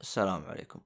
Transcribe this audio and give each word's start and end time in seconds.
السلام 0.00 0.44
عليكم. 0.44 0.80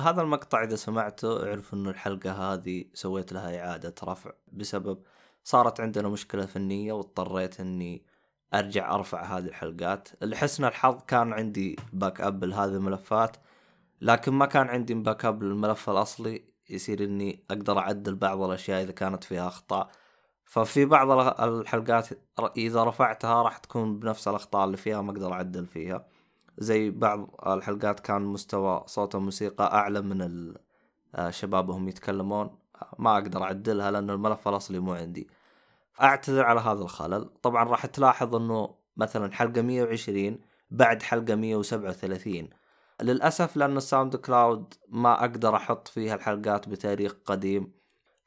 هذا 0.00 0.22
المقطع 0.22 0.64
إذا 0.64 0.76
سمعته 0.76 1.48
اعرف 1.48 1.74
إنه 1.74 1.90
الحلقة 1.90 2.32
هذه 2.32 2.84
سويت 2.94 3.32
لها 3.32 3.60
إعادة 3.60 3.94
رفع 4.04 4.32
بسبب 4.52 5.02
صارت 5.44 5.80
عندنا 5.80 6.08
مشكلة 6.08 6.46
فنية 6.46 6.92
واضطريت 6.92 7.60
إني 7.60 8.02
أرجع 8.54 8.94
أرفع 8.94 9.22
هذه 9.22 9.44
الحلقات. 9.44 10.08
لحسن 10.22 10.64
الحظ 10.64 11.02
كان 11.06 11.32
عندي 11.32 11.76
backup 11.92 12.44
لهذه 12.44 12.70
الملفات 12.70 13.36
لكن 14.00 14.32
ما 14.32 14.46
كان 14.46 14.68
عندي 14.68 14.94
backup 14.94 15.42
للملف 15.42 15.90
الأصلي. 15.90 16.44
يصير 16.70 17.04
إني 17.04 17.44
أقدر 17.50 17.78
أعدل 17.78 18.14
بعض 18.14 18.42
الأشياء 18.42 18.82
إذا 18.82 18.92
كانت 18.92 19.24
فيها 19.24 19.48
أخطاء. 19.48 19.90
ففي 20.44 20.84
بعض 20.84 21.10
الحلقات 21.40 22.08
إذا 22.56 22.84
رفعتها 22.84 23.42
راح 23.42 23.58
تكون 23.58 23.98
بنفس 23.98 24.28
الأخطاء 24.28 24.64
اللي 24.64 24.76
فيها 24.76 25.02
ما 25.02 25.12
أقدر 25.12 25.32
أعدل 25.32 25.66
فيها. 25.66 26.06
زي 26.60 26.90
بعض 26.90 27.34
الحلقات 27.46 28.00
كان 28.00 28.22
مستوى 28.22 28.84
صوت 28.86 29.14
الموسيقى 29.14 29.64
أعلى 29.74 30.00
من 30.00 30.54
الشباب 31.18 31.68
وهم 31.68 31.88
يتكلمون. 31.88 32.58
ما 32.98 33.14
أقدر 33.14 33.42
أعدلها 33.42 33.90
لأن 33.90 34.10
الملف 34.10 34.48
الأصلي 34.48 34.78
مو 34.78 34.92
عندي. 34.92 35.28
اعتذر 36.02 36.44
على 36.44 36.60
هذا 36.60 36.82
الخلل. 36.82 37.30
طبعا 37.42 37.64
راح 37.64 37.86
تلاحظ 37.86 38.34
إنه 38.34 38.74
مثلا 38.96 39.32
حلقة 39.32 39.62
120 39.62 40.38
بعد 40.70 41.02
حلقة 41.02 41.34
137 41.34 42.48
للأسف 43.02 43.56
لأن 43.56 43.76
ال 43.76 44.16
SoundCloud 44.16 44.74
ما 44.88 45.20
أقدر 45.20 45.56
أحط 45.56 45.88
فيها 45.88 46.14
الحلقات 46.14 46.68
بتاريخ 46.68 47.14
قديم. 47.24 47.72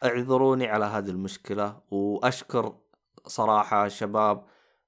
اعذروني 0.03 0.67
على 0.67 0.85
هذه 0.85 1.09
المشكلة 1.09 1.79
وأشكر 1.91 2.75
صراحة 3.27 3.85
الشباب 3.85 4.43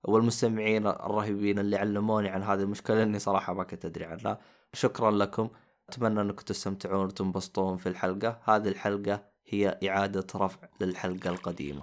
والمستمعين 0.07 0.87
الرهيبين 0.87 1.59
اللي 1.59 1.77
علموني 1.77 2.29
عن 2.29 2.43
هذه 2.43 2.61
المشكلة 2.61 2.95
لأني 2.95 3.19
صراحة 3.19 3.53
ما 3.53 3.63
كنت 3.63 3.85
أدري 3.85 4.05
عنها. 4.05 4.37
شكرا 4.73 5.11
لكم. 5.11 5.49
أتمنى 5.89 6.21
أنكم 6.21 6.43
تستمتعون 6.43 7.05
وتنبسطون 7.05 7.77
في 7.77 7.89
الحلقة. 7.89 8.39
هذه 8.43 8.67
الحلقة 8.67 9.23
هي 9.47 9.79
إعادة 9.89 10.27
رفع 10.35 10.67
للحلقة 10.81 11.29
القديمة. 11.29 11.81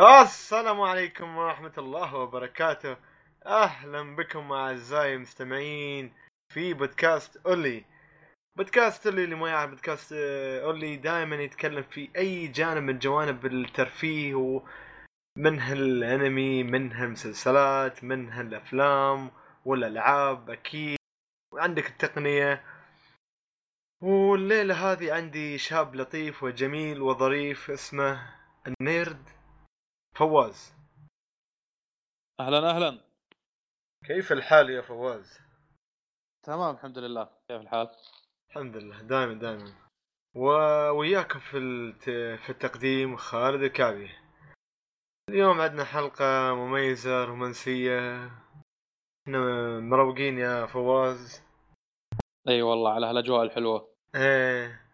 السلام 0.00 0.80
عليكم 0.80 1.36
ورحمة 1.36 1.72
الله 1.78 2.14
وبركاته. 2.14 2.96
أهلا 3.46 4.16
بكم 4.16 4.52
أعزائي 4.52 5.14
المستمعين 5.14 6.12
في 6.54 6.74
بودكاست 6.74 7.46
أولي. 7.46 7.84
بودكاست 8.56 9.06
أولي 9.06 9.24
اللي 9.24 9.34
ما 9.34 9.48
يعرف 9.48 9.70
بودكاست 9.70 10.12
آه، 10.12 10.64
أولي 10.64 10.96
دائما 10.96 11.36
يتكلم 11.36 11.82
في 11.82 12.10
أي 12.16 12.46
جانب 12.46 12.82
من 12.82 12.98
جوانب 12.98 13.46
الترفيه 13.46 14.34
ومنها 14.34 15.72
الأنمي 15.72 16.62
منها 16.62 17.04
المسلسلات 17.04 18.04
منها 18.04 18.40
الأفلام 18.40 19.30
والألعاب 19.64 20.50
أكيد. 20.50 20.98
وعندك 21.54 21.86
التقنية. 21.86 22.64
والليلة 24.02 24.92
هذه 24.92 25.14
عندي 25.14 25.58
شاب 25.58 25.94
لطيف 25.94 26.42
وجميل 26.42 27.02
وظريف 27.02 27.70
اسمه 27.70 28.34
ال 28.66 28.78
nerd. 28.78 29.37
فواز. 30.18 30.74
أهلا 32.40 32.70
أهلا. 32.70 33.00
كيف 34.04 34.32
الحال 34.32 34.70
يا 34.70 34.82
فواز؟ 34.82 35.38
تمام 36.46 36.74
الحمد 36.74 36.98
لله. 36.98 37.24
كيف 37.48 37.60
الحال؟ 37.60 37.88
الحمد 38.50 38.76
لله. 38.76 39.02
دائما 39.02 39.34
دائما. 39.34 39.72
وياكم 40.98 41.38
في 41.38 41.58
في 42.36 42.50
التقديم 42.50 43.16
خالد 43.16 43.62
الكعبي. 43.62 44.10
اليوم 45.30 45.60
عندنا 45.60 45.84
حلقة 45.84 46.54
مميزة 46.54 47.24
رومانسية. 47.24 48.26
إحنا 49.22 49.38
مروقين 49.80 50.38
يا 50.38 50.66
فواز. 50.66 51.42
إي 52.48 52.62
والله 52.62 52.92
على 52.92 53.06
هالأجواء 53.06 53.42
الحلوة. 53.42 53.94
إيه. 54.14 54.87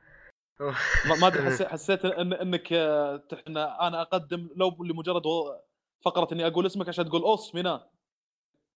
ما 0.61 1.27
أدري 1.27 1.43
حسيت 1.43 1.69
حسيت 1.69 2.05
إن 2.05 2.33
إنك 2.33 2.73
إحنا 3.33 3.87
أنا 3.89 4.03
أقدم 4.03 4.51
لو 4.57 4.85
لمجرد 4.85 5.23
فقرة 6.05 6.29
إني 6.35 6.47
أقول 6.47 6.67
اسمك 6.67 6.89
عشان 6.89 7.05
تقول 7.05 7.23
اوس 7.23 7.55
مينا. 7.55 7.91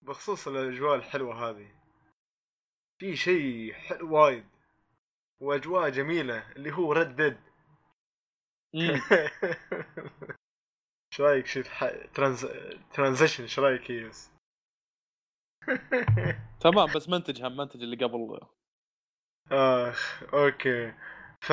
بخصوص 0.02 0.48
الأجواء 0.48 0.94
الحلوة 0.94 1.50
هذه. 1.50 1.78
في 3.00 3.16
شيء 3.16 3.72
حلو 3.72 4.14
وايد 4.16 4.46
وأجواء 5.40 5.90
جميلة 5.90 6.52
اللي 6.52 6.72
هو 6.72 6.92
ردد 6.92 7.40
إيش 8.74 9.00
رأيك 11.20 11.46
شو 11.46 11.62
ترانز... 12.14 12.46
ترانزيشن 12.92 13.42
إيش 13.42 13.58
رأيك 13.58 13.90
يس 13.90 14.30
تمام 16.60 16.92
بس 16.94 17.08
منتج 17.08 17.42
هم 17.44 17.56
منتج 17.56 17.82
اللي 17.82 17.96
قبل. 18.04 18.40
آخ 19.52 20.22
okay. 20.34 20.94
ف 21.40 21.50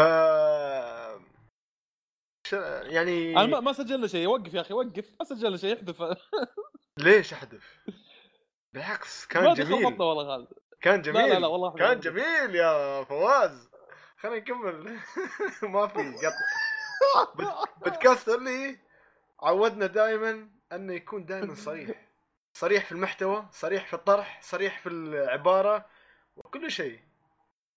يعني 2.84 3.38
أنا 3.38 3.60
ما 3.60 3.74
سجلنا 3.74 4.08
شيء. 4.08 4.28
وقف 4.28 4.54
يا 4.54 4.62
أخي 4.62 4.74
وقف 4.74 5.06
ما 5.20 5.26
سجلنا 5.26 5.58
شيء 5.58 5.76
احذف 5.78 6.02
ليش 6.98 7.34
احذف؟ 7.34 7.80
بالعكس 8.74 9.26
كان 9.26 9.54
جميل. 9.54 9.86
والله 9.86 10.26
خالد 10.26 10.48
كان 10.82 11.02
جميل 11.02 11.22
لا 11.22 11.34
لا, 11.34 11.40
لا 11.40 11.48
والله 11.48 11.74
كان 11.74 12.00
جميل. 12.00 12.56
يا 12.56 13.04
فواز. 13.04 13.70
خلينا 14.18 14.38
نكمل 14.38 15.00
ما 15.74 15.88
في 15.88 16.16
قط 17.16 17.38
بودكاست 17.84 18.30
اللي 18.30 18.80
عودنا 19.42 19.86
دائما 19.86 20.50
أنه 20.72 20.94
يكون 20.94 21.26
دائما 21.26 21.56
صريح. 21.56 22.08
صريح 22.54 22.86
في 22.86 22.92
المحتوى 22.92 23.46
صريح 23.52 23.88
في 23.88 23.94
الطرح 23.94 24.42
صريح 24.42 24.80
في 24.80 24.90
العبارة 24.90 25.86
وكل 26.36 26.72
شيء. 26.72 27.00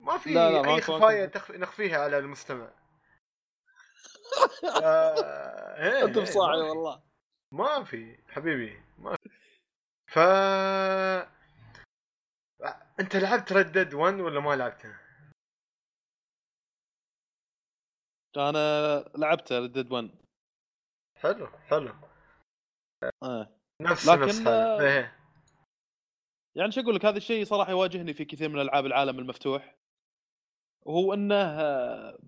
ما 0.01 0.19
في 0.19 0.35
لا 0.35 0.51
لا 0.51 0.75
أي 0.75 0.81
خفايا 0.81 1.27
تخف... 1.27 1.51
نخفيها 1.51 1.99
على 1.99 2.19
المستمع. 2.19 2.71
آه... 4.85 6.05
انت 6.05 6.19
بصاعي 6.19 6.61
والله. 6.61 7.03
ما 7.53 7.85
في 7.85 8.19
حبيبي 8.29 8.83
ما 8.99 9.17
في. 9.17 9.29
ف 10.09 10.19
أنت 13.01 13.17
لعبت 13.17 13.53
ردد 13.53 13.95
1 13.95 14.21
ولا 14.21 14.41
ما 14.41 14.57
لعبته؟ 14.57 14.99
أنا 18.37 19.05
لعبت 19.17 19.53
ردد 19.53 19.93
1 19.93 20.11
حلو 21.17 21.47
حلو. 21.47 21.95
آه. 23.23 23.59
نفس 23.83 24.09
لكن 24.09 24.23
نفس 24.23 24.47
آه... 24.47 25.13
يعني 26.57 26.73
شو 26.73 26.81
أقول 26.81 26.95
لك 26.95 27.05
هذا 27.05 27.17
الشيء 27.17 27.45
صراحة 27.45 27.71
يواجهني 27.71 28.15
في 28.15 28.25
كثير 28.25 28.49
من 28.49 28.61
ألعاب 28.61 28.87
العالم 28.87 29.19
المفتوح. 29.19 29.78
وهو 30.83 31.15
إنه 31.15 31.57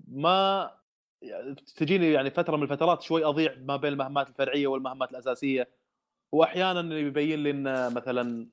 ما 0.08 0.70
تجيني 1.76 2.12
يعني 2.12 2.30
فترة 2.30 2.56
من 2.56 2.62
الفترات 2.62 3.02
شوي 3.02 3.24
أضيع 3.24 3.54
ما 3.58 3.76
بين 3.76 3.92
المهمات 3.92 4.28
الفرعية 4.28 4.66
والمهمات 4.66 5.10
الأساسية. 5.10 5.68
واحيانا 6.32 6.98
يبين 6.98 7.42
لي 7.42 7.50
إن 7.50 7.94
مثلا 7.94 8.50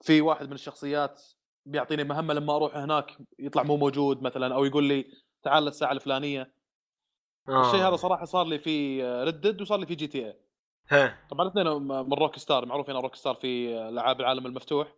في 0.00 0.20
واحد 0.20 0.46
من 0.46 0.52
الشخصيات 0.52 1.22
بيعطيني 1.66 2.04
مهمة 2.04 2.34
لما 2.34 2.56
أروح 2.56 2.76
هناك 2.76 3.16
يطلع 3.38 3.62
مو 3.62 3.76
موجود 3.76 4.22
مثلا 4.22 4.54
أو 4.54 4.64
يقول 4.64 4.84
لي 4.84 5.06
تعال 5.42 5.68
الساعة 5.68 5.92
الفلانية. 5.92 6.54
آه. 7.48 7.60
الشيء 7.60 7.88
هذا 7.88 7.96
صراحة 7.96 8.24
صار 8.24 8.46
لي 8.46 8.58
في 8.58 9.04
Red 9.22 9.38
Dead 9.38 9.60
وصار 9.60 9.78
لي 9.78 9.86
في 9.86 9.94
GTA 9.94 10.36
طبعا 11.30 11.46
الاثنين 11.46 11.66
من 11.82 12.12
Rockstar 12.12 12.66
معروفين 12.66 12.96
Rockstar 12.96 13.34
في 13.34 13.78
العاب 13.88 14.20
العالم 14.20 14.46
المفتوح. 14.46 14.92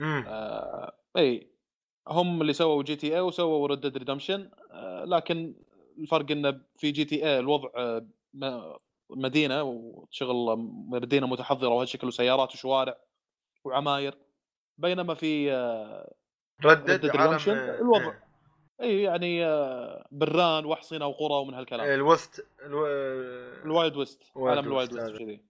امم 0.00 0.24
آه 0.26 0.92
إي. 1.16 1.55
هم 2.08 2.42
اللي 2.42 2.52
سووا 2.52 2.82
GTA 2.82 3.20
وسووا 3.20 3.68
Red 3.68 3.80
Dead 3.80 3.96
Redemption 3.96 4.50
لكن 5.04 5.54
الفرق 5.98 6.30
إنه 6.30 6.60
في 6.76 6.90
GTA 6.90 7.38
الوضع 7.38 7.68
آه، 7.76 8.80
مدينة 9.10 9.62
وشغل 9.62 10.56
مدينة 10.88 11.26
متحضرة 11.26 11.68
وهالشكل 11.68 12.06
وسيارات 12.06 12.52
وشوارع 12.52 12.98
وعماير 13.64 14.14
بينما 14.78 15.14
في 15.14 15.50
Red 16.64 16.84
Dead 16.84 17.06
Redemption 17.06 17.52
الوضع. 17.52 18.14
اي 18.80 19.02
يعني 19.02 19.46
آه، 19.46 20.08
بران 20.10 20.64
واحصنه 20.64 21.06
وقرى 21.06 21.34
ومن 21.34 21.54
هالكلام. 21.54 21.86
ال 21.86 21.98
West 21.98 22.46
ألو... 22.66 22.86
ال 23.64 23.70
Wild 23.70 23.96
West 23.96 24.22
عالم 24.36 24.66
ال 24.66 24.71
Wild 24.71 24.92
West 24.92 25.16
كذي. 25.18 25.44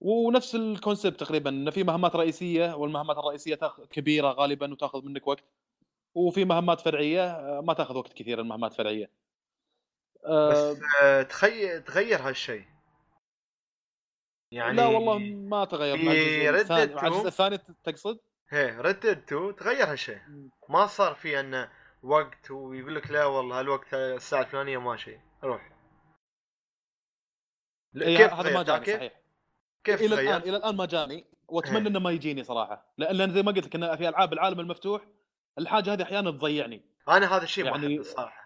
ونفس 0.00 0.54
ال 0.54 0.62
concept 0.62 1.20
تقريبا 1.20 1.50
ان 1.50 1.70
في 1.70 1.84
مهمات 1.84 2.16
رئيسية 2.16 2.74
والمهمات 2.74 3.18
الرئيسية 3.18 3.54
تاخذ 3.54 3.84
كبيرة 3.86 4.28
غالبا 4.28 4.72
وتاخذ 4.72 5.04
منك 5.04 5.28
وقت. 5.28 5.44
وفي 6.14 6.44
مهمات 6.44 6.80
فرعية 6.80 7.30
آه، 7.30 7.60
ما 7.60 7.74
تاخذ 7.74 7.96
وقت 7.96 8.12
كثير 8.12 8.40
المهمات 8.40 8.72
الفرعيه 8.72 9.10
بس 10.24 10.30
آه 10.30 10.76
آه، 11.02 11.22
تخيل 11.22 11.84
تغير 11.84 12.28
هالشيء 12.28 12.64
يعني 14.52 14.76
لا 14.76 14.86
والله 14.86 15.18
ما 15.18 15.64
تغير 15.64 15.96
مع 15.96 16.12
الجزء 16.12 16.60
الثاني 16.60 16.92
Dead 16.92 16.96
مع 16.96 17.06
الجزء 17.06 17.28
2 17.28 17.52
الثاني 17.52 17.58
تقصد؟ 17.84 18.18
هي 18.48 18.80
Red 18.80 19.06
2 19.06 19.56
تغير 19.56 19.92
هالشيء 19.92 20.18
ما 20.68 20.86
صار 20.86 21.14
في 21.14 21.40
أنه 21.40 21.72
وقت 22.02 22.50
ويقول 22.50 22.94
لك 22.94 23.10
لا 23.10 23.24
والله 23.24 23.60
هالوقت 23.60 23.94
الساعة 23.94 24.40
الفلانية 24.40 24.78
ماشي 24.78 25.18
روح 25.44 25.72
كيف 27.94 28.32
هذا؟ 28.32 28.54
ما 28.54 28.62
جاني 28.62 28.84
كيف؟ 28.84 28.96
صحيح 28.96 29.20
كيف 29.84 30.00
إلى؟ 30.02 30.20
الآن 30.20 30.42
إلى 30.42 30.56
الآن 30.56 30.76
ما 30.76 30.86
جاني 30.86 31.26
وأتمنى 31.48 31.78
إيه. 31.78 31.86
إنه 31.86 31.98
ما 31.98 32.10
يجيني 32.10 32.44
صراحة 32.44 32.94
لأن 32.98 33.32
زي 33.32 33.42
ما 33.42 33.52
قلت 33.52 33.66
لك 33.66 33.74
إن 33.74 33.96
في 33.96 34.08
ألعاب 34.08 34.32
العالم 34.32 34.60
المفتوح 34.60 35.06
الحاجة 35.58 35.92
هذه 35.92 36.02
أحيانا 36.02 36.30
تضيعني 36.30 36.82
أنا 37.08 37.36
هذا 37.36 37.42
الشيء 37.44 37.64
ما 37.64 37.70
يعني- 37.70 37.86
احبه 37.86 38.00
الصراحة 38.00 38.42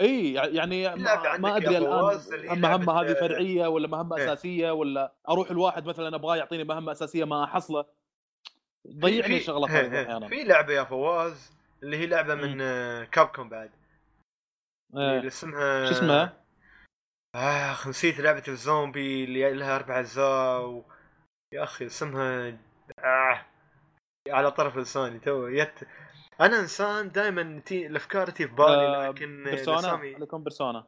إي 0.00 0.32
يعني 0.34 0.88
ما, 0.96 1.36
ما 1.38 1.56
أدري 1.56 1.78
الآن 1.78 2.60
مهمة 2.60 2.86
لعبة- 2.86 2.88
هذه 2.88 3.14
فرعية 3.14 3.66
ولا 3.66 3.88
مهمة 3.88 4.16
إيه. 4.16 4.24
أساسية 4.24 4.70
ولا 4.70 5.14
أروح 5.28 5.50
الواحد 5.50 5.86
مثلا 5.86 6.16
أبغاه 6.16 6.36
يعطيني 6.36 6.64
مهمة 6.64 6.92
أساسية 6.92 7.24
ما 7.24 7.44
أحصله 7.44 7.84
ضيعني 8.98 9.36
الشغلات 9.36 9.70
هي- 9.70 9.80
هذه 9.86 9.92
هي. 9.94 10.02
أحيانا 10.02 10.28
في 10.28 10.44
لعبة 10.44 10.72
يا 10.72 10.84
فواز 10.84 11.52
اللي 11.82 11.96
هي 11.96 12.06
لعبة 12.06 12.34
من 12.34 12.58
كابكوم 13.04 13.48
بعد 13.48 13.70
اللي 14.94 15.20
إيه. 15.20 15.26
اسمها 15.26 15.84
شو 15.86 15.92
اسمها؟ 15.92 16.44
اخ 17.34 17.88
نسيت 17.88 18.20
لعبة 18.20 18.42
الزومبي 18.48 19.24
اللي 19.24 19.52
لها 19.52 19.76
أربع 19.76 20.00
أجزاء 20.00 20.66
و... 20.66 20.84
يا 21.52 21.62
أخي 21.62 21.86
اسمها 21.86 22.56
آه. 22.98 23.46
على 24.28 24.50
طرف 24.50 24.76
لساني 24.76 25.18
تو 25.18 25.46
يت 25.46 25.80
أنا 26.40 26.60
انسان 26.60 27.10
دائما 27.10 27.60
تي... 27.60 27.86
الأفكار 27.86 28.30
تي 28.30 28.48
في 28.48 28.54
بالي 28.54 28.86
آه، 28.96 29.08
لكن 29.10 29.44
بيرسونا؟ 29.44 29.78
الاسامي 29.78 30.14
عليكم 30.14 30.42
بيرسونا؟ 30.42 30.86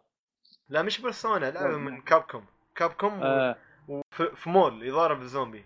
لا 0.69 0.83
مش 0.83 1.01
بيرسونا 1.01 1.51
لعبه. 1.51 1.77
من 1.77 2.01
كابكوم. 2.01 2.47
كابكوم. 2.75 3.23
آه. 3.23 3.57
وفي 3.89 4.37
في 4.37 4.51
مول 4.51 4.83
يضارب 4.83 5.21
الزومبي. 5.21 5.65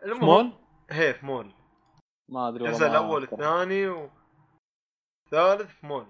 في 0.00 0.04
المهم 0.04 0.24
مول 0.24 0.52
هي 0.90 1.14
في 1.14 1.26
مول 1.26 1.54
ما 2.28 2.48
أدري 2.48 2.62
والله 2.62 2.76
الجزء 2.76 2.86
الأول. 2.86 3.22
الثاني 3.22 3.86
والثالث 3.86 5.70
في 5.80 5.86
مول 5.86 6.06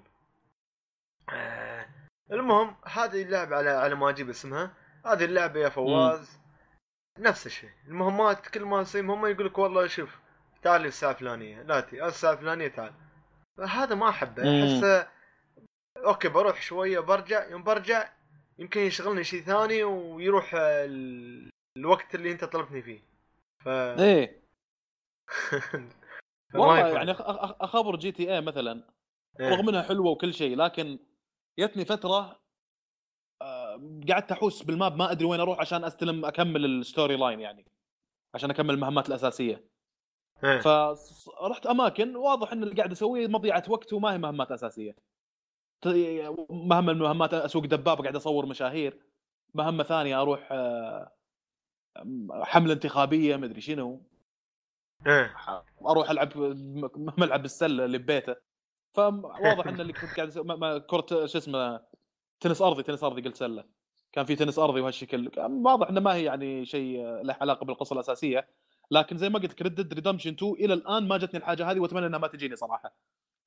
آه، 1.33 1.87
المهم 2.33 2.77
هذه 2.87 3.23
اللعبة 3.23 3.57
على 3.57 3.71
على 3.71 3.95
ما 3.95 4.11
أجيب 4.11 4.29
اسمها. 4.31 4.75
هذه 5.07 5.25
اللعبة 5.25 5.61
يا 5.61 5.69
فواز. 5.69 6.39
نفس 7.19 7.47
الشيء. 7.47 7.71
المهمات 7.87 8.47
كل 8.49 8.65
ما 8.65 8.83
تصير 8.83 9.03
مهمة 9.03 9.29
يقول 9.29 9.47
لك 9.47 9.59
والله 9.59 9.87
شوف 9.87 10.24
تعال 10.65 10.87
الساعة 10.87 11.11
الفلانية 11.11 11.63
لا 11.63 11.81
تي 11.81 12.07
الساعة 12.07 12.33
الفلانية 12.33 12.69
تعال 12.69 12.93
هذا 13.61 13.95
ما 13.95 14.09
أحبه. 14.09 14.43
احسه 14.43 15.09
okay 15.97 16.29
بروح 16.29 16.63
شوية 16.63 17.01
برجع 17.01 17.51
يوم 17.51 17.63
برجع 17.63 18.09
يمكن 18.59 18.81
يشغلني 18.81 19.25
شيء 19.25 19.41
ثاني 19.41 19.85
ويروح 19.85 20.51
ال... 20.55 21.51
الوقت 21.77 22.15
اللي 22.15 22.33
أنت 22.33 22.45
طلبتني 22.45 22.83
فيه 22.83 23.01
ف 23.65 23.69
إيه 23.69 24.45
والله. 26.55 26.89
يعني 26.89 27.11
أخابر 27.61 27.97
GTA 27.97 28.41
مثلا 28.41 28.95
إيه. 29.41 29.49
رغم 29.49 29.69
انها 29.69 29.83
حلوة 29.83 30.11
وكل 30.11 30.35
شيء 30.35 30.57
لكن 30.57 30.99
جتني 31.61 31.85
فترة 31.85 32.41
آه، 33.43 33.99
قعدت 34.11 34.33
أحوس 34.33 34.63
بال 34.63 34.76
map 34.76 34.97
ما 34.97 35.13
أدري 35.13 35.25
وين 35.25 35.41
أروح 35.41 35.61
عشان 35.61 35.85
أستلم 35.85 36.25
أكمل 36.25 36.65
ال 36.65 37.17
storyline 37.17 37.41
يعني 37.41 37.65
عشان 38.35 38.51
أكمل 38.51 38.75
المهمات 38.75 39.09
الأساسية. 39.09 39.74
فرحت 40.43 41.67
أماكن 41.67 42.17
واضح 42.17 42.53
إن 42.53 42.63
اللي 42.63 42.75
قاعد 42.75 42.93
أسويه 42.93 43.27
مضيعة 43.27 43.65
وقت 43.69 43.93
وما 43.93 44.13
هي 44.13 44.19
مهمات 44.19 44.53
أساسية. 44.53 44.97
مهمة 45.87 46.81
من 46.81 46.91
المهمات 46.91 47.35
أسوق 47.35 47.65
دبابه 47.65 48.03
قاعد 48.03 48.17
أصور 48.17 48.47
مشاهير. 48.47 48.99
مهمة 49.55 49.85
ثانية 49.85 50.23
أروح 50.23 50.49
آه، 50.53 51.13
حملة 52.31 52.73
انتخابية 52.73 53.37
مدري 53.37 53.61
شنو. 53.61 54.03
إيه. 55.07 55.35
أروح 55.87 56.11
ألعب 56.11 56.29
ملعب 57.19 57.45
السلة 57.45 57.85
اللي 57.85 57.99
ببيته. 57.99 58.37
فواضح 58.93 59.67
إن 59.67 59.81
اللي 59.81 59.93
كنت 59.93 60.11
قاعد 60.17 60.81
كرة 60.81 61.27
شو 61.27 61.39
اسمه 61.39 61.81
تنس 62.41 62.63
أرضي 62.63 62.83
تنس 62.83 63.05
أرضي 63.05 63.23
قلت 63.23 63.37
سلة. 63.37 63.65
كان 64.13 64.25
في 64.25 64.37
تنس 64.37 64.59
أرضي 64.59 64.81
وهالشكل. 64.81 65.31
واضح 65.39 65.89
انه 65.89 66.01
ما 66.01 66.15
هي 66.15 66.25
يعني 66.25 66.65
شيء 66.65 67.03
له 67.03 67.37
علاقة 67.41 67.65
بالقصة 67.65 67.95
الأساسية. 67.95 68.49
لكن 68.91 69.17
زي 69.17 69.29
ما 69.29 69.39
قلت 69.39 69.63
Red 69.63 69.75
Dead 69.75 69.95
Redemption 69.95 70.33
2 70.33 70.53
إلى 70.53 70.75
الآن 70.75 71.09
ما 71.09 71.17
جتني 71.17 71.41
الحاجة 71.41 71.71
هذه 71.71 71.81
وأتمنى 71.81 72.07
إنها 72.07 72.19
ما 72.19 72.27
تجيني 72.27 72.57
صراحة. 72.57 72.97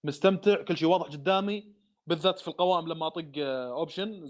مستمتع 0.04 0.62
كل 0.62 0.78
شيء 0.78 0.90
واضح 0.90 1.06
قدامي 1.08 1.74
بالذات 2.08 2.40
في 2.40 2.48
القوائم 2.48 2.88
لما 2.88 3.08
أطق 3.08 3.32
option 3.38 4.28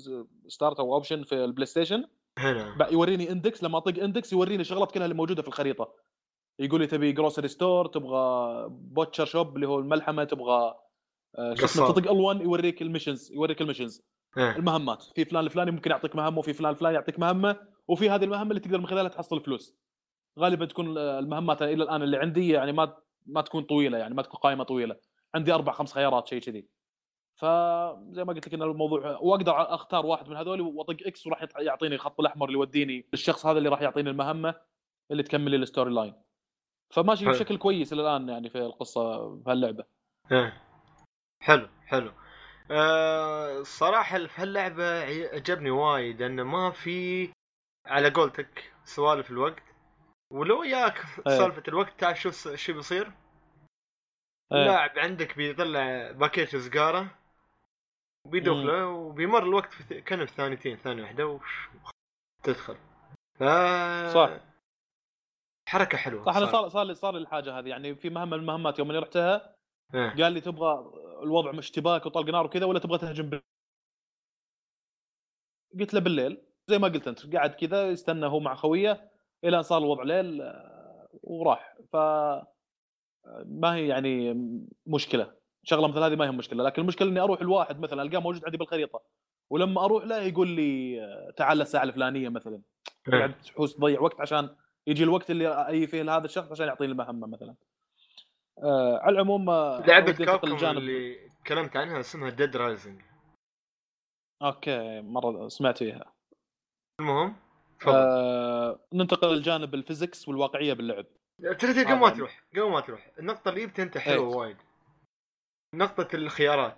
start 0.47 0.79
أو 0.79 0.93
option 0.93 1.23
في 1.23 1.35
ال 1.35 1.65
PlayStation 1.65 2.05
يوريني 2.91 3.31
index 3.31 3.63
لما 3.63 3.77
أطق 3.77 4.03
index 4.03 4.33
يوريني 4.33 4.61
الشغلات 4.61 4.91
كلها 4.91 5.05
اللي 5.05 5.15
موجودة 5.15 5.41
في 5.41 5.47
الخريطة. 5.47 5.93
يقول 6.59 6.81
لي 6.81 6.87
تبي 6.87 7.11
grocery 7.11 7.47
store 7.47 7.87
تبغى 7.87 8.67
butcher 8.69 9.25
shop 9.25 9.55
اللي 9.55 9.67
هو 9.67 9.79
الملحمة 9.79 10.23
تبغى 10.23 10.75
آه، 11.37 11.53
شو 11.53 11.65
اسمه. 11.65 11.91
تطق 11.91 12.03
L1 12.03 12.41
يوريك 12.41 12.81
ال 12.81 12.87
missions 12.87 13.31
يوريك 13.31 13.61
ال 13.61 13.66
missions 13.66 14.01
إيه. 14.37 14.55
المهمات. 14.55 15.03
في 15.03 15.25
فلان 15.25 15.45
الفلاني 15.45 15.71
ممكن 15.71 15.91
يعطيك 15.91 16.15
مهمة 16.15 16.39
وفي 16.39 16.53
فلان 16.53 16.71
الفلاني 16.71 16.95
يعطيك 16.95 17.19
مهمة 17.19 17.59
وفي 17.87 18.09
هذه 18.09 18.23
المهمة 18.23 18.49
اللي 18.49 18.59
تقدر 18.59 18.77
من 18.77 18.87
خلالها 18.87 19.09
تحصل 19.09 19.41
فلوس. 19.43 19.75
غالبا 20.37 20.65
تكون 20.65 20.97
المهمات 20.97 21.61
إلى 21.61 21.83
الآن 21.83 22.03
اللي 22.03 22.17
عندي 22.17 22.49
يعني 22.49 22.71
ما 22.71 22.97
ما 23.25 23.41
تكون 23.41 23.63
طويلة 23.63 23.97
يعني 23.97 24.13
ما 24.15 24.21
تكون 24.21 24.39
قائمة 24.39 24.63
طويلة. 24.63 24.95
عندي 25.35 25.53
أربع 25.53 25.73
خمس 25.73 25.93
خيارات 25.93 26.27
شيء 26.27 26.39
كذي. 26.41 26.67
فزي 27.35 28.23
ما 28.23 28.33
قلت 28.33 28.47
لك 28.47 28.53
إن 28.53 28.61
الموضوع 28.61 29.17
وأقدر 29.21 29.73
أختار 29.73 30.05
واحد 30.05 30.29
من 30.29 30.35
هذول 30.37 30.61
وأطق 30.61 30.97
X 31.05 31.27
وراح 31.27 31.45
يعطيني 31.59 31.95
الخط 31.95 32.19
الأحمر 32.19 32.45
اللي 32.47 32.57
يوديني 32.57 33.05
للشخص 33.13 33.45
هذا 33.45 33.57
اللي 33.57 33.69
راح 33.69 33.81
يعطيني 33.81 34.09
المهمة 34.09 34.55
اللي 35.11 35.23
تكمل 35.23 35.51
لي 35.51 35.57
ال 35.57 35.63
story 35.63 35.93
line 35.93 36.13
فماشي 36.89 37.25
حلو. 37.25 37.33
بشكل 37.33 37.57
كويس 37.57 37.93
إلى 37.93 38.01
الآن 38.01 38.29
يعني 38.29 38.49
في 38.49 38.57
القصة 38.57 39.35
في 39.43 39.51
هاللعبة. 39.51 39.83
حلو 41.41 41.67
حلو. 41.85 42.11
آه، 42.71 43.59
الصراحة 43.59 44.17
في 44.25 44.41
هاللعبة 44.41 44.99
عي- 45.01 45.27
عجبني 45.27 45.69
وايد 45.69 46.21
انه 46.21 46.43
ما 46.43 46.71
في 46.71 47.29
على 47.85 48.09
قولتك 48.09 48.71
سوالف 48.83 49.31
الوقت. 49.31 49.63
ولو 50.31 50.63
ياك 50.63 50.97
إيه. 50.97 51.37
سالفة 51.37 51.63
الوقت 51.67 51.99
تعرف 51.99 52.21
شو 52.21 52.55
شو 52.55 52.73
بيصير؟ 52.73 53.11
إيه. 54.51 54.61
اللاعب 54.61 54.99
عندك 54.99 55.37
بيطلع 55.37 56.11
باكيت 56.11 56.55
سجارة 56.55 57.15
وبيدوخ 58.25 58.57
مم. 58.57 58.67
له 58.67 58.87
وبيمر 58.87 59.43
الوقت 59.43 59.73
في 59.73 60.01
كان 60.01 60.25
في 60.25 60.33
ثانيتين 60.33 60.77
ثانية 60.77 61.03
واحدة 61.03 61.27
وش 61.27 61.69
تدخل 62.43 62.77
ف 63.39 63.43
صح. 64.13 64.39
حركة 65.69 65.97
حلوة 65.97 66.25
صح 66.25 66.35
أنا. 66.35 66.45
صار 66.45 66.69
صار 66.69 66.83
لي 66.83 66.95
صار 66.95 67.13
لي 67.13 67.19
الحاجة 67.19 67.59
هذه 67.59 67.69
يعني 67.69 67.95
في 67.95 68.09
مهمة 68.09 68.25
من 68.37 68.41
المهمات 68.41 68.79
يوم 68.79 68.89
اني 68.89 68.99
رحتها 68.99 69.55
إيه. 69.95 70.09
قال 70.09 70.33
لي 70.33 70.41
تبغى 70.41 70.91
الوضع 71.23 71.51
مش 71.51 71.65
اشتباك 71.65 72.05
وطلق 72.05 72.29
نار 72.29 72.45
وكذا 72.45 72.65
ولا 72.65 72.79
تبغى 72.79 72.97
تهجم 72.97 73.29
بال... 73.29 73.41
قلت 75.79 75.93
له 75.93 75.99
بالليل 75.99 76.41
زي 76.67 76.77
ما 76.77 76.87
قلت 76.87 77.07
أنت 77.07 77.35
قاعد 77.35 77.49
كذا 77.49 77.89
يستنى 77.89 78.25
هو 78.25 78.39
مع 78.39 78.55
خويه 78.55 79.11
إلى 79.43 79.57
ان 79.57 79.61
صار 79.61 79.77
الوضع 79.77 80.03
ليل 80.03 80.41
آه، 80.41 81.07
وراح. 81.23 81.75
ف 81.93 81.95
آه، 81.95 82.47
ما 83.45 83.75
هي 83.75 83.87
يعني 83.87 84.33
مشكلة. 84.87 85.33
شغلة 85.63 85.87
مثل 85.87 85.99
هذه 86.03 86.15
ما 86.15 86.25
هي 86.25 86.31
مشكلة. 86.31 86.63
لكن 86.63 86.81
المشكلة 86.81 87.09
إني 87.09 87.19
أروح 87.19 87.41
الواحد 87.41 87.79
مثلا 87.79 88.01
ألقاه 88.01 88.19
موجود 88.19 88.45
عندي 88.45 88.57
بالخريطة 88.57 89.01
ولما 89.49 89.85
أروح 89.85 90.05
له 90.05 90.17
يقول 90.17 90.47
لي 90.47 91.01
آه، 91.03 91.31
تعال 91.37 91.61
الساعة 91.61 91.83
الفلانية 91.83 92.29
مثلا. 92.29 92.61
إيه. 93.07 93.17
قاعد 93.17 93.41
تحوس 93.41 93.75
تضيع 93.75 94.01
وقت 94.01 94.21
عشان 94.21 94.55
يجي 94.87 95.03
الوقت 95.03 95.31
اللي 95.31 95.67
أي 95.67 95.87
فيه 95.87 96.01
لهذا 96.01 96.25
الشخص 96.25 96.51
عشان 96.51 96.67
يعطيني 96.67 96.91
المهمة 96.91 97.27
مثلا. 97.27 97.55
آه 98.63 98.97
على 98.97 99.13
العموم 99.15 99.49
أنتقل 99.49 100.25
كابكوم 100.25 100.77
اللي 100.77 101.29
تكلمت 101.43 101.77
عنها 101.77 101.99
اسمها 101.99 102.29
Dead 102.29 102.57
Rising 102.57 103.01
أوكي 104.41 105.01
مرة 105.01 105.47
سمعت 105.47 105.77
فيها. 105.77 106.13
المهم 107.01 107.35
آه 107.87 108.79
ننتقل 108.93 109.37
لجانب 109.37 109.73
ال 109.75 109.82
physics 109.82 110.27
والواقعية 110.27 110.73
باللعب. 110.73 111.05
ترى 111.41 111.83
قبل 111.83 111.93
ما 111.93 111.95
طبعاً. 111.99 112.09
تروح 112.09 112.43
قبل 112.51 112.69
ما 112.71 112.79
تروح 112.81 113.11
النقطة 113.19 113.49
اللي 113.49 113.65
جبتها 113.65 113.83
أنت 113.83 113.97
حلوة 113.97 114.31
إيه. 114.31 114.37
وايد. 114.37 114.57
نقطة 115.75 116.15
الخيارات. 116.15 116.77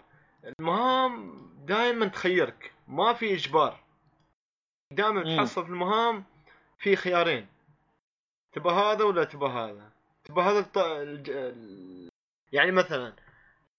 المهام 0.60 1.42
دائما 1.66 2.08
تخيرك. 2.08 2.74
ما 2.88 3.14
في 3.14 3.34
إجبار. 3.34 3.84
دائما. 4.94 5.38
تحصل 5.38 5.64
في 5.64 5.70
المهام 5.70 6.24
في 6.78 6.96
خيارين. 6.96 7.48
تبى 8.56 8.70
هذا 8.70 9.04
ولا 9.04 9.24
تبى 9.24 9.46
هذا؟ 9.46 9.92
تبى 10.24 10.42
هذا 10.42 10.60
الط... 10.60 10.78
الج... 10.78 11.30
ال- 11.30 12.10
يعني 12.52 12.72
مثلا 12.72 13.14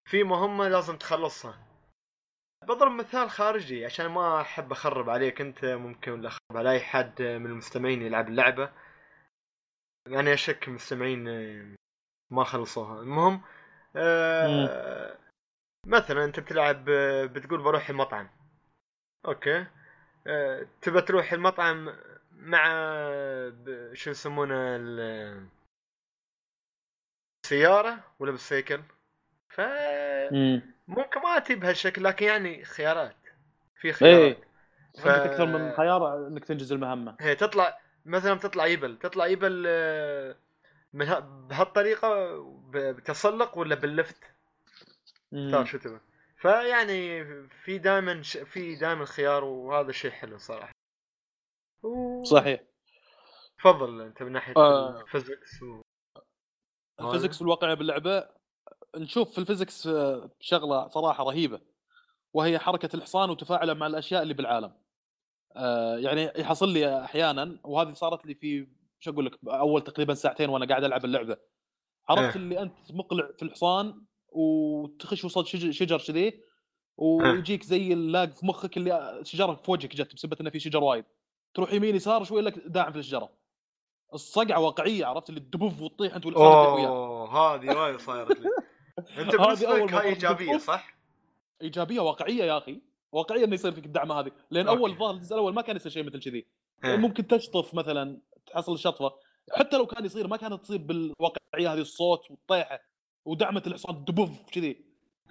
في 0.04 0.24
مهمة 0.24 0.68
لازم 0.68 0.96
تخلصها. 0.96 1.58
بضرب 2.68 2.92
مثال 2.92 3.30
خارجي 3.30 3.84
عشان 3.84 4.06
ما 4.06 4.40
أحب 4.40 4.72
أخرب 4.72 5.10
عليك 5.10 5.40
أنت 5.40 5.64
ممكن 5.64 6.12
ولا 6.12 6.28
أخرب 6.28 6.56
على 6.56 6.70
أي 6.70 6.80
حد 6.80 7.22
من 7.22 7.46
المستمعين 7.46 8.02
يلعب 8.02 8.28
اللعبة. 8.28 8.72
يعني 10.08 10.32
اشك 10.34 10.68
المستمعين 10.68 11.28
آه، 11.28 11.76
ما 12.30 12.44
خلصوها. 12.44 13.00
المهم 13.02 13.40
آه 13.96 15.18
مثلا 15.86 16.24
أنت 16.24 16.40
بتلعب 16.40 16.88
آه، 16.88 17.24
بتقول 17.26 17.62
بروح 17.62 17.90
المطعم. 17.90 18.28
أوكي. 19.26 19.66
آه 20.26 20.66
تبى 20.82 21.00
تروح 21.02 21.32
المطعم 21.32 21.96
مع 22.32 22.64
شو 23.92 24.10
يسمونه 24.10 24.76
ال- 24.76 25.48
السيارة 27.44 28.04
ولا 28.18 28.30
بالسيكل؟ 28.30 28.82
ف. 29.48 29.60
ممكن 30.90 31.20
ما 31.20 31.38
تجي 31.38 31.54
بهالشكل 31.54 32.04
لكن 32.04 32.26
يعني 32.26 32.64
خيارات. 32.64 33.16
في 33.80 33.92
خيارات. 33.92 34.36
إيه 34.36 34.44
عندك 34.98 35.30
أكثر 35.30 35.46
من 35.46 35.72
خيار 35.72 36.26
إنك 36.26 36.44
تنجز 36.44 36.72
المهمة. 36.72 37.16
هي 37.20 37.34
تطلع 37.34 37.78
مثلا 38.06 38.34
تطلع 38.34 38.66
يبل 38.66 38.98
تطلع 38.98 39.26
يبل 39.26 39.64
آه، 39.68 40.36
من 40.92 41.08
ه- 41.08 41.18
بهالطريقة 41.18 42.36
بتسلق 42.70 43.58
ولا 43.58 43.74
باللفت. 43.74 44.24
اختار 45.34 45.64
شو 45.64 45.78
تبغى 45.78 46.00
فيعني 46.36 47.24
في 47.64 47.78
دائما 47.78 48.22
ش... 48.22 48.36
في 48.36 48.76
دائما 48.76 49.04
خيار 49.04 49.44
وهذا 49.44 49.92
شيء 49.92 50.10
حلو 50.10 50.38
صراحة. 50.38 50.72
و... 51.82 52.24
صحيح. 52.24 52.60
تفضل 53.58 54.00
أنت 54.00 54.22
من 54.22 54.32
ناحية 54.32 54.54
آه. 54.56 55.00
ال 55.00 55.08
physics 55.08 55.62
و... 55.62 55.80
ال 57.00 57.05
physics 57.05 57.40
والواقعيه 57.40 57.74
باللعبة 57.74 58.39
نشوف 58.96 59.32
في 59.32 59.38
ال 59.38 59.44
physics 59.44 59.86
آه، 59.86 60.30
شغلة 60.40 60.88
صراحة 60.88 61.24
رهيبة 61.24 61.60
وهي 62.32 62.58
حركة 62.58 62.96
الحصان 62.96 63.30
وتفاعله 63.30 63.74
مع 63.74 63.86
الأشياء 63.86 64.22
اللي 64.22 64.34
بالعالم. 64.34 64.72
آه، 65.56 65.96
يعني 65.96 66.32
يحصل 66.36 66.68
لي 66.68 67.04
أحيانا 67.04 67.58
وهذه 67.64 67.92
صارت 67.92 68.26
لي 68.26 68.34
في 68.34 68.66
شو 68.98 69.10
أقول 69.10 69.26
لك 69.26 69.38
أول 69.48 69.82
تقريبا 69.84 70.14
ساعتين 70.14 70.48
وأنا 70.50 70.66
قاعد 70.66 70.84
ألعب 70.84 71.04
اللعبة. 71.04 71.36
عرفت 72.08 72.36
إيه. 72.36 72.42
اللي 72.42 72.62
أنت 72.62 72.72
مقلع 72.90 73.28
في 73.36 73.42
الحصان 73.42 74.02
وتخش 74.28 75.24
وسط 75.24 75.46
شج- 75.46 75.70
شجر 75.70 75.98
كذي 75.98 76.40
ويجيك 76.96 77.62
زي 77.62 77.92
ال 77.92 78.01
lag 78.01 78.28
في 78.30 78.46
مخك 78.46 78.76
اللي 78.76 79.20
شجرة 79.22 79.54
في 79.54 79.70
وجهك 79.70 79.96
جت 79.96 80.14
بسبه 80.14 80.36
إنه 80.40 80.50
في 80.50 80.60
شجر 80.60 80.82
وايد. 80.84 81.04
تروح 81.54 81.72
يمين 81.72 81.96
يسار 81.96 82.24
شوي 82.24 82.42
لك 82.42 82.58
داعم 82.58 82.92
في 82.92 82.98
الشجرة. 82.98 83.28
الصقعة 84.14 84.60
واقعية 84.60 85.06
عرفت 85.06 85.28
اللي 85.30 85.40
تدبف 85.40 85.82
وتطيح 85.82 86.14
أنت 86.14 86.26
والحصان 86.26 86.46
أوه 86.86 87.54
هذه 87.54 87.76
وايد 87.76 88.00
صايرت 88.00 88.40
لي. 88.40 88.48
أنت 88.98 89.36
بالنسبة 89.36 89.78
لك 89.78 89.92
هاي 89.92 90.08
إيجابية. 90.08 90.58
صح؟ 90.58 90.96
إيجابية 91.62 92.00
واقعية 92.00 92.44
يا 92.44 92.58
أخي 92.58 92.80
واقعية 93.12 93.44
إنه 93.44 93.54
يصير 93.54 93.72
فيك 93.72 93.86
الدعمه 93.86 94.20
هذه 94.20 94.32
لأن 94.50 94.68
أوكي. 94.68 94.80
أول 94.80 94.98
ظاهر 94.98 95.14
الجزء 95.14 95.34
الأول 95.34 95.54
ما 95.54 95.62
كان 95.62 95.76
يصير 95.76 95.92
شيء 95.92 96.04
مثل 96.04 96.20
كذي 96.22 96.46
إيه. 96.84 96.96
ممكن 96.96 97.26
تشطف 97.26 97.74
مثلا 97.74 98.20
تحصل 98.46 98.74
الشطفه 98.74 99.12
حتى 99.52 99.76
لو 99.76 99.86
كان 99.86 100.04
يصير 100.04 100.26
ما 100.26 100.36
كانت 100.36 100.62
تصير 100.62 100.78
بالواقعية 100.78 101.72
هذه 101.72 101.80
الصوت 101.80 102.30
والطيحة 102.30 102.80
ودعمة 103.24 103.62
الحصان 103.66 104.04
دبف 104.04 104.50
كذي 104.52 104.66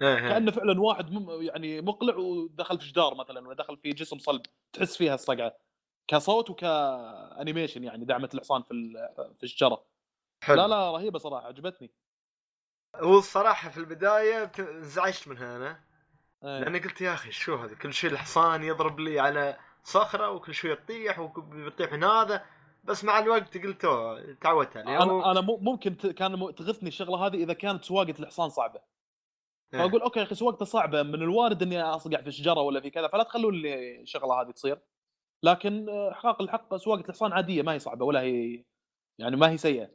إيه، 0.02 0.16
إيه. 0.16 0.28
كأنه 0.28 0.50
فعلا 0.50 0.80
واحد 0.80 1.12
مم 1.12 1.42
يعني 1.42 1.80
مقلع 1.80 2.16
ودخل 2.16 2.78
في 2.80 2.88
جدار 2.88 3.14
مثلا 3.14 3.48
ولا 3.48 3.56
دخل 3.56 3.76
في 3.76 3.90
جسم 3.90 4.18
صلب 4.18 4.42
تحس 4.72 4.96
فيها 4.96 5.14
الصقعة 5.14 5.56
كصوت 6.08 6.50
وكانيميشن 6.50 7.84
يعني 7.84 8.04
دعمة 8.04 8.28
الحصان 8.34 8.62
في 8.62 8.92
في 9.38 9.42
الشجرة 9.42 9.84
حلو. 10.42 10.56
لا 10.56 10.68
لا 10.68 10.90
رهيبة 10.90 11.18
صراحة 11.18 11.46
عجبتني 11.46 11.90
والصراحه 13.02 13.68
في 13.70 13.78
البداية 13.78 14.52
انزعجت 14.58 15.28
منها 15.28 15.56
أنا 15.56 15.80
إيه. 16.44 16.58
لأني 16.60 16.78
قلت 16.78 17.00
يا 17.00 17.14
أخي 17.14 17.30
شو 17.32 17.54
هذا؟ 17.56 17.74
كل 17.74 17.92
شيء 17.94 18.10
الحصان 18.10 18.64
يضرب 18.64 19.00
لي 19.00 19.20
على 19.20 19.56
صخرة 19.84 20.30
وكل 20.30 20.54
شوي 20.54 20.76
تطيح 20.76 21.18
وبيطيح 21.18 21.92
من 21.92 22.04
هذا. 22.04 22.44
بس 22.84 23.04
مع 23.04 23.18
الوقت 23.18 23.58
قلت 23.58 23.80
تعودت 24.40 24.76
عليه. 24.76 25.02
أنا 25.02 25.30
أنا 25.30 25.40
مو- 25.40 25.56
ممكن 25.56 25.96
ت- 25.96 26.06
كان 26.06 26.54
تغثني 26.54 26.88
الشغلة 26.88 27.26
هذه 27.26 27.34
إذا 27.36 27.52
كانت 27.52 27.84
سواقة 27.84 28.14
الحصان 28.20 28.48
صعبة. 28.48 28.80
إيه. 29.74 29.78
فأقول 29.80 30.02
أوكي 30.02 30.18
يا 30.20 30.24
أخي 30.24 30.34
سواقته 30.34 30.64
صعبة 30.64 31.02
من 31.02 31.14
الوارد 31.14 31.62
إني 31.62 31.82
أصقع 31.82 32.22
في 32.22 32.32
شجره 32.32 32.60
ولا 32.60 32.80
في 32.80 32.90
كذا 32.90 33.08
فلا 33.08 33.22
تخلون 33.22 33.54
لي 33.54 34.00
الشغله 34.00 34.40
هذه 34.42 34.50
تصير. 34.50 34.80
لكن 35.42 35.88
آه، 35.88 36.12
حقاق 36.12 36.42
الحق 36.42 36.76
سواقة 36.76 37.00
الحصان 37.00 37.32
عادية 37.32 37.62
ما 37.62 37.72
هي 37.72 37.78
صعبة 37.78 38.04
ولا 38.04 38.20
هي 38.20 38.64
يعني 39.18 39.36
ما 39.36 39.50
هي 39.50 39.56
سيئة. 39.56 39.90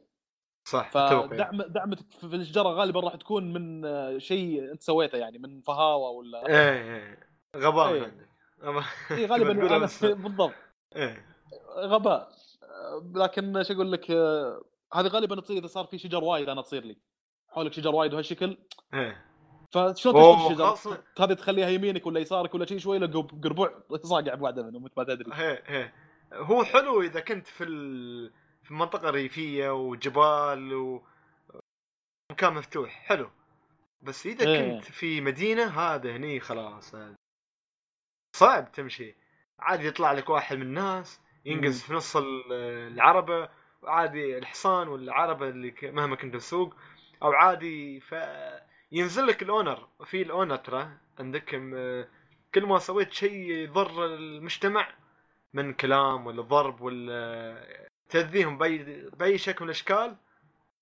صح. 0.66 0.90
فدعم 0.90 1.62
دعمتك 1.62 2.10
في 2.10 2.36
الشجره 2.36 2.68
غالبا 2.68 3.00
راح 3.00 3.14
تكون 3.14 3.52
من 3.52 3.84
آه، 3.84 4.18
شيء 4.18 4.72
أنت 4.72 4.82
سويته 4.82 5.18
يعني 5.18 5.38
من 5.38 5.60
فهاوة 5.60 6.10
ولا 6.10 6.48
إيه 6.48 6.94
إيه 6.96 7.18
غباء 7.56 7.92
إيه. 7.92 8.02
عندك 8.02 8.28
غباء. 8.62 8.84
اي 9.10 9.26
تبغى 9.26 9.54
تقولها 9.54 9.78
غالبا 9.78 10.14
بالضبط. 10.22 10.52
إيه. 10.96 11.26
غباء. 11.78 12.28
آه، 12.62 13.12
لكن 13.14 13.62
شو 13.62 13.74
أقول 13.74 13.92
لك 13.92 14.10
آه، 14.10 14.62
هذه 14.94 15.06
غالبا 15.06 15.40
تصير 15.40 15.58
إذا 15.58 15.66
صار 15.66 15.84
في 15.84 15.98
شجر 15.98 16.24
وايد 16.24 16.48
أنا 16.48 16.62
تصير 16.62 16.84
لي. 16.84 16.96
حولك 17.48 17.72
شجر 17.72 17.94
وايد 17.94 18.14
وهالشكل. 18.14 18.58
إيه. 18.94 19.24
فشلون 19.70 19.94
تشتري 19.94 20.72
الشجر؟ 20.72 20.98
هذه 21.20 21.32
تخليها 21.32 21.68
يمينك 21.68 22.06
ولا 22.06 22.20
يسارك 22.20 22.54
ولا 22.54 22.66
شيء 22.66 22.78
شوي 22.78 22.98
لقوا 22.98 23.22
قربوع 23.22 23.82
صاقع 24.02 24.34
بواحده 24.34 24.62
منهم 24.62 24.88
ما 24.96 25.04
تدري. 25.04 25.32
إيه 25.32 25.62
إيه. 25.68 25.94
هو 26.32 26.64
حلو 26.64 27.02
إذا 27.02 27.20
كنت 27.20 27.46
في 27.46 27.64
ال... 27.64 28.32
في 28.66 28.74
منطقة 28.74 29.10
ريفية 29.10 29.70
وجبال 29.74 30.74
و 30.74 31.02
مكان 32.32 32.54
مفتوح. 32.54 32.90
حلو. 32.90 33.30
بس 34.02 34.26
إذا 34.26 34.46
إيه. 34.48 34.74
كنت 34.76 34.84
في 34.84 35.20
مدينة 35.20 35.64
هذا 35.80 36.16
هني 36.16 36.40
خلاص. 36.40 36.94
هذا. 36.94 37.14
صعب 38.36 38.72
تمشي. 38.72 39.14
عادي 39.58 39.86
يطلع 39.86 40.12
لك 40.12 40.28
واحد 40.30 40.56
من 40.56 40.62
الناس 40.62 41.20
ينقز 41.44 41.82
في 41.82 41.94
نص 41.94 42.16
ال- 42.16 42.52
العربة 42.92 43.48
عادي 43.84 44.38
الحصان 44.38 44.88
ولا 44.88 45.02
العربه 45.04 45.48
اللي 45.48 45.74
مهما 45.82 46.16
كنت 46.16 46.34
تسوق. 46.34 46.74
أو 47.22 47.32
عادي 47.32 48.00
ف 48.00 48.14
ينزل 48.92 49.26
لك 49.26 49.42
ال 49.42 49.49
honor. 49.49 49.88
في 50.04 50.22
ال 50.22 50.28
honor 50.28 50.56
ترى 50.56 50.90
عندك 51.18 51.44
كل 52.54 52.66
ما 52.66 52.78
سويت 52.78 53.12
شيء 53.12 53.50
يضر 53.50 54.06
المجتمع 54.06 54.94
من 55.54 55.72
كلام 55.74 56.26
ولا 56.26 56.42
ضرب 56.42 56.80
ولا 56.80 57.88
تاذيهم 58.10 58.58
بأي 58.58 58.78
بأي 59.16 59.38
شكل 59.38 59.64
من 59.64 59.70
الأشكال 59.70 60.16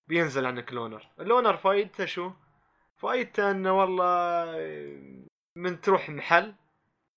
بينزل 0.08 0.46
عنك 0.46 0.72
ال 0.72 0.78
honor 0.78 1.06
ال 1.20 1.26
honor 1.26 1.56
فايدته 1.56 2.04
شو؟ 2.04 2.30
فايدته 2.96 3.50
إنه 3.50 3.78
والله 3.80 4.44
من 5.56 5.80
تروح 5.80 6.10
محل 6.10 6.54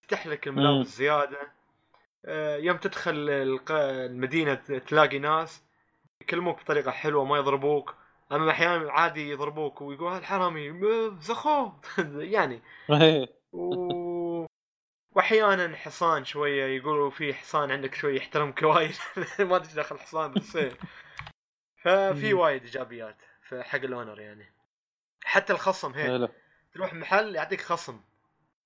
يفتح 0.03 0.27
لك. 0.27 0.47
الملابس 0.47 0.87
زيادة 0.87 1.51
آه، 2.25 2.57
يوم 2.57 2.77
تدخل 2.77 3.29
الق- 3.29 3.71
المدينة 3.71 4.53
تلاقي 4.87 5.19
ناس 5.19 5.63
يكلموك 6.21 6.61
بطريقة 6.61 6.91
حلوة 6.91 7.23
ما 7.25 7.37
يضربوك. 7.37 7.95
أما 8.31 8.51
أحيانا 8.51 8.91
عادي 8.91 9.29
يضربوك 9.29 9.81
ويقول 9.81 10.07
هذا 10.11 10.19
الحرامي 10.19 10.71
م- 10.71 11.17
زخوه 11.21 11.79
يعني. 12.35 12.61
و... 13.53 13.96
واحيانا 15.17 15.75
حصان 15.75 16.25
شوية 16.25 16.65
يقولوا 16.77 17.09
في 17.09 17.33
حصان 17.33 17.71
عندك 17.71 17.95
شوي 17.95 18.15
يحترمك 18.15 18.63
وايد. 18.63 18.95
ما 19.39 19.55
أدري 19.55 19.73
دخل 19.73 19.99
حصان 19.99 20.31
بس 20.33 20.55
إيه. 20.55 20.71
ففي. 21.83 22.33
وايد 22.33 22.61
إيجابيات 22.63 23.21
في 23.41 23.63
حق 23.63 23.79
الأونر 23.79 24.19
يعني. 24.19 24.53
حتى 25.23 25.53
الخصم 25.53 25.93
هيك 25.93 26.07
حلو 26.07 26.29
تروح 26.73 26.93
محل 26.93 27.35
يعطيك 27.35 27.61
خصم 27.61 28.01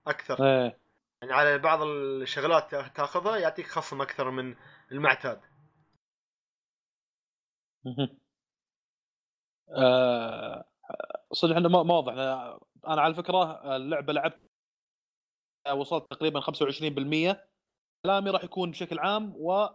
أكثر. 0.06 0.44
إيه. 0.46 0.78
يعني 1.22 1.32
على 1.34 1.58
بعض 1.58 1.82
الشغلات 1.82 2.74
تأ- 2.74 2.92
تأخذها 2.92 3.36
يعطيك 3.36 3.66
خصم 3.66 4.02
أكثر 4.02 4.30
من 4.30 4.56
المعتاد. 4.92 5.40
آه، 9.76 10.64
صدق 11.32 11.54
إحنا 11.56 11.68
ما 11.68 11.94
واضح. 11.94 12.12
أنا 12.88 13.02
على 13.02 13.14
فكرة 13.14 13.76
اللعبة 13.76 14.12
لعبت 14.12 14.51
وصلت 15.70 16.04
تقريبا 16.10 16.40
25% 16.40 17.36
كلامي 18.06 18.30
راح 18.30 18.44
يكون 18.44 18.70
بشكل 18.70 18.98
عام 18.98 19.32
و 19.36 19.68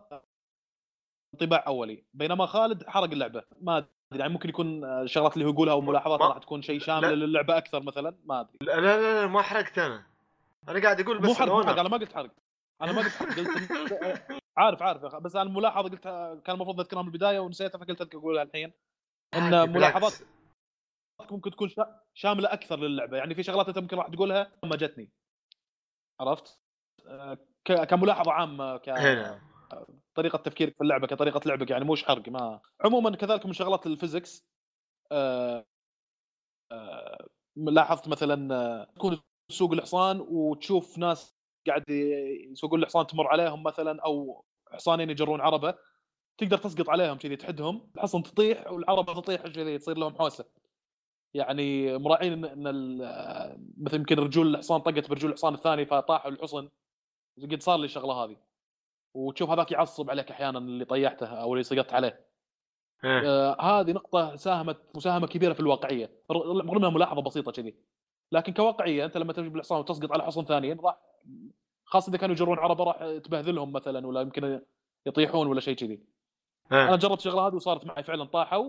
انطباع 1.33 1.63
أولي. 1.67 2.03
بينما 2.13 2.45
خالد 2.45 2.87
حرق 2.87 3.03
اللعبة. 3.11 3.43
ما 3.61 3.77
أدري 3.77 3.89
يعني 4.19 4.33
ممكن 4.33 4.49
يكون 4.49 4.85
الشغلات 4.85 5.33
اللي 5.33 5.45
هو 5.45 5.49
يقولها 5.49 5.73
أو 5.73 5.81
ملاحظات 5.81 6.21
راح 6.21 6.37
تكون 6.37 6.61
شيء 6.61 6.79
شامل 6.79 7.19
لا. 7.19 7.25
للعبة 7.25 7.57
أكثر 7.57 7.83
مثلا. 7.83 8.17
ما 8.23 8.39
أدري. 8.39 8.57
لا 8.61 8.81
لا 8.81 9.21
لا, 9.21 9.27
ما 9.27 9.41
حرقت 9.41 9.77
أنا. 9.77 10.05
أنا 10.69 10.81
قاعد 10.81 11.01
أقول 11.01 11.19
بس 11.19 11.29
مو 11.29 11.35
حرق 11.35 11.65
حرق. 11.65 11.79
أنا 11.79 11.89
ما 11.89 11.97
قلت 11.97 12.13
حرق. 12.13 12.31
أنا 12.81 12.91
ما 12.91 13.01
قلت 13.01 13.11
حرق. 13.13 13.29
قلت 13.37 13.49
عارف 14.57 14.81
عارف. 14.83 15.15
بس 15.15 15.35
أنا 15.35 15.49
ملاحظه 15.49 15.89
قلت 15.89 16.03
كان 16.45 16.55
المفروض 16.55 16.79
أذكرها 16.79 17.01
من 17.01 17.07
البداية 17.07 17.39
ونسيتها 17.39 17.77
فقلت 17.77 18.15
أقولها 18.15 18.43
الحين. 18.43 18.73
إن 19.33 19.69
ملاحظات. 19.73 20.13
ممكن 21.31 21.51
تكون 21.51 21.69
شا- 21.69 21.99
شاملة 22.13 22.53
أكثر 22.53 22.79
للعبة. 22.79 23.17
يعني 23.17 23.35
في 23.35 23.43
شغلات 23.43 23.67
أنت 23.67 23.77
ممكن 23.79 23.97
راح 23.97 24.07
تقولها 24.07 24.51
ما 24.63 24.75
جتني. 24.75 25.09
عرفت؟ 26.19 26.59
آه، 27.07 27.37
ك- 27.65 27.83
كملاحظة 27.83 28.31
عامة 28.31 28.81
هنا 28.87 29.41
كطريقه 30.13 30.37
تفكيرك 30.37 30.75
في 30.75 30.81
اللعبة 30.81 31.07
كطريقة 31.07 31.41
لعبك 31.45 31.69
يعني 31.71 31.85
مش 31.85 32.05
حرق 32.05 32.29
ما 32.29 32.59
عموما 32.85 33.15
كذلك 33.15 33.45
من 33.45 33.53
شغلات 33.53 33.87
الفيزكس 33.87 34.47
آه، 35.11 35.65
آه، 36.71 37.27
لاحظت 37.57 38.07
مثلا 38.07 38.85
تكون 38.95 39.19
تسوق 39.51 39.71
الحصان 39.73 40.19
وتشوف 40.29 40.97
ناس 40.97 41.37
قاعد 41.67 41.83
يسوقون 42.51 42.79
الحصان 42.79 43.07
تمر 43.07 43.27
عليهم 43.27 43.63
مثلا 43.63 44.01
أو 44.05 44.45
حصانين 44.71 45.09
يجرون 45.09 45.41
عربة 45.41 45.75
تقدر 46.39 46.57
تسقط 46.57 46.89
عليهم 46.89 47.17
كذي 47.17 47.35
تحدهم 47.35 47.91
الحصن 47.95 48.23
تطيح 48.23 48.71
والعربة 48.71 49.13
تطيح 49.13 49.41
كذي 49.41 49.77
تصير 49.77 49.97
لهم 49.97 50.15
حوسة. 50.15 50.45
يعني 51.33 51.97
مراعين 51.97 52.45
ان, 52.45 52.97
مثل 53.77 53.95
يمكن 53.95 54.19
رجول 54.19 54.47
الحصان 54.47 54.81
طقت 54.81 55.09
برجول 55.09 55.31
الحصان 55.31 55.53
الثاني 55.53 55.85
فطاحوا 55.85 56.31
الحصن. 56.31 56.69
قد 57.41 57.61
صار 57.61 57.77
لي 57.79 57.85
الشغلة 57.85 58.13
هذه. 58.13 58.37
وتشوف 59.13 59.49
هذاك 59.49 59.71
يعصب 59.71 60.09
عليك 60.09 60.31
أحيانا 60.31 60.59
اللي 60.59 60.85
طيحته 60.85 61.27
أو 61.27 61.53
اللي 61.53 61.63
سقطت 61.63 61.93
عليه. 61.93 62.27
إيه. 63.03 63.21
آه 63.25 63.61
هذه 63.61 63.91
نقطة 63.91 64.35
ساهمت 64.35 64.77
مساهمة 64.95 65.27
كبيرة 65.27 65.53
في 65.53 65.59
الواقعية. 65.59 66.11
ر- 66.31 66.35
رغم 66.35 66.77
إنها 66.77 66.89
ملاحظة 66.89 67.21
بسيطة 67.21 67.51
كذي. 67.51 67.75
لكن 68.31 68.53
كواقعية 68.53 69.05
أنت 69.05 69.17
لما 69.17 69.33
تجيب 69.33 69.55
الحصان 69.55 69.79
وتسقط 69.79 70.11
على 70.11 70.23
حصن 70.23 70.45
ثاني 70.45 70.73
راح 70.73 70.97
خاصة 71.83 72.09
إذا 72.09 72.17
كانوا 72.17 72.35
يجرون 72.35 72.59
عربة 72.59 72.83
راح 72.83 72.97
تبهذلهم 72.97 73.71
مثلا 73.71 74.07
ولا 74.07 74.21
يمكن 74.21 74.61
يطيحون 75.05 75.47
ولا 75.47 75.59
شيء 75.59 75.75
كذي. 75.75 75.99
أنا 76.71 76.89
إيه. 76.89 76.95
جربت 76.95 77.17
الشغلة 77.17 77.47
هذه 77.47 77.55
وصارت 77.55 77.85
معي 77.85 78.03
فعلا 78.03 78.23
طاحوا 78.23 78.63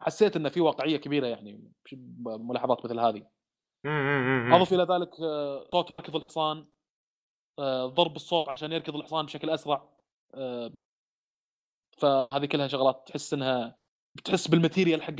وحسيت 0.00 0.36
انه 0.36 0.48
في 0.48 0.60
واقعية 0.60 0.96
كبيرة 0.96 1.26
يعني 1.26 1.72
بملاحظات 1.92 2.84
مثل 2.84 2.98
هذه. 3.00 3.26
أضف 4.56 4.72
إلى 4.72 4.82
ذلك 4.82 5.20
آه، 5.20 5.68
صوت 5.72 6.00
ركض 6.00 6.16
الحصان 6.16 6.66
آه، 7.58 7.86
ضرب 7.86 8.16
الصوت 8.16 8.48
عشان 8.48 8.72
يركض 8.72 8.96
الحصان 8.96 9.26
بشكل 9.26 9.50
أسرع 9.50 9.88
آه، 10.34 10.72
فهذه 11.98 12.46
كلها 12.46 12.68
شغلات 12.68 13.02
تحس 13.08 13.34
إنها 13.34 13.76
بتحس 14.16 14.48
بالماتيريال 14.48 15.02
حق 15.02 15.14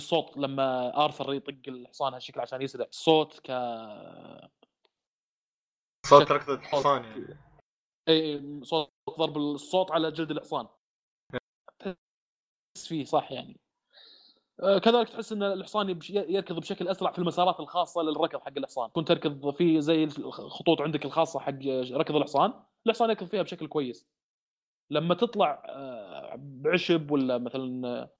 الصوت 0.00 0.36
لما 0.36 0.96
آرثر 1.04 1.34
يطق 1.34 1.68
الحصان 1.68 2.14
هالشكل 2.14 2.40
عشان 2.40 2.62
يسرع. 2.62 2.86
الصوت 2.86 3.40
ك 3.40 3.46
صوت 6.06 6.22
شكل- 6.22 6.34
ركضة 6.34 6.60
حصان 6.60 7.04
يعني. 7.04 7.38
اي 8.08 8.60
صوت 8.64 8.90
ضرب 9.18 9.36
الصوت 9.36 9.90
على 9.90 10.10
جلد 10.10 10.30
الحصان. 10.30 10.68
تحس 11.78 12.88
فيه 12.88 13.04
صح 13.04 13.32
يعني. 13.32 13.56
كذلك 14.58 15.08
تحس 15.08 15.32
إن 15.32 15.42
الحصان 15.42 15.98
يركض 16.10 16.60
بشكل 16.60 16.88
أسرع 16.88 17.12
في 17.12 17.18
المسارات 17.18 17.60
الخاصة 17.60 18.02
للركض 18.02 18.40
حق 18.40 18.52
الحصان. 18.56 18.90
كنت 18.90 19.08
تركض 19.08 19.50
في 19.50 19.80
زي 19.80 20.04
الخطوط 20.04 20.80
عندك 20.80 21.04
الخاصة 21.04 21.40
حق 21.40 21.64
ركض 21.92 22.16
الحصان 22.16 22.52
الحصان 22.86 23.10
يركض 23.10 23.26
فيها 23.26 23.42
بشكل 23.42 23.66
كويس. 23.66 24.06
لما 24.90 25.14
تطلع 25.14 25.62
آه، 25.68 26.34
بعشب 26.38 27.10
ولا 27.10 27.38
مثلا 27.38 27.88
آه، 27.88 28.10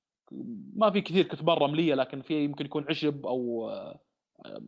ما 0.77 0.91
في 0.91 1.01
كثير 1.01 1.25
كثبان 1.25 1.57
رملية 1.57 1.95
لكن 1.95 2.23
في 2.23 2.45
يمكن 2.45 2.65
يكون 2.65 2.87
عشب 2.89 3.27
أو 3.27 3.71
آه، 3.71 4.01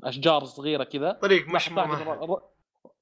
أشجار 0.05 0.45
صغيرة 0.45 0.85
كذا 0.85 1.13
طريق 1.13 1.49
مش 1.49 1.73
ممهد 1.73 2.41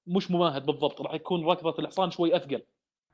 مش 0.06 0.30
ممهد 0.30 0.66
بالضبط 0.66 1.00
راح 1.00 1.14
يكون 1.14 1.47
ركضة 1.47 1.75
الحصان 1.78 2.11
شوي 2.11 2.37
أثقل. 2.37 2.62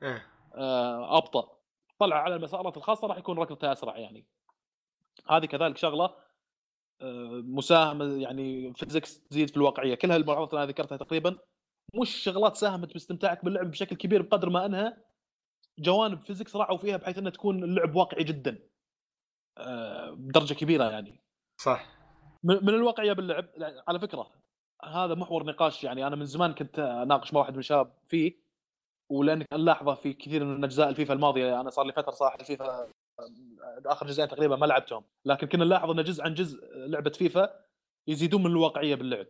إيه. 0.03 0.25
آه، 0.55 1.17
أبطأ. 1.17 1.57
طلع 1.99 2.15
على 2.15 2.35
المسارات 2.35 2.77
الخاصة 2.77 3.07
راح 3.07 3.17
يكون 3.17 3.37
ركضته 3.39 3.71
أسرع 3.71 3.97
يعني. 3.97 4.25
هذه 5.29 5.45
كذلك 5.45 5.77
شغلة 5.77 6.15
آه، 7.01 7.41
مساهمه 7.45 8.21
يعني 8.21 8.73
physics 8.73 9.19
تزيد 9.23 9.49
في 9.49 9.57
الواقعية. 9.57 9.95
كل 9.95 10.11
هالملاحظات 10.11 10.49
اللي 10.49 10.63
أنا 10.63 10.71
ذكرتها 10.71 10.97
تقريبا 10.97 11.37
مش 12.01 12.09
شغلات 12.09 12.55
ساهمت 12.55 12.93
باستمتاعك 12.93 13.45
باللعب 13.45 13.71
بشكل 13.71 13.95
كبير 13.95 14.21
بقدر 14.21 14.49
ما 14.49 14.65
أنها 14.65 14.97
جوانب 15.79 16.21
physics 16.21 16.55
راعوا 16.55 16.77
فيها 16.77 16.97
بحيث 16.97 17.17
أنها 17.17 17.31
تكون 17.31 17.63
اللعب 17.63 17.95
واقعي 17.95 18.23
جدا 18.23 18.59
آه، 19.57 20.11
بدرجة 20.11 20.53
كبيرة 20.53 20.83
يعني. 20.83 21.19
صح. 21.57 22.01
من 22.43 22.69
الواقعية 22.69 23.13
باللعب 23.13 23.45
لا، 23.57 23.83
على 23.87 23.99
فكرة 23.99 24.31
هذا 24.83 25.15
محور 25.15 25.43
نقاش 25.45 25.83
يعني 25.83 26.07
أنا 26.07 26.15
من 26.15 26.25
زمان 26.25 26.53
كنت 26.53 26.79
أناقش 26.79 27.33
مع 27.33 27.39
واحد 27.39 27.53
من 27.53 27.59
الشباب 27.59 27.93
فيه 28.07 28.41
ولأنك 29.09 29.47
نلاحظه 29.53 29.95
في 29.95 30.13
كثير 30.13 30.45
من 30.45 30.63
أجزاء 30.63 30.89
الفيفا 30.89 31.13
الماضية 31.13 31.61
أنا 31.61 31.69
صار 31.69 31.85
لي 31.85 31.93
فترة 31.93 32.11
صراحة 32.11 32.39
الفيفا 32.39 32.87
آخر 33.85 34.07
جزئين 34.07 34.27
تقريبا 34.27 34.55
ما 34.55 34.65
لعبتهم. 34.65 35.03
لكن 35.25 35.47
كنا 35.47 35.65
نلاحظ 35.65 35.89
إن 35.89 36.03
جزء 36.03 36.23
عن 36.23 36.33
جزء 36.33 36.59
لعبة 36.75 37.09
فيفا 37.09 37.49
يزيدون 38.07 38.43
من 38.43 38.51
الواقعية 38.51 38.95
باللعب. 38.95 39.27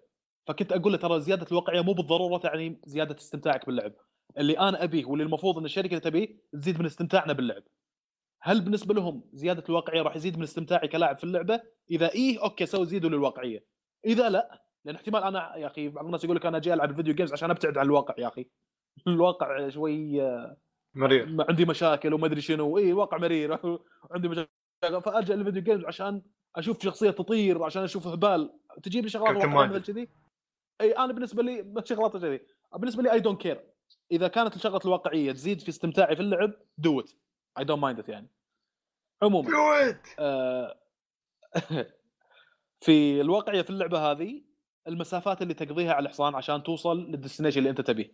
فكنت 0.48 0.72
أقول 0.72 0.92
له 0.92 0.98
ترى 0.98 1.22
زيادة 1.22 1.48
الواقعية 1.52 1.82
مو 1.82 1.94
بالضرورة 1.94 2.38
تعني 2.38 2.82
زيادة 2.86 3.16
استمتاعك 3.16 3.66
باللعب. 3.66 3.94
اللي 4.38 4.60
أنا 4.60 4.84
أبيه 4.84 5.06
واللي 5.06 5.24
المفروض 5.24 5.58
إن 5.58 5.66
الشركة 5.66 5.98
تبيه 5.98 6.38
تزيد 6.54 6.80
من 6.80 6.86
استمتاعنا 6.86 7.34
باللعب. 7.34 7.64
هل 8.42 8.62
بالنسبة 8.62 8.94
لهم 8.94 9.24
زيادة 9.32 9.64
الواقعية 9.70 10.02
راح 10.02 10.16
يزيد 10.16 10.38
من 10.38 10.44
استمتاعي 10.44 10.88
كلاعب 10.88 11.18
في 11.18 11.24
اللعبة؟ 11.24 11.62
إذا 11.92 12.12
إيه 12.12 12.44
أوكي 12.44 12.66
سوي 12.66 12.86
زيدوا 12.86 13.10
للواقعية. 13.10 13.66
إذا 14.06 14.30
لا 14.30 14.64
لأن 14.86 14.96
احتمال 14.96 15.24
أنا 15.24 15.56
يا 15.56 15.68
أخي 15.68 15.90
بعض 15.90 16.06
الناس 16.06 16.24
يقول 16.24 16.36
لك 16.36 16.46
أنا 16.46 16.60
جاي 16.60 16.74
ألعب 16.74 16.90
ال 16.90 16.94
video 16.94 17.14
games 17.14 17.34
عشان 17.34 17.50
أبتعد 17.52 17.78
عن 17.78 17.86
الواقع 17.86 18.16
يا 18.18 18.28
أخي. 18.28 18.46
الواقع 19.08 19.70
شوي 19.70 20.22
مرير. 20.96 21.46
عندي 21.50 21.66
مشاكل 21.66 22.14
وما 22.14 22.26
أدري 22.26 22.42
شنو. 22.42 22.78
اي 22.78 22.90
الواقع 22.90 23.18
مرير. 23.18 23.60
عندي 24.12 24.28
مشاكل. 24.28 24.50
فأرجع 24.82 25.36
لل 25.36 25.44
video 25.44 25.64
games 25.64 25.86
عشان 25.86 26.22
أشوف 26.56 26.84
شخصية 26.84 27.12
تطير 27.12 27.64
عشان 27.64 27.84
أشوف 27.84 28.08
هبال. 28.08 28.54
تجيب 28.84 29.04
لي 29.04 29.10
شغلات. 29.10 29.46
مثل 29.46 29.84
كذي؟ 29.84 30.10
إي 30.82 30.92
أنا 30.92 31.14
بالنسبة 31.14 31.44
لي 31.44 31.84
شغلات 31.86 32.18
كذي 32.18 32.40
بالنسبة 32.76 33.04
لي 33.04 33.12
I 33.12 33.20
don't 33.20 33.42
care 33.42 33.64
إذا 34.12 34.28
كانت 34.28 34.56
الشغله 34.56 34.80
الواقعية 34.86 35.32
تزيد 35.32 35.62
في 35.62 35.70
استمتاعي 35.70 36.16
في 36.16 36.22
اللعب 36.22 36.54
do 36.78 37.00
it 37.00 37.12
I 37.60 37.64
don't 37.64 37.82
mind 37.82 38.10
يعني. 38.10 38.28
عموما 39.22 39.50
فلويد 39.50 39.98
آه، 40.20 40.80
في 42.86 43.22
الواقعية 43.22 43.62
في 43.62 43.70
اللعبة 43.70 44.12
هذه 44.12 44.44
المسافات 44.88 45.42
اللي 45.42 45.54
تقضيها 45.54 45.94
على 45.94 46.06
الحصان 46.06 46.36
عشان 46.36 46.64
توصل 46.64 47.12
لل 47.12 47.19
destination 47.19 47.60
اللي 47.60 47.70
أنت 47.70 47.82
تبيه. 47.82 48.14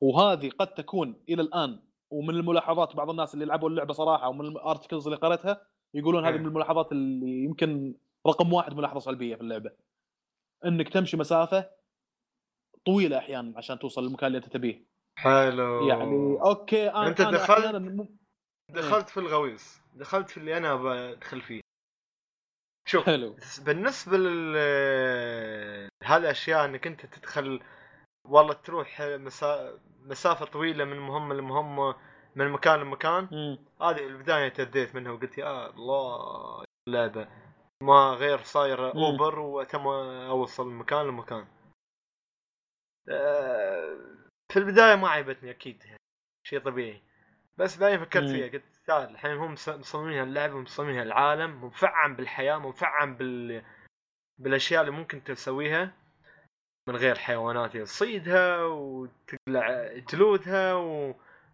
وهذه 0.00 0.50
قد 0.50 0.74
تكون 0.74 1.24
إلى 1.28 1.42
الآن 1.42 1.80
ومن 2.12 2.30
الملاحظات 2.34 2.96
بعض 2.96 3.10
الناس 3.10 3.34
اللي 3.34 3.44
لعبوا 3.44 3.68
اللعبة 3.68 3.92
صراحة 3.94 4.28
ومن 4.28 4.46
ال 4.46 4.53
articles 4.53 5.06
اللي 5.06 5.18
قريتها 5.18 5.66
يقولون 5.94 6.24
هذه 6.26 6.32
إيه. 6.34 6.38
من 6.40 6.46
الملاحظات 6.46 6.92
اللي 6.92 7.44
يمكن 7.44 7.94
رقم 8.26 8.52
واحد 8.52 8.74
ملاحظة 8.74 9.00
سلبية 9.00 9.34
في 9.34 9.40
اللعبة. 9.40 9.70
إنك 10.64 10.88
تمشي 10.88 11.16
مسافة 11.16 11.70
طويلة 12.86 13.18
أحيانا 13.18 13.58
عشان 13.58 13.78
توصل 13.78 14.04
للمكان 14.04 14.26
اللي 14.26 14.38
أنت 14.38 14.48
تبيه. 14.48 14.84
حلو. 15.18 15.88
يعني 15.88 16.38
أوكي 16.44 16.90
أنا 16.90 17.06
أنا 17.06 17.10
دخلت- 17.30 17.50
أحياناً 17.50 17.78
مو- 17.78 18.16
دخلت 18.70 19.08
في 19.08 19.20
الغويص. 19.20 19.80
دخلت 19.94 20.30
في 20.30 20.36
اللي 20.36 20.56
أنا 20.56 20.74
بدخل 20.76 21.40
فيه. 21.40 21.60
شوف 22.88 23.06
حلو. 23.06 23.36
بالنسبة 23.66 24.16
لل 24.18 24.56
هذه 26.04 26.16
الاشياء 26.20 26.64
إنك 26.64 26.86
أنت 26.86 27.06
تدخل 27.06 27.60
والله 28.28 28.52
تروح 28.54 29.00
مسا... 29.00 29.78
مسافة 30.02 30.44
طويلة 30.46 30.84
من 30.84 30.98
مهمه 30.98 31.34
لمهمه 31.34 31.94
من 32.36 32.48
مكان 32.48 32.80
لمكان. 32.80 33.24
هذه 33.82 34.06
البداية 34.06 34.48
تأذيت 34.48 34.94
منها 34.94 35.12
وقلت 35.12 35.38
يا 35.38 35.70
الله 35.70 36.64
اللعبه 36.88 37.28
ما 37.82 38.10
غير 38.18 38.42
صاير 38.42 38.80
مم. 38.94 39.04
أوبر 39.04 39.38
وتم 39.38 39.86
أوصل 39.86 40.66
من 40.66 40.74
مكان 40.78 41.06
لمكان 41.06 41.46
آه، 43.08 43.98
في 44.52 44.58
البداية 44.58 44.94
ما 44.96 45.08
عيبتني 45.08 45.50
أكيد 45.50 45.82
شيء 46.46 46.60
طبيعي 46.60 47.02
بس 47.58 47.78
بعدين 47.78 48.04
فكرت. 48.04 48.28
فيها 48.30 48.48
قلت 48.52 48.64
تعال 48.86 49.10
الحين 49.10 49.36
هم 49.36 49.52
مص- 49.52 49.68
مصممينها 49.68 50.22
اللعبة 50.22 50.54
ومصممينها 50.54 51.02
العالم 51.02 51.64
مفعم 51.64 52.16
بالحياة 52.16 52.58
مفعم 52.58 53.14
بال 53.16 53.62
بالأشياء 54.38 54.80
اللي 54.80 54.92
ممكن 54.92 55.24
تسويها 55.24 55.92
من 56.88 56.96
غير 56.96 57.18
حيوانات 57.18 57.76
تصيدها 57.76 58.64
وتقلع 58.64 59.92
جلودها 60.12 60.74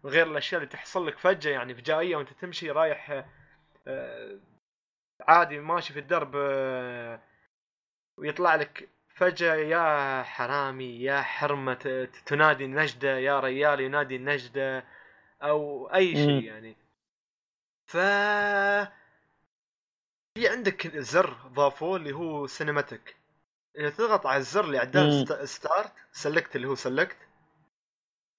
وغير 0.03 0.27
الأشياء 0.27 0.61
اللي 0.61 0.71
تحصل 0.71 1.07
لك 1.07 1.17
فجأة. 1.17 1.51
يعني 1.51 1.75
فجائيه 1.75 2.15
وأنت 2.15 2.33
تمشي 2.33 2.71
رايح 2.71 3.25
آه، 3.87 4.39
عادي 5.21 5.59
ماشي 5.59 5.93
في 5.93 5.99
الدرب 5.99 6.31
آه، 6.35 7.21
ويطلع 8.17 8.55
لك 8.55 8.89
فجأة 9.15 9.55
يا 9.55 10.23
حرامي 10.23 11.03
يا 11.03 11.21
حرمة 11.21 12.07
تنادي 12.25 12.65
النجدة 12.65 13.17
يا 13.17 13.39
ريال 13.39 13.79
ينادي 13.79 14.15
النجدة 14.15 14.85
أو 15.43 15.87
أي. 15.93 16.15
شيء 16.15 16.43
يعني. 16.43 16.75
ف 17.85 17.97
في 20.37 20.47
عندك 20.47 20.97
زر 20.97 21.33
ضافوه 21.47 21.97
اللي 21.97 22.11
هو 22.11 22.47
cinematic. 22.47 23.18
اذا 23.77 23.89
تضغط 23.89 24.25
على 24.25 24.37
الزر 24.37 24.63
اللي 24.65 24.77
عدال 24.77 25.27
start 25.49 25.93
select 26.11 26.55
اللي 26.55 26.67
هو 26.67 26.75
select 26.75 27.17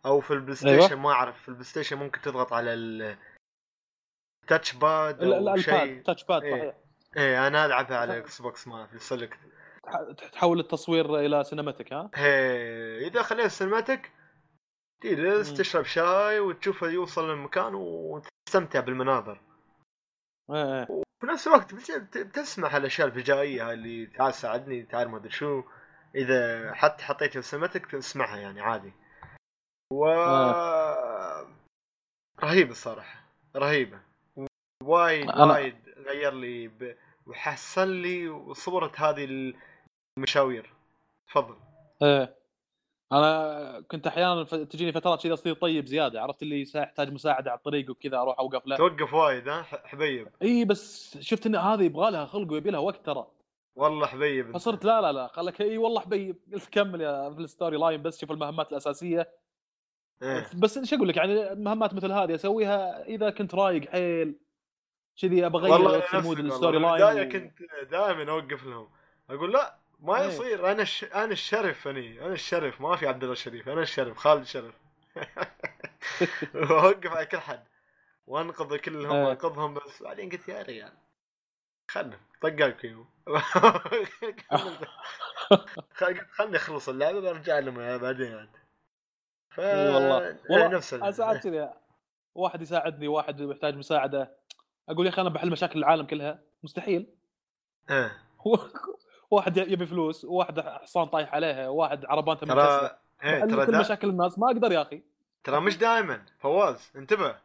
أو 0.06 0.20
في 0.20 0.30
البلاي 0.30 0.56
أيوة. 0.66 0.80
ستيشن 0.86 1.00
ما 1.00 1.10
أعرف 1.12 1.42
في 1.42 1.48
البلاي 1.48 1.64
ستيشن 1.64 1.96
ممكن 1.96 2.20
تضغط 2.20 2.52
على 2.52 2.74
ال 2.74 3.16
touch 4.48 4.72
pad 4.74 5.22
أو 5.22 5.56
شيء. 5.56 6.02
touch 6.02 6.24
pad 6.24 6.42
إيه. 6.42 6.58
صحيح. 6.60 6.74
إيه 7.16 7.46
أنا 7.46 7.66
ألعبها 7.66 7.96
على 7.98 8.18
إكس 8.18 8.42
بوكس 8.42 8.68
ما 8.68 8.86
في 8.86 8.98
select 8.98 9.38
تح- 9.84 10.28
تحول 10.32 10.60
التصوير 10.60 11.16
إلى 11.18 11.44
cinematic 11.44 11.92
ها؟ 11.92 12.10
هي 12.14 13.06
إذا 13.06 13.22
خليت 13.22 13.46
cinematic 13.46 14.12
تجلس. 15.02 15.52
تشرب 15.54 15.84
شاي 15.84 16.40
وتشوفه 16.40 16.86
يوصل 16.88 17.30
للمكان 17.30 17.74
وتستمتع 17.74 18.80
بالمناظر. 18.80 19.40
إيه، 20.50 21.02
إيه. 21.22 21.26
في 21.26 21.26
نفس 21.26 21.46
الوقت 21.46 21.74
بت- 21.74 21.90
بت- 21.92 22.18
بتسمح 22.18 22.74
الأشياء 22.74 23.06
الفجائية 23.09 23.68
هاي 23.68 23.74
اللي 23.74 24.06
تعال 24.06 24.35
ساعدني 24.35 24.83
تعال 24.83 25.09
ما 25.09 25.16
أدري 25.16 25.30
شو. 25.30 25.62
إذا 26.14 26.72
حتى 26.74 27.04
حطيت 27.04 27.37
ال 27.36 27.41
cinematic 27.41 27.86
تسمعها 27.87 28.37
يعني 28.37 28.61
عادي. 28.61 28.92
و 29.92 30.04
رهيبه 32.42 32.70
الصراحة 32.70 33.20
رهيبة. 33.56 34.00
وايد 34.83 35.30
أنا- 35.30 35.38
وايد 35.40 35.88
غير 35.96 36.33
لي 36.35 36.68
ب... 36.68 36.96
وحسن 37.26 37.88
لي 37.88 38.44
صورة 38.54 38.92
هذه 38.96 39.52
المشاوير. 40.18 40.72
تفضل. 41.28 41.56
إيه. 42.02 42.35
أنا 43.12 43.84
كنت 43.90 44.06
أحيانا 44.06 44.44
تجيني 44.44 44.92
فترات 44.92 45.22
كذا 45.22 45.34
أصير 45.34 45.54
طيب 45.54 45.86
زيادة 45.86 46.22
عرفت 46.22 46.42
اللي 46.42 46.66
يحتاج 46.74 47.12
مساعدة 47.12 47.50
على 47.50 47.58
الطريق 47.58 47.90
وكذا 47.90 48.18
أروح 48.18 48.38
أوقف 48.38 48.66
له 48.66 48.76
توقف 48.76 49.14
وايد 49.14 49.48
ها؟ 49.48 49.62
حبيب. 49.62 50.28
إي 50.42 50.64
بس 50.64 51.18
شفت 51.20 51.46
إن 51.46 51.56
هذه 51.56 51.82
يبغى 51.82 52.10
لها 52.10 52.26
خلق 52.26 52.52
ويبي 52.52 52.70
لها 52.70 52.80
وقت 52.80 53.06
ترى. 53.06 53.26
والله 53.76 54.06
حبيب. 54.06 54.54
فصرت 54.54 54.84
لا 54.84 55.00
لا 55.00 55.12
لا 55.12 55.26
خلك 55.26 55.60
إي 55.60 55.78
والله 55.78 56.00
حبيب. 56.00 56.36
قلت 56.52 56.68
كمل 56.72 57.00
يا 57.00 57.30
في 57.30 57.40
ال 57.40 57.46
story 57.46 57.76
line 57.76 58.02
بس 58.02 58.20
شوف 58.20 58.30
المهمات 58.30 58.70
الأساسية. 58.70 59.28
إيه. 60.22 60.46
بس 60.54 60.78
إيش 60.78 60.94
أقول 60.94 61.08
لك؟ 61.08 61.16
يعني 61.16 61.54
مهمات 61.54 61.94
مثل 61.94 62.12
هذه 62.12 62.34
أسويها 62.34 63.04
إذا 63.04 63.30
كنت 63.30 63.54
رايق 63.54 63.90
حيل. 63.90 64.38
كذي 65.22 65.46
ابى 65.46 65.58
أغير 65.58 66.22
mode 66.22 66.38
ال 66.38 66.45
story 66.45 66.78
line 66.78 66.92
بالبداية 66.92 67.28
كنت 67.28 67.58
دائما 67.90 68.30
أوقف 68.32 68.64
لهم. 68.64 68.88
أقول 69.30 69.52
لا 69.52 69.79
ما 70.02 70.20
إيه. 70.20 70.26
يصير. 70.26 70.72
أنا 70.72 70.82
الش... 70.82 71.04
أنا 71.04 71.32
الشرف 71.32 71.88
اني 71.88 72.20
أنا 72.20 72.32
الشرف. 72.32 72.80
ما 72.80 72.96
في 72.96 73.06
عبد 73.06 73.22
الله 73.22 73.32
الشريف. 73.32 73.68
أنا 73.68 73.82
الشرف. 73.82 74.16
خالد 74.16 74.40
الشرف. 74.40 74.74
واوقف 76.54 77.12
على 77.12 77.26
كل 77.26 77.38
حد. 77.38 77.64
وأنقذ 78.26 78.76
كلهم 78.76 79.12
إيه. 79.12 79.24
وانقذهم 79.24 79.74
بس 79.74 80.02
بعدين 80.02 80.30
قلت 80.30 80.48
يا 80.48 80.62
ريال 80.62 80.92
خلهم 81.88 82.20
طقاك 82.42 82.78
فيهم 82.78 83.08
قلت 85.96 86.18
خلني 86.36 86.56
اخلص 86.56 86.88
اللعبة 86.88 87.20
برجع 87.20 87.58
لهم 87.58 87.98
بعدين. 87.98 88.34
عاد 88.34 88.50
ف 89.50 89.58
والله. 89.58 90.38
والله 90.50 90.68
نفس 90.68 90.94
ساعات 90.94 91.42
كذا. 91.42 91.74
واحد 92.34 92.62
يساعدني 92.62 93.08
واحد 93.08 93.42
محتاج 93.42 93.74
مساعدة. 93.74 94.36
أقول 94.88 95.06
يا 95.06 95.10
أخي 95.10 95.22
أنا 95.22 95.30
بحل 95.30 95.50
مشاكل 95.50 95.78
العالم 95.78 96.06
كلها. 96.06 96.42
مستحيل. 96.62 97.14
إيه. 97.90 98.22
واحد 99.30 99.56
يبي 99.56 99.86
فلوس 99.86 100.24
وواحد 100.24 100.60
حصان 100.60 101.06
طايح 101.06 101.34
عليها 101.34 101.68
وواحد 101.68 102.04
عربانته 102.04 102.46
ترى 102.46 102.90
إيه، 103.24 103.44
ترى 103.44 103.66
كل. 103.66 103.78
مشاكل 103.78 104.08
الناس. 104.08 104.38
ما 104.38 104.46
أقدر 104.46 104.72
يا 104.72 104.82
أخي. 104.82 105.02
ترى 105.44 105.60
مش 105.60 105.78
دائما. 105.78 106.26
فواز 106.38 106.92
انتبه. 106.96 107.36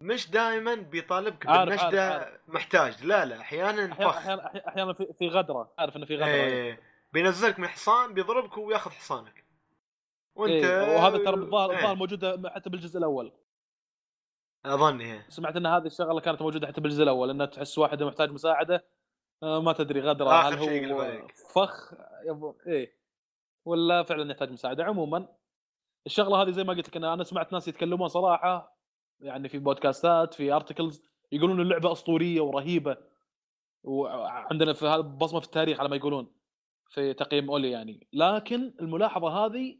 مش 0.00 0.30
دائما 0.30 0.74
بيطالبك 0.74 1.46
بالنشدة 1.46 2.32
محتاج. 2.48 3.04
لا 3.04 3.24
لا 3.24 3.40
أحيانا 3.40 3.92
أحيانا 3.92 3.94
فخ. 3.94 4.16
أحيانا 4.16 4.68
أحيانا 4.68 4.92
في, 4.92 5.28
غدرة. 5.28 5.72
عارف 5.78 5.96
إنه 5.96 6.06
في 6.06 6.16
غدرة. 6.16 6.26
إيه. 6.26 6.52
إيه 6.52 6.80
بينزلك 7.12 7.58
من 7.58 7.68
حصان 7.68 8.14
بيضربك 8.14 8.58
وياخذ 8.58 8.90
حصانك. 8.90 9.44
وانت 10.34 10.64
إيه. 10.64 10.96
وهذا 10.96 11.18
ترى 11.18 11.28
إيه. 11.28 11.34
الظاهر 11.34 11.94
موجودة 11.94 12.50
حتى 12.50 12.70
بالجزء 12.70 12.98
الأول. 12.98 13.32
اظن 14.66 15.00
إيه. 15.00 15.26
سمعت 15.28 15.56
إن 15.56 15.66
هذه 15.66 15.86
الشغلة 15.86 16.20
كانت 16.20 16.42
موجودة 16.42 16.66
حتى 16.66 16.80
بالجزء 16.80 17.02
الأول 17.02 17.30
إنه 17.30 17.44
تحس 17.44 17.78
واحد 17.78 18.02
محتاج 18.02 18.30
مساعدة 18.30 18.84
ما 19.42 19.72
تدري 19.72 20.00
غدره 20.00 20.30
هل 20.30 20.54
هو. 20.54 21.28
فخ 21.54 21.94
إيه. 22.66 22.96
ولا 23.64 24.02
فعلا 24.02 24.30
يحتاج 24.30 24.52
مساعدة. 24.52 24.84
عموما 24.84 25.28
الشغلة 26.06 26.42
هذه 26.42 26.50
زي 26.50 26.64
ما 26.64 26.72
قلت 26.72 26.88
لك 26.88 26.96
أنا 26.96 27.24
سمعت 27.24 27.52
ناس 27.52 27.68
يتكلمون 27.68 28.08
صراحة 28.08 28.76
يعني 29.20 29.48
في 29.48 29.58
بودكاستات 29.58 30.34
في 30.34 30.52
ارتكلز 30.52 31.02
يقولون 31.32 31.60
اللعبة 31.60 31.92
أسطورية 31.92 32.40
ورهيبة. 32.40 32.96
وعندنا 33.84 34.72
في 34.72 34.86
هذا 34.86 35.00
بصمة 35.00 35.40
في 35.40 35.46
التاريخ 35.46 35.80
على 35.80 35.88
ما 35.88 35.96
يقولون 35.96 36.32
في 36.88 37.14
تقييم 37.14 37.50
أولي 37.50 37.70
يعني. 37.70 38.06
لكن 38.12 38.74
الملاحظة 38.80 39.28
هذه 39.28 39.78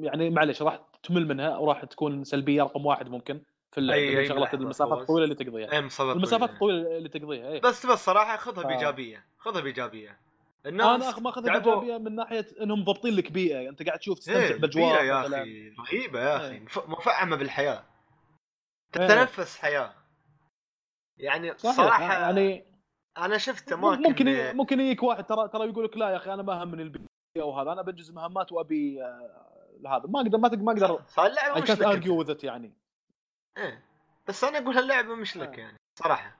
يعني 0.00 0.30
معلش 0.30 0.62
راح 0.62 0.80
تمل 1.02 1.28
منها 1.28 1.58
وراح 1.58 1.84
تكون 1.84 2.24
سلبية 2.24 2.62
رقم 2.62 2.86
واحد 2.86 3.08
ممكن. 3.08 3.44
في 3.72 3.78
اللعبة 3.78 4.00
أي- 4.00 4.16
أي 4.18 4.54
المسافات. 4.54 4.98
الطويله 4.98 5.24
اللي 5.24 5.34
تقضيها. 5.34 5.78
المسافات. 5.78 6.50
الطويله 6.50 6.96
اللي 6.96 7.08
تقضيها 7.08 7.48
إيه. 7.48 7.60
بس 7.60 7.86
بس 7.86 8.04
صراحة 8.04 8.36
خذها 8.36 8.62
بإيجابية. 8.64 9.24
خذها 9.38 9.60
بإيجابية. 9.60 10.18
أنا 10.66 10.94
الناس 10.94 11.14
أخ- 11.14 11.18
ما 11.22 11.30
أخذها 11.30 11.58
بإيجابية 11.58 11.98
من 11.98 12.14
ناحية 12.14 12.46
إنهم 12.60 12.84
ضابطين 12.84 13.14
لك 13.14 13.32
بيئه 13.32 13.68
أنت 13.68 13.82
قاعد 13.82 13.98
تشوف 13.98 14.18
تستمتع 14.18 14.56
باجواء 14.56 14.92
بيئة 15.02 15.02
يا 15.04 15.20
أخي 15.26 15.68
رهيبة 15.78 16.20
يا 16.20 16.36
أخي. 16.36 16.50
إيه. 16.54 16.60
مف- 16.60 16.88
مفعمة 16.88 17.36
بالحياة. 17.36 17.84
إيه. 18.96 19.06
تتنفس 19.06 19.56
حياة. 19.58 19.94
يعني 21.18 21.58
صحيح 21.58 21.76
صراحة 21.76 22.02
يعني 22.04 22.64
أنا 23.18 23.38
شفت 23.38 23.72
أماكن 23.72 24.02
ممكن 24.02 24.56
ممكن 24.56 24.80
يجيك 24.80 25.02
واحد 25.02 25.24
ترى 25.26 25.48
ترى 25.48 25.68
يقول 25.68 25.84
لك 25.84 25.96
لا 25.96 26.10
يا 26.10 26.16
أخي 26.16 26.34
أنا 26.34 26.42
ما 26.42 26.62
همني 26.62 26.82
البيئة 26.82 27.06
وهذا. 27.42 27.72
أنا 27.72 27.82
بنجز 27.82 28.10
مهمات 28.10 28.52
وأبي 28.52 29.02
آه، 29.02 29.86
هذا 29.86 30.02
ما 30.08 30.20
أقدر 30.20 30.38
ما 30.38 30.48
تق- 30.48 30.58
ما 30.58 30.72
أقدر 30.72 30.98
اي 31.56 31.62
كانت 31.62 31.82
ارجيو 31.82 32.24
يعني. 32.44 32.72
إيه. 33.56 33.84
بس 34.28 34.44
أنا 34.44 34.58
أقول 34.58 34.74
هاللعبة 34.76 35.14
مش 35.14 35.36
لك 35.36 35.58
آه. 35.58 35.60
يعني 35.60 35.76
صراحة. 35.98 36.38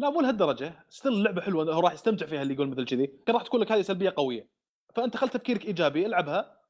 لا 0.00 0.10
مو 0.10 0.20
لهالدرجة. 0.20 0.84
still 0.88 1.12
اللعبه 1.12 1.40
حلوة 1.42 1.74
هو 1.74 1.80
راح 1.80 1.92
يستمتع 1.92 2.26
فيها 2.26 2.42
اللي 2.42 2.54
يقول 2.54 2.68
مثل 2.70 2.84
كذي. 2.84 3.06
كان 3.06 3.34
راح 3.36 3.42
تكون 3.42 3.60
لك 3.60 3.72
هذه 3.72 3.82
سلبية 3.82 4.14
قوية. 4.16 4.46
فأنت 4.94 5.16
خل 5.16 5.28
تفكيرك 5.28 5.64
إيجابي 5.64 6.06
العبها 6.06 6.60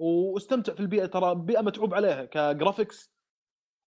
واستمتع 0.00 0.74
في 0.74 0.80
البيئة. 0.80 1.06
ترى 1.06 1.34
بيئة 1.34 1.60
متعوب 1.60 1.94
عليها 1.94 2.24
ك 2.24 2.34
graphics 2.34 3.10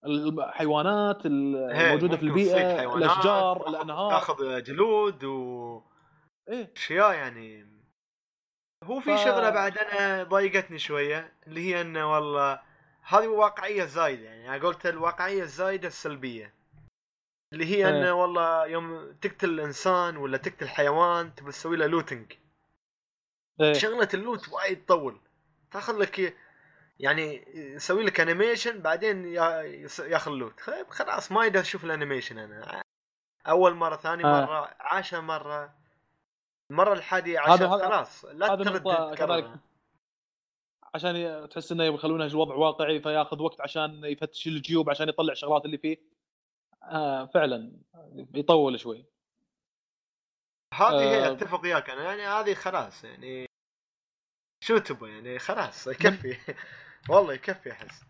الحيوانات 0.05 1.25
الموجودة 1.25 2.17
في 2.17 2.23
إيه، 2.23 2.29
ممكن 2.29 2.41
تصيد 2.43 2.55
البيئه 2.57 2.95
الأشجار 2.97 3.69
الأنهار. 3.69 4.11
تاخذ 4.11 4.63
جلود 4.63 5.23
و 5.23 5.81
إيه. 6.49 6.73
أشياء 6.75 7.13
يعني. 7.13 7.73
هو 8.83 8.99
في 8.99 9.17
ف- 9.17 9.19
شغلة 9.19 9.49
بعد 9.49 9.77
أنا 9.77 10.23
ضايقتني 10.23 10.79
شوية 10.79 11.33
اللي 11.47 11.61
هي 11.61 11.81
إنه 11.81 12.13
والله 12.13 12.61
هذه 13.03 13.27
واقعية 13.27 13.85
زايده 13.85 14.23
يعني 14.23 14.49
أنا 14.49 14.67
قلت 14.67 14.85
الواقعية 14.85 15.43
الزايده 15.43 15.87
السلبية 15.87 16.53
اللي 17.53 17.65
هي 17.65 17.87
إيه. 17.87 17.89
انه 17.89 18.13
والله 18.13 18.65
يوم 18.65 19.13
تقتل 19.21 19.49
الإنسان 19.49 20.17
ولا 20.17 20.37
تقتل 20.37 20.67
حيوان 20.67 21.35
تبي 21.35 21.51
تسوي 21.51 21.77
له 21.77 21.85
looting 21.85 22.33
إيه 23.61 23.73
شغلة 23.73 24.09
ال 24.13 24.20
loot 24.20 24.49
وايد 24.49 24.85
تطول 24.85 25.21
تاخذ 25.71 25.97
لك 25.97 26.37
يعني 26.99 27.45
يسوي 27.55 28.03
لك 28.03 28.19
animation 28.19 28.79
بعدين 28.79 29.33
ياخذ 29.99 30.31
loot 30.31 30.59
خلاص 30.89 31.31
ما 31.31 31.45
يقدر 31.45 31.59
أشوف 31.59 31.83
ال 31.83 31.89
animation 31.89 32.37
أنا 32.37 32.83
أول 33.47 33.73
مرة 33.73 33.95
ثاني 33.95 34.25
آه. 34.25 34.45
مرة 34.45 34.75
عاشر 34.79 35.21
مرة 35.21 35.73
المرة 36.71 36.93
الحادية 36.93 37.39
عشر 37.39 37.69
خلاص 37.69 38.25
لا 38.25 38.55
ترد. 38.55 39.15
كذلك. 39.15 39.51
عشان 40.95 41.49
تحس 41.49 41.71
إنه 41.71 41.83
يخلونه 41.83 42.25
الوضع 42.25 42.55
واقعي 42.55 43.01
فياخذ 43.01 43.41
وقت 43.41 43.61
عشان 43.61 44.05
يفتش 44.05 44.47
الجيوب 44.47 44.89
عشان 44.89 45.09
يطلع 45.09 45.33
الشغلات 45.33 45.65
اللي 45.65 45.77
فيه. 45.77 45.97
آه 46.83 47.25
فعلا 47.25 47.71
يطول 48.33 48.79
شوي. 48.79 49.05
هذه 50.73 50.99
هي 50.99 51.27
آه. 51.27 51.31
أتفق 51.31 51.61
وياك. 51.63 51.89
أنا 51.89 52.03
يعني 52.03 52.21
هذه 52.21 52.53
خلاص 52.53 53.03
يعني 53.03 53.45
شو 54.63 54.77
تبغى 54.77 55.11
يعني؟ 55.11 55.39
خلاص 55.39 55.87
يكفي. 55.87 56.37
والله 57.09 57.33
يكفي 57.33 57.71
أحس. 57.71 58.03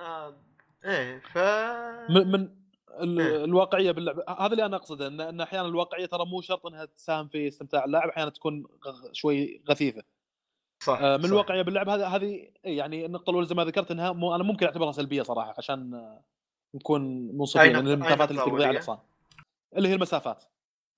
آه 0.00 0.36
إيه 0.84 1.18
ف 1.18 1.38
من 2.10 2.30
من 2.32 2.62
إيه. 3.20 3.44
الواقعية 3.44 3.90
باللعبه 3.90 4.24
هذا 4.28 4.52
اللي 4.52 4.66
أنا 4.66 4.76
أقصده 4.76 5.06
ان 5.06 5.20
إن 5.20 5.40
أحيانا 5.40 5.68
الواقعية 5.68 6.06
ترى 6.06 6.26
مو 6.26 6.40
شرط 6.40 6.66
إنها 6.66 6.84
تساهم 6.84 7.28
في 7.28 7.48
استمتاع. 7.48 7.84
اللاعب 7.84 8.08
أحيانا 8.08 8.30
تكون 8.30 8.66
شوي 9.12 9.62
غثيثة. 9.68 10.02
صح 10.84 10.98
آه، 11.00 11.16
من 11.16 11.22
صح. 11.22 11.28
الواقعية 11.28 11.62
باللعب 11.62 11.88
هذه 11.88 12.16
هذه 12.16 12.48
إيه، 12.64 12.78
يعني 12.78 13.06
النقطة 13.06 13.30
الأولى 13.30 13.46
زي 13.46 13.54
ما 13.54 13.64
ذكرت 13.64 13.90
إنها 13.90 14.12
مو 14.12 14.34
أنا 14.34 14.44
ممكن 14.44 14.66
أعتبرها 14.66 14.92
سلبية 14.92 15.22
صراحة 15.22 15.54
عشان 15.58 15.94
آه، 15.94 16.24
نكون 16.74 17.28
منصفين 17.36 17.76
إن 17.76 17.88
المسافات 17.88 18.30
اللي 18.30 18.42
تقضيها 18.42 18.66
على 18.66 18.70
الحصان 18.70 18.98
اللي 19.76 19.88
هي 19.88 19.94
المسافات 19.94 20.44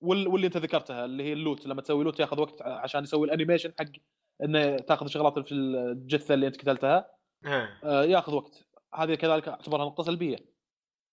وال... 0.01 0.27
واللي 0.27 0.47
أنت 0.47 0.57
ذكرتها 0.57 1.05
اللي 1.05 1.23
هي 1.23 1.33
ال 1.33 1.40
loot 1.40 1.67
لما 1.67 1.81
تسوي 1.81 2.03
loot 2.03 2.19
ياخذ 2.19 2.39
وقت 2.39 2.61
عشان 2.61 3.03
يسوي 3.03 3.27
ال 3.27 3.32
animation 3.32 3.73
حق 3.79 3.85
إنه 4.43 4.77
تاخذ 4.77 5.07
شغلات 5.07 5.39
في 5.39 5.51
الجثة 5.51 6.33
اللي 6.33 6.47
أنت 6.47 6.61
قتلتها 6.61 7.11
إيه. 7.45 7.79
آه، 7.83 8.03
ياخذ 8.03 8.33
وقت 8.33 8.65
هذه 8.95 9.15
كذلك 9.15 9.47
أعتبرها 9.47 9.85
نقطة 9.85 10.03
سلبية 10.03 10.37
ما 10.37 10.45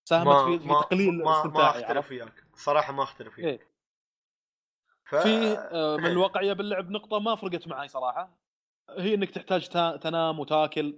ساهمت 0.05 0.49
في, 0.49 0.59
في 0.59 0.67
ما 0.67 0.81
تقليل 0.81 1.17
ما, 1.17 1.43
ما 1.45 1.69
أختلف 1.69 2.11
وياك 2.11 2.43
صراحة 2.55 2.93
ما 2.93 3.03
أختلف 3.03 3.37
وياك 3.37 3.47
إيه. 3.47 3.73
ف... 5.05 5.15
في 5.15 5.57
آه، 5.57 5.97
من 5.97 6.05
إيه. 6.05 6.11
الواقعية 6.11 6.53
باللعب 6.53 6.89
نقطة 6.91 7.19
ما 7.19 7.35
فرقت 7.35 7.67
معي 7.67 7.87
صراحة 7.87 8.42
هي 8.89 9.13
إنك 9.13 9.29
تحتاج 9.31 9.67
تا- 9.69 9.97
تنام 9.97 10.39
وتاكل. 10.39 10.97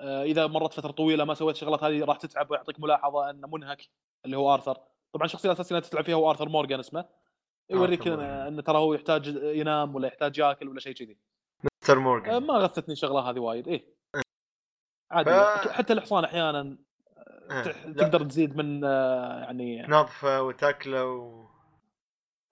آه، 0.00 0.22
إذا 0.22 0.46
مرت 0.46 0.72
فترة 0.72 0.90
طويلة 0.90 1.24
ما 1.24 1.34
سويت 1.34 1.56
الشغلات 1.56 1.84
هذه 1.84 2.04
راح 2.04 2.16
تتعب 2.16 2.50
ويعطيك 2.50 2.80
ملاحظة 2.80 3.30
إنه 3.30 3.48
منهك 3.48 3.88
اللي 4.24 4.36
هو 4.36 4.54
آرثر. 4.54 4.78
طبعا 5.12 5.26
الشخصيه 5.26 5.48
الاساسيه 5.48 5.76
اللي 5.76 5.88
تلعب 5.88 6.04
فيها 6.04 6.14
هو 6.14 6.30
آرثر 6.30 6.48
مورجان 6.48 6.80
اسمه. 6.80 7.04
يوريك 7.70 8.06
انه 8.08 8.62
ترى 8.62 8.78
هو 8.78 8.94
يحتاج 8.94 9.26
ينام 9.42 9.94
ولا 9.94 10.08
يحتاج 10.08 10.38
ياكل 10.38 10.68
ولا 10.68 10.80
شيء 10.80 10.92
كذي. 10.94 11.16
مستر 11.82 11.96
آه، 11.96 12.00
مورجان 12.00 12.42
ما 12.46 12.54
غثتني 12.54 12.92
الشغلة 12.92 13.20
هذه 13.30 13.38
وايد. 13.38 13.68
إيه. 13.68 13.96
عادي. 15.10 15.30
ف- 15.30 15.68
حتى 15.72 15.92
الحصان 15.92 16.24
أحيانا 16.24 16.76
إيه. 17.50 17.62
تح- 17.62 17.86
لا، 17.86 17.92
تقدر 17.92 18.24
تزيد 18.24 18.56
من 18.56 18.84
آه، 18.84 19.40
يعني 19.40 19.86
تنظفه 19.86 20.42
وتأكلة 20.42 21.06
و... 21.06 21.46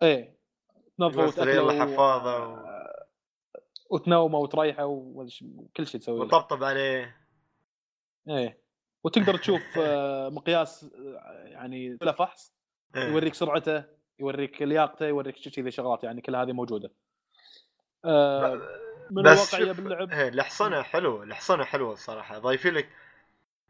إيه. 0.02 0.38
له 0.98 1.06
وتأكلة 1.06 1.80
حفاضة 1.80 2.46
و- 2.46 2.52
و... 2.54 2.83
وتنومه 3.94 4.38
وتريحه 4.38 4.84
وكل 4.84 5.86
شيء 5.86 6.00
تسوي 6.00 6.18
له. 6.18 6.24
وطبطب 6.24 6.64
عليه. 6.64 7.16
إيه. 8.28 8.58
وتقدر 9.04 9.36
تشوف 9.36 9.62
آه، 9.78 10.28
مقياس 10.28 10.84
آه، 10.84 11.44
يعني 11.44 11.98
له 12.02 12.12
فحص 12.12 12.54
إيه. 12.96 13.04
يوريك 13.04 13.34
سرعته 13.34 13.84
يوريك 14.18 14.62
لياقته 14.62 15.06
يوريك 15.06 15.34
كذي 15.34 15.70
شغلات 15.70 16.04
يعني 16.04 16.20
كل 16.20 16.36
هذه 16.36 16.52
موجودة. 16.52 16.92
آه 18.04 18.60
من 19.10 19.22
بس 19.22 19.54
الواقعيه 19.54 19.72
باللعب؟ 19.72 20.10
إيه، 20.12 20.28
الحصانه 20.28 20.82
حلوة 20.82 21.22
الحصانه 21.22 21.64
حلوة 21.64 21.92
الصراحة. 21.92 22.38
ضايفين 22.38 22.74
لك 22.74 22.88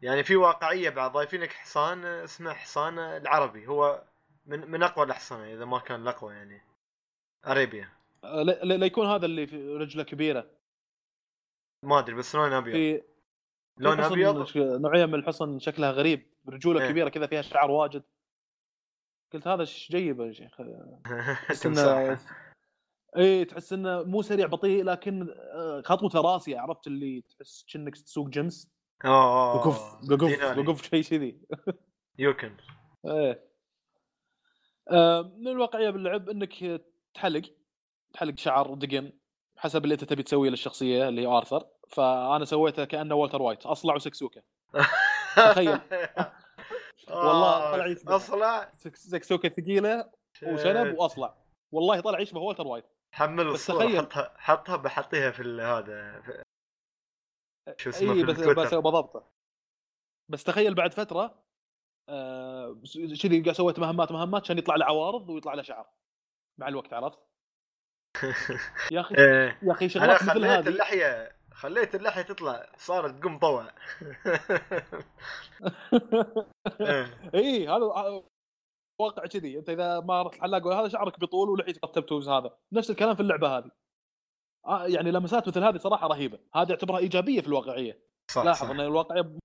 يعني 0.01 0.23
في 0.23 0.35
واقعية 0.35 0.89
بعد 0.89 1.11
ضايفين 1.11 1.41
لك 1.41 1.53
حصان 1.53 2.05
اسمه 2.05 2.53
حصان 2.53 2.99
العربي. 2.99 3.67
هو 3.67 4.03
من 4.45 4.71
من 4.71 4.83
أقوى 4.83 5.05
الاحصنه 5.05 5.53
إذا 5.53 5.65
ما 5.65 5.79
كان 5.79 6.01
الأقوى 6.01 6.33
يعني. 6.33 6.61
أريبيا. 7.47 7.89
لا 8.33 8.63
لا- 8.63 8.85
يكون 8.85 9.07
هذا 9.07 9.25
اللي 9.25 9.47
في 9.47 9.67
رجلة 9.67 10.03
كبيرة. 10.03 10.51
ما 11.83 11.99
أدري 11.99 12.15
بس 12.15 12.35
لون 12.35 12.53
أبيض. 12.53 12.73
في 12.73 13.01
لون 13.77 13.99
أبيض؟ 13.99 14.57
نوعية 14.57 15.05
من 15.05 15.15
الحصن 15.15 15.59
شكلها 15.59 15.91
غريب 15.91 16.33
رجولة 16.49 16.81
إيه. 16.81 16.89
كبيرة 16.89 17.09
كذا 17.09 17.27
فيها 17.27 17.41
شعر 17.41 17.71
واجد. 17.71 18.03
قلت 19.33 19.47
هذا 19.47 19.61
إيش 19.61 19.91
جيبه 19.91 20.25
يا 20.25 20.31
شيخ؟ 20.31 20.55
تحس 21.47 21.59
تمساح. 21.59 22.19
اي 23.17 23.45
تحس 23.45 23.73
إنه 23.73 24.03
مو 24.03 24.21
سريع 24.21 24.47
بطيء 24.47 24.83
لكن 24.83 25.29
آه، 25.29 25.81
خطوته 25.85 26.21
راسيه 26.21 26.59
عرفت 26.59 26.87
اللي 26.87 27.21
تحس 27.21 27.65
كأنك 27.73 27.95
تسوق 27.95 28.29
جنس. 28.29 28.71
اوه 29.05 29.55
وقف 29.55 30.11
وقف 30.11 30.25
ديناري. 30.25 30.61
وقف 30.61 30.81
شيء 30.81 31.03
كذي. 31.03 31.41
يوكن 32.19 32.57
إيه. 33.05 33.45
آه، 34.91 35.21
من 35.21 35.47
الواقعية 35.47 35.89
باللعب 35.89 36.29
إنك 36.29 36.81
تحلق. 37.13 37.41
تحلق 38.15 38.37
شعر 38.37 38.73
دقن 38.73 39.11
حسب 39.57 39.83
اللي 39.83 39.93
انت 39.93 40.03
تبي 40.03 40.23
تسويه 40.23 40.49
للشخصية 40.49 41.07
اللي 41.09 41.21
هي 41.21 41.25
آرثر 41.25 41.67
فأنا 41.89 42.45
سويته 42.45 42.85
كأنه 42.85 43.15
والتر 43.15 43.41
وايت 43.41 43.65
أصلع 43.65 43.95
وسكسوكة 43.95 44.43
تخيل. 45.35 45.79
والله 47.09 47.71
طلع 47.75 47.87
يشبه. 47.87 48.15
أصلع 48.15 48.71
سكس- 48.73 49.07
سكسوكة 49.07 49.49
ثقيلة 49.49 50.11
وشنب 50.43 50.97
وأصلع 50.97 51.35
والله 51.71 51.99
طلع 52.01 52.19
يشبه 52.19 52.39
والتر 52.39 52.67
وايت 52.67 52.85
حمل 53.11 53.47
الصورة. 53.47 53.97
حطها 54.01 54.33
حطها 54.37 54.75
بحطيها 54.75 55.31
في 55.31 55.43
هذا 55.43 56.21
في- 56.21 56.43
شو 57.77 57.89
اسمه 57.89 58.13
اي 58.13 58.23
بس. 58.23 58.39
بس 58.39 58.73
بضبطه 58.73 59.31
بس 60.29 60.43
تخيل 60.43 60.73
بعد 60.75 60.93
فترة 60.93 61.43
آه، 62.09 62.81
كذي 63.21 63.41
قاعد 63.41 63.55
سويت 63.55 63.79
مهمات 63.79 64.11
مهمات 64.11 64.41
عشان 64.43 64.57
يطلع 64.57 64.75
له 64.75 64.85
عوارض 64.85 65.29
ويطلع 65.29 65.53
له 65.53 65.61
شعر 65.61 65.87
مع 66.57 66.67
الوقت 66.67 66.93
عرفت؟ 66.93 67.19
يا 68.91 68.99
أخي 69.01 69.15
إيه. 69.17 69.59
يا 69.63 69.71
أخي 69.71 69.89
شغلات 69.89 70.23
مثل 70.23 70.31
خليت 70.31 70.45
هذه. 70.45 70.67
اللحية 70.67 71.35
خليت 71.53 71.95
اللحية 71.95 72.21
تطلع 72.21 72.69
صارت 72.77 73.19
تقوم 73.19 73.39
طوع. 73.39 73.67
اي 77.35 77.67
هذا 77.67 77.85
واقع 79.01 79.25
كذي. 79.25 79.59
أنت 79.59 79.69
إذا 79.69 79.99
ما 79.99 80.21
رحت 80.21 80.41
حلاق 80.41 80.67
هذا 80.67 80.87
شعرك 80.87 81.19
بيطول 81.19 81.49
ولحيتك 81.49 81.83
رتبت 81.83 82.13
هذا. 82.13 82.57
نفس 82.73 82.89
الكلام 82.89 83.15
في 83.15 83.21
اللعبة 83.21 83.57
هذه. 83.57 83.71
آه 84.67 84.87
يعني 84.87 85.11
لمسات 85.11 85.47
مثل 85.47 85.63
هذه 85.63 85.77
صراحة 85.77 86.07
رهيبة. 86.07 86.39
هذه 86.55 86.71
اعتبرها 86.71 86.99
إيجابية 86.99 87.41
في 87.41 87.47
الواقعية. 87.47 87.99
صح 88.31 88.43
لاحظ 88.43 88.71
إن 88.71 88.79
الواقعية 88.79 89.21
مو 89.21 89.39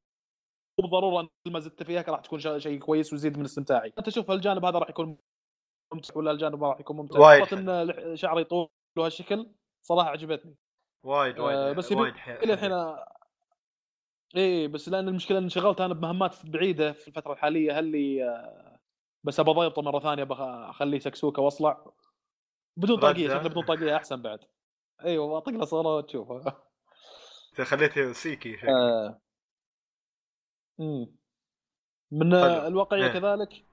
بالضروره 0.80 1.28
ما 1.48 1.60
زدت 1.60 1.82
فيها 1.82 2.04
راح 2.08 2.20
تكون 2.20 2.38
شيء 2.38 2.58
شيء 2.58 2.78
كويس 2.78 3.12
ويزيد 3.12 3.38
من 3.38 3.44
استمتاعي. 3.44 3.92
أنت 3.98 4.08
شوف 4.08 4.30
الجانب 4.30 4.64
هذا 4.64 4.78
راح 4.78 4.90
يكون 4.90 5.18
ممتع 5.92 6.14
ولا 6.16 6.30
الجانب 6.30 6.64
راح 6.64 6.80
يكون 6.80 6.96
ممتع 6.96 7.18
وايد 7.20 7.54
إن 7.54 8.16
شعري 8.16 8.40
يطول 8.40 8.68
بهالشكل 8.96 9.50
صراحة 9.82 10.08
عجبتني 10.10 10.56
وايد 11.04 11.38
وايد 11.38 11.58
آه، 11.58 11.72
بس 11.72 11.92
وايد 11.92 12.14
إلى 12.28 12.52
الحين 12.52 12.72
إيه 14.36 14.68
بس 14.68 14.88
لأن 14.88 15.08
المشكلة 15.08 15.38
إني 15.38 15.50
شغلت 15.50 15.80
أنا 15.80 15.94
بمهمات 15.94 16.46
بعيدة 16.46 16.92
في 16.92 17.08
الفترة 17.08 17.32
الحالية 17.32 17.78
هل 17.78 17.84
لي 17.84 18.24
آه، 18.24 18.80
بس 19.24 19.40
ابى 19.40 19.50
ضيبطه 19.50 19.82
مرة 19.82 20.00
ثانية 20.00 20.24
بخ- 20.24 20.40
أخليه 20.40 20.98
سكسوكه 20.98 21.42
واصلع 21.42 21.84
بدون 22.76 23.00
طاقية. 23.00 23.28
شكله 23.28 23.48
بدون 23.48 23.64
طاقية 23.64 23.96
أحسن 23.96 24.22
بعد 24.22 24.40
إيوه 25.04 25.38
اطق 25.38 25.48
له 25.48 25.64
صوره 25.64 25.96
وتشوفه 25.96 26.36
انت 27.50 27.60
خليته 27.68 28.12
سيكي 28.12 28.56
شكله. 28.56 28.70
آه. 28.70 29.20
من 32.12 32.32
حلو. 32.42 32.66
الواقعية 32.66 33.06
إيه. 33.06 33.12
كذلك 33.12 33.64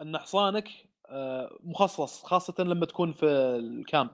إن 0.00 0.18
حصانك 0.18 0.68
مخصص 1.60 2.22
خاصه 2.24 2.54
لما 2.64 2.86
تكون 2.86 3.12
في 3.12 3.26
الكامب 3.56 4.10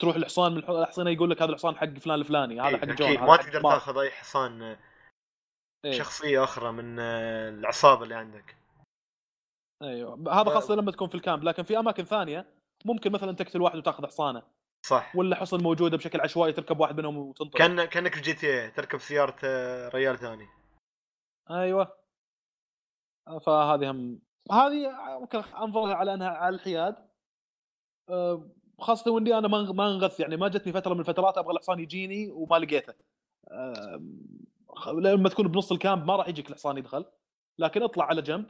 تروح 0.00 0.16
الحصان 0.16 0.52
من 0.52 0.58
الح- 0.58 0.70
الاحصنه 0.70 1.10
يقول 1.10 1.30
لك 1.30 1.42
هذا 1.42 1.50
الحصان 1.50 1.76
حق 1.76 1.86
فلان 1.98 2.20
الفلاني 2.20 2.60
هذا 2.60 2.68
إيه، 2.68 2.76
حق 2.76 2.84
جون 2.84 3.18
ما 3.18 3.36
تقدر. 3.36 3.60
تاخذ 3.62 3.98
أي 3.98 4.10
حصان 4.10 4.62
آه، 4.62 4.78
إيه. 5.84 5.92
شخصية 5.98 6.44
أخرى 6.44 6.72
من 6.72 6.96
آه، 7.00 7.48
العصابة 7.48 8.02
اللي 8.02 8.14
عندك. 8.14 8.56
أيوه 9.82 10.14
هذا 10.40 10.50
خاصه 10.50 10.74
لما 10.74 10.92
تكون 10.92 11.08
في 11.08 11.14
ال 11.14 11.20
camp 11.20 11.44
لكن 11.44 11.62
في 11.62 11.78
أماكن 11.78 12.04
ثانية 12.04 12.46
ممكن 12.84 13.12
مثلا 13.12 13.32
تقتل 13.32 13.60
واحد 13.62 13.76
وتاخذ 13.78 14.06
حصانة 14.06 14.42
صح. 14.86 15.16
ولا 15.16 15.36
حصن 15.36 15.62
موجودة 15.62 15.96
بشكل 15.96 16.20
عشوائي 16.20 16.52
تركب 16.52 16.80
واحد 16.80 16.96
منهم 17.00 17.16
وتنطلق 17.16 17.58
كان 17.58 17.84
كأنك 17.84 18.14
في 18.14 18.20
GTA 18.20 18.70
تركب 18.70 18.98
سيارة 18.98 19.36
آه، 19.44 19.88
ريال 19.88 20.18
ثاني. 20.18 20.48
أيوه. 21.50 21.96
فهذه 23.46 23.90
هم 23.90 24.20
هذه 24.52 24.92
ممكن 25.20 25.38
أنظرها 25.38 25.94
على 25.94 26.14
أنها 26.14 26.28
على 26.28 26.54
الحياد. 26.54 26.96
خاصة 28.78 29.10
واني 29.10 29.38
أنا 29.38 29.48
ما 29.48 29.86
أنغث 29.86 30.20
يعني 30.20 30.36
ما 30.36 30.48
جتني 30.48 30.72
فترة 30.72 30.94
من 30.94 31.00
الفترات 31.00 31.38
أبغى 31.38 31.52
الحصان 31.52 31.80
يجيني 31.80 32.30
وما 32.30 32.56
لقيته. 32.56 32.94
لما 34.94 35.28
تكون 35.28 35.48
بنص 35.48 35.72
ال 35.72 35.79
camp 35.79 36.06
ما 36.06 36.16
راح 36.16 36.28
يجيك 36.28 36.50
الحصان 36.50 36.78
يدخل 36.78 37.04
لكن 37.58 37.82
اطلع 37.82 38.04
على 38.04 38.22
جنب 38.22 38.46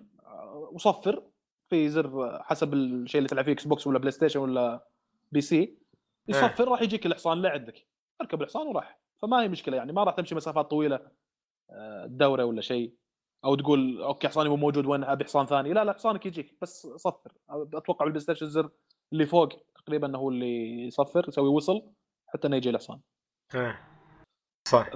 وصفر 0.73 1.23
في 1.71 1.89
زر 1.89 2.43
حسب 2.43 2.75
الشيء 2.75 3.19
اللي 3.19 3.29
تلعب 3.29 3.45
فيه 3.45 3.53
Xbox 3.53 3.87
ولا 3.87 3.99
PlayStation 3.99 4.41
ولا 4.41 4.89
PC 5.33 5.79
يصفر 6.29 6.69
راح 6.69 6.83
يجيك 6.83 7.07
الحصان 7.07 7.43
لعندك. 7.43 7.87
اركب 8.21 8.43
الحصان 8.43 8.67
وراح. 8.67 9.01
فما 9.23 9.43
هي 9.43 9.49
مشكلة 9.49 9.77
يعني 9.77 9.93
ما 9.93 10.05
راح 10.05 10.15
تمشي 10.15 10.35
مسافات 10.35 10.71
طويلة 10.71 11.01
الدورة 12.05 12.45
ولا 12.45 12.61
شيء. 12.61 12.95
أو 13.45 13.55
تقول 13.55 14.03
okay 14.03 14.29
حصاني 14.29 14.49
مو 14.49 14.57
موجود 14.57 14.87
وين 14.87 15.05
أبي 15.05 15.25
حصان 15.25 15.47
ثاني؟ 15.47 15.73
لا 15.73 15.85
لا 15.85 15.93
حصانك 15.93 16.27
يجيك 16.27 16.59
بس 16.63 16.87
صفر. 16.87 17.33
أتوقع 17.51 18.05
بال 18.05 18.21
PlayStation 18.21 18.47
الزر 18.47 18.71
اللي 19.13 19.27
فوق 19.27 19.49
تقريبا 19.75 20.17
هو 20.17 20.29
اللي 20.29 20.87
يصفر 20.87 21.29
يسوي 21.29 21.49
whistle 21.49 21.93
حتى 22.27 22.49
إنه 22.49 22.57
يجي 22.57 22.71
الحصان. 22.71 23.01
إيه. 23.55 23.89
صح. 24.69 24.91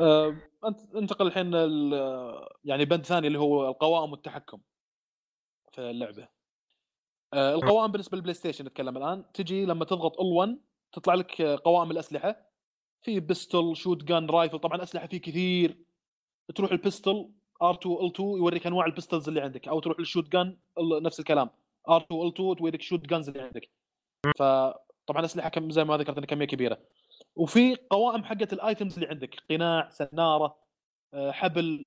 أنت 0.65 0.95
أنتقل 0.97 1.27
الحين 1.27 1.55
ال- 1.55 2.49
يعني 2.65 2.85
بند 2.85 3.05
ثاني 3.05 3.27
اللي 3.27 3.39
هو 3.39 3.69
القوائم 3.69 4.11
والتحكم 4.13 4.61
في 5.73 5.91
اللعبة. 5.91 6.29
أه 7.35 7.55
القوائم 7.55 7.93
بالنسبة 7.93 8.17
لل 8.17 8.35
PlayStation 8.35 8.65
نتكلم 8.65 8.97
الآن. 8.97 9.33
تجي 9.33 9.65
لما 9.67 9.85
تضغط 9.85 10.17
L1 10.17 10.51
تطلع 10.93 11.15
لك 11.15 11.43
قوائم 11.43 11.91
الأسلحة. 11.91 12.49
في 13.03 13.21
pistol 13.21 13.77
shotgun 13.77 14.27
rifle 14.27 14.59
طبعا 14.59 14.83
أسلحة 14.83 15.07
في 15.07 15.19
كثير. 15.19 15.85
تروح 16.55 16.73
ال 16.73 16.82
pistol 16.82 17.33
R2 17.65 17.87
L2 17.87 18.21
يوريك 18.21 18.67
أنواع 18.67 18.87
ال 18.87 18.92
pistols 18.92 19.29
اللي 19.29 19.41
عندك 19.41 19.69
أو 19.69 19.81
تروح 19.81 20.01
لل 20.01 20.29
shotgun 20.29 20.57
نفس 21.03 21.21
الكلام. 21.21 21.51
R2 21.91 22.03
L2 22.03 22.57
توريك 22.59 22.83
ال 22.83 23.01
shotguns 23.01 23.29
اللي 23.29 23.43
عندك. 23.43 23.69
فطبعا 24.39 25.25
أسلحة 25.25 25.49
كم 25.49 25.71
زي 25.71 25.85
ما 25.85 25.97
ذكرت 25.97 26.17
إنها 26.17 26.27
كمية 26.27 26.47
كبيرة. 26.47 26.79
وفي 27.37 27.75
قوائم 27.91 28.25
حقت 28.25 28.53
الايتمز 28.53 28.95
اللي 28.95 29.07
عندك 29.07 29.37
قناع 29.51 29.89
سنارة 29.89 30.57
آه، 31.15 31.31
حبل 31.31 31.85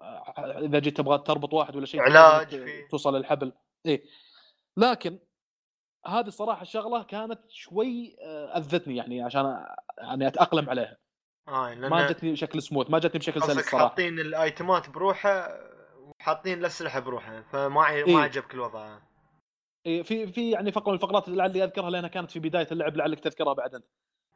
آه، 0.00 0.58
إذا 0.58 0.78
جيت 0.78 0.96
تبغى 0.96 1.18
تربط 1.18 1.54
واحد 1.54 1.76
ولا 1.76 1.86
شيء 1.86 2.00
علاج 2.00 2.64
توصل 2.90 3.16
للحبل. 3.16 3.52
إيه. 3.86 4.02
لكن 4.76 5.18
هذه 6.06 6.26
الصراحة 6.26 6.62
الشغله 6.62 7.02
كانت 7.02 7.40
شوي 7.50 8.16
آه، 8.22 8.58
أذتني 8.58 8.96
يعني 8.96 9.22
عشان 9.22 9.66
يعني 9.98 10.26
أتأقلم 10.26 10.70
عليها. 10.70 10.96
آه 11.48 11.74
لأن 11.74 11.90
ما 11.90 12.10
جتني 12.10 12.32
بشكل 12.32 12.62
سموث 12.62 12.90
ما 12.90 12.98
جتني 12.98 13.18
بشكل 13.18 13.42
سلس 13.42 13.70
صراحة. 13.70 13.88
حاطين 13.88 14.18
الأيتمات 14.20 14.90
بروحه 14.90 15.48
وحاطين 16.20 16.58
الأسلحة 16.58 17.00
بروحه 17.00 17.42
فما 17.42 17.82
ع- 17.82 17.92
إيه. 17.92 18.14
ما 18.14 18.22
عجبك 18.22 18.54
الوضع. 18.54 18.98
إيه، 19.86 20.02
في 20.02 20.26
في 20.26 20.50
يعني 20.50 20.72
فقره 20.72 20.88
من 20.88 20.94
الفقرات 20.94 21.28
اللي 21.28 21.38
لعلي 21.38 21.64
أذكرها 21.64 21.90
لأنها 21.90 22.08
كانت 22.08 22.30
في 22.30 22.38
بداية 22.38 22.68
اللعب 22.72 22.96
لعلك 22.96 23.20
تذكرها 23.20 23.52
بعد 23.52 23.74
انت 23.74 23.84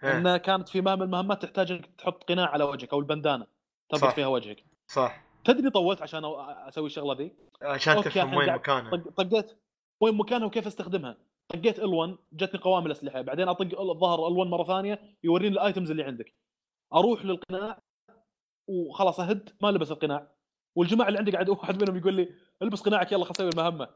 إيه. 0.05 0.19
إنها 0.19 0.37
كانت 0.37 0.69
في 0.69 0.81
مهام 0.81 0.99
من 0.99 1.05
المهمات 1.05 1.43
تحتاج 1.43 1.73
انك 1.73 1.87
تحط 1.99 2.25
قناع 2.25 2.47
على 2.49 2.65
وجهك 2.65 2.93
أو 2.93 2.99
البندانة 2.99 3.47
تربط. 3.91 4.13
فيها 4.15 4.27
وجهك. 4.27 4.65
صح. 4.87 5.23
تدري 5.45 5.71
طولت 5.71 6.03
عشان 6.03 6.23
أسوي 6.69 6.87
الشغلة 6.87 7.15
ذي؟ 7.19 7.33
عشان 7.63 8.03
تفهم 8.03 8.35
وين 8.35 8.47
قاعد 8.47 8.59
مكانه. 8.61 8.91
طق- 8.91 9.11
طقيت 9.23 9.59
وين 10.01 10.15
مكانها 10.15 10.47
وكيف 10.47 10.67
أستخدمها. 10.67 11.17
طقيت 11.49 11.81
ال1 11.81 12.19
جتني 12.33 12.61
قوائم 12.61 12.87
الأسلحة. 12.87 13.21
بعدين 13.21 13.49
أطق 13.49 13.81
الظهر 13.81 14.19
ال1 14.19 14.47
مرة 14.51 14.65
ثانية 14.65 15.01
يوريني 15.25 15.55
الايتمز 15.55 15.91
اللي 15.91 16.03
عندك. 16.05 16.35
أروح 16.95 17.25
للقناع 17.25 17.79
وخلاص 18.69 19.21
أهد 19.21 19.51
ما 19.63 19.69
لبس 19.69 19.91
القناع. 19.91 20.29
والجماعة 20.77 21.09
اللي 21.09 21.19
عندي 21.19 21.31
قاعد 21.31 21.49
واحد 21.49 21.83
منهم 21.83 21.97
يقول 21.97 22.15
لي 22.15 22.29
ألبس 22.63 22.81
قناعك 22.81 23.13
يلا 23.13 23.25
خل 23.25 23.31
أسوي 23.31 23.49
المهمة. 23.49 23.89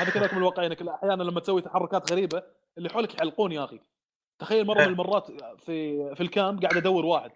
هذا 0.00 0.10
كذلك 0.10 0.32
من 0.32 0.38
الواقعية 0.38 0.66
إنك 0.66 0.82
أحيانا 0.88 1.22
لما 1.22 1.40
تسوي 1.40 1.62
تحركات 1.62 2.12
غريبة 2.12 2.42
اللي 2.78 2.88
حولك 2.88 3.14
يحلقون 3.14 3.52
يا 3.52 3.64
أخي. 3.64 3.80
تخيل 4.40 4.66
مرة 4.66 4.78
من 4.80 4.86
المرات 4.92 5.26
في 5.60 6.14
في 6.14 6.20
الكامب 6.20 6.62
قاعد 6.62 6.76
أدور 6.76 7.04
واحد. 7.06 7.30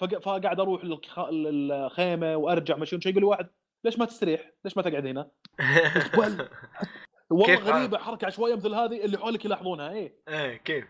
فق- 0.00 0.18
فقاعد 0.18 0.60
أروح 0.60 0.82
للخ- 0.84 1.30
للخيمة 1.30 2.36
وأرجع 2.36 2.76
مشي 2.76 3.00
شيء 3.00 3.12
يقول 3.12 3.22
لي 3.22 3.28
واحد 3.28 3.48
ليش 3.84 3.98
ما 3.98 4.04
تستريح؟ 4.04 4.52
ليش 4.64 4.76
ما 4.76 4.82
تقعد 4.82 5.06
هنا؟ 5.06 5.30
وال- 6.18 6.48
والله 7.30 7.54
غريبة 7.54 7.98
حركة 7.98 8.26
عشوائيه 8.26 8.54
مثل 8.54 8.74
هذه 8.74 9.04
اللي 9.04 9.18
حولك 9.18 9.44
يلاحظونها 9.44 9.90
إيه. 9.90 10.14
إيه 10.28 10.56
كيف؟ 10.56 10.84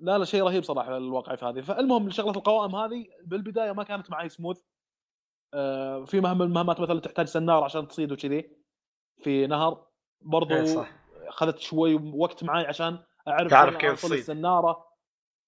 لا 0.00 0.18
لا 0.18 0.24
شيء 0.24 0.42
رهيب 0.42 0.62
صراحة 0.62 0.96
الواقع 0.96 1.34
في 1.34 1.44
هذه. 1.44 1.60
فالمهم 1.60 2.10
شغلة 2.10 2.36
القوائم 2.36 2.76
هذه 2.76 3.06
بالبداية 3.24 3.72
ما 3.72 3.82
كانت 3.82 4.10
معي 4.10 4.28
سموث. 4.28 4.62
آه 5.54 6.04
في 6.04 6.20
مهمه 6.20 6.44
المهمات 6.44 6.80
مثلا 6.80 7.00
تحتاج 7.00 7.26
سناره 7.26 7.64
عشان 7.64 7.88
تصيد 7.88 8.12
وكذي. 8.12 8.56
في 9.16 9.46
نهر 9.46 9.86
برضو 10.20 10.54
إيه 10.54 10.86
أخذت 11.28 11.58
شوي 11.58 11.94
وقت 11.94 12.44
معي 12.44 12.66
عشان 12.66 12.98
أعرف 13.28 13.50
تعرف 13.50 13.76
كيف 13.76 14.02
تصيد. 14.02 14.12
السنارة 14.12 14.90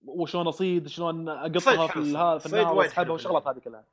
وشلون 0.07 0.47
أصيد 0.47 0.89
شلون 0.89 1.29
أقطها 1.29 1.87
في 1.87 1.97
النار 1.97 2.41
وايد 2.53 2.67
وأسحبها 2.67 3.13
والشغلات. 3.13 3.47
هذه 3.47 3.59
كلها. 3.59 3.85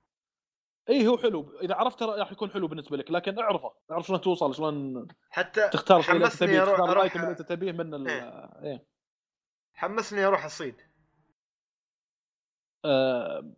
إي 0.89 1.07
هو 1.07 1.17
حلو. 1.17 1.59
إذا 1.61 1.75
عرفته 1.75 2.05
راح 2.05 2.31
يكون 2.31 2.49
حلو 2.49 2.67
بالنسبة 2.67 2.97
لك 2.97 3.11
لكن 3.11 3.39
اعرفه. 3.39 3.71
اعرف 3.91 4.07
شلون 4.07 4.21
توصل 4.21 4.55
شلون 4.55 5.07
حتى 5.29 5.69
تختار 5.69 6.01
حمسني 6.01 6.47
تبيه 6.47 6.59
تختار 6.59 6.91
الايتم 6.91 7.19
اللي 7.19 7.31
انت 7.31 7.41
تبيه 7.41 7.71
من 7.71 7.93
ال 7.93 8.07
إيه. 8.07 8.21
إيه. 8.63 8.98
حمسني 9.79 10.25
أروح 10.25 10.45
اصيد 10.45 10.75
آه، 12.85 13.53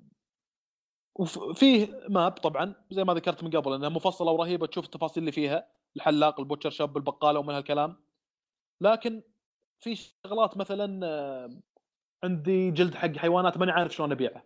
وفيه 1.15 1.99
map 2.09 2.31
طبعا 2.31 2.75
زي 2.91 3.03
ما 3.03 3.13
ذكرت 3.13 3.43
من 3.43 3.49
قبل 3.49 3.73
إنها 3.73 3.89
مفصلة 3.89 4.31
ورهيبة 4.31 4.67
تشوف 4.67 4.85
التفاصيل 4.85 5.21
اللي 5.23 5.31
فيها 5.31 5.67
الحلاق 5.95 6.39
ال 6.39 6.43
butcher 6.43 6.69
shop 6.69 6.97
البقالة 6.97 7.39
ومن 7.39 7.53
هالكلام. 7.53 8.03
لكن 8.81 9.23
في 9.79 9.95
شغلات 9.95 10.57
مثلا 10.57 11.05
آه، 11.07 11.59
عندي 12.23 12.71
جلد 12.71 12.95
حق 12.95 13.17
حيوانات 13.17 13.57
ماني 13.57 13.71
عارف 13.71 13.91
شلون 13.93 14.11
أبيعه. 14.11 14.43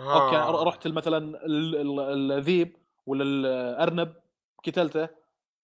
okay 0.00 0.36
آه. 0.36 0.50
ر- 0.50 0.66
رحت 0.66 0.88
مثلا 0.88 1.18
ال- 1.46 1.76
ال- 1.76 2.32
الذيب 2.32 2.76
ولا 3.06 3.24
الأرنب 3.24 4.14
قتلته 4.66 5.08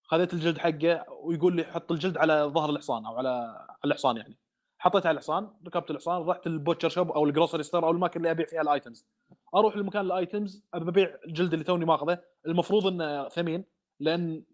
خذيت 0.03 0.35
الجلد 0.35 0.59
حقه 0.59 1.13
ويقول 1.13 1.57
لي 1.57 1.65
حط 1.65 1.93
الجلد 1.93 2.19
على 2.19 2.43
ظهر 2.43 2.71
الحصان 2.71 3.07
أو 3.07 3.17
على 3.17 3.29
على 3.69 3.77
الحصان 3.85 4.17
يعني. 4.17 4.39
حطيت 4.85 5.07
على 5.07 5.15
الحصان 5.15 5.49
ركبت 5.67 5.91
الحصان 5.91 6.23
رحت 6.23 6.47
ال 6.47 6.52
butcher 6.52 6.89
shop 6.89 7.11
أو 7.11 7.25
ال 7.25 7.29
grocery 7.29 7.63
store 7.63 7.85
أو 7.85 7.91
الاماكن 7.91 8.21
اللي 8.21 8.31
أبيع 8.31 8.47
فيها 8.47 8.61
ال 8.61 8.68
items 8.68 9.07
أروح 9.55 9.77
لمكان 9.77 10.07
ال 10.07 10.16
items 10.16 10.63
أبي 10.75 10.91
أبيع 10.91 11.17
الجلد 11.27 11.53
اللي 11.53 11.65
توني 11.65 11.85
ماخذه. 11.85 12.19
المفروض 12.47 12.87
إنه 12.87 13.29
ثمين 13.29 13.65
لأن 14.01 14.45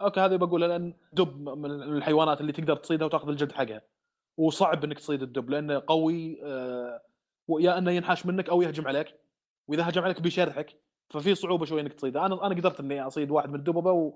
okay 0.00 0.20
هذا 0.20 0.36
بقوله 0.36 0.66
لأن 0.66 0.94
دب 1.12 1.48
من 1.48 1.70
الحيوانات 1.70 2.40
اللي 2.40 2.52
تقدر 2.52 2.76
تصيدها 2.76 3.06
وتأخذ 3.06 3.28
الجلد 3.28 3.52
حقها. 3.52 3.82
وصعب 4.36 4.84
إنك 4.84 4.98
تصيد 4.98 5.22
الدب 5.22 5.50
لأنه 5.50 5.82
قوي 5.86 6.44
آه، 6.44 7.00
يا 7.48 7.78
إنه 7.78 7.90
ينحاش 7.90 8.26
منك 8.26 8.48
أو 8.48 8.62
يهجم 8.62 8.88
عليك. 8.88 9.14
وإذا 9.68 9.88
هجم 9.88 10.02
عليك 10.02 10.20
بيشرحك 10.20 10.80
ففي 11.10 11.34
صعوبة 11.34 11.64
شوي 11.64 11.80
إنك 11.80 11.92
تصيده. 11.92 12.26
أنا 12.26 12.46
أنا 12.46 12.54
قدرت 12.54 12.80
إني 12.80 13.02
أصيد 13.06 13.30
واحد 13.30 13.48
من 13.48 13.54
الدببه. 13.54 14.14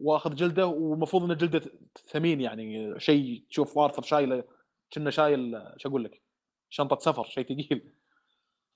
واخذ 0.00 0.34
جلده 0.34 0.66
والمفروض 0.66 1.30
إن 1.30 1.36
جلده 1.36 1.60
ثمين 2.06 2.40
يعني 2.40 3.00
شيء 3.00 3.44
تشوف 3.50 3.76
وارثر 3.76 4.02
شايله 4.02 4.44
كنا 4.92 5.10
شايل 5.10 5.72
شو 5.76 5.88
أقول 5.88 6.04
لك 6.04 6.22
شنطة 6.68 6.98
سفر 6.98 7.24
شيء 7.24 7.44
ثقيل. 7.44 7.92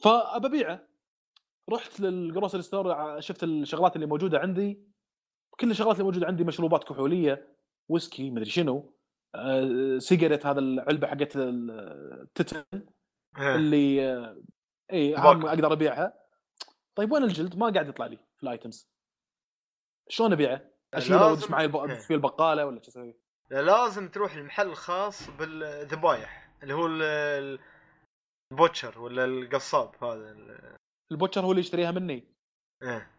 فابيعه 0.03 0.89
رحت 1.71 2.01
لل 2.01 2.14
grocery 2.14 2.63
store 2.63 3.21
شفت 3.21 3.45
الشغلات 3.45 3.97
اللي 3.97 4.07
موجودة 4.07 4.39
عندي. 4.39 4.89
كل 5.51 5.71
الشغلات 5.71 5.95
اللي 5.95 6.05
موجودة 6.05 6.27
عندي 6.27 6.45
مشروبات 6.45 6.85
كحولية 6.85 7.57
ويسكي 7.89 8.31
مدري 8.31 8.51
شنو. 8.51 8.95
آه، 9.35 9.99
cigarette 9.99 10.47
هذا 10.47 10.61
العلبة 10.61 11.07
حقت 11.07 11.37
التتن 11.37 12.65
إيه. 13.39 13.55
اللي 13.55 14.13
آه، 14.13 14.43
اي 14.93 15.17
أقدر 15.17 15.73
أبيعها. 15.73 16.19
طيب 16.95 17.13
وين 17.13 17.23
الجلد؟ 17.23 17.57
ما 17.57 17.71
قاعد 17.71 17.89
يطلع 17.89 18.07
لي 18.07 18.17
في 18.17 18.43
ال 18.43 18.50
items. 18.50 18.91
شلون 20.09 20.33
أبيعه؟ 20.33 20.78
اشيله 20.95 21.31
وادش 21.31 21.51
معي 21.51 21.65
الب-. 21.65 21.95
في 21.95 22.15
البقالة 22.15 22.67
ولا 22.67 22.83
شو 22.83 22.91
أسوي؟ 22.91 23.15
لا، 23.51 23.63
لازم 23.63 24.09
تروح 24.09 24.35
المحل 24.35 24.67
الخاص 24.67 25.31
بالذبايح 25.31 26.51
اللي 26.63 26.75
هو 26.75 26.87
ال- 26.87 27.03
ال- 27.03 27.61
ال 28.53 28.59
butcher 28.59 29.01
ولا 29.01 29.25
القصاب 29.25 30.05
هذا 30.05 30.31
ال- 30.31 30.77
ال 31.13 31.16
butcher 31.16 31.41
هو 31.45 31.51
اللي 31.51 31.61
يشتريها 31.61 31.91
مني. 31.91 32.25
إيه. 32.83 33.11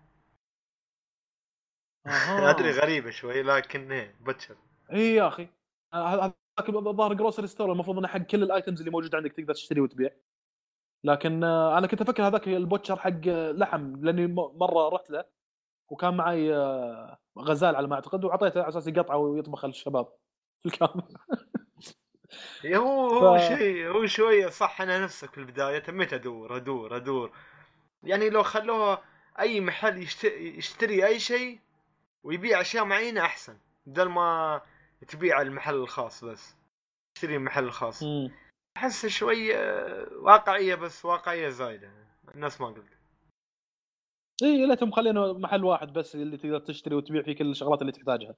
أدري 2.50 2.72
غريبة 2.72 3.10
شوي 3.10 3.42
لكن 3.44 3.92
إيه 3.92 4.16
butcher. 4.20 4.58
إي 4.94 5.16
يا 5.16 5.28
أخي. 5.28 5.48
هذا 5.94 6.22
هذاك 6.60 6.70
الظاهر 6.70 7.14
grocery 7.14 7.48
store 7.48 7.72
المفروض 7.72 7.98
إنه 7.98 8.08
حق 8.08 8.18
كل 8.20 8.44
ال 8.44 8.50
items 8.50 8.80
اللي 8.80 8.92
موجوده 8.92 9.18
عندك 9.18 9.32
تقدر 9.34 9.54
تشتري 9.54 9.82
وتبيع. 9.82 10.10
لكن 11.06 11.44
آه، 11.44 11.78
أنا 11.78 11.88
كنت 11.88 12.02
أفكر 12.02 12.28
هذاك 12.28 12.48
البوتشر 12.48 12.96
حق 12.96 13.28
آه، 13.28 13.52
لحم 13.52 14.06
لأني 14.06 14.28
مرة 14.34 14.90
رحت 14.90 15.10
له. 15.10 15.26
وكان 15.90 16.18
معي 16.18 16.56
آه، 16.56 17.18
غزال 17.40 17.76
على 17.76 17.88
ما 17.88 17.96
أعتقد 17.96 18.26
وعطيته 18.26 18.60
على 18.62 18.70
أساس 18.70 18.88
يقطعه 18.88 19.18
ويطبخ 19.18 19.66
الشباب 19.66 20.08
في 20.62 20.66
الكامل. 20.70 21.04
إيه، 22.66 22.78
هو 22.78 23.08
هو 23.10 23.38
ف- 23.38 23.42
شيء 23.42 23.88
هو 23.88 24.06
شوية 24.06 24.48
صح 24.48 24.82
أنا 24.82 25.04
نفسك 25.04 25.32
في 25.32 25.38
البداية 25.38 25.80
تميت 25.80 26.14
أدور 26.14 26.56
أدور 26.56 26.96
أدور. 26.96 27.32
يعني 28.04 28.30
لو 28.30 28.44
خلوها 28.44 29.02
أي 29.40 29.62
محل 29.62 29.98
يشتري, 30.58 31.06
أي 31.06 31.20
شيء 31.20 31.60
ويبيع 32.24 32.62
أشياء 32.62 32.86
معينة 32.86 33.22
أحسن 33.22 33.58
بدل 33.86 34.10
ما 34.10 34.62
تبيع 35.08 35.42
المحل 35.42 35.76
الخاص 35.76 36.24
بس. 36.24 36.56
تشتري 37.16 37.36
المحل 37.36 37.64
الخاص. 37.64 38.04
أحس 38.78 39.06
شوي 39.06 39.56
آه، 39.58 40.08
واقعية 40.22 40.76
بس 40.76 41.06
واقعية 41.06 41.50
زايدة. 41.50 41.92
الناس 42.36 42.62
ما 42.62 42.68
قلت. 42.68 42.99
اي 44.44 44.66
ليتهم 44.66 44.92
خلينا 44.92 45.34
محل 45.34 45.64
واحد 45.64 45.94
بس 45.94 46.16
اللي 46.16 46.38
تقدر 46.38 46.60
تشتري 46.60 46.96
وتبيع 46.96 47.22
فيه 47.22 47.36
كل 47.36 47.50
الشغلات 47.52 47.82
اللي 47.82 47.92
تحتاجها. 47.92 48.36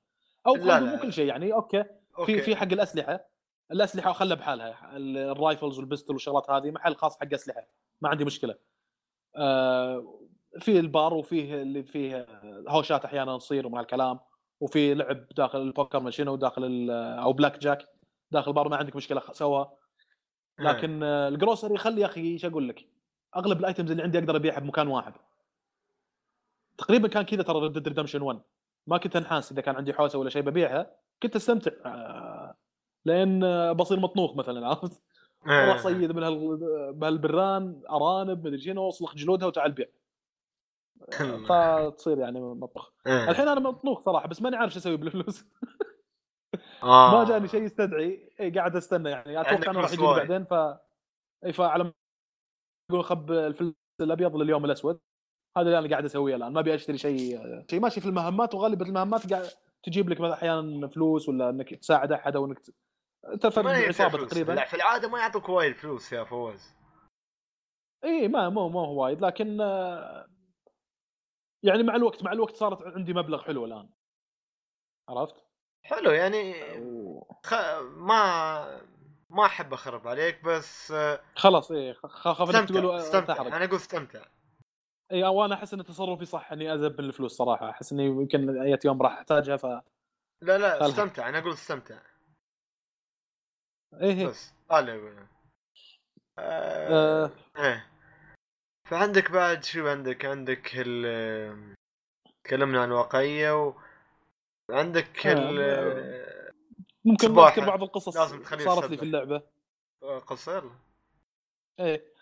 أو 0.47 0.55
لا، 0.55 0.63
لا. 0.63 0.79
مو 0.79 1.01
كل 1.01 1.13
شيء 1.13 1.25
يعني 1.25 1.53
okay. 1.53 1.83
okay. 2.19 2.35
في 2.37 2.41
في 2.41 2.55
حق 2.55 2.71
الأسلحة. 2.71 3.25
الأسلحة 3.71 4.13
خلها 4.13 4.35
بحالها. 4.35 4.97
ال- 4.97 5.17
ال 5.17 5.26
rifles 5.26 5.79
وال 5.79 5.88
pistol 5.88 6.13
والشغلات 6.13 6.49
هذه 6.49 6.71
محل 6.71 6.95
خاص 6.95 7.19
حق 7.19 7.33
أسلحة. 7.33 7.67
ما 8.01 8.09
عندي 8.09 8.25
مشكلة. 8.25 8.55
آه 9.35 10.19
في 10.59 10.79
البار 10.79 11.13
وفيه 11.13 11.61
اللي 11.61 11.83
فيه 11.83 12.25
هوشات 12.67 13.05
أحيانا 13.05 13.37
تصير 13.37 13.67
ومع 13.67 13.79
الكلام. 13.79 14.19
وفي 14.59 14.93
لعب 14.93 15.25
داخل 15.37 15.61
البوكر 15.61 15.99
ماشينو 15.99 16.33
وداخل 16.33 16.87
أو 16.91 17.33
بلاك 17.33 17.59
جاك 17.59 17.87
داخل 18.31 18.51
البار 18.51 18.69
ما 18.69 18.75
عندك 18.77 18.95
مشكلة 18.95 19.21
سوا. 19.31 19.65
لكن 20.59 21.03
آه، 21.03 21.27
ال 21.27 21.33
grocery 21.34 21.77
خلي 21.77 22.01
يا 22.01 22.05
أخي 22.05 22.21
إيش 22.21 22.45
أقول 22.45 22.69
لك؟ 22.69 22.85
أغلب 23.35 23.59
ال 23.59 23.64
items 23.64 23.91
اللي 23.91 24.03
عندي 24.03 24.19
أقدر 24.19 24.35
أبيعها 24.35 24.59
بمكان 24.59 24.87
واحد. 24.87 25.13
تقريبا 26.81 27.07
كان 27.07 27.23
كذا 27.23 27.43
ترى 27.43 27.59
Red 27.59 27.87
Redemption 27.87 28.21
1 28.21 28.41
ما 28.87 28.97
كنت 28.97 29.15
أنحاس 29.15 29.51
إذا 29.51 29.61
كان 29.61 29.75
عندي 29.75 29.93
حوسة 29.93 30.19
ولا 30.19 30.29
شيء 30.29 30.41
ببيعها 30.41 30.95
كنت 31.23 31.35
أستمتع 31.35 31.71
آه، 31.85 32.55
لأن 33.05 33.73
بصير 33.73 33.99
مطنوخ 33.99 34.35
مثلا 34.35 34.67
عرفت؟ 34.67 35.01
آه. 35.47 35.65
أروح 35.65 35.77
صيد 35.77 36.11
من 36.11 36.23
هال... 36.23 36.57
بهالبران 36.93 37.81
أرانب 37.89 38.47
مدري 38.47 38.59
شنو 38.59 38.89
اصلخ 38.89 39.15
جلودها 39.15 39.47
وتعال 39.47 39.71
بيع 39.71 39.87
فتصير 41.49 42.17
يعني 42.17 42.41
مطبخ 42.41 42.93
آه. 43.07 43.29
الحين 43.29 43.47
أنا 43.47 43.59
مطنوخ 43.59 43.99
صراحة 43.99 44.27
بس 44.27 44.41
ماني 44.41 44.55
عارف 44.55 44.73
شو 44.73 44.79
أسوي 44.79 44.97
بالفلوس 44.97 45.45
آه. 46.83 47.11
ما 47.17 47.23
جاني 47.23 47.47
شيء 47.47 47.63
يستدعي 47.63 48.29
إيه 48.39 48.53
قاعد 48.53 48.75
أستنى 48.75 49.09
يعني 49.09 49.41
أتوقع 49.41 49.71
إنه 49.71 49.81
راح 49.81 49.93
يجيني. 49.93 50.07
بعدين 50.07 50.45
ف 50.45 50.53
اي 51.45 51.53
فعلى 51.53 51.93
يقول 52.89 53.03
خب 53.03 53.31
الفلوس 53.31 53.73
الأبيض 54.01 54.35
لليوم 54.35 54.65
الأسود 54.65 54.99
هذا 55.57 55.67
اللي 55.67 55.79
أنا 55.79 55.89
قاعد 55.89 56.05
أسويه 56.05 56.35
الآن 56.35 56.53
ما 56.53 56.59
أبي 56.59 56.75
أشتري 56.75 56.97
شيء 56.97 57.39
شيء 57.69 57.79
ماشي 57.79 58.01
في 58.01 58.05
المهمات 58.07 58.53
وغالبا 58.55 58.85
المهمات 58.85 59.33
قاعد 59.33 59.49
تجيب 59.83 60.09
لك 60.09 60.19
مثلا 60.21 60.33
أحيانا 60.33 60.87
فلوس 60.87 61.29
ولا 61.29 61.49
إنك 61.49 61.73
تساعد 61.73 62.11
أحد 62.11 62.35
أو 62.35 62.45
إنك 62.45 62.59
ت- 62.59 62.73
تفرق 63.41 63.65
ما 63.65 63.79
ينفع 63.79 63.87
عصابه 64.05 64.17
فلوس. 64.17 64.29
تقريبا 64.31 64.51
لا 64.53 64.65
في 64.65 64.73
العادة 64.75 65.07
ما 65.09 65.19
يعطوك 65.19 65.49
وايد 65.49 65.75
فلوس 65.75 66.13
يا 66.13 66.23
فواز 66.23 66.75
إي 68.03 68.27
ما 68.27 68.49
مو 68.49 68.69
مو 68.69 68.79
هو 68.79 69.03
وايد 69.03 69.21
لكن 69.21 69.47
يعني 71.63 71.83
مع 71.83 71.95
الوقت 71.95 72.23
مع 72.23 72.31
الوقت 72.31 72.55
صارت 72.55 72.81
عندي 72.81 73.13
مبلغ 73.13 73.43
حلو 73.43 73.65
الآن 73.65 73.89
عرفت؟ 75.09 75.35
حلو 75.83 76.11
يعني 76.11 76.53
خ... 77.45 77.53
ما 77.83 78.81
ما 79.29 79.45
أحب 79.45 79.73
أخرب 79.73 80.07
عليك 80.07 80.43
بس 80.43 80.91
آه، 80.91 81.21
خلاص 81.35 81.71
إي 81.71 81.93
خاف 81.93 82.55
انك 82.55 82.69
تقول 82.69 82.95
استمتع 82.95 83.37
آه، 83.37 83.47
أنا 83.47 83.65
أقول 83.65 83.75
استمتع 83.75 84.25
إي 85.11 85.23
وأنا 85.23 85.55
أحس 85.55 85.73
إن 85.73 85.83
تصرفي 85.83 86.25
صح 86.25 86.51
إني 86.51 86.77
من 86.77 86.99
الفلوس 86.99 87.31
صراحة. 87.31 87.69
أحس 87.69 87.91
إني 87.93 88.05
يمكن 88.05 88.61
اي 88.61 88.77
يوم 88.85 89.01
راح 89.01 89.11
أحتاجها 89.17 89.57
ف 89.57 89.65
لا 89.65 89.81
لا 90.57 90.79
خلها. 90.79 90.89
استمتع. 90.89 91.29
أنا 91.29 91.37
أقول 91.39 91.53
استمتع. 91.53 91.99
إيه. 94.01 94.27
بس. 94.27 94.53
هذا 94.71 94.79
اللي 94.79 94.91
اقوله 94.91 95.27
آه... 96.39 97.25
آه، 97.25 97.31
إيه. 97.57 97.91
فعندك 98.89 99.31
بعد 99.31 99.63
شو 99.63 99.87
عندك؟ 99.87 100.25
عندك 100.25 100.71
ال 100.75 101.75
تكلمنا 102.43 102.81
عن 102.81 102.91
واقعية 102.91 103.67
و... 103.67 103.73
عندك 104.69 105.27
آه، 105.27 105.33
ال 105.33 106.41
ممكن. 107.05 107.39
اذكر 107.39 107.65
بعض 107.65 107.83
القصص 107.83 108.17
لازم 108.17 108.43
صارت 108.43 108.89
لي. 108.89 108.97
في 108.97 109.03
اللعبة. 109.03 109.41
قصير. 110.27 110.71
إيه 111.79 112.13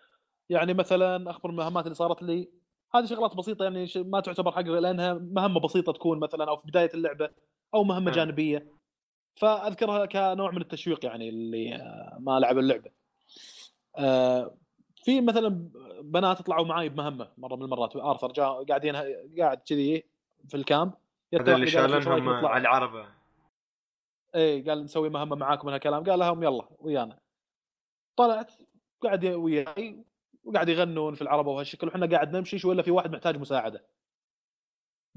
يعني 0.49 0.73
مثلا 0.73 1.29
أخبر 1.29 1.49
المهمات 1.49 1.83
اللي 1.83 1.95
صارت 1.95 2.23
لي. 2.23 2.59
هذه 2.95 3.05
شغلات 3.05 3.35
بسيطة 3.35 3.63
يعني 3.63 3.87
ما 3.95 4.19
تعتبر 4.19 4.51
حق 4.51 4.61
لأنها 4.61 5.13
مهمة 5.13 5.59
بسيطة 5.59 5.93
تكون 5.93 6.19
مثلا 6.19 6.49
أو 6.49 6.57
في 6.57 6.67
بداية 6.67 6.89
اللعبة 6.93 7.29
أو 7.73 7.83
مهمة 7.83 8.11
آه. 8.11 8.13
جانبية. 8.13 8.67
فأذكرها 9.35 10.05
كنوع 10.05 10.51
من 10.51 10.61
التشويق 10.61 11.05
يعني 11.05 11.29
اللي 11.29 11.75
آه، 11.75 12.17
ما 12.19 12.39
لعب 12.39 12.57
اللعبة. 12.57 12.91
آه، 13.97 14.57
في 15.03 15.21
مثلا 15.21 15.69
بنات 16.01 16.41
طلعوا 16.41 16.65
معاي 16.65 16.89
بمهمة 16.89 17.31
مرة 17.37 17.55
من 17.55 17.63
المرات. 17.63 17.95
آرثر 17.95 18.31
جاء 18.31 18.63
قاعدين 18.63 18.95
قاعد 19.39 19.57
كذي 19.57 20.03
في 20.47 20.57
الكامب. 20.57 20.93
هذا 21.33 21.55
اللي 21.55 21.65
واحدة 21.65 21.81
قالت 21.81 21.93
لي، 21.93 21.97
"إيش 21.97 22.07
رأيك 22.07 22.23
شالنهم 22.23 22.37
نطلع؟" 22.37 22.49
على 22.49 22.61
العربة. 22.61 23.05
إيه 24.35 24.65
قال 24.65 24.83
نسوي 24.83 25.09
مهمة 25.09 25.35
معاكم 25.35 25.67
من 25.67 25.73
هالكلام. 25.73 26.03
قال 26.03 26.19
لهم 26.19 26.43
يلا 26.43 26.69
ويانا. 26.79 27.19
طلعت 28.15 28.51
قاعد 29.01 29.25
وياي. 29.25 30.03
وقاعد 30.43 30.69
يغنون 30.69 31.15
في 31.15 31.21
العربه 31.21 31.51
وهالشكل 31.51 31.87
وحنا 31.87 32.05
قاعد 32.05 32.35
نمشي 32.35 32.59
شو 32.59 32.71
إلا 32.71 32.81
في 32.81 32.91
واحد 32.91 33.11
محتاج 33.11 33.37
مساعدة. 33.37 33.85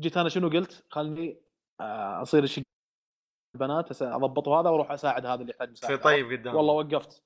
جيت 0.00 0.16
أنا 0.16 0.28
شنو 0.28 0.48
قلت؟ 0.48 0.84
خلني 0.90 1.40
آه، 1.80 2.22
أصير 2.22 2.44
أشقر 2.44 2.62
البنات 3.54 4.02
اضبط 4.02 4.48
هذا 4.48 4.70
وأروح 4.70 4.90
أساعد 4.90 5.26
هذا 5.26 5.40
اللي 5.40 5.50
يحتاج 5.50 5.70
مساعدة. 5.70 5.96
تصير 5.96 6.04
طيب 6.04 6.32
قدام 6.32 6.54
والله 6.54 6.72
وقفت. 6.72 7.24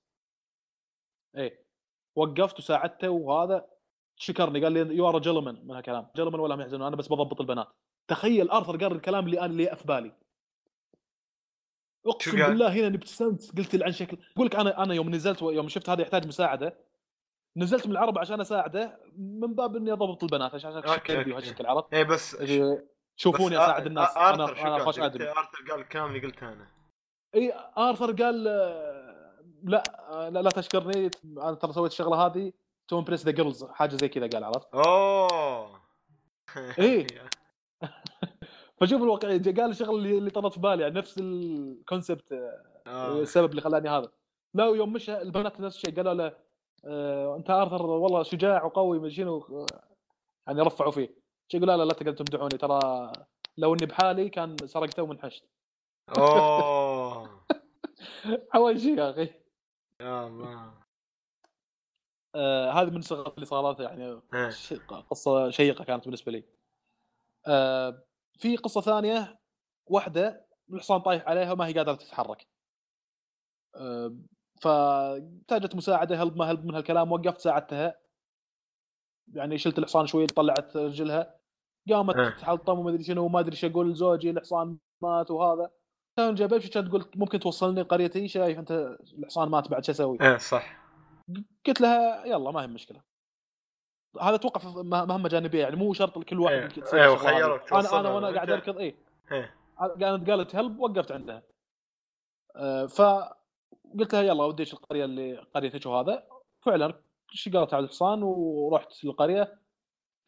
إيه. 1.37 1.67
وقفت 2.17 2.59
وساعدته 2.59 3.11
وهذا 3.11 3.69
شكرني 4.17 4.63
قال 4.65 4.73
لي 4.73 4.97
you 4.97 5.09
are 5.09 5.19
gentleman 5.19 5.67
من 5.67 5.75
هالكلام. 5.75 6.09
جلمن 6.17 6.41
ولا 6.41 6.55
هم 6.55 6.61
يحزنون 6.61 6.87
أنا 6.87 6.97
بس 6.97 7.09
بضبط 7.09 7.41
البنات. 7.41 7.69
تخيل 8.11 8.51
آرثر 8.51 8.77
قال 8.77 8.93
الكلام 8.93 9.27
اللي 9.27 9.39
أنا 9.39 9.47
اللي 9.47 9.77
في 9.77 9.85
بالي. 9.85 10.13
أقسم؟ 12.07 12.37
بالله 12.37 12.73
هنا 12.73 12.87
ابتسمت 12.87 13.59
قلت 13.59 13.83
عن 13.83 13.93
شكل 13.93 14.19
أقول 14.37 14.47
لك 14.47 14.57
أنا 14.57 14.83
أنا 14.83 14.95
يوم 14.95 15.15
نزلت 15.15 15.43
يوم 15.43 15.69
شفت 15.69 15.91
هذا 15.91 16.03
يحتاج 16.03 16.27
مساعدة 16.27 16.79
نزلت 17.57 17.87
من 17.87 17.93
العربة 17.93 18.19
عشان 18.19 18.41
أساعده 18.41 18.99
من 19.17 19.55
باب 19.55 19.77
إني 19.77 19.93
أضبط 19.93 20.25
البنات 20.25 20.55
عشان 20.55 20.73
okay، 20.73 20.89
شكل 20.89 21.17
okay. 21.17 21.33
وهالشكل 21.33 21.67
عرفت؟ 21.67 21.95
إيه 21.95 22.03
بس 22.03 22.35
إيه، 22.35 22.87
شوفوني 23.17 23.57
بس 23.57 23.63
أساعد 23.63 23.87
الناس 23.87 24.17
أنا 24.17 24.45
أنا؟ 24.45 24.79
خوش 24.79 25.01
قلت 25.01 25.15
ادري 25.15 25.29
آرثر 25.29 25.71
قال 25.71 25.81
الكلام 25.81 26.09
اللي 26.09 26.27
قلته 26.27 26.49
أنا 26.49 26.67
إي 27.35 27.53
آرثر 27.79 28.13
قال 28.13 28.49
آه، 28.49 29.43
لا 29.65 29.83
آه، 30.11 30.29
لا, 30.29 30.43
لا 30.43 30.51
تشكرني 30.51 31.11
أنا 31.25 31.55
ترى 31.55 31.73
سويت 31.73 31.93
الشغلة 31.93 32.27
هذه 32.27 32.53
to 32.89 32.99
impress 32.99 33.25
the 33.25 33.31
girls 33.31 33.65
حاجة 33.65 33.97
زي 33.97 34.09
كذا 34.09 34.29
قال 34.29 34.45
عرفت 34.45 34.75
أوه 34.75 35.81
إيه. 36.79 37.07
فشوف 38.81 39.03
الواقعيه 39.03 39.43
قال 39.43 39.71
الشغلة 39.71 39.97
اللي, 39.97 40.19
اللي 40.19 40.31
طرت 40.31 40.53
في 40.53 40.61
بالي 40.61 40.83
يعني 40.83 40.95
نفس 40.95 41.19
ال 41.19 41.33
concept 41.33 42.33
آه. 42.87 43.21
السبب 43.21 43.51
اللي 43.51 43.61
خلاني 43.61 43.89
هذا 43.89 44.13
لا 44.55 44.69
ويوم 44.69 44.93
مشى 44.93 45.23
البنات 45.23 45.61
نفس 45.61 45.77
الشيء 45.77 45.97
قالوا 45.97 46.15
له 46.15 46.46
انت 47.37 47.51
آرثر 47.51 47.87
والله 47.87 48.23
شجاع 48.23 48.65
وقوي 48.65 48.99
ما 48.99 49.09
شنو 49.09 49.39
آه، 49.39 49.67
يعني 50.47 50.61
رفعوا 50.61 50.91
فيه 50.91 51.17
يقول 51.55 51.69
لا 51.69 51.77
لا 51.77 51.83
لا 51.83 51.93
تقدر 51.93 52.13
تمدحوني 52.13 52.59
ترى 52.59 53.13
لو 53.57 53.75
اني 53.75 53.87
بحالي 53.87 54.29
كان 54.29 54.57
سرقته 54.67 55.03
ومنحشت 55.03 55.45
أوه 58.55 58.77
شيء 58.83 58.99
يا 58.99 59.11
أخي 59.11 59.31
يا 60.01 60.27
الله 60.27 60.87
آه 62.37 62.71
هذه 62.71 62.91
من 62.91 62.97
الشغلات 62.97 63.35
اللي 63.35 63.47
صارت 63.47 63.81
يعني 63.81 64.21
إيه. 64.35 64.51
قصة 65.11 65.51
شيقة 65.51 65.85
كانت 65.85 66.05
بالنسبة 66.05 66.33
لي. 66.33 66.45
آه 67.47 68.03
في 68.39 68.57
قصة 68.57 68.81
ثانية 68.81 69.39
واحدة 69.87 70.47
الحصان 70.73 71.01
طايح 71.01 71.29
عليها 71.29 71.53
وما 71.53 71.67
هي 71.67 71.73
قادرة 71.73 71.95
تتحرك. 71.95 72.47
آه 73.75 74.17
فاحتاجت 74.61 75.75
مساعدة 75.75 76.23
هلب 76.23 76.37
ما 76.37 76.51
هلب 76.51 76.65
من 76.65 76.75
هالكلام 76.75 77.13
وقفت 77.13 77.41
ساعدتها. 77.41 77.99
يعني 79.33 79.59
شلت 79.59 79.79
الحصان 79.79 80.07
شوي 80.07 80.27
طلعت 80.27 80.77
رجلها. 80.77 81.37
قامت 81.91 82.17
إيه. 82.17 82.29
تحلطم 82.29 82.79
وما 82.79 82.91
ادري 82.91 83.03
شنو 83.03 83.25
وما 83.25 83.41
أدري 83.41 83.53
إيش 83.53 83.65
أقول 83.65 83.91
لزوجي 83.91 84.31
الحصان 84.31 84.79
مات 85.03 85.31
وهذا. 85.31 85.71
كان 86.17 86.35
جاب 86.35 86.51
كانت 86.51 86.79
تقول 86.79 87.05
ممكن 87.17 87.41
توصلني 87.41 87.83
قريتي 87.83 88.29
شايف 88.29 88.59
أنت 88.59 88.99
الحصان 89.19 89.49
مات 89.49 89.69
بعد 89.69 89.85
شو 89.85 89.93
أسوي؟ 89.93 90.19
إيه 90.21 90.37
صح. 90.37 90.87
قلت 91.67 91.81
لها 91.81 92.27
يلا 92.27 92.51
ما 92.51 92.63
هي 92.63 92.67
مشكلة. 92.67 93.01
هذا 94.21 94.35
أتوقع 94.35 94.83
مهمه 94.83 95.29
جانبية 95.29 95.63
يعني 95.63 95.77
مو 95.77 95.93
شرط 95.93 96.19
لكل 96.19 96.41
واحد 96.41 96.55
الشغلة 96.55 97.05
هذه. 97.05 97.13
وخيرك 97.13 97.73
أنا 97.73 98.01
أنا 98.01 98.11
وأنا 98.11 98.35
قاعد 98.35 98.51
أركض 98.51 98.79
اي 98.79 98.95
إيه 99.33 99.55
قالت 99.81 100.31
قالت 100.31 100.57
help 100.57 100.81
وقفت 100.81 101.13
عندها. 101.13 101.43
آه، 102.57 102.87
فقلت 103.95 104.15
لها 104.15 104.23
يلا 104.23 104.45
وديش 104.45 104.73
القرية 104.73 105.05
اللي 105.05 105.37
قريتك 105.55 105.87
وهذا. 105.87 106.27
فعلا 106.61 107.01
شقرت 107.31 107.75
على 107.75 107.85
الحصان 107.85 108.23
ورحت 108.23 109.05
للقرية. 109.05 109.61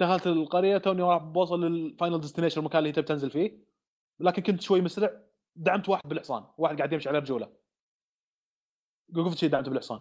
دخلت 0.00 0.26
القرية 0.26 0.78
توني 0.78 1.02
راح 1.02 1.22
بوصل 1.22 1.64
لل 1.64 1.80
final 1.80 2.20
destination 2.20 2.61
المكان 2.61 2.78
اللي 2.78 2.88
هي 2.88 2.92
تبي 2.92 3.06
تنزل 3.06 3.30
فيه. 3.30 3.59
لكن 4.20 4.42
كنت 4.42 4.61
شوي 4.61 4.80
مسرع 4.80 5.11
دعمت 5.56 5.88
واحد 5.88 6.09
بالحصان 6.09 6.44
واحد 6.59 6.76
قاعد 6.76 6.92
يمشي 6.92 7.09
على 7.09 7.18
رجوله. 7.18 7.48
وقفت 9.16 9.38
شي 9.38 9.48
دعمته 9.48 9.70
بالحصان. 9.70 10.00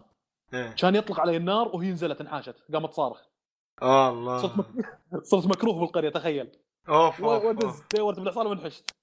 إيه. 0.54 0.70
كان 0.70 0.94
يطلق 0.94 1.20
علي 1.20 1.36
النار 1.36 1.68
وهي 1.76 1.90
نزلت 1.90 2.20
انحاشت 2.20 2.54
قامت 2.72 2.92
صارخ 2.92 3.26
الله. 3.82 4.38
صرت 4.38 4.58
مك... 4.58 4.98
صرت 5.30 5.46
مكروه 5.46 5.80
بالقرية 5.80 6.10
تخيل. 6.10 6.50
أوف 6.88 7.24
أوف, 7.24 7.44
ودز. 7.44 7.82
دورت 7.94 8.20
بالحصان 8.20 8.46
وانحشت. 8.46 8.97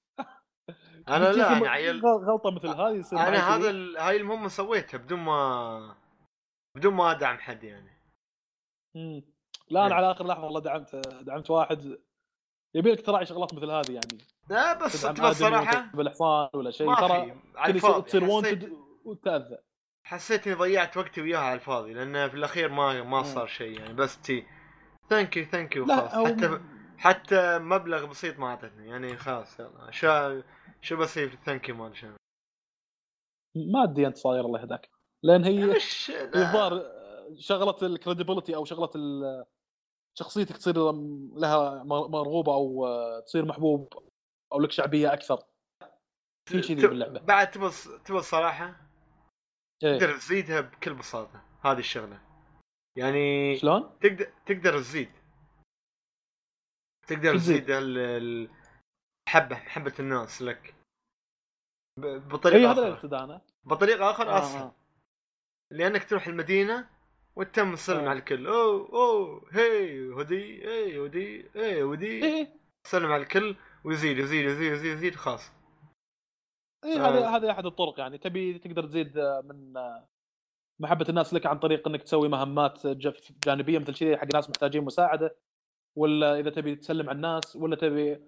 أنا 1.08 1.32
لا 1.32 1.56
أنا 1.56 1.68
عيل 1.70 2.00
غ- 2.00 2.24
غلطة 2.30 2.50
مثل 2.50 2.68
هذه 2.68 2.90
يصير 2.90 3.18
أنا. 3.18 3.56
هذا 3.56 3.70
ال- 3.70 3.96
هاي 3.98 4.16
المهمة 4.16 4.48
سويتها 4.48 4.98
بدون 4.98 5.18
ما 5.20 5.94
بدون 6.76 6.94
ما 6.94 7.10
أدعم 7.10 7.38
حد 7.38 7.64
يعني. 7.64 7.90
مم. 8.94 9.22
لا 9.70 9.80
أنا 9.80 9.88
إيه. 9.88 9.94
على 9.94 10.10
آخر 10.10 10.26
لحظة 10.26 10.44
والله 10.44 10.60
دعمت 10.60 10.96
دعمت 11.22 11.50
واحد. 11.50 11.98
يبي 12.74 12.92
لك 12.92 13.06
تراعي 13.06 13.26
شغلات 13.26 13.54
مثل 13.54 13.70
هذه 13.70 13.90
يعني. 13.92 14.18
لا 14.50 14.72
بس 14.84 15.06
الصراحه 15.06 15.76
وأنت 15.76 15.96
بالحصان 15.96 16.48
ولا 16.54 16.70
شيء. 16.70 16.94
ترى 16.94 18.02
تصير 18.02 18.24
wanted 18.24 18.72
وتاذى 19.04 19.58
حسيت 20.04 20.46
إني 20.46 20.56
ضيعت 20.56 20.96
وقتي 20.96 21.20
وياها 21.22 21.40
على 21.40 21.54
الفاضي 21.54 21.94
لأن 21.94 22.28
في 22.28 22.34
الأخير 22.36 22.68
ما 22.68 23.02
ما. 23.02 23.22
صار 23.22 23.46
شيء 23.46 23.80
يعني. 23.80 23.94
بس 23.94 24.20
تي. 24.20 24.46
thank 25.10 25.36
you 25.36 25.44
thank 25.44 25.76
you 25.76 25.84
لا 25.86 26.08
خلاص. 26.08 26.26
حتى 26.32 26.60
حتى 26.98 27.58
مبلغ 27.58 28.06
بسيط 28.06 28.38
ما 28.38 28.46
أعطتني 28.46 28.88
يعني 28.88 29.16
خلاص 29.16 29.60
يلا. 29.60 29.90
شو 29.90 30.40
شو 30.86 30.96
بسوي 30.96 31.28
في 31.28 31.34
ال 31.34 31.40
thank 31.40 31.68
you 31.68 31.74
مال 31.74 31.96
شنو 31.96 32.16
مادي 33.56 34.06
أنت 34.06 34.16
صاير 34.16 34.44
الله 34.44 34.60
يهداك. 34.60 34.90
لأن 35.22 35.44
هي 35.44 35.60
لا. 35.66 35.74
الظاهر 36.24 36.82
شغلة 37.38 37.76
ال 37.82 37.88
credibility 37.88 38.54
أو 38.56 38.64
شغلة 38.64 38.90
شخصيتك 40.18 40.56
تصير 40.56 40.74
لها 41.34 41.82
مرغوبة 41.84 42.54
أو 42.54 42.86
تصير 43.20 43.44
محبوب 43.44 43.88
أو 44.52 44.60
لك 44.60 44.70
شعبية 44.70 45.12
أكثر. 45.12 45.42
في 46.48 46.60
كذي 46.60 46.74
باللعبة. 46.86 47.20
بعد 47.20 47.54
الص- 47.54 48.02
تبى 48.04 48.18
الصراحه 48.18 48.66
إيه. 49.84 49.98
تقدر 49.98 50.16
تزيدها 50.16 50.60
بكل 50.60 50.94
بساطة. 50.94 51.42
هذه 51.64 51.78
الشغلة. 51.78 52.20
يعني 52.98 53.56
شلون؟ 53.56 53.98
تقدر 54.00 54.32
تقدر 54.46 54.78
تزيد. 54.78 55.12
تقدر 57.06 57.34
تزيد؟ 57.36 57.62
تزيد 57.64 57.70
ال- 57.70 57.98
ال- 57.98 58.50
محبه 59.28 59.56
محبه 59.56 59.94
الناس 60.00 60.42
لك. 60.42 60.75
اي 62.04 62.18
بطريقة 62.18 62.58
إيه، 62.58 62.72
هذا 62.72 62.92
آخرى. 62.92 63.24
أنا؟ 63.24 63.40
بطريقة 63.64 64.10
أخرى 64.10 64.28
آه، 64.28 64.38
اسهل 64.38 64.62
آه. 64.62 64.74
لأنك 65.70 66.04
تروح 66.04 66.26
المدينة 66.26 66.88
وتم 67.36 67.74
تسلم 67.74 68.04
آه. 68.04 68.08
على 68.08 68.18
الكل. 68.18 68.46
أوه 68.46 68.88
أوه 68.92 69.42
هي 69.52 70.10
هدي 70.12 70.64
هي 70.68 71.06
هدي 71.06 71.50
هي 71.54 71.82
هدي. 71.82 72.48
تسلم 72.84 73.12
على 73.12 73.22
الكل 73.22 73.56
ويزيد 73.84 74.18
يزيد 74.18 74.44
يزيد 74.44 74.72
يزيد 74.72 74.92
يزيد 74.92 75.14
خلاص. 75.14 75.50
اي 76.84 77.00
آه. 77.00 77.08
هذه 77.08 77.36
هذه 77.36 77.50
أحد 77.50 77.66
الطرق 77.66 78.00
يعني. 78.00 78.18
تبي 78.18 78.58
تقدر 78.58 78.86
تزيد 78.86 79.18
من 79.44 79.74
محبة 80.80 81.06
الناس 81.08 81.34
لك 81.34 81.46
عن 81.46 81.58
طريق 81.58 81.88
إنك 81.88 82.02
تسوي 82.02 82.28
مهمات 82.28 82.86
جانبية 83.46 83.78
مثل 83.78 83.94
شيء 83.94 84.16
حق 84.16 84.34
ناس 84.34 84.50
محتاجين 84.50 84.84
مساعدة 84.84 85.36
ولا 85.96 86.38
إذا 86.40 86.50
تبي 86.50 86.76
تسلم 86.76 87.08
على 87.08 87.16
الناس 87.16 87.56
ولا 87.56 87.76
تبي 87.76 88.20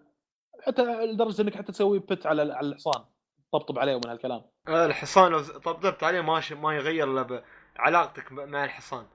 حتى 0.60 0.82
لدرجة 1.06 1.42
إنك 1.42 1.54
حتى 1.54 1.72
تسوي 1.72 1.98
بت 1.98 2.26
على 2.26 2.42
على 2.42 2.68
الحصان. 2.68 3.04
طبطب 3.52 3.78
عليه 3.78 3.94
ومن 3.94 4.06
هالكلام. 4.08 4.42
آه، 4.68 4.86
الحصان 4.86 5.32
لو 5.32 5.42
طبطبت 5.42 6.02
عليه 6.04 6.20
ما 6.20 6.40
ش- 6.40 6.52
ما 6.52 6.76
يغير 6.76 7.10
الا 7.10 7.44
علاقتك 7.76 8.32
مع 8.32 8.64
الحصان. 8.64 9.06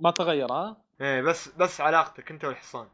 ما 0.00 0.10
تغير 0.10 0.52
ها؟ 0.52 0.84
إيه 1.00 1.22
بس 1.22 1.48
بس 1.48 1.80
علاقتك 1.80 2.30
انت 2.30 2.44
والحصان. 2.44 2.88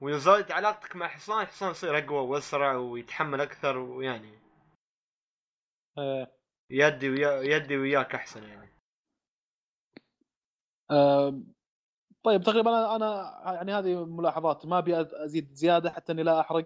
وإذا 0.00 0.18
زادت 0.18 0.50
علاقتك 0.50 0.96
مع 0.96 1.06
الحصان 1.06 1.42
الحصان 1.42 1.70
يصير 1.70 1.98
أقوى 1.98 2.18
وأسرع 2.18 2.76
ويتحمل 2.76 3.40
أكثر 3.40 3.78
ويعني 3.78 4.38
آه. 5.98 6.32
يدي 6.70 7.10
ويا 7.10 7.42
يدي 7.56 7.76
وياك 7.76 8.14
أحسن 8.14 8.42
يعني. 8.42 8.68
آه. 10.90 11.40
طيب 12.24 12.42
تقريبا 12.42 12.96
أنا 12.96 13.40
يعني 13.54 13.72
هذه 13.72 14.04
ملاحظات 14.04 14.66
ما 14.66 14.78
أبي 14.78 15.00
أزيد 15.00 15.54
زيادة 15.54 15.90
حتى 15.90 16.12
إني 16.12 16.22
لا 16.22 16.40
أحرق. 16.40 16.64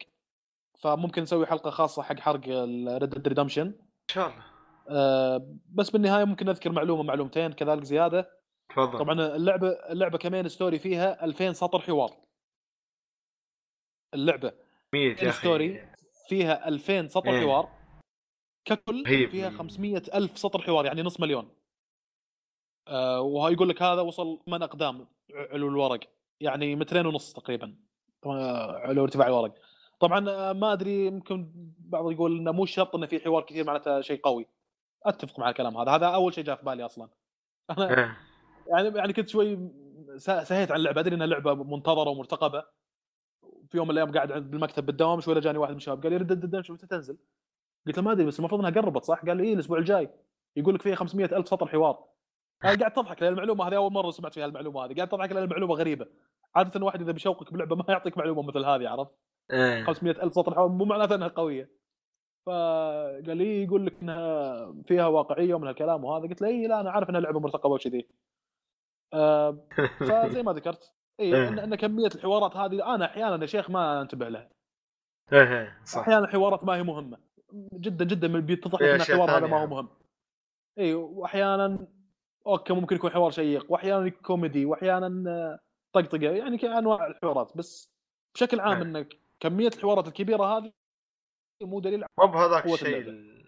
فممكن 0.75 1.23
نسوي 1.23 1.47
حلقة 1.47 1.71
خاصة 1.71 2.03
حق 2.03 2.21
حرق 2.21 2.49
Red 2.49 3.11
Dead 3.11 3.29
Redemption 3.29 3.67
إن 3.67 4.09
شاء 4.11 4.29
الله. 4.29 4.45
آه. 4.89 5.57
بس 5.69 5.91
بالنهاية 5.91 6.25
ممكن 6.25 6.47
نذكر 6.47 6.73
معلومة 6.73 7.03
معلومتين 7.03 7.53
كذلك 7.53 7.85
زيادة. 7.85 8.43
تفضل. 8.71 8.99
طبعا 8.99 9.37
اللعبة 9.37 9.69
اللعبة 9.69 10.19
كمان 10.19 10.49
story 10.49 10.79
فيها 10.79 11.25
2000 11.25 11.53
سطر 11.53 11.79
حوار. 11.79 12.17
اللعبة. 14.15 14.53
ميت 14.95 15.23
يا 15.23 15.29
أخي. 15.29 15.39
ستوري 15.39 15.89
فيها 16.29 16.69
2000 16.69 17.09
سطر 17.09 17.31
إيه. 17.31 17.41
حوار. 17.41 17.69
ككل. 18.65 19.29
فيها 19.29 19.51
500 19.51 20.03
ألف 20.15 20.39
سطر 20.39 20.63
حوار 20.63 20.87
يعني 20.87 21.03
نص 21.03 21.21
مليون. 21.21 21.49
آه 22.89 23.21
وهاي 23.21 23.53
يقول 23.53 23.69
لك 23.69 23.83
هذا 23.83 24.01
وصل 24.01 24.43
8 24.47 24.65
أقدام 24.65 25.09
علو 25.35 25.69
الورق. 25.69 26.01
يعني 26.41 26.77
مترين 26.77 27.07
ونص 27.07 27.33
تقريبا. 27.33 27.77
علو 28.27 29.05
ارتفاع 29.05 29.27
الورق. 29.27 29.55
طبعا 30.03 30.31
آه، 30.31 30.53
ما 30.53 30.73
أدري 30.73 31.07
يمكن 31.07 31.53
بعض 31.79 32.11
يقول 32.11 32.39
إنه 32.39 32.53
مو 32.53 32.67
شرط 32.67 32.95
إنه 32.95 33.07
في 33.07 33.21
حوار 33.21 33.43
كثير 33.43 33.65
معناته 33.65 34.01
شيء 34.01 34.21
قوي 34.21 34.47
أتفق 35.07 35.39
مع 35.39 35.49
الكلام 35.51 35.77
هذا 35.77 35.91
هذا 35.91 36.07
أول 36.07 36.35
شيء 36.35 36.45
جاء 36.45 36.57
في 36.57 36.65
بالي 36.65 36.85
أصلا 36.85 37.09
أنا 37.71 37.99
إيه. 37.99 38.17
يعني 38.67 38.99
يعني 38.99 39.13
كنت 39.13 39.29
شوي 39.29 39.71
سهيت 40.17 40.71
عن 40.71 40.77
اللعبة 40.77 41.01
أدري 41.01 41.15
إنها 41.15 41.27
لعبة 41.27 41.55
منتظرة 41.55 42.11
ومرتقبة 42.11 42.65
في 43.69 43.77
يوم 43.77 43.89
من 43.89 43.93
الأيام 43.93 44.13
قاعد 44.13 44.51
بالمكتب 44.51 44.87
بالدوام 44.87 45.21
شوي 45.21 45.41
جاني 45.41 45.59
واحد 45.59 45.71
من 45.71 45.77
الشباب 45.77 46.03
قال 46.03 46.13
لي 46.13 46.19
رد 46.19 46.33
رد 46.33 46.71
متى 46.71 46.87
تنزل؟ 46.87 47.19
قلت 47.87 47.97
له 47.97 48.03
ما 48.03 48.13
أدري 48.13 48.27
بس 48.27 48.39
المفروض 48.39 48.61
إنها 48.61 48.81
قربت 48.81 49.05
صح؟ 49.05 49.25
قال 49.25 49.37
لي 49.37 49.45
إيه 49.45 49.55
الأسبوع 49.55 49.79
الجاي 49.79 50.11
يقول 50.57 50.75
لك 50.75 50.83
فيها 50.83 50.95
500 50.95 51.27
ألف 51.37 51.49
سطر 51.49 51.67
حوار 51.67 52.05
أنا 52.65 52.79
قاعد 52.79 52.93
تضحك 52.93 53.23
لأن 53.23 53.33
المعلومة 53.33 53.69
هذه 53.69 53.77
أول 53.77 53.93
مرة 53.93 54.11
سمعت 54.11 54.35
فيها 54.35 54.47
المعلومة 54.47 54.85
هذه 54.85 54.95
قاعد 54.95 55.09
تضحك 55.09 55.33
لأن 55.33 55.45
المعلومة 55.45 55.75
غريبة 55.75 56.07
عادة 56.55 56.73
الواحد 56.77 57.01
إذا 57.01 57.13
بيشوقك 57.13 57.53
بلعبة 57.53 57.77
ما 57.77 57.85
يعطيك 57.89 58.19
معلومة 58.19 58.43
مثل 58.43 58.65
هذه 58.65 58.89
عرفت؟ 58.89 59.13
إيه. 59.53 59.85
500 59.85 60.23
ألف 60.23 60.35
سطر 60.35 60.55
حوار 60.55 60.69
مو 60.69 60.85
معناته 60.85 61.15
إنها 61.15 61.29
قوية 61.29 61.71
فقال 62.47 63.37
لي 63.37 63.65
يقول 63.65 63.87
لك 63.87 63.95
إنها 64.03 64.75
فيها 64.87 65.07
واقعية 65.07 65.55
ومن 65.55 65.67
هالكلام 65.67 66.05
وهذا 66.05 66.29
قلت 66.29 66.43
له 66.43 66.49
اي 66.49 66.67
لا 66.67 66.81
أنا 66.81 66.91
عارف 66.91 67.11
إنها 67.11 67.21
لعبة 67.21 67.41
مرتقبة 67.41 67.75
وكذي 67.75 68.09
آه، 69.15 69.59
فزي 70.09 70.43
ما 70.43 70.53
ذكرت 70.53 70.95
اي 71.21 71.35
إيه. 71.35 71.49
إن, 71.49 71.59
إن 71.59 71.75
كمية 71.75 72.11
الحوارات 72.15 72.57
هذه 72.57 72.95
أنا 72.95 73.05
أحيانا 73.05 73.43
يا 73.43 73.47
شيخ 73.47 73.71
ما 73.71 74.03
أنتبه 74.03 74.29
لها 74.29 74.51
إيه. 75.33 75.61
إيه. 75.61 75.79
صح 75.85 76.01
أحيانا 76.01 76.27
حوارات 76.27 76.65
ما 76.65 76.77
هي 76.77 76.83
مهمة 76.83 77.19
جدا 77.75 78.05
جدا 78.05 78.29
من 78.29 78.41
بيتضح 78.41 78.83
لك 78.83 78.89
إن 78.89 79.01
الحوار 79.01 79.31
هذا. 79.31 79.47
ما 79.47 79.63
هو 79.63 79.67
مهم 79.67 79.89
اي 80.79 80.95
واحيانا 80.95 81.87
أوكي 82.47 82.73
ممكن 82.73 82.97
يكون 82.97 83.11
حوار 83.11 83.31
شيق 83.31 83.73
واحيانا 83.73 84.09
كوميدي 84.09 84.65
واحيانا 84.65 85.59
طقطقة 85.93 86.31
يعني 86.31 86.59
كأنواع 86.59 87.07
الحوارات 87.07 87.57
بس 87.57 87.93
بشكل 88.35 88.61
عام. 88.61 88.81
إنك 88.83 89.22
كمية 89.43 89.69
الحوارات 89.69 90.09
الكبيرة 90.09 90.45
هذه 90.45 90.73
مو 91.63 91.81
دليل 91.81 92.05
مو 92.21 92.27
بهذاك 92.27 92.67
الشيء 92.67 92.89
اللعبة. 92.89 93.11
إيه، 93.11 93.45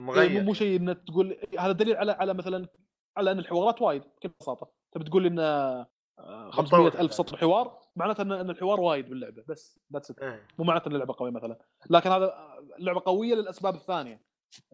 المغير 0.00 0.30
مو 0.30 0.40
مو 0.40 0.54
شيء 0.54 0.80
إنك 0.80 1.02
تقول 1.06 1.36
هذا 1.58 1.72
دليل 1.72 1.96
على 1.96 2.12
على 2.12 2.34
مثلا 2.34 2.68
على 3.16 3.32
إن 3.32 3.38
الحوارات 3.38 3.82
وايد 3.82 4.02
بكل 4.02 4.30
بساطة 4.40 4.72
تبي 4.92 5.04
تقول 5.04 5.26
إن 5.26 5.38
آه، 5.38 6.50
500 6.50 6.86
ألف 6.86 6.94
اللعبة. 6.94 7.12
سطر 7.12 7.36
حوار 7.36 7.80
معناته 7.96 8.22
ان 8.22 8.50
الحوار 8.50 8.80
وايد 8.80 9.08
باللعبة 9.08 9.44
بس 9.48 9.80
that's 9.92 10.18
it. 10.18 10.46
مو 10.58 10.64
معناته 10.64 10.88
إن 10.88 10.92
اللعبة 10.92 11.14
قوية 11.18 11.30
مثلا 11.30 11.58
لكن 11.90 12.10
هذا 12.10 12.34
اللعبه 12.78 13.02
قوية 13.06 13.34
للأسباب 13.34 13.74
الثانية 13.74 14.22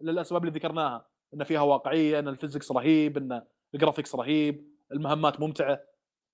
للأسباب 0.01 0.45
اللي 0.45 0.59
ذكرناها 0.59 1.07
إن 1.33 1.43
فيها 1.43 1.61
واقعية 1.61 2.19
إن 2.19 2.27
ال 2.27 2.32
physics 2.32 2.71
رهيب 2.71 3.17
إن 3.17 3.41
ال 3.73 3.78
graphics 3.78 4.15
رهيب 4.15 4.77
المهمات 4.91 5.39
ممتعة 5.39 5.83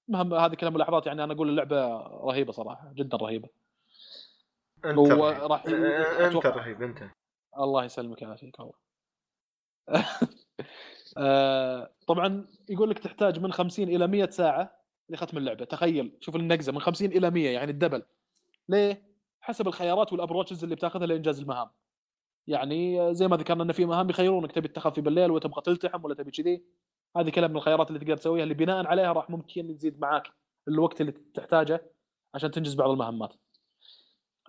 مهم 0.07 0.34
هذه 0.34 0.55
كلها 0.55 0.71
ملاحظات 0.71 1.07
يعني 1.07 1.23
أنا 1.23 1.34
أقول 1.34 1.49
اللعبة 1.49 1.88
رهيبة 2.01 2.51
صراحة 2.51 2.91
جدا 2.93 3.17
رهيبة 3.17 3.49
انت 4.86 4.97
هو. 4.99 5.27
راح 5.29 5.65
ي- 5.65 5.69
إيه، 5.75 6.27
انت 6.27 6.45
رهيب 6.45 6.81
انت 6.84 7.03
الله 7.57 7.84
يسلمك 7.84 8.21
يعافيك 8.21 8.59
الله 8.59 8.73
آه، 11.17 11.93
طبعا 12.07 12.47
يقول 12.69 12.89
لك 12.89 12.99
تحتاج 12.99 13.39
من 13.39 13.51
50 13.53 13.89
إلى 13.89 14.07
100 14.07 14.29
ساعة 14.29 14.79
لختم 15.09 15.38
اللعبة. 15.38 15.65
تخيل 15.65 16.17
شوف 16.19 16.36
النقزة 16.36 16.71
من 16.71 16.79
50 16.79 17.11
إلى 17.11 17.29
100 17.31 17.49
يعني 17.49 17.71
الدبل. 17.71 18.03
ليه؟ 18.69 19.13
حسب 19.41 19.67
الخيارات 19.67 20.13
والابروتشز 20.13 20.63
اللي 20.63 20.75
بتاخذها 20.75 21.05
لإنجاز 21.07 21.39
المهام. 21.39 21.69
يعني 22.47 23.01
آه، 23.01 23.11
زي 23.11 23.27
ما 23.27 23.38
ذكرنا 23.38 23.63
إن 23.63 23.71
في 23.71 23.86
مهام 23.86 24.09
يخيرونك 24.09 24.51
تبي 24.51 24.67
تتخفي 24.67 25.01
بالليل 25.01 25.31
ولا 25.31 25.39
تبغى 25.39 25.61
تلتحم 25.61 26.05
ولا 26.05 26.15
تبي 26.15 26.31
كذي. 26.31 26.65
هذه 27.17 27.29
كلها 27.29 27.47
من 27.47 27.55
الخيارات 27.55 27.88
اللي 27.88 27.99
تقدر 27.99 28.17
تسويها 28.17 28.43
اللي 28.43 28.53
بناء 28.53 28.88
عليها 28.88 29.13
راح 29.13 29.29
ممكن 29.29 29.69
يزيد 29.69 29.99
معاك 29.99 30.27
الوقت 30.67 31.01
اللي 31.01 31.11
تحتاجه 31.11 31.91
عشان 32.36 32.51
تنجز 32.51 32.73
بعض 32.75 32.89
المهمات. 32.89 33.34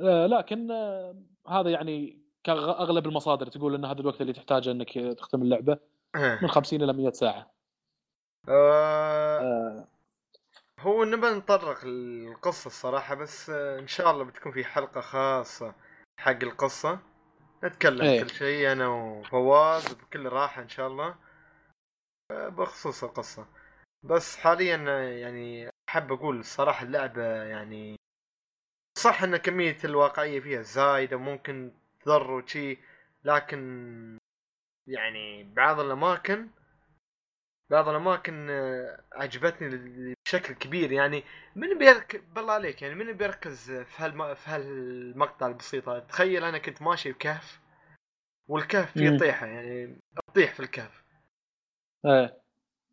لكن 0.00 0.70
آه، 0.70 1.16
هذا 1.48 1.70
يعني 1.70 2.24
كأغلب 2.44 3.06
المصادر 3.06 3.46
تقول 3.46 3.74
إن 3.74 3.84
هذا 3.84 4.00
الوقت 4.00 4.20
اللي 4.20 4.32
تحتاجه 4.32 4.70
إنك 4.70 4.98
تختم 5.18 5.42
اللعبة 5.42 5.78
إيه. 6.16 6.38
من 6.42 6.48
50 6.48 6.82
إلى 6.82 6.92
100 6.92 7.10
ساعة. 7.10 7.50
آه، 8.48 9.38
آه، 9.40 9.88
هو 10.80 11.04
نبى 11.04 11.26
نطرق 11.26 11.84
للقصة 11.84 12.66
الصراحة 12.68 13.14
بس 13.14 13.50
آه، 13.50 13.78
إن 13.78 13.86
شاء 13.86 14.10
الله 14.10 14.24
بتكون 14.24 14.52
في 14.52 14.64
حلقة 14.64 15.00
خاصة 15.00 15.74
حق 16.20 16.42
القصة. 16.42 16.98
نتكلم 17.64 18.02
إيه. 18.02 18.22
كل 18.22 18.30
شيء 18.30 18.72
أنا 18.72 18.88
وفواز 18.88 19.94
بكل 19.94 20.26
راحة 20.26 20.62
إن 20.62 20.68
شاء 20.68 20.86
الله. 20.86 21.14
آه، 22.30 22.48
بخصوص 22.48 23.04
القصة. 23.04 23.46
بس 24.02 24.36
حاليا 24.36 24.84
آه، 24.88 25.02
يعني 25.02 25.70
أحب 25.88 26.12
أقول 26.12 26.40
الصراحة 26.40 26.84
اللعبة 26.86 27.22
يعني 27.22 27.96
صح 29.04 29.22
أن 29.22 29.36
كمية 29.36 29.76
الواقعية 29.84 30.40
فيها 30.40 30.62
زايدة 30.62 31.16
ممكن 31.16 31.72
تضر 32.00 32.30
وشي 32.30 32.78
لكن 33.24 34.18
يعني 34.88 35.44
بعض 35.44 35.80
الأماكن 35.80 36.48
بعض 37.70 37.88
الأماكن 37.88 38.50
آه، 38.50 39.04
عجبتني 39.12 40.14
بشكل 40.26 40.54
كبير. 40.54 40.92
يعني 40.92 41.24
من 41.56 41.78
بيرك 41.78 42.16
بالله 42.16 42.52
عليك 42.52 42.82
يعني 42.82 42.94
من 42.94 43.12
بيركز 43.12 43.70
في 43.70 44.02
هالم... 44.02 44.34
في 44.34 44.50
هالمقطع 44.50 45.46
البسيط 45.46 45.88
هذا؟ 45.88 46.00
تخيل 46.00 46.44
أنا 46.44 46.58
كنت 46.58 46.82
ماشي 46.82 47.12
بكهف 47.12 47.60
والكهف 48.48 48.92
فيه. 48.92 49.18
طيحة 49.18 49.46
يعني 49.46 49.98
تطيح 50.28 50.54
في 50.54 50.60
الكهف. 50.60 51.04
إيه. 52.06 52.40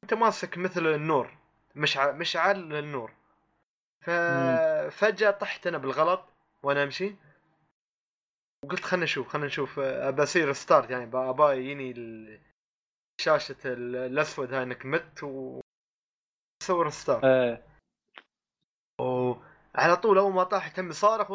أنت 0.03 0.13
ماسك 0.13 0.57
مثل 0.57 0.87
النور 0.87 1.37
مشعل 1.75 2.15
مشعل 2.15 2.75
النور 2.75 3.20
ففجاه 4.01 5.31
طحت 5.31 5.67
أنا 5.67 5.77
بالغلط 5.77 6.23
وأنا 6.63 6.83
أمشي. 6.83 7.15
وقلت 8.65 8.83
خلنا 8.83 9.03
نشوف 9.03 9.27
خلنا 9.27 9.45
نشوف 9.45 9.79
آه، 9.79 10.09
أبى 10.09 10.23
أصير 10.23 10.53
start 10.53 10.89
يعني 10.89 11.03
أبى 11.13 11.43
يجيني 11.43 11.93
شاشة 13.21 13.55
ال- 13.65 13.95
الأسود 13.95 14.53
هاي 14.53 14.63
إنك 14.63 14.85
مت 14.85 15.23
و 15.23 15.61
صور 16.63 16.89
start. 16.89 17.23
إيه. 17.25 17.63
على 19.75 19.97
طول 19.97 20.17
أول 20.17 20.33
ما 20.33 20.43
طاح 20.43 20.67
تم 20.67 20.91
صارخ 20.91 21.31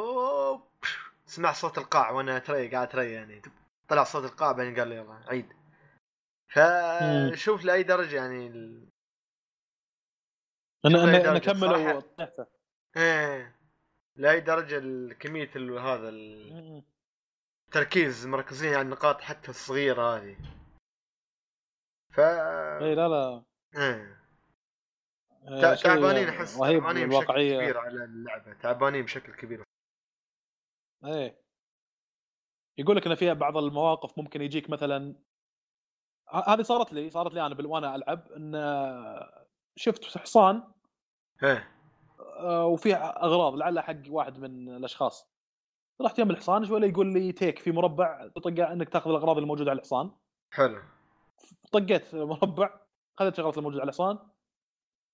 سمع 1.27 1.53
صوت 1.53 1.79
القاع 1.79 2.11
وأنا 2.11 2.39
تري 2.39 2.69
قاعد 2.69 2.89
تري 2.89 3.13
يعني. 3.13 3.43
طلع 3.89 4.05
صوت 4.05 4.25
القاع 4.25 4.53
بعدين 4.53 4.77
قال 4.79 4.89
لي 4.89 4.95
يلا 4.97 5.21
عيد. 5.29 5.53
فشوف 6.49 7.65
لأي 7.65 7.83
درجة 7.83 8.17
يعني 8.17 8.47
ال... 8.47 8.89
ان 10.87 10.91
شوف 10.93 11.01
ان 11.03 11.09
أي 11.09 11.17
ان 11.17 11.23
درجة. 11.23 11.53
كملوا 11.53 12.01
صراحة. 12.01 12.47
إيه. 12.97 13.57
لأي 14.17 14.41
درجة 14.41 14.79
كميه 15.15 15.51
هذا. 15.81 16.09
التركيز 17.67 18.27
مركزين 18.27 18.75
على 18.75 18.83
النقاط 18.83 19.21
حتى 19.21 19.49
الصغيرة 19.49 20.17
هذه. 20.17 20.37
ف 22.15 22.21
اي 22.21 22.95
لا 22.95 23.09
لا. 23.09 23.45
إيه. 23.77 24.27
إيه، 25.49 25.75
تعبانين 25.75 26.29
أحس 26.29 26.59
تعبانين 26.59 27.09
بشكل 27.09 27.33
كبير 27.33 27.79
على 27.79 28.05
اللعبة. 28.05 28.53
تعبانين 28.53 29.03
بشكل 29.05 29.35
كبير. 29.35 29.63
إيه. 31.05 31.47
يقول 32.79 32.97
لك 32.97 33.07
إن 33.07 33.15
فيها 33.15 33.33
بعض 33.33 33.57
المواقف 33.57 34.19
ممكن 34.19 34.43
يجيك 34.43 34.71
مثلا 34.71 35.15
هذه 36.47 36.63
صارت 36.63 36.93
لي 36.93 37.11
صارت 37.11 37.35
لي 37.35 37.47
أنا 37.47 37.67
وأنا 37.69 37.95
ألعب 37.95 38.33
إن 38.33 38.55
شفت 39.77 40.19
حصان 40.19 40.73
إيه. 41.43 41.76
وفيه 42.45 42.97
أغراض 42.97 43.55
لعلها 43.55 43.83
حق 43.83 44.03
واحد 44.09 44.39
من 44.39 44.77
الأشخاص. 44.77 45.31
رحت 46.01 46.19
يم 46.19 46.31
الحصان 46.31 46.65
شوي 46.65 46.87
يقول 46.87 47.07
لي 47.07 47.33
تيك 47.33 47.59
في 47.59 47.73
مربع 47.73 48.29
تطقه 48.35 48.73
إنك 48.73 48.89
تأخذ 48.89 49.11
الأغراض 49.11 49.39
الموجودة 49.39 49.71
على 49.71 49.79
الحصان. 49.79 50.11
حلو. 50.51 50.79
طقيت 51.73 52.15
مربع 52.15 52.81
خذت 53.19 53.37
شغله 53.37 53.59
الموجودة 53.59 53.81
على 53.81 53.89
الحصان. 53.89 54.19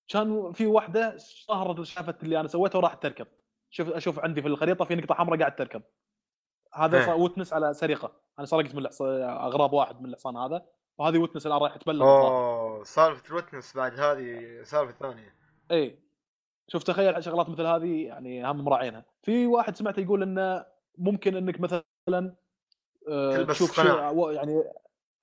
كان 0.08 0.52
في 0.52 0.66
واحدة 0.66 1.16
ظهرت 1.48 1.82
شافت 1.82 2.22
اللي 2.22 2.40
أنا 2.40 2.48
سويته 2.48 2.78
وراحت 2.78 3.02
تركض 3.02 3.26
شوف 3.70 3.88
أشوف 3.88 4.18
عندي 4.18 4.42
في 4.42 4.48
الخريطة 4.48 4.84
في 4.84 4.94
نقطة 4.94 5.14
حمراء 5.14 5.38
قاعد 5.38 5.56
تركض 5.56 5.82
هذا 6.74 6.98
إيه. 6.98 7.06
صار 7.06 7.16
witness 7.16 7.52
على 7.52 7.74
سرقة. 7.74 8.12
أنا 8.38 8.46
سرقت 8.46 8.74
من 8.74 8.86
أغراض 9.22 9.72
واحد 9.72 10.00
من 10.00 10.10
الحصان 10.10 10.36
هذا 10.36 10.66
وهذه 10.98 11.18
witness 11.18 11.46
الآن 11.46 11.58
رايح 11.58 11.76
تبلغ. 11.76 12.04
أوه 12.04 12.84
سالفة 12.84 13.28
ال 13.30 13.36
witness 13.36 13.76
بعد 13.76 14.00
هذه 14.00 14.62
سالفة 14.62 14.92
ثانية. 14.92 15.34
اي 15.70 15.98
شوف 16.68 16.82
تخيل 16.82 17.24
شغلات 17.24 17.48
مثل 17.48 17.66
هذه 17.66 18.06
يعني 18.06 18.50
هم 18.50 18.64
مراعينها 18.64 19.04
في 19.22 19.46
واحد 19.46 19.76
سمعته 19.76 20.00
يقول 20.00 20.22
إنه 20.22 20.64
ممكن 20.98 21.36
إنك 21.36 21.60
مثلا 21.60 22.34
آه، 23.08 23.42
تشوف. 23.42 23.76
شيء 23.76 24.30
يعني 24.32 24.62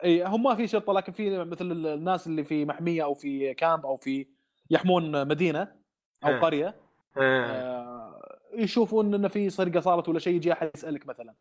إي 0.04 0.24
هم 0.24 0.44
ما 0.44 0.56
في 0.56 0.68
شرطة 0.68 0.94
لكن 0.94 1.12
في 1.12 1.44
مثل 1.44 1.72
الناس 1.72 2.28
اللي 2.28 2.44
في 2.44 2.66
محمية 2.66 3.04
أو 3.04 3.14
في 3.14 3.54
camp 3.54 3.86
أو 3.86 3.98
في 3.98 4.28
يحمون 4.70 5.28
مدينة 5.28 5.76
أو 6.24 6.30
إيه. 6.30 6.40
قرية 6.40 6.76
إيه 7.18 7.46
آه، 7.46 8.40
يشوفون 8.54 9.14
إن 9.14 9.28
في 9.28 9.50
سرقة 9.50 9.80
صارت 9.80 10.10
ولا 10.10 10.20
شيء 10.20 10.36
يجي 10.36 10.54
أحد 10.54 10.72
يسألك 10.76 11.08
مثلا 11.08 11.34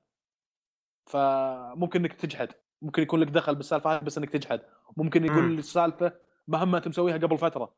فممكن 1.06 2.00
إنك 2.00 2.12
تجحد 2.12 2.48
ممكن 2.82 3.02
يكون 3.02 3.20
لك 3.20 3.28
دخل 3.28 3.54
بالسالفة 3.54 3.94
هذه 3.94 4.04
بس 4.04 4.18
إنك 4.18 4.30
تجحد 4.30 4.60
ممكن 4.96 5.24
يقول. 5.24 5.58
السالفة 5.58 6.12
مهمة 6.48 6.78
انت 6.78 6.88
مسويها 6.88 7.16
قبل 7.16 7.38
فترة 7.38 7.74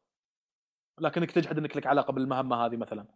لكنك 1.01 1.31
تجحد 1.31 1.59
إنك 1.59 1.77
لك 1.77 1.87
علاقة 1.87 2.13
بالمهمة 2.13 2.57
هذه 2.67 2.77
مثلا. 2.77 3.07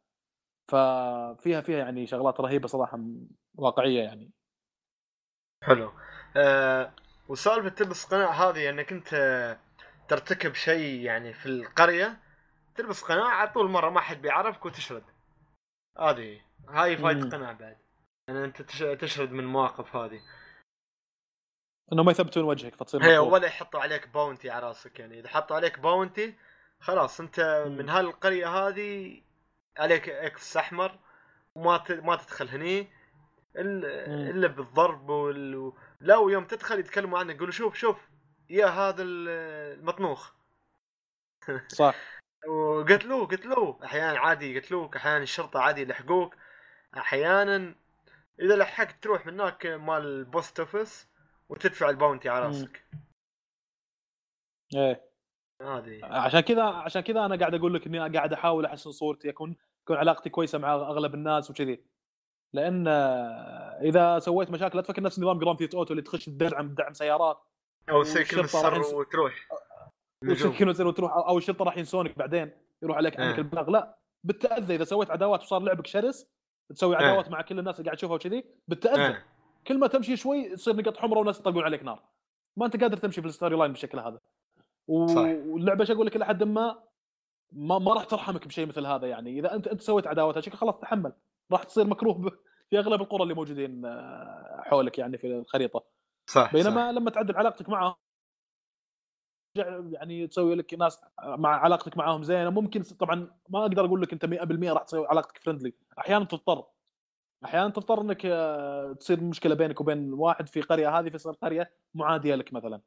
ففيها 0.71 1.61
فيها 1.61 1.79
يعني 1.79 2.07
شغلات 2.07 2.41
رهيبة 2.41 2.69
صراحة 2.69 2.99
واقعية 3.55 4.03
يعني. 4.03 4.31
حلو. 5.65 5.93
آه 6.37 6.93
وسالفة 7.29 7.69
تلبس 7.69 8.05
قناع 8.05 8.31
هذه 8.31 8.71
إنك 8.71 8.93
أنت 8.93 9.11
ترتكب 10.09 10.55
شيء 10.55 11.01
يعني 11.01 11.33
في 11.33 11.47
القرية 11.47 12.21
تلبس 12.75 13.03
قناع 13.03 13.27
على 13.27 13.53
طول 13.53 13.71
مرة 13.71 13.91
ما 13.91 14.01
حد 14.01 14.23
بيعرفك 14.23 14.67
وتشرد. 14.67 15.05
هذه 15.99 16.41
هاي 16.69 16.97
فايدة. 16.97 17.29
قناع 17.37 17.53
بعد. 17.53 17.79
يعني 18.29 18.45
أنت 18.45 18.63
تش- 18.63 18.99
تشرد 19.01 19.33
من 19.33 19.41
المواقف 19.41 19.97
هذه. 19.97 20.21
إنه 21.93 22.03
ما 22.03 22.11
يثبتون 22.11 22.45
وجهك 22.45 22.75
فتصير 22.75 23.05
هي. 23.05 23.19
ولا 23.19 23.47
يحطوا 23.47 23.81
عليك 23.81 24.09
bounty 24.09 24.51
على 24.51 24.67
راسك 24.67 25.01
يعني. 25.01 25.19
إذا 25.19 25.29
حطوا 25.29 25.57
عليك 25.57 25.79
bounty 25.79 26.35
خلاص 26.81 27.21
انت. 27.21 27.65
من 27.79 27.89
هالقرية 27.89 28.49
هذه 28.49 29.21
عليك 29.79 30.09
X 30.09 30.57
أحمر 30.57 30.99
وما. 31.55 31.85
ما 31.91 32.17
تدخل 32.17 32.49
هني 32.49 32.89
إلا 33.57 34.47
بالضرب 34.47 35.09
وال... 35.09 35.73
لا 36.01 36.17
ويوم 36.17 36.45
تدخل 36.45 36.79
يتكلموا 36.79 37.19
عنك 37.19 37.35
يقولوا 37.37 37.53
شوف 37.53 37.75
شوف 37.75 38.09
يا 38.51 38.67
هذا 38.67 39.03
ال- 39.03 39.29
المطنوخ 39.79 40.33
صح 41.69 41.95
وقتلوه 42.49 43.27
قتلوه 43.27 43.85
أحيانا 43.85 44.19
عادي 44.19 44.55
يقتلوك 44.55 44.97
أحيانا 44.97 45.23
الشرطة 45.23 45.61
عادي 45.61 45.81
يلحقوك 45.81 46.35
أحيانا 46.97 47.75
إذا 48.41 48.57
لحقت 48.57 49.03
تروح 49.03 49.27
من 49.27 49.41
هناك 49.41 49.67
مال 49.67 50.03
ال 50.03 50.14
post 50.14 50.61
office 50.61 51.09
وتدفع 51.49 51.91
ال 51.91 51.96
bounty 51.96 52.29
على. 52.29 52.47
راسك 52.47 52.85
إيه 54.75 55.14
هذه 55.63 56.01
عشان 56.05 56.41
كذا 56.41 56.63
عشان 56.63 57.01
كذا 57.03 57.27
أنا 57.27 57.37
قاعد 57.37 57.55
أقول 57.55 57.75
لك 57.75 57.87
إني 57.87 57.99
قاعد 57.99 58.33
أحاول 58.33 58.65
أحسن 58.67 58.91
صورتي 58.93 59.29
أكون 59.31 59.57
تكون 59.85 59.97
علاقتي 59.97 60.31
كويسة 60.31 60.59
مع 60.59 60.75
أغلب 60.75 61.15
الناس 61.15 61.51
وكذي 61.51 61.85
لأن 62.55 62.89
آه، 62.89 63.81
إذا 63.83 64.19
سويت 64.19 64.51
مشاكل 64.51 64.79
لا 64.79 64.83
تفكر 64.83 65.03
نفس 65.03 65.19
نظام 65.19 65.39
جراند 65.39 65.59
ثيت 65.59 65.75
أوتو 65.75 65.93
اللي 65.93 66.03
تخش 66.03 66.25
تدعم 66.25 66.75
دعم 66.75 66.93
سيارات 66.93 67.39
أو 67.91 68.03
سيكل 68.05 68.37
من 68.37 68.43
والشرطة 68.43 68.69
راح 68.69 68.77
السر 68.77 68.91
ينس- 68.91 68.95
وتروح 68.95 69.35
وتروح 70.87 71.13
أو 71.17 71.39
الشرطة 71.39 71.65
راح 71.65 71.77
ينسونك 71.77 72.19
بعدين 72.19 72.51
يروح 72.83 72.97
عليك 72.97 73.21
عنك 73.21 73.35
إيه. 73.35 73.39
البلاغ 73.39 73.71
لا 73.71 73.99
بالتاذى 74.25 74.75
إذا 74.75 74.85
سويت 74.85 75.11
عداوات 75.11 75.41
وصار 75.43 75.61
لعبك 75.61 75.87
شرس 75.87 76.27
تسوي 76.71 76.99
إيه. 76.99 77.05
عداوات 77.07 77.31
مع 77.31 77.43
كل 77.43 77.59
الناس 77.59 77.75
اللي 77.75 77.85
قاعد 77.87 77.97
تشوفها 77.97 78.15
وكذي 78.15 78.45
بالتاذى 78.69 79.07
إيه. 79.07 79.27
كل 79.67 79.79
ما 79.79 79.87
تمشي 79.87 80.17
شوي 80.17 80.57
تصير 80.57 80.77
نقط 80.77 80.97
حمراء 80.97 81.21
وناس 81.21 81.41
يطلقون 81.41 81.65
عليك 81.65 81.83
نار 81.83 82.03
ما 82.59 82.67
أنت 82.67 82.81
قادر 82.81 82.97
تمشي 82.97 83.21
في 83.21 83.27
ال 83.27 83.32
story 83.32 83.57
line 83.57 83.71
بالشكل 83.73 83.99
هذا. 83.99 84.19
واللعبة 84.89 85.81
إيش 85.81 85.91
أقول 85.91 86.07
لك 86.07 86.17
إلى 86.17 86.27
حد 86.27 86.43
ما؟ 86.43 86.83
ما, 87.53 87.79
ما 87.79 87.95
راح 87.95 88.05
ترحمك 88.05 88.47
بشيء 88.47 88.67
مثل 88.67 88.87
هذا 88.87 89.07
يعني. 89.07 89.39
إذا 89.39 89.55
أنت 89.55 89.67
أنت 89.67 89.81
سويت 89.81 90.07
عداوات 90.07 90.37
هالشكل 90.37 90.57
خلاص 90.57 90.79
تحمل. 90.79 91.13
راح 91.53 91.63
تصير 91.63 91.87
مكروه 91.87 92.31
في 92.71 92.79
أغلب 92.79 93.01
القرى 93.01 93.23
اللي 93.23 93.35
موجودين 93.35 93.85
آه، 93.85 94.61
حولك 94.65 94.99
يعني 94.99 95.19
في 95.19 95.27
الخريطة. 95.27 95.85
صح 96.31 96.53
بينما 96.53 96.93
صح. 96.93 96.99
لما 96.99 97.11
تعدل 97.11 97.37
علاقتك 97.37 97.69
معهم 97.69 97.95
يعني 99.91 100.27
تسوي 100.27 100.55
لك 100.55 100.75
ناس 100.75 101.05
مع 101.25 101.57
علاقتك 101.57 101.97
معاهم 101.97 102.23
زينة. 102.23 102.51
ممكن 102.51 102.83
طبعا 102.83 103.31
ما 103.49 103.61
أقدر 103.63 103.85
أقول 103.85 104.03
لك 104.03 104.13
أنت 104.13 104.27
100% 104.27 104.73
راح 104.73 104.83
تسوي 104.83 105.07
علاقتك 105.07 105.39
فرندلي 105.39 105.73
أحيانا 105.99 106.25
تضطر. 106.25 106.65
أحيانا 107.45 107.69
تضطر 107.69 108.01
إنك 108.01 108.27
آه، 108.27 108.93
تصير 108.93 109.21
مشكلة 109.21 109.55
بينك 109.55 109.81
وبين 109.81 110.13
واحد 110.13 110.49
في 110.49 110.61
قرية 110.61 110.99
هذه 110.99 111.09
فيصير 111.09 111.33
قرية 111.33 111.73
معادية 111.95 112.35
لك 112.35 112.53
مثلا. 112.53 112.81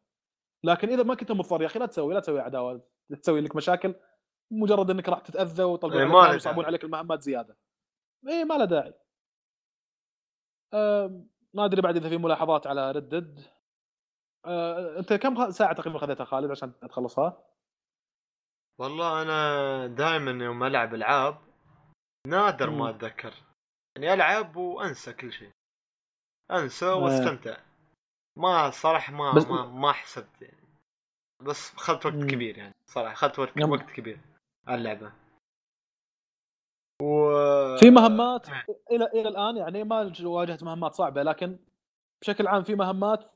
لكن 0.63 0.89
إذا 0.89 1.03
ما 1.03 1.15
كنت 1.15 1.31
مضطر 1.31 1.61
يا 1.61 1.67
أخي 1.67 1.79
لا 1.79 1.85
تسوي 1.85 2.13
لا 2.13 2.19
تسوي 2.19 2.39
عداوة 2.39 2.81
تسوي 3.21 3.41
لك 3.41 3.55
مشاكل 3.55 3.95
مجرد 4.51 4.89
إنك 4.89 5.09
راح 5.09 5.19
تتأذى 5.19 5.63
ويطلقون 5.63 6.01
إيه، 6.01 6.17
عليك 6.17 6.31
ويصعبون. 6.33 6.65
عليك 6.65 6.83
المهمات 6.83 7.21
زياده 7.21 7.57
اي 8.27 8.43
ما 8.45 8.53
له 8.53 8.65
داعي 8.65 8.93
آه 10.73 11.25
ما 11.53 11.65
أدري 11.65 11.81
بعد 11.81 11.95
إذا 11.97 12.09
في 12.09 12.17
ملاحظات 12.17 12.67
على 12.67 12.91
ردد 12.91 13.39
آه 14.45 14.99
أنت 14.99 15.13
كم 15.13 15.51
ساعة 15.51 15.73
تقريبا 15.73 15.99
خذيتها 15.99 16.25
خالد 16.25 16.51
عشان 16.51 16.79
تخلصها؟ 16.79 17.43
والله 18.79 19.21
أنا 19.21 19.87
دائما 19.87 20.45
يوم 20.45 20.63
ألعب 20.63 20.95
ألعاب 20.95 21.37
نادر. 22.27 22.69
ما 22.69 22.89
أتذكر 22.89 23.33
يعني 23.95 24.13
ألعب 24.13 24.55
وأنسى 24.55 25.13
كل 25.13 25.31
شيء 25.31 25.51
أنسى 26.51 26.85
آه. 26.85 26.95
وأستمتع 26.95 27.57
ما 28.37 28.69
صراحة 28.69 29.13
ما 29.13 29.33
بس- 29.33 29.47
ما, 29.47 29.65
ما 29.65 29.91
حسبت 29.91 30.41
يعني 30.41 30.57
بس 31.41 31.73
اخذت 31.75 32.05
وقت 32.05 32.15
مم. 32.15 32.27
كبير 32.27 32.57
يعني 32.57 32.75
صراحة 32.85 33.13
اخذت 33.13 33.39
وقت, 33.39 33.57
يم. 33.57 33.71
وقت 33.71 33.91
كبير 33.91 34.19
على 34.67 34.77
اللعبة 34.77 35.11
و 37.01 37.31
في 37.77 37.89
مهمات 37.89 38.49
آه. 38.49 38.63
إلى 38.91 39.05
إلى 39.05 39.27
الآن 39.29 39.57
يعني 39.57 39.83
ما 39.83 40.13
واجهت 40.23 40.63
مهمات 40.63 40.93
صعبة 40.93 41.23
لكن 41.23 41.59
بشكل 42.21 42.47
عام 42.47 42.63
في 42.63 42.75
مهمات 42.75 43.31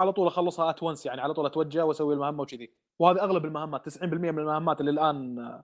على 0.00 0.12
طول 0.12 0.26
أخلصها 0.26 0.70
ات 0.70 0.82
ونس 0.82 1.06
يعني 1.06 1.20
على 1.20 1.34
طول 1.34 1.46
أتوجه 1.46 1.84
وأسوي 1.84 2.14
المهمة 2.14 2.42
وكذي 2.42 2.74
وهذه 2.98 3.20
أغلب 3.22 3.44
المهمات 3.44 3.88
90% 3.88 4.04
من 4.04 4.38
المهمات 4.38 4.80
اللي 4.80 4.90
الآن 4.90 5.62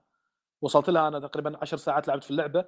وصلت 0.63 0.89
لها 0.89 1.07
أنا 1.07 1.19
تقريبا 1.19 1.57
10 1.61 1.77
ساعات 1.77 2.07
لعبت 2.07 2.23
في 2.23 2.31
اللعبة 2.31 2.65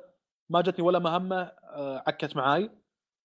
ما 0.49 0.61
جتني 0.61 0.85
ولا 0.85 0.99
مهمة 0.99 1.41
آه، 1.63 2.03
عكت 2.07 2.35
معاي 2.35 2.71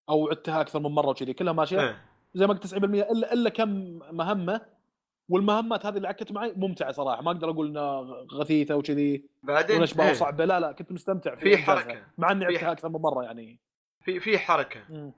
أو 0.09 0.29
عدتها 0.29 0.61
أكثر 0.61 0.79
من 0.81 0.91
مرة 0.91 1.09
وكذي 1.09 1.33
كلها 1.35 1.53
ماشية 1.53 1.81
إيه. 1.81 2.08
زي 2.35 2.47
ما 2.47 2.53
قلت 2.55 2.67
90% 2.67 2.75
الا 2.75 3.33
إلا 3.33 3.51
كم 3.51 3.99
مهمة. 4.13 4.61
والمهمات 5.31 5.87
هذه 5.87 5.97
اللي 5.97 6.09
عكت 6.09 6.33
معي 6.33 6.53
ممتعة 6.57 6.93
صراحة. 6.93 7.23
ما 7.23 7.31
أقدر 7.31 7.51
أقول 7.51 7.67
إنها 7.67 8.01
غثيثة 8.33 8.77
وكذي. 8.77 9.25
بعدين 9.43 9.83
إيه. 9.83 10.11
وصعبه 10.11 10.45
لا 10.45 10.61
لا 10.61 10.73
كنت 10.73 10.93
مستمتع 10.93 11.35
في. 11.35 11.57
حركة. 11.57 12.03
مع 12.19 12.33
إني 12.33 12.45
عدتها 12.45 12.73
أكثر 12.73 12.89
من 12.89 13.01
مرة 13.01 13.23
يعني. 13.23 13.59
في 14.05 14.21
في 14.21 14.39
حركة. 14.39 14.81
مم. 14.89 15.13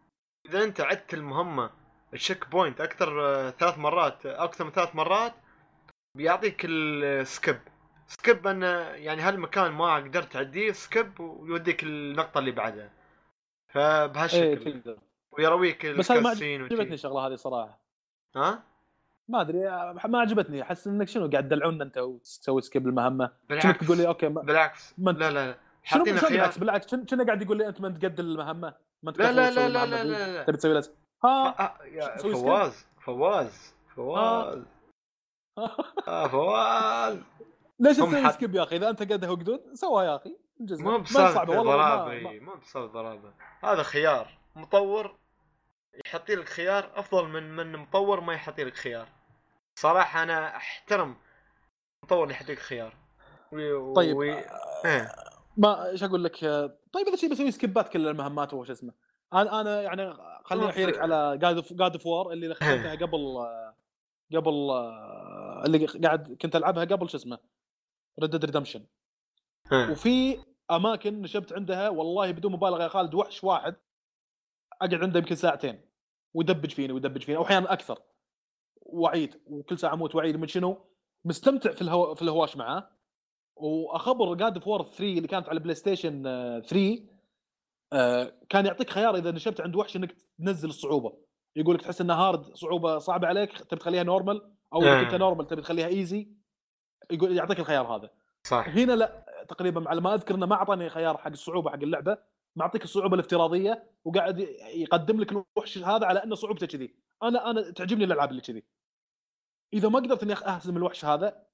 إذا 0.49 0.65
أنت 0.65 0.81
عدت 0.81 1.15
المهمة 1.15 1.71
ال 2.15 2.51
checkpoint 2.51 2.81
أكثر 2.81 3.27
آه، 3.27 3.51
ثلاث 3.51 3.79
مرات 3.79 4.27
أكثر 4.27 4.65
من 4.65 4.71
ثلاث 4.71 4.97
مرات 4.97 5.35
بيعطيك 6.17 6.65
ال 6.65 6.84
skip 6.84 7.59
skip 8.07 8.47
انه 8.47 8.67
يعني 8.81 9.23
هالمكان 9.23 9.73
ما 9.73 9.97
قدرت 9.97 10.33
تعديه 10.33 10.73
skip 10.73 11.21
ويوديك 11.21 11.83
النقطه 11.83 12.39
اللي 12.39 12.51
بعدها. 12.51 12.85
إيه 12.85 14.07
فبهالشكل 14.07 14.65
تقدر. 14.65 14.99
ويرويك 15.33 15.87
بس 15.87 16.11
ما 16.11 16.31
عجبتني. 16.31 16.95
الشغلة 16.95 17.27
هذه 17.27 17.35
صراحة. 17.35 17.79
ها؟ 18.37 18.63
ما 19.29 19.41
أدري 19.41 19.59
ما 20.05 20.21
عجبتني. 20.21 20.63
أحس 20.63 20.87
إنك 20.87 21.09
شنو 21.09 21.31
قاعد 21.31 21.49
تدلعونا 21.49 21.85
أنت 21.85 21.99
وتسوي 21.99 22.63
skip 22.63 22.89
المهمه 22.89 23.31
بالعكس. 23.49 23.87
تقول 23.87 23.97
لي؟ 23.99 24.09
أوكي 24.09 24.29
ما 24.29 24.43
بالعكس. 24.43 24.95
ما 24.99 25.11
لا 25.11 25.31
لا 25.31 25.47
لا. 25.47 25.55
شنو 25.85 25.99
حاطين 25.99 26.19
خيار 26.19 26.31
بالعكس؟ 26.31 26.59
بالعكس 26.59 26.91
شنو 27.11 27.25
قاعد 27.25 27.43
يقول 27.43 27.59
لي 27.59 27.69
أنت 27.69 27.81
ما 27.81 27.89
أنت 27.89 28.05
قد 28.05 28.21
المهمة؟ 28.21 28.75
ما 29.03 29.11
أنت 29.11 29.19
لا 29.19 29.33
لا 29.33 29.51
لا 29.51 29.69
لا 29.69 29.87
لا. 29.87 30.05
لا. 30.05 30.45
تبي 30.45 30.57
تسوي 30.57 30.75
لس 30.75 30.93
ها؟ 31.25 31.29
آه، 31.29 31.49
آه،؟ 31.49 32.17
فواز 32.17 32.87
فواز 33.01 33.75
فواز. 33.97 34.63
آه 36.09 36.29
فواز. 36.29 37.19
ليش 37.81 37.97
تسوي 37.97 38.31
skip 38.33 38.55
يا 38.55 38.63
أخي؟ 38.63 38.77
إذا 38.77 38.91
أنت 38.91 39.13
قدها 39.13 39.31
وقدود 39.31 39.75
سوها 39.75 40.05
يا 40.05 40.17
أخي. 40.17 40.37
مو 40.61 40.97
إي، 42.11 42.21
ما- 42.21 42.31
مو 42.41 42.55
بسالفة 42.55 42.87
ضرابة. 42.93 43.33
هذا 43.65 43.83
خيار. 43.83 44.40
مطور 44.61 45.17
يحط 46.07 46.31
لك 46.31 46.49
خيار 46.49 46.91
أفضل 46.95 47.29
من 47.29 47.57
من 47.57 47.77
مطور 47.77 48.21
ما 48.21 48.35
يحط 48.35 48.61
لك 48.61 48.75
خيار. 48.77 49.09
صراحة 49.75 50.23
أنا 50.23 50.57
أحترم 50.57 51.17
المطور 52.03 52.23
اللي 52.23 52.35
يحط 52.35 52.51
لك 52.51 52.59
خيار. 52.59 52.95
وي- 53.53 53.95
طيب 53.95 54.17
وي- 54.17 54.45
إيه. 54.85 55.13
ما 55.57 55.89
إيش 55.91 56.03
أقول 56.03 56.25
لك؟ 56.25 56.39
طيب 56.93 57.09
إذا 57.09 57.17
شيء 57.17 57.31
بسوي 57.31 57.51
skip 57.51 57.81
ات 57.81 57.89
كل 57.89 58.09
المهمات 58.09 58.55
وش 58.55 58.71
اسمه. 58.71 58.93
أنا 59.33 59.61
أنا 59.61 59.83
يعني 59.83 60.15
خليني 60.45 60.71
احيلك 60.71 60.95
في- 60.95 61.01
على 61.01 61.39
God 61.39 61.93
of 61.93 62.07
War 62.07 62.33
اللي 62.33 62.55
ختمتها 62.55 62.95
قبل 62.95 63.47
قبل 64.37 64.53
اللي 65.67 65.87
قاعد 65.87 66.37
كنت 66.43 66.57
ألعبها 66.57 66.85
قبل 66.85 67.11
شو 67.11 67.17
اسمه 67.17 67.39
Red 68.21 68.31
Dead 68.31 68.45
Redemption 68.45 68.87
إيه. 69.73 69.91
وفي 69.91 70.39
أماكن 70.71 71.23
نشبت 71.23 71.53
عندها 71.53 71.89
والله 71.89 72.31
بدون 72.31 72.53
مبالغة 72.53 72.83
يا 72.83 72.89
خالد 72.89 73.15
وحش 73.15 73.45
واحد. 73.45 73.77
أقعد 74.83 74.95
عنده 74.95 75.19
يمكن 75.19 75.35
ساعتين 75.35 75.81
ويدبج 76.35 76.71
فيني 76.71 76.93
ويدبج 76.93 77.23
فيني 77.23 77.39
واحيانا 77.39 77.73
أكثر. 77.73 77.99
واعيد 78.83 79.41
وكل 79.47 79.79
ساعة 79.79 79.95
أموت 79.95 80.15
واعيد 80.15 80.37
من 80.37 80.49
شنو؟ 80.49 80.87
مستمتع 81.25 81.73
في 81.73 81.83
الهو... 81.83 82.15
في 82.15 82.23
الهواش 82.23 82.57
معاه. 82.57 82.91
وأخبر 83.57 84.35
God 84.35 84.55
of 84.55 84.69
War 84.69 84.83
3 84.83 85.05
اللي 85.05 85.29
كانت 85.29 85.49
على 85.49 85.61
PlayStation 85.61 86.27
آه، 86.27 86.61
3 86.61 87.05
آه، 87.93 88.33
كان 88.49 88.67
يعطيك 88.67 88.91
خيار 88.91 89.17
إذا 89.17 89.31
نشبت 89.31 89.61
عند 89.61 89.77
وحش 89.77 89.97
إنك 89.97 90.17
تنزل 90.39 90.69
الصعوبة. 90.69 91.19
يقول 91.57 91.75
لك 91.75 91.83
تحس 91.83 92.01
انها 92.01 92.17
hard 92.17 92.45
صعوبة 92.45 92.99
صعبة 92.99 93.29
عليك 93.29 93.59
تبي 93.59 93.81
تخليها 93.81 94.03
normal 94.03 94.53
أو 94.73 94.83
إذا. 94.83 95.03
كنت 95.03 95.15
normal 95.15 95.47
تبي 95.47 95.63
تخليها 95.63 95.87
easy 95.87 96.29
يقول 97.11 97.37
يعطيك 97.37 97.61
الخيار 97.61 97.97
هذا. 97.97 98.11
صح. 98.47 98.69
هنا 98.69 98.93
لا 98.93 99.27
تقريبا 99.49 99.89
على 99.89 100.01
ما 100.01 100.15
أذكر 100.15 100.35
إنه 100.35 100.47
ما 100.47 100.55
أعطاني 100.55 100.89
خيار 100.89 101.19
حق 101.19 101.31
الصعوبة 101.31 101.71
حق 101.71 101.83
اللعبة. 101.83 102.19
معطيك 102.57 102.85
الصعوبة 102.85 103.15
الافتراضية 103.15 103.91
وقاعد 104.05 104.39
يقدم 104.75 105.21
لك 105.21 105.33
الوحش 105.33 105.79
هذا 105.79 106.07
على 106.07 106.25
أنه 106.25 106.35
صعوبته 106.35 106.67
كذي. 106.67 106.97
أنا 107.23 107.51
أنا 107.51 107.71
تعجبني 107.71 108.05
الألعاب 108.05 108.31
اللي 108.31 108.43
كذي. 108.43 108.65
إذا 109.73 109.89
ما 109.89 109.99
قدرت 109.99 110.23
إني 110.23 110.33
أهزم 110.33 110.77
الوحش 110.77 111.05
هذا 111.05 111.47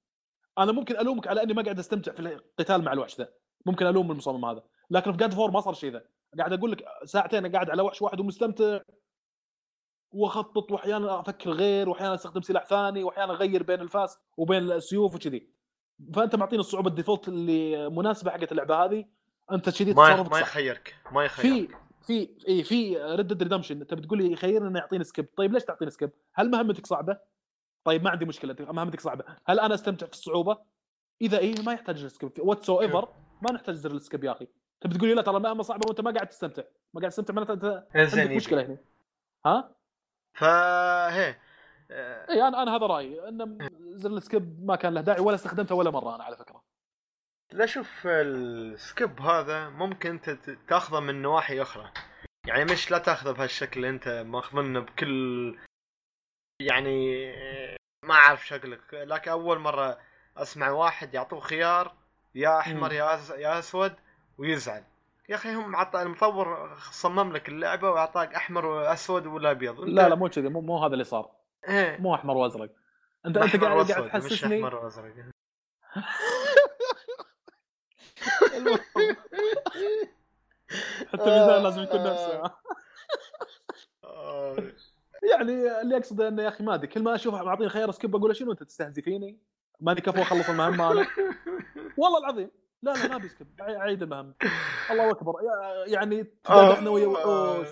أنا 0.57 0.71
ممكن 0.71 0.97
ألومك 0.97 1.27
على 1.27 1.43
أني 1.43 1.53
ما 1.53 1.63
قاعد 1.63 1.79
أستمتع 1.79 2.11
في 2.11 2.19
القتال 2.19 2.81
مع 2.81 2.93
الوحش 2.93 3.17
ذا. 3.17 3.33
ممكن 3.65 3.85
ألوم 3.85 4.11
المصمم 4.11 4.45
هذا. 4.45 4.63
لكن 4.89 5.11
في 5.11 5.17
God 5.17 5.33
of 5.33 5.40
War 5.40 5.51
ما 5.51 5.61
صار 5.61 5.73
شيء 5.73 5.91
ذا. 5.91 6.05
قاعد 6.37 6.53
أقول 6.53 6.71
لك 6.71 6.85
ساعتين 7.03 7.51
قاعد 7.51 7.69
على 7.69 7.81
وحش 7.81 8.01
واحد 8.01 8.19
ومستمتع. 8.19 8.79
وأخطط 10.11 10.71
وأحيانا 10.71 11.19
أفكر 11.19 11.51
غير 11.51 11.89
وأحيانا 11.89 12.13
أستخدم 12.13 12.41
سلاح 12.41 12.65
ثاني 12.65 13.03
وأحيانا 13.03 13.33
أغير 13.33 13.63
بين 13.63 13.81
الفاس 13.81 14.17
وبين 14.37 14.71
السيوف 14.71 15.15
وكذي. 15.15 15.49
فأنت 16.13 16.35
معطيني 16.35 16.59
الصعوبة 16.59 16.89
ال 16.89 16.94
default 16.94 17.27
اللي 17.27 17.89
مناسبة 17.89 18.31
حقت 18.31 18.51
اللعبة 18.51 18.85
هذه. 18.85 19.05
أنت 19.51 19.69
كذي 19.69 19.93
ما 19.93 20.23
ما. 20.23 20.39
يخيرك 20.39 20.95
ما 21.11 21.27
في 21.27 21.47
يخيرك. 21.47 21.77
في 22.01 22.29
إي 22.47 22.63
في 22.63 22.97
Red 22.97 23.27
Dead 23.27 23.43
Redemption 23.43 23.81
انت 23.81 23.93
بتقول 23.93 24.17
لي 24.23 24.31
يخيرني 24.31 24.67
إنه 24.67 24.79
يعطيني 24.79 25.03
skip 25.03 25.27
طيب 25.37 25.53
ليش 25.53 25.63
تعطيني 25.63 25.91
skip؟ 25.91 26.11
هل 26.33 26.51
مهمتك 26.51 26.85
صعبة؟ 26.85 27.17
طيب 27.83 28.03
ما 28.03 28.09
عندي 28.09 28.25
مشكلة 28.25 28.55
مهمتك 28.59 29.01
صعبة. 29.01 29.23
هل 29.45 29.59
أنا 29.59 29.73
أستمتع 29.73 30.05
في 30.05 30.13
الصعوبة؟ 30.13 30.57
إذا 31.21 31.39
إي 31.39 31.55
ما 31.65 31.73
يحتاج 31.73 32.03
ال 32.03 32.09
skip 32.09 32.31
whatsoever 32.39 33.09
ما 33.41 33.51
نحتاج 33.51 33.75
زر 33.75 33.91
ال 33.91 33.97
skip 33.97 34.23
يا 34.23 34.31
أخي. 34.31 34.47
انت 34.75 34.93
بتقول 34.93 35.09
لي 35.09 35.15
لا 35.15 35.21
ترى 35.21 35.37
المهمه 35.37 35.63
صعبة 35.63 35.85
وأنت 35.87 36.01
ما 36.01 36.11
قاعد 36.11 36.27
تستمتع. 36.27 36.63
ما 36.93 36.99
قاعد 36.99 37.11
تستمتع 37.11 37.33
معناته 37.33 37.53
أنت 37.53 37.85
زين 37.95 38.19
عندك 38.21 38.35
مشكلة 38.35 38.65
هنا. 38.65 38.77
ها؟ 39.45 39.75
فهي 40.33 41.35
إي 42.29 42.47
أنا 42.47 42.63
أنا 42.63 42.75
هذا 42.75 42.85
رأيي. 42.85 43.27
ان 43.27 43.57
زر 43.93 44.09
ال 44.09 44.20
skip 44.20 44.65
ما 44.65 44.75
كان 44.75 44.93
له 44.93 45.01
داعي 45.01 45.19
ولا 45.21 45.35
استخدمته 45.35 45.75
ولا 45.75 45.89
مرة 45.89 46.15
أنا 46.15 46.23
على 46.23 46.37
فكرة. 46.37 46.56
لا 47.51 47.65
شوف 47.65 48.07
ال 48.07 48.30
skip 48.30 49.21
هذا 49.21 49.69
ممكن 49.69 50.09
انت 50.09 50.29
تأخذه 50.67 50.99
من 50.99 51.21
نواحي 51.21 51.61
أخرى. 51.61 51.91
يعني 52.47 52.65
مش 52.65 52.91
لا 52.91 52.97
تأخذه 52.97 53.31
بهالشكل 53.31 53.85
أنت 53.85 54.07
ماخذنه 54.07 54.79
بكل 54.79 55.57
يعني 56.61 57.31
ما 58.03 58.13
أعرف 58.13 58.47
شكلك. 58.47 58.93
لكن 58.93 59.31
أول 59.31 59.59
مرة 59.59 59.97
أسمع 60.37 60.69
واحد 60.69 61.13
يعطوه 61.13 61.39
خيار 61.39 61.95
يا 62.35 62.59
أحمر. 62.59 62.93
يا 62.93 63.19
يا 63.37 63.59
أسود 63.59 63.95
ويزعل. 64.37 64.83
يا 65.29 65.35
أخي 65.35 65.53
هم 65.53 65.75
عطى 65.75 66.01
المطور 66.01 66.75
صمم 66.77 67.33
لك 67.33 67.49
اللعبة 67.49 67.89
وأعطاك 67.89 68.35
أحمر 68.35 68.65
وأسود 68.65 69.25
ولا 69.27 69.51
أبيض. 69.51 69.79
لا 69.79 70.09
لا 70.09 70.15
مو 70.15 70.29
كذي. 70.29 70.49
مو, 70.49 70.61
مو 70.61 70.85
هذا 70.85 70.93
اللي 70.93 71.03
صار. 71.03 71.31
إيه. 71.67 71.97
مو 71.97 72.15
أحمر 72.15 72.37
وأزرق. 72.37 72.69
انت 73.25 73.37
أنت 73.37 73.55
قاعد 73.55 73.91
قاعد 73.91 74.09
تحسسني 74.09 74.57
أحمر 74.57 74.75
وأزرق. 74.75 75.05
المهم، 75.05 75.31
حتى 81.07 81.23
الميزان 81.23 81.63
لازم 81.63 81.81
يكون 81.81 82.03
نفسه. 82.03 82.51
آه. 84.03 84.57
يعني 85.31 85.81
اللي 85.81 85.97
اقصده 85.97 86.27
إنه 86.27 86.43
يا 86.43 86.47
أخي 86.47 86.63
ما 86.63 86.73
أدري 86.73 86.87
كل 86.87 87.03
ما 87.03 87.15
أشوف 87.15 87.33
معطيني 87.33 87.69
خيار 87.69 87.91
skip 87.91 88.15
أقول 88.15 88.35
شنو 88.35 88.51
أنت 88.51 88.63
تستهزي 88.63 89.01
فيني؟ 89.01 89.37
ماني 89.79 90.01
كفو 90.01 90.21
اخلص 90.21 90.49
المهمه 90.49 90.91
أنا 90.91 91.07
والله 91.97 92.19
العظيم. 92.19 92.51
لا 92.81 92.91
لا 92.91 93.07
ما 93.07 93.17
ب 93.17 93.22
skip. 93.22 93.47
اعيد 93.61 94.03
المهمه 94.03 94.33
الله 94.91 95.11
أكبر. 95.11 95.33
يعني 95.87 96.23
تقعد 96.43 96.71
إحنا 96.71 96.89
ويا 96.89 97.07
وحوش. 97.07 97.67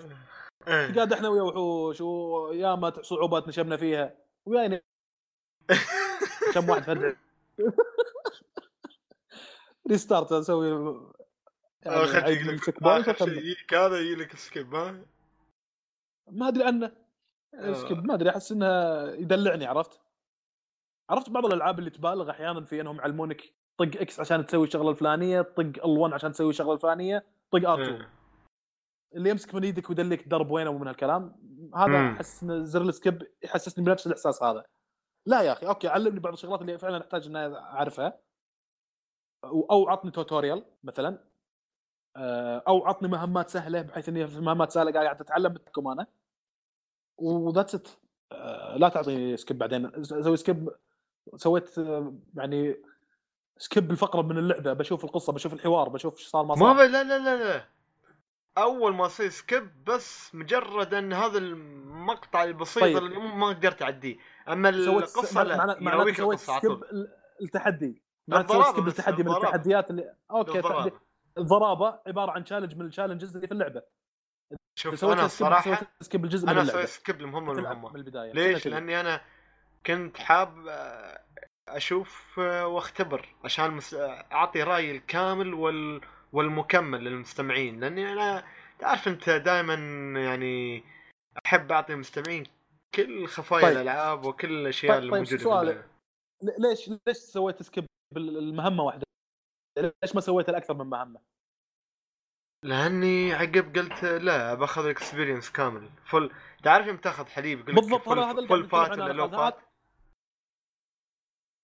إيه. 0.68 0.92
تقعد 0.92 1.14
إحنا 1.14 1.30
ويا 1.30 1.42
وحوش 1.42 2.02
وياما 2.02 2.94
صعوبات 3.02 3.48
نشبنا 3.48 3.78
فيها. 3.78 4.14
ويانا 4.46 4.82
كم 6.54 6.70
واحد 6.70 6.84
فرد 6.84 7.16
restart 9.90 10.32
أسوي 10.32 10.70
يعني 11.86 12.04
آخر 12.04 12.28
شيء 12.28 13.80
هذا 13.80 14.00
يجي 14.00 14.16
لك 14.16 14.36
skip 14.36 14.76
ها 14.76 15.06
ما 16.32 16.48
أدري 16.48 16.64
عنه 16.64 16.92
آه. 17.54 17.74
skip 17.74 18.06
ما 18.06 18.14
أدري 18.14 18.30
أحس 18.30 18.52
انها 18.52 19.06
يدلعني 19.14 19.66
عرفت؟ 19.66 20.02
عرفت 21.10 21.30
بعض 21.30 21.46
الألعاب 21.46 21.80
اللي 21.80 21.90
تبالغ 21.90 22.30
أحيانا 22.30 22.66
في 22.66 22.82
إنهم 22.82 22.98
يعلمونك 22.98 23.42
طق 23.78 24.02
X 24.02 24.20
عشان 24.20 24.46
تسوي 24.46 24.68
الشغلة 24.68 24.90
الفلانية، 24.90 25.42
طق 25.42 25.64
L1 25.64 26.14
عشان 26.14 26.32
تسوي 26.32 26.50
الشغلة 26.50 26.74
الفلانية، 26.74 27.26
طق 27.52 27.60
R2 27.60 27.80
إيه. 27.80 28.10
اللي 29.16 29.30
يمسك 29.30 29.56
من 29.56 29.64
يدك 29.64 29.90
ويدلك 29.90 30.28
درب 30.28 30.52
وينه 30.52 30.70
ومن 30.70 30.88
هالكلام 30.88 31.36
هذا. 31.76 32.12
أحس 32.12 32.44
ان 32.44 32.66
زر 32.66 32.82
ال 32.82 32.91
skip 32.91 33.28
يحسسني 33.44 33.86
بنفس 33.86 34.08
الإحساس 34.08 34.44
هذا. 34.44 34.66
لا 35.26 35.42
يا 35.42 35.52
أخي 35.52 35.68
okay 35.68 35.88
علمني 35.88 36.20
بعض 36.20 36.34
الشغلات 36.34 36.62
اللي 36.62 36.78
فعلا 36.78 37.02
أحتاج 37.02 37.28
إني 37.28 37.58
أعرفها 37.58 38.20
أو 39.46 39.90
عطني 39.90 40.12
tutorial 40.12 40.66
مثلا. 40.84 41.20
آه، 42.16 42.64
أو 42.68 42.86
عطني 42.86 43.08
مهمات 43.08 43.50
سهلة 43.50 43.82
بحيث 43.82 44.10
إني 44.10 44.28
في 44.28 44.40
مهمات 44.40 44.72
سهلة 44.72 44.92
قاعد 44.92 45.22
أتعلم 45.22 45.54
بالتحكم 45.54 45.88
أنا. 45.88 46.08
و 47.18 47.26
that's 47.26 47.76
it 47.76 47.88
لا 48.80 48.90
تعطيني 48.90 49.38
skip 49.38 49.58
بعدين. 49.58 49.92
أسوي 49.96 50.38
skip 50.38 50.70
سويت 51.36 51.80
آه، 51.80 52.14
يعني 52.36 52.76
skip 53.58 53.92
الفقرة 53.92 54.22
من 54.22 54.38
اللعبة. 54.38 54.74
بشوف 54.74 55.06
القصة 55.06 55.34
بشوف 55.34 55.54
الحوار 55.54 55.90
بشوف 55.90 56.18
إيش 56.18 56.28
صار 56.28 56.46
ما 56.46 56.56
ما 56.56 56.74
صار. 56.74 56.74
ب... 56.74 56.92
لا 56.92 57.04
لا 57.04 57.20
لا 57.20 57.44
لا. 57.44 57.66
أول 58.58 58.94
ما 58.94 59.06
يصير 59.06 59.30
skip 59.30 59.84
بس 59.84 60.36
مجرد 60.36 60.94
إن 60.94 61.14
هذا 61.14 61.38
المقطع 61.38 62.44
البسيط 62.44 62.84
طيب. 62.84 62.98
اللي 62.98 63.20
ما 63.20 63.54
تقدر 63.54 63.72
تعديه 63.72 64.18
أما 64.48 64.70
القصة 64.70 65.44
لا 65.44 65.80
معناته 65.82 66.14
سويت 66.14 66.40
skip 66.40 66.84
التحدي. 67.42 68.05
سويت 68.30 68.42
الضرابة 68.42 68.72
skip 68.72 68.88
التحدي 68.88 69.24
من. 69.24 69.32
التحديات 69.32 69.90
اللي 69.90 70.16
okay 70.32 70.92
الضرابة 71.38 72.00
عبارة 72.08 72.32
عن 72.32 72.44
challenge 72.44 72.76
من 72.76 72.86
ال 72.86 72.90
challenges 72.90 73.36
اللي 73.36 73.48
في 73.48 73.54
اللعبة 73.54 73.82
شوف 74.80 75.00
سويت 75.00 75.18
أنا 75.18 75.26
الصراحه 75.26 75.64
سويت 75.76 75.90
skip 76.02 76.26
الجزء 76.26 76.46
من 76.46 76.52
أنا 76.52 76.64
أسوي 76.64 76.86
skip 76.86 77.22
المهمه 77.22 77.52
المهمه 77.52 77.90
من 77.90 77.96
البداية 77.96 78.32
ليش؟ 78.32 78.68
لأني 78.68 79.00
أنا 79.00 79.22
كنت 79.86 80.18
حاب 80.18 80.68
آه، 80.68 81.24
أشوف 81.70 82.40
آه، 82.40 82.68
وأختبر 82.68 83.36
عشان 83.44 83.72
مس... 83.72 83.94
آه، 83.94 84.26
أعطي 84.32 84.64
رأيي 84.64 84.92
الكامل 84.92 85.54
وال... 85.54 86.02
والمكمل 86.34 87.04
للمستمعين 87.04 87.80
لأني 87.80 88.14
أنا 88.14 88.44
تعرف 88.80 89.08
أنت 89.08 89.30
دائما 89.30 89.74
يعني 90.20 90.84
أحب 91.46 91.72
أعطي 91.72 91.94
المستمعين 91.94 92.44
كل 92.96 93.28
خفايا 93.28 93.62
طيب. 93.62 93.72
الألعاب 93.72 94.26
وكل 94.26 94.52
الأشياء 94.52 94.92
طيب- 94.92 95.00
اللي 95.00 95.12
طيب، 95.12 95.20
موجوده 95.20 95.38
في 95.38 95.44
سؤال. 95.44 95.84
ليش 96.60 96.90
ليش 97.08 97.18
سويت 97.18 97.64
skip 97.64 97.86
المهمه 98.18 98.84
واحدة؟ 98.84 99.06
ليش 99.78 100.16
ما 100.16 100.22
سويت 100.22 100.50
الأكثر 100.50 100.74
من 100.74 100.86
مهمة؟ 100.86 101.20
لأني 102.64 103.34
عقب 103.34 103.78
قلت 103.78 104.04
لا 104.04 104.54
باخذ 104.54 104.84
ال 104.84 104.90
experience 104.90 105.52
كامل. 105.52 105.90
full 106.06 106.32
تعرف 106.64 106.88
يوم 106.88 106.98
تاخذ 106.98 107.26
حليب 107.26 107.60
يقول 107.60 107.76
لك 107.76 107.82
بالضبط 107.82 108.08
هذا 108.08 108.22
هذا 108.22 108.40
اللي 108.40 108.50
full 108.50 108.70
fat 108.70 108.92
ولا 108.92 109.14
low. 109.14 109.30
fat. 109.30 109.58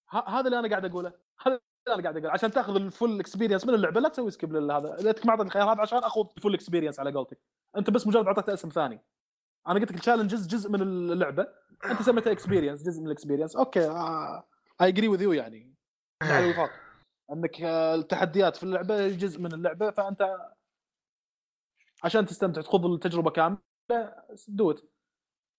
هذا 0.10 0.45
اللي 0.45 0.60
أنا 0.60 0.70
قاعد 0.70 0.86
أقوله. 0.86 1.14
هذا 1.41 1.60
اللي 1.88 1.95
أنا 1.95 2.04
قاعد 2.04 2.18
أقوله. 2.18 2.32
عشان 2.32 2.52
تاخذ 2.52 2.76
ال 2.76 2.84
full 2.84 3.20
experience 3.20 3.66
من 3.66 3.74
اللعبة 3.74 3.99
لا 3.99 4.10
تسوي 4.10 4.32
skip 4.32 4.53
لهذا 4.54 4.95
ليتك 4.99 5.26
ما 5.26 5.32
اعطيت 5.32 5.45
الخيار 5.45 5.74
هذا 5.74 5.82
عشان 5.82 5.97
اخذ 5.97 6.28
ال 6.38 6.41
full 6.41 6.53
experience 6.53 6.99
على 6.99 7.12
قولتك. 7.12 7.39
أنت 7.78 7.89
بس 7.89 8.08
مجرد 8.08 8.26
أعطيت 8.26 8.49
اسم 8.49 8.70
ثاني. 8.70 9.02
أنا 9.68 9.80
قلت 9.80 9.91
لك 9.91 9.97
ال 9.97 10.02
challenges 10.02 10.47
جزء 10.47 10.70
من 10.70 10.82
اللعبة. 10.82 11.47
أنت 11.86 12.02
سميتها 12.02 12.32
experience 12.32 12.84
جزء 12.84 13.02
من 13.02 13.08
ال 13.07 13.12
experience 13.12 13.55
okay 13.55 13.89
I 14.82 14.88
agree 14.88 15.07
with 15.07 15.22
you 15.22 15.32
يعني. 15.34 15.70
على 16.22 16.69
انك 17.32 17.61
آه، 17.61 17.95
التحديات 17.95 18.55
في 18.55 18.63
اللعبة 18.63 19.07
جزء 19.07 19.41
من 19.41 19.53
اللعبة 19.53 19.91
فأنت 19.91 20.38
عشان 22.03 22.26
تستمتع 22.26 22.61
تخوض 22.61 22.86
التجربة 22.86 23.32
كاملة 23.32 23.59
دوت 24.47 24.91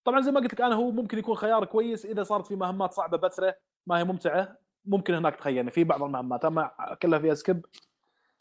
طبعا 0.05 0.21
زي 0.21 0.31
ما 0.31 0.39
قلت 0.39 0.53
لك 0.53 0.61
أنا 0.61 0.75
هو 0.75 0.91
ممكن 0.91 1.17
يكون 1.17 1.35
خيار 1.35 1.65
كويس 1.65 2.05
إذا 2.05 2.23
صارت 2.23 2.47
في 2.47 2.55
مهمات 2.55 2.91
صعبة 2.93 3.17
بثرة 3.17 3.55
ما 3.87 3.99
هي 3.99 4.03
ممتعة 4.03 4.57
ممكن 4.85 5.13
هناك 5.13 5.35
تخيرني 5.35 5.71
في 5.71 5.83
بعض 5.83 6.03
المهمات 6.03 6.45
أما 6.45 6.95
كلها 7.01 7.19
فيها 7.19 7.33
سكيب 7.33 7.65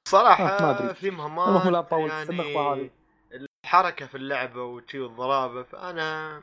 صراحة 0.09 0.45
آه، 0.45 0.63
ما 0.63 0.79
أدري. 0.79 0.95
في 0.95 1.11
مهمات 1.11 1.67
لا 1.67 1.83
تطول 1.83 2.11
في 2.11 2.15
يعني 2.17 2.31
النقطة 2.31 2.75
هذه. 2.75 2.91
الحركة 3.65 4.07
في 4.07 4.15
اللعبة 4.17 4.63
وشي 4.65 4.99
والضرابه 4.99 5.63
فأنا 5.63 6.43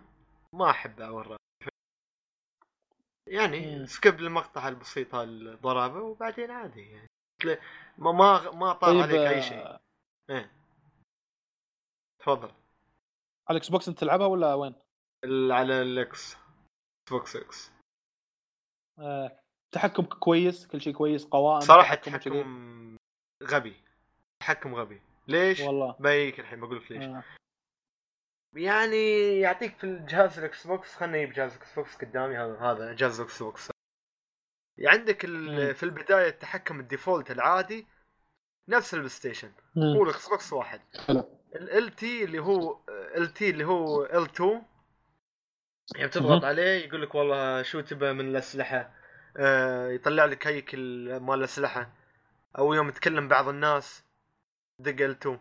ما 0.53 0.69
أحب 0.69 1.01
اورى 1.01 1.38
يعني 3.29 3.79
مم. 3.79 3.85
skip 3.85 4.19
المقطع 4.19 4.67
البسيط 4.67 5.15
الضرابه 5.15 6.01
وبعدين 6.01 6.51
عادي 6.51 6.91
يعني 6.91 7.09
ما 7.97 8.11
ما 8.11 8.51
ما 8.51 8.73
طار 8.73 8.91
طيب 8.91 9.01
عليك 9.01 9.19
أي 9.19 9.37
آه، 9.37 9.41
شيء 9.41 9.77
إيه 10.29 10.51
تفضل 12.19 12.47
على 13.47 13.57
الاكس 13.57 13.69
بوكس 13.69 13.87
أنت 13.87 13.99
تلعبها 13.99 14.27
ولا 14.27 14.53
وين؟ 14.53 14.75
على 15.51 15.81
الإكس 15.81 16.37
بوكس 17.11 17.35
إكس 17.35 17.71
آه، 18.99 19.39
تحكم 19.71 20.03
كويس 20.03 20.67
كل 20.67 20.81
شيء 20.81 20.93
كويس 20.93 21.25
قوائم 21.25 21.59
صراحة. 21.59 21.93
التحكم 21.93 22.97
غبي 23.43 23.75
تحكم 24.41 24.75
غبي 24.75 25.01
ليش؟ 25.27 25.59
والله 25.59 25.95
بيك 25.99 26.39
الحين 26.39 26.59
بقول 26.59 26.77
لك 26.77 26.91
ليش 26.91 27.03
آه. 27.03 27.23
يعني 28.53 29.39
يعطيك 29.39 29.77
في 29.77 29.83
الجهاز 29.83 30.39
الاكس 30.39 30.67
بوكس 30.67 30.95
خلنا 30.95 31.17
نجيب 31.17 31.33
جهاز 31.33 31.51
الاكس 31.51 31.75
بوكس 31.75 31.95
قدامي 31.95 32.37
هذا 32.37 32.59
هذا 32.59 32.93
جهاز 32.93 33.19
الاكس 33.19 33.43
بوكس 33.43 33.71
عندك. 34.85 35.21
في 35.73 35.83
البداية 35.83 36.29
التحكم 36.29 36.79
ال 36.79 36.86
default 36.86 37.31
العادي 37.31 37.87
نفس 38.67 38.93
البلاي 38.93 39.09
ستيشن. 39.09 39.51
هو 39.77 40.03
الاكس 40.03 40.29
بوكس 40.29 40.53
واحد. 40.53 40.81
LT 41.55 42.23
اللي 42.23 42.39
هو 42.39 42.79
LT 42.89 43.49
اللي 43.49 43.63
هو 43.65 44.05
L2 44.05 44.61
يعني 45.95 46.09
تضغط. 46.09 46.43
عليه 46.45 46.85
يقول 46.85 47.01
لك 47.01 47.15
والله 47.15 47.61
شو 47.61 47.79
تبى 47.81 48.13
من 48.13 48.29
الأسلحة 48.29 48.93
آه 49.37 49.87
يطلع 49.87 50.25
لك 50.25 50.47
هيكل 50.47 51.17
مال 51.19 51.39
الأسلحة 51.39 51.93
أو 52.57 52.73
يوم 52.73 52.89
تكلم 52.89 53.27
بعض 53.27 53.47
الناس 53.47 54.03
دق 54.79 55.05
ال 55.05 55.11
2 55.11 55.39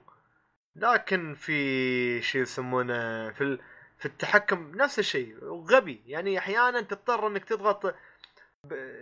لكن 0.76 1.34
في 1.34 2.22
شيء 2.22 2.42
يسمونه 2.42 3.30
في 3.30 3.40
ال... 3.44 3.60
في 3.98 4.06
التحكم 4.06 4.72
نفس 4.74 4.98
الشيء 4.98 5.44
غبي. 5.44 6.02
يعني 6.06 6.38
أحيانا 6.38 6.80
تضطر 6.80 7.26
إنك 7.26 7.44
تضغط 7.44 7.94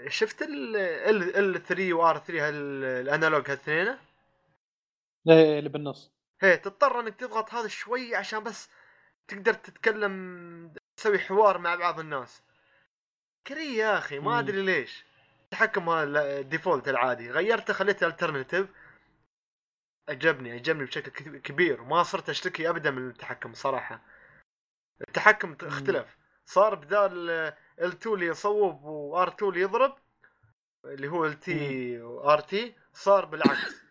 شفت 0.08 0.42
ال 0.42 0.76
ال 1.56 1.62
3 1.62 1.92
وار 1.92 2.18
3 2.18 2.48
الأنالوج 2.48 3.50
هالاثنين 3.50 3.96
إيه 5.28 5.58
اللي 5.58 5.68
بالنص. 5.68 6.12
هي 6.42 6.56
تضطر 6.56 7.00
إنك 7.00 7.14
تضغط 7.14 7.54
هذا 7.54 7.68
شوي 7.68 8.16
عشان 8.16 8.44
بس 8.44 8.68
تقدر 9.28 9.54
تتكلم 9.54 10.74
تسوي 10.96 11.18
حوار 11.18 11.58
مع 11.58 11.74
بعض 11.74 12.00
الناس. 12.00 12.42
كري 13.46 13.76
يا 13.76 13.98
أخي 13.98 14.18
ما. 14.18 14.38
أدري 14.38 14.62
ليش. 14.62 15.04
التحكم 15.44 15.88
هذا 15.88 16.40
ال 16.40 16.46
default 16.46 16.88
العادي. 16.88 17.30
غيرته 17.30 17.72
خليته 17.72 18.06
alternative 18.06 18.66
عجبني 20.08 20.52
عجبني 20.52 20.84
بشكل 20.84 21.38
كبير 21.38 21.82
وما 21.82 22.02
صرت 22.02 22.28
أشتكي 22.28 22.68
ابدا 22.68 22.90
من 22.90 23.08
التحكم 23.08 23.54
صراحة. 23.54 24.00
التحكم. 25.08 25.56
اختلف. 25.62 26.16
صار 26.46 26.74
بدال 26.74 27.28
L2 27.30 28.14
اللي 28.14 28.26
يصوب 28.26 28.84
و 28.84 29.28
R2 29.28 29.48
اللي 29.52 29.60
يضرب 29.60 29.94
اللي 30.84 31.08
هو 31.08 31.24
LT 31.26 31.40
و 31.40 32.00
RT 32.00 32.74
صار 32.92 33.24
بالعكس. 33.24 33.82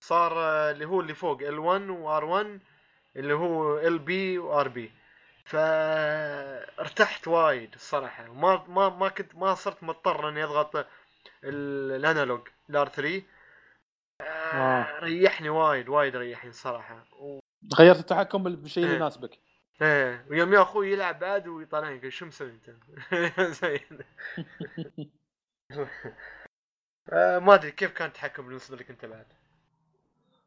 صار 0.00 0.32
آه، 0.38 0.70
اللي 0.70 0.84
هو 0.84 1.00
اللي 1.00 1.14
فوق 1.14 1.42
L1 1.42 1.58
و 1.58 1.88
R1 1.90 2.60
اللي 3.16 3.34
هو 3.34 3.78
LB 3.78 3.98
و 3.98 4.38
RB 4.38 4.92
فارتحت 5.44 7.28
وايد 7.28 7.74
الصراحة. 7.74 8.32
ما 8.32 8.64
ما 8.68 8.88
ما 8.88 9.08
كنت 9.08 9.34
ما 9.34 9.54
صرت 9.54 9.82
مضطر 9.82 10.28
إني 10.28 10.44
أضغط 10.44 10.76
ال- 10.76 10.86
ال 11.96 12.03
analog 12.03 12.48
ال 12.70 12.88
R3 12.88 13.22
آه. 14.20 15.00
ريحني 15.00 15.48
وايد 15.48 15.88
وايد 15.88 16.16
ريحني 16.16 16.50
الصراحه 16.50 17.04
و... 17.20 17.38
غيرت 17.78 18.00
التحكم 18.00 18.42
بالشيء 18.42 18.82
اللي 18.82 18.94
إيه. 18.94 19.00
يناسبك 19.00 19.38
إيه 19.82 20.26
ويوم 20.30 20.54
يا 20.54 20.62
أخوي 20.62 20.92
يلعب 20.92 21.18
بعد 21.18 21.48
ويطالعني 21.48 21.96
يقول 21.96 22.12
شو 22.12 22.26
مسوي 22.26 22.50
أنت؟ 22.50 22.70
آه، 27.12 27.38
ما 27.38 27.54
أدري 27.54 27.70
كيف 27.70 27.92
كان 27.92 28.08
التحكم 28.08 28.46
بالنسبة 28.46 28.76
لك 28.76 28.90
أنت 28.90 29.04
بعد؟ 29.04 29.26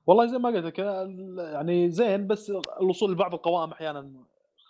والله 0.07 0.25
زي 0.25 0.37
ما 0.37 0.49
قلت 0.49 0.65
لك 0.65 0.79
يعني 1.53 1.91
زين 1.91 2.27
بس 2.27 2.49
الوصول 2.81 3.11
لبعض 3.11 3.33
القوائم 3.33 3.71
أحيانا 3.71 4.25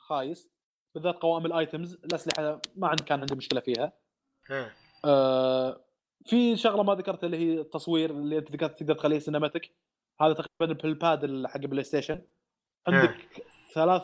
خايس 0.07 0.49
بالذات 0.95 1.15
قوائم 1.15 1.45
ال 1.45 1.53
items 1.53 1.93
الأسلحة 1.93 2.61
ما 2.75 2.95
كان 2.95 3.19
عندي 3.19 3.35
مشكلة 3.35 3.61
فيها 3.61 3.93
ها 4.49 4.71
آه 5.05 5.81
في 6.25 6.57
شغلة 6.57 6.83
ما 6.83 6.95
ذكرتها 6.95 7.25
اللي 7.25 7.37
هي 7.37 7.59
التصوير 7.61 8.09
اللي 8.09 8.37
أنت 8.37 8.51
ذكرت 8.51 8.79
تقدر 8.79 8.93
تخليه 8.93 9.19
cinematic 9.19 9.75
هذا 10.21 10.33
تقريبا 10.33 10.73
بال 10.81 10.98
pad 10.98 11.23
ال- 11.23 11.47
حق 11.47 11.57
البلاي 11.57 11.83
ستيشن. 11.83 12.21
عندك 12.87 13.15
ثلاث 13.73 14.03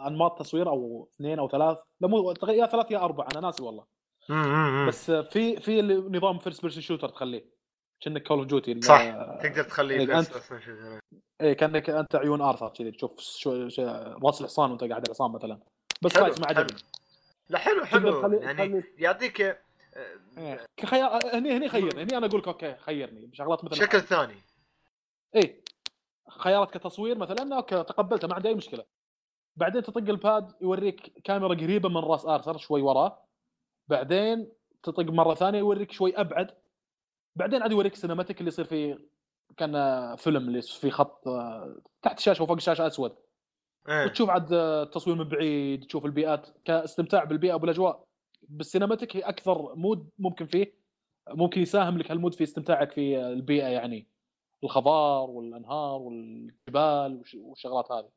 أنماط 0.00 0.38
تصوير 0.38 0.68
أو 0.68 1.08
اثنين 1.14 1.38
أو 1.38 1.48
ثلاث. 1.48 1.78
لا 2.00 2.08
مو 2.08 2.30
يا 2.48 2.66
ثلاث 2.66 2.90
يا 2.90 2.98
أربع 2.98 3.26
أنا 3.32 3.40
ناسي 3.40 3.62
والله. 3.62 3.84
بس 4.88 5.10
في 5.10 5.60
في 5.60 5.82
نظام 5.82 6.38
first 6.38 6.62
person 6.62 6.82
shooter 6.82 7.08
تخليه. 7.08 7.44
كأنك 8.00 8.22
Call 8.22 8.38
of 8.38 8.46
Duty 8.46 8.80
صح 8.80 9.02
تقدر 9.42 9.62
تخليه 9.62 9.98
إيه، 9.98 10.22
شو- 10.22 10.38
إيه 11.40 11.52
كأنك 11.52 11.90
أنت 11.90 12.16
عيون 12.16 12.40
آرثر 12.40 12.68
كذي 12.68 12.90
تشوف 12.90 13.20
شو 13.20 13.68
شو 13.68 13.82
راس 14.24 14.40
الحصان 14.40 14.70
وأنت 14.70 14.80
قاعد 14.80 14.92
على 14.92 15.02
الحصان 15.06 15.30
مثلا. 15.32 15.60
بس 16.02 16.16
خايس 16.18 16.40
ما. 16.40 16.46
عجبني. 16.46 16.78
لا 17.48 17.58
حلو 17.58 17.84
حلو. 17.84 18.32
يعني 18.32 18.82
يعطيك 18.98 19.60
آه، 19.96 20.20
إيه. 20.38 20.66
خيار 20.84 21.20
هني 21.36 21.56
هني 21.56 21.68
خيرني 21.68 22.02
هني 22.02 22.16
أنا 22.16 22.26
أقول 22.26 22.40
لك 22.40 22.48
okay 22.48 22.76
خيرني 22.76 23.26
بشغلات 23.26 23.64
مثلا. 23.64 23.78
شكل 23.78 24.00
ثاني. 24.00 24.34
إيه 25.34 25.64
خيارات 26.28 26.70
كتصوير 26.70 27.18
مثلا 27.18 27.56
okay 27.56 27.82
تقبلته 27.82 28.28
ما 28.28 28.34
عندي 28.34 28.48
أي 28.48 28.54
مشكلة. 28.54 28.84
بعدين 29.56 29.82
تطق 29.82 29.98
ال 29.98 30.11
pad 30.11 30.52
يوريك 30.60 31.22
كاميرا 31.24 31.54
قريبة 31.54 31.88
من 31.88 31.96
راس 31.96 32.26
آرثر 32.26 32.56
شوي 32.58 32.82
وراه. 32.82 33.24
بعدين 33.88 34.52
تطق 34.82 35.00
مرة 35.04 35.34
ثانية 35.34 35.58
يوريك 35.58 35.92
شوي 35.92 36.16
أبعد. 36.16 36.50
بعدين 37.36 37.62
عاد 37.62 37.72
يوريك 37.72 37.94
cinematic 37.94 38.38
اللي 38.38 38.48
يصير 38.48 38.64
فيه 38.64 38.98
كان 39.56 39.72
فيلم 40.16 40.48
اللي 40.48 40.62
في 40.62 40.90
خط 40.90 41.28
آه، 41.28 41.80
تحت 42.02 42.18
الشاشه 42.18 42.42
وفوق 42.42 42.56
الشاشه 42.56 42.86
أسود. 42.86 43.16
إيه. 43.88 44.04
وتشوف 44.04 44.30
عاد 44.30 44.52
آه، 44.52 44.82
التصوير 44.82 45.16
من 45.16 45.28
بعيد 45.28 45.84
تشوف 45.84 46.04
البيئات 46.04 46.48
كاستمتاع 46.64 47.24
بالبيئة 47.24 47.54
وبالأجواء. 47.54 48.04
بال 48.50 48.62
cinematic 48.62 49.16
هي 49.16 49.20
أكثر 49.20 49.74
mood 49.74 50.10
ممكن 50.18 50.46
فيه 50.46 50.74
ممكن 51.28 51.60
يساهم 51.60 51.98
لك 51.98 52.10
هال 52.10 52.18
mood 52.18 52.34
في 52.34 52.44
استمتاعك 52.44 52.92
في 52.92 53.18
البيئة 53.26 53.66
يعني 53.68 54.06
الخضار 54.64 55.30
والأنهار 55.30 56.00
والجبال 56.00 57.18
والش- 57.24 57.34
والشغلات 57.34 57.92
هذه 57.92 58.10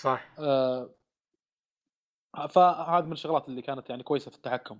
صح 0.00 0.34
آه، 0.38 0.90
فهذه 2.48 3.04
من 3.04 3.12
الشغلات 3.12 3.48
اللي 3.48 3.62
كانت 3.62 3.90
يعني 3.90 4.02
كويسة 4.02 4.30
في 4.30 4.36
التحكم 4.36 4.78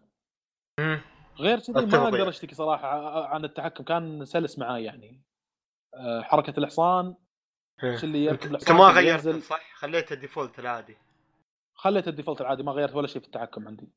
مم. 0.80 1.00
غير 1.38 1.58
كذي 1.60 1.86
ما 1.86 2.04
أقدر. 2.04 2.28
أشتكي 2.28 2.54
صراحة 2.54 2.88
عن 3.26 3.44
التحكم 3.44 3.84
كان 3.84 4.24
سلس 4.24 4.58
معاي 4.58 4.84
يعني 4.84 5.22
آه، 5.94 6.20
حركة 6.22 6.60
الحصان. 6.60 7.14
إيش 7.84 8.04
اللي 8.04 8.24
يركب 8.24 8.50
الحصان 8.54 8.76
ما 8.76 9.00
ينزل. 9.00 9.42
صح 9.42 9.74
خليته 9.74 10.14
default 10.14 10.58
العادي 10.58 10.96
خليت 11.74 12.08
ال 12.08 12.12
default 12.12 12.40
العادي 12.40 12.62
ما 12.62 12.72
غيرت 12.72 12.94
ولا 12.94 13.06
شيء 13.06 13.20
في 13.22 13.26
التحكم 13.26 13.68
عندي 13.68 13.88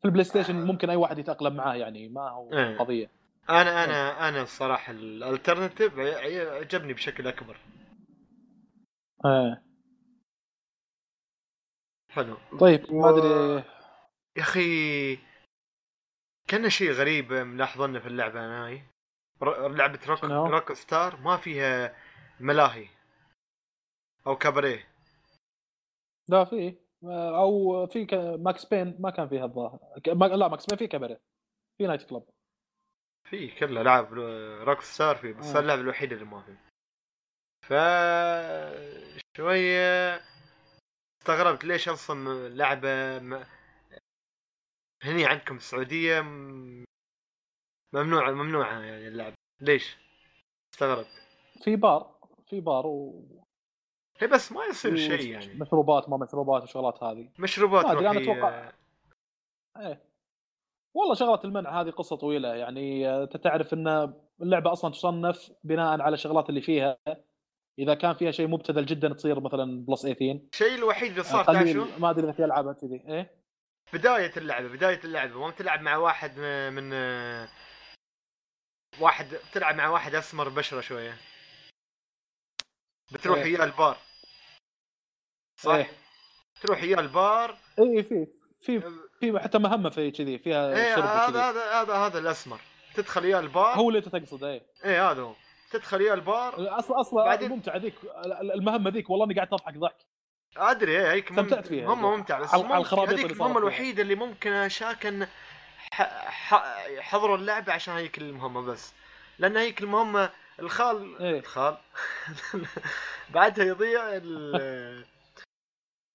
في 0.00 0.04
البلاي 0.04 0.24
ستيشن 0.24 0.66
ممكن 0.66 0.90
أي 0.90 0.96
واحد 0.96 1.18
يتأقلم 1.18 1.56
معاه 1.56 1.74
يعني 1.74 2.08
ما 2.08 2.30
هو 2.30 2.52
إيه. 2.52 2.78
قضية. 2.78 3.10
أنا 3.50 3.84
أنا 3.84 4.28
أنا 4.28 4.42
الصراحة 4.42 4.92
ال 4.92 5.01
alternative 5.01 5.98
عجبني 5.98 6.92
بشكل 6.92 7.26
أكبر. 7.28 7.60
آه. 9.24 9.62
حلو. 12.12 12.36
طيب 12.60 12.92
ما 12.92 13.10
أدري. 13.10 13.64
يا 14.36 14.42
أخي 14.42 15.18
كان 16.48 16.70
شيء 16.70 16.90
غريب 16.92 17.32
ملاحظنه 17.32 17.98
في 17.98 18.06
اللعبة 18.06 18.40
أنا 18.44 18.66
هاي. 18.66 18.82
ر- 19.42 19.68
لعبة 19.68 20.00
روك؟ 20.06 20.24
Rockstar 20.24 21.20
ما 21.20 21.36
فيها 21.36 21.96
ملاهي. 22.40 22.88
أو 24.26 24.36
كاباريه 24.36 24.88
لا 26.28 26.44
في. 26.44 26.68
آه، 26.68 26.74
أو 27.10 27.86
في 27.86 28.06
ك- 28.06 28.14
Max 28.14 28.64
Payne 28.64 28.96
ما 29.00 29.10
كان 29.10 29.28
فيها 29.28 29.44
الظاهر. 29.44 29.78
لا 30.36 30.48
Max 30.48 30.66
Payne 30.66 30.78
في 30.78 30.86
كبره 30.86 31.20
في 31.78 31.86
night 31.86 32.02
club 32.02 32.22
في 33.30 33.48
كلها 33.48 33.82
لعب 33.82 34.12
Rockstar 34.68 35.16
فيه 35.16 35.32
بس 35.32 35.56
آه. 35.56 35.60
اللعبه 35.60 35.80
الوحيده 35.80 36.14
اللي 36.16 36.24
ما 36.26 36.42
فيه 36.42 36.58
ف 37.66 37.72
شوية 39.36 40.20
استغربت 41.22 41.64
ليش 41.64 41.88
أصلا 41.88 42.48
لعبه 42.48 43.18
م... 43.18 43.44
هني 45.02 45.26
عندكم 45.26 45.56
السعودية 45.56 46.20
م- 46.20 46.84
ممنوعه 47.94 48.30
ممنوعة 48.30 48.80
يعني 48.80 49.08
اللعبه 49.08 49.34
ليش؟ 49.60 49.96
استغربت. 50.74 51.08
في 51.64 51.76
بار 51.76 52.18
في 52.46 52.60
بار 52.60 52.86
و... 52.86 53.24
هي 54.18 54.26
بس 54.26 54.52
ما 54.52 54.64
يصير 54.64 54.96
شيء 54.96 55.30
يعني. 55.30 55.54
مشروبات 55.54 56.08
ما 56.08 56.16
مشروبات 56.16 56.60
والشغلات 56.62 57.02
هذه. 57.02 57.28
مشروبات 57.38 57.84
ما 57.84 57.92
أنا 57.92 58.00
روحية. 58.00 58.24
أتوقع- 58.24 58.72
إيه. 59.80 60.02
والله 60.94 61.14
شغلة 61.14 61.40
المنع 61.44 61.80
هذه 61.80 61.90
قصة 61.90 62.16
طويلة 62.16 62.54
يعني 62.54 63.08
آه، 63.08 63.22
أنت 63.22 63.36
تعرف 63.36 63.74
إن 63.74 64.14
اللعبة 64.42 64.72
أصلا 64.72 64.92
تصنف 64.92 65.50
بناء 65.64 66.00
على 66.00 66.14
الشغلات 66.14 66.48
اللي 66.48 66.60
فيها. 66.60 66.96
إذا 67.78 67.94
كان 67.94 68.14
فيها 68.14 68.30
شيء 68.30 68.48
مبتذل 68.48 68.86
جدا 68.86 69.12
تصير 69.14 69.40
مثلا 69.40 69.84
plus 69.84 70.02
18 70.02 70.40
الشيء 70.52 70.74
الوحيد 70.74 71.10
اللي 71.10 71.22
صار 71.22 71.44
تعرف 71.44 71.68
شو؟ 71.68 71.84
ما 71.98 72.10
أدري 72.10 72.24
إذا 72.24 72.32
في 72.32 72.44
ألعاب 72.44 72.72
كذي. 72.74 73.02
إيه؟ 73.08 73.30
بداية 73.92 74.32
اللعبة 74.36 74.68
بداية 74.68 75.00
اللعبة. 75.04 75.40
ما 75.40 75.50
تلعب 75.50 75.80
مع 75.80 75.96
واحد 75.96 76.38
من 76.72 76.92
واحد 79.00 79.26
تلعب 79.52 79.74
مع 79.74 79.88
واحد 79.88 80.14
أسمر 80.14 80.48
بشرة 80.48 80.80
شوية. 80.80 81.16
بتروح 83.12 83.38
إيه. 83.38 83.44
وياه 83.44 83.64
البار. 83.64 83.96
صح؟ 85.56 85.74
إيه. 85.74 85.90
تروح 86.62 86.82
وياه 86.82 87.00
البار 87.00 87.56
اي 87.78 88.02
في 88.02 88.26
في 88.60 88.82
في 89.20 89.38
حتى 89.40 89.58
مهمة 89.58 89.90
في 89.90 90.10
كذي 90.10 90.38
فيها 90.38 90.94
شرب 90.96 91.04
هذا 91.04 91.40
هذا 91.50 91.72
هذا 91.82 91.94
هذا 91.94 92.18
الأسمر 92.18 92.60
تدخل 92.94 93.24
وياه 93.24 93.40
البار 93.40 93.74
هو 93.74 93.88
اللي 93.88 93.98
انت 93.98 94.08
تقصد 94.08 94.44
إيه 94.44 94.62
إيه 94.84 95.10
هذا 95.10 95.22
هو 95.22 95.32
تدخل 95.70 96.02
وياه 96.02 96.14
البار 96.14 96.78
أصلا 96.78 97.00
أصلا 97.00 97.24
بعدين- 97.24 97.50
ممتع 97.50 97.76
ذيك 97.76 97.94
المهمة 98.54 98.90
ذيك 98.90 99.10
والله 99.10 99.24
أني 99.26 99.34
قاعد 99.34 99.48
أضحك 99.52 99.74
ضحك 99.74 99.96
أدري 100.56 100.98
إيه 101.00 101.12
هيك 101.12 101.32
مم- 101.32 101.38
استمتعت 101.38 101.66
فيها. 101.66 101.86
مهمة 101.86 102.16
ممتعة 102.16 102.40
بس 102.40 102.50
على- 102.50 102.54
الخرابيط 102.72 103.18
هذيك 103.18 103.32
فيها. 103.32 103.58
الوحيدة 103.58 104.02
اللي 104.02 104.14
ممكن 104.14 104.52
اشاك 104.52 105.06
ان 105.06 105.26
ح... 105.92 106.02
ح... 106.28 106.54
حضروا 107.00 107.36
اللعبة 107.36 107.72
عشان 107.72 107.94
هيك 107.94 108.18
المهمة 108.18 108.60
بس 108.60 108.92
لأن 109.38 109.56
هيك 109.56 109.80
المهمة 109.82 110.30
الخال 110.60 111.16
إيه. 111.22 111.38
الخال 111.38 111.76
بعدها 113.34 113.64
يضيع 113.64 114.02
ال... 114.16 115.04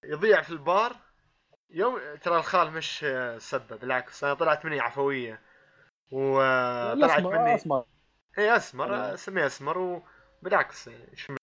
يضيع 0.04 0.41
في 0.41 0.49
البار 0.49 0.95
يوم 1.70 1.99
ترى 2.22 2.38
الخال 2.38 2.72
مش 2.72 3.06
سبب 3.38 3.80
بالعكس 3.80 4.24
أنا 4.24 4.34
طلعت 4.34 4.66
مني 4.66 4.80
عفوية 4.80 5.41
وطلعت 6.12 7.20
الاسمر 7.20 7.39
مني 7.39 7.56
أسمر 7.56 7.86
اي 8.38 8.56
أسمر 8.56 8.95
أيوة. 8.95 9.14
اسميه 9.14 9.45
أسمر 9.45 10.04
وبالعكس 10.41 10.89
شو 11.16 11.36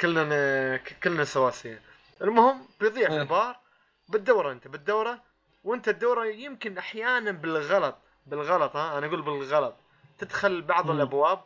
كلنا 0.00 0.76
كلنا 0.76 1.24
سواسية 1.24 1.82
المهم 2.22 2.68
بيضيع 2.80 3.08
في 3.08 3.14
إيه. 3.14 3.22
البار 3.22 3.60
بالدورة 4.08 4.52
أنت 4.52 4.68
بالدورة 4.68 5.22
وأنت 5.64 5.88
الدورة 5.88 6.26
يمكن 6.26 6.78
أحيانا 6.78 7.30
بالغلط 7.30 7.96
بالغلط 8.26 8.76
ها 8.76 8.98
أنا 8.98 9.06
أقول 9.06 9.22
بالغلط 9.22 9.76
تدخل 10.18 10.62
بعض. 10.62 10.90
الأبواب 10.90 11.44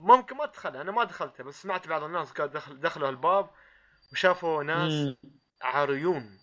ممكن 0.00 0.36
ما 0.36 0.46
تدخل 0.46 0.76
أنا 0.76 0.92
ما 0.92 1.04
دخلتها 1.04 1.44
بس 1.44 1.62
سمعت 1.62 1.88
بعض 1.88 2.02
الناس 2.02 2.32
قالوا 2.32 2.52
دخل 2.52 2.80
دخلوا 2.80 3.08
الباب 3.08 3.50
وشافوا 4.12 4.62
ناس 4.62 4.92
مم. 4.92 5.16
عريون. 5.62 6.38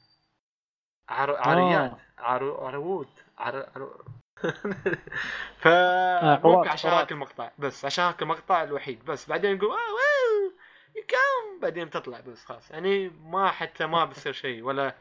عر... 1.09 1.35
عريات 1.35 1.91
آه. 1.91 1.99
عرو... 2.17 2.55
عروود. 2.55 3.07
عر... 3.37 3.69
عرو... 3.75 4.03
ف 5.61 5.67
عورات- 5.67 6.45
موقع 6.45 6.71
عشان. 6.71 6.91
هاك 6.91 7.11
المقطع 7.11 7.51
بس 7.59 7.85
عشان 7.85 8.03
هاك 8.05 8.21
المقطع 8.21 8.63
الوحيد. 8.63 9.05
بس 9.05 9.29
بعدين 9.29 9.57
يقول 9.57 9.69
واو 9.69 10.51
يكم 10.95 11.59
بعدين 11.61 11.89
تطلع 11.89 12.19
بس 12.19 12.45
خلاص. 12.45 12.71
يعني 12.71 13.09
ما 13.09 13.51
حتى 13.51 13.85
ما 13.85 14.05
بيصير 14.05 14.33
شيء 14.33 14.63
ولا 14.63 14.95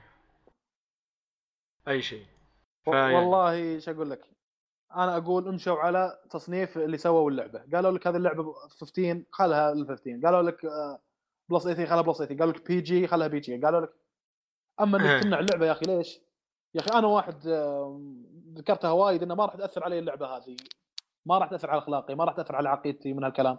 أي 1.89 2.03
شيء. 2.03 2.27
والله 2.87 3.53
إيش 3.53 3.89
أقول 3.89 4.11
لك؟ 4.11 4.21
أنا 4.97 5.17
أقول 5.17 5.49
امشوا 5.49 5.79
على 5.79 6.21
تصنيف 6.31 6.79
اللي 6.79 6.99
سووا 6.99 7.31
اللعبة. 7.31 7.65
قالوا 7.75 7.91
لك 7.91 8.07
هذه 8.07 8.17
اللعبة 8.17 8.53
15 8.53 9.23
خلها 9.33 9.73
ال 9.73 9.87
15 9.89 10.21
قالوا 10.25 10.43
لك 10.43 10.65
آه، 10.65 11.01
plus 11.51 11.63
18 11.65 11.87
خلها 11.91 12.03
plus 12.03 12.17
18 12.19 12.39
قالوا 12.39 12.53
لك 12.55 12.67
PG 12.69 13.07
خلها 13.07 13.27
PG 13.27 13.57
قالوا 13.57 13.81
لك 13.81 13.93
أما 14.81 15.05
إيه. 15.05 15.15
انك 15.15 15.23
تمنع 15.23 15.39
اللعبة 15.39 15.67
يا 15.67 15.73
أخي 15.73 15.87
ليش؟ 15.87 16.21
يا 16.75 16.81
أخي 16.81 16.99
أنا 16.99 17.07
واحد 17.07 17.47
آه، 17.47 18.01
ذكرتها 18.55 18.91
وايد 18.91 19.23
إنه 19.23 19.35
ما 19.35 19.45
راح 19.45 19.55
تأثر 19.57 19.85
علي 19.85 19.99
اللعبة 19.99 20.27
هذه. 20.37 20.57
ما 21.27 21.39
راح 21.39 21.51
تأثر 21.51 21.71
على 21.71 21.79
أخلاقي 21.79 22.15
ما 22.15 22.25
راح 22.25 22.35
تأثر 22.35 22.57
على 22.57 22.69
عقيدتي 22.69 23.13
من 23.13 23.25
هالكلام. 23.25 23.59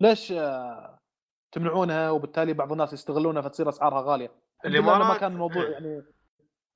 ليش 0.00 0.32
آه، 0.32 0.98
تمنعونها 1.52 2.10
وبالتالي 2.10 2.52
بعض 2.52 2.72
الناس 2.72 2.92
يستغلونها 2.92 3.42
فتصير 3.42 3.68
أسعارها 3.68 4.00
غالية؟ 4.12 4.32
إنه 4.66 4.80
ما 4.80 5.18
كان 5.18 5.32
الموضوع 5.32 5.62
إيه. 5.62 5.70
يعني 5.72 6.02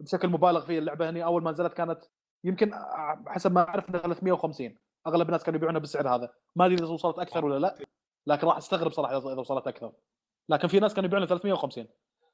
بشكل 0.00 0.28
مبالغ 0.28 0.66
فيه 0.66 0.78
اللعبة 0.78 1.10
هني 1.10 1.24
أول 1.24 1.42
ما 1.42 1.50
نزلت 1.50 1.72
كانت 1.72 2.04
يمكن 2.44 2.74
ع- 2.74 3.22
حسب 3.26 3.52
ما 3.52 3.68
أعرف 3.68 3.88
إنها 3.88 4.00
350 4.00 4.76
أغلب 5.06 5.26
الناس 5.26 5.44
كانوا 5.44 5.56
يبيعونها 5.58 5.80
بالسعر 5.80 6.08
هذا. 6.14 6.32
ما 6.56 6.66
أدري 6.66 6.74
إذا 6.76 6.86
وصلت 6.86 7.18
أكثر 7.18 7.44
ولا 7.44 7.58
لا 7.58 7.78
لكن 8.26 8.46
راح 8.46 8.56
أستغرب 8.56 8.90
صراحة 8.92 9.18
إذا 9.18 9.40
وصلت 9.40 9.66
أكثر. 9.66 9.92
لكن 10.48 10.68
في 10.68 10.80
ناس 10.80 10.94
كانوا 10.94 11.08
يبيعونها 11.08 11.28
350 11.28 11.86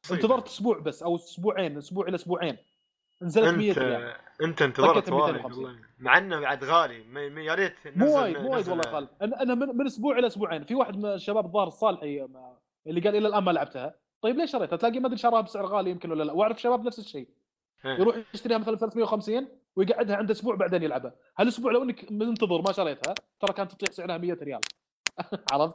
طيب. 0.09 0.19
انتظرت 0.19 0.47
أسبوع 0.47 0.79
بس 0.79 1.03
أو 1.03 1.17
أسبوعين 1.17 1.77
أسبوع 1.77 2.09
إلى 2.09 2.15
أسبوعين. 2.15 2.57
نزلت 3.23 3.55
100 3.55 3.71
انت 3.71 3.79
ريال. 3.79 4.17
أنت 4.43 4.63
انتظرت 4.63 5.13
وايد 5.13 5.35
250. 5.35 5.65
والله 5.65 5.79
مع 5.99 6.19
إنه 6.19 6.41
بعد 6.41 6.65
غالي. 6.65 7.45
يا 7.45 7.55
ريت 7.55 7.75
مو 7.97 8.17
وايد 8.17 8.39
مو 8.39 8.53
وايد 8.53 8.69
والله 8.69 8.83
خالد. 8.83 9.09
أنا 9.23 9.43
أنا 9.43 9.55
من, 9.55 9.77
من 9.77 9.87
أسبوع 9.87 10.19
إلى 10.19 10.27
أسبوعين. 10.27 10.65
في 10.65 10.75
واحد 10.75 10.97
من 10.97 11.05
الشباب 11.07 11.47
الظاهر 11.47 11.67
الصالحي 11.67 12.29
اللي 12.87 13.01
قال 13.01 13.17
إلى 13.17 13.29
الآن 13.29 13.43
ما 13.43 13.51
لعبتها. 13.51 13.95
طيب 14.23 14.37
ليش 14.37 14.51
شريتها؟ 14.51 14.77
تلاقي 14.77 15.01
ما 15.01 15.07
أدري 15.07 15.19
شراها 15.19 15.41
بسعر 15.41 15.67
غالي 15.67 15.91
يمكن 15.91 16.11
ولا 16.11 16.25
لا. 16.25 16.33
وأعرف 16.33 16.61
شباب 16.61 16.85
نفس 16.85 16.99
الشيء. 16.99 17.29
إيه. 17.85 18.01
يروح 18.01 18.17
يشتريها 18.35 18.59
مثلا 18.59 18.77
350 18.77 19.49
ويقعدها 19.77 20.17
عنده 20.17 20.33
أسبوع 20.33 20.55
بعدين 20.55 20.83
يلعبها. 20.83 21.15
هالاسبوع 21.39 21.73
لو 21.73 21.83
إنك 21.83 22.13
منتظر 22.13 22.63
ما 22.63 22.73
شريتها؟ 22.73 23.15
ترى 23.41 23.53
كانت 23.53 23.73
تطيح 23.73 23.91
سعرها 23.91 24.19
100 24.19 24.33
ريال. 24.43 24.61
عرفت؟ 25.53 25.75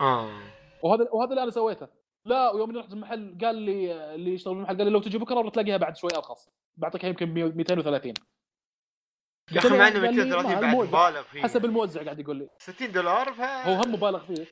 آه. 0.00 0.30
وهذا 0.82 1.08
وهذا 1.12 1.30
اللي 1.30 1.42
أنا 1.42 1.50
سويته. 1.50 1.88
لا 2.24 2.50
ويوم 2.50 2.76
رحت 2.78 2.92
المحل 2.92 3.38
قال 3.44 3.56
لي 3.56 3.92
اللي 4.14 4.34
يشتغل 4.34 4.54
بالمحل 4.54 4.76
قال 4.76 4.86
لي 4.86 4.90
لو 4.92 5.00
تجي 5.00 5.18
بكرة 5.18 5.40
بتلاقيها 5.48 5.76
بعد 5.76 5.96
شوي 5.96 6.10
أرخص. 6.16 6.48
بعطيك 6.76 7.04
يمكن 7.04 7.34
100 7.34 7.44
230 7.44 8.14
يا 9.52 9.58
أخي 9.58 9.68
مع 9.78 9.88
إنه 9.88 10.00
قال 10.04 10.14
لي 10.14 10.24
230 10.24 10.54
ما- 10.54 10.60
بعد. 10.60 10.74
مبالغ 10.74 11.22
فيه. 11.22 11.42
حسب 11.42 11.64
الموزع 11.64 12.02
قاعد 12.04 12.20
يقول 12.20 12.36
لي. 12.36 12.48
60 12.58 12.92
دولار 12.92 13.32
ف 13.32 13.40
هو 13.40 13.72
هم 13.74 13.92
مبالغ 13.92 14.26
فيه. 14.26 14.46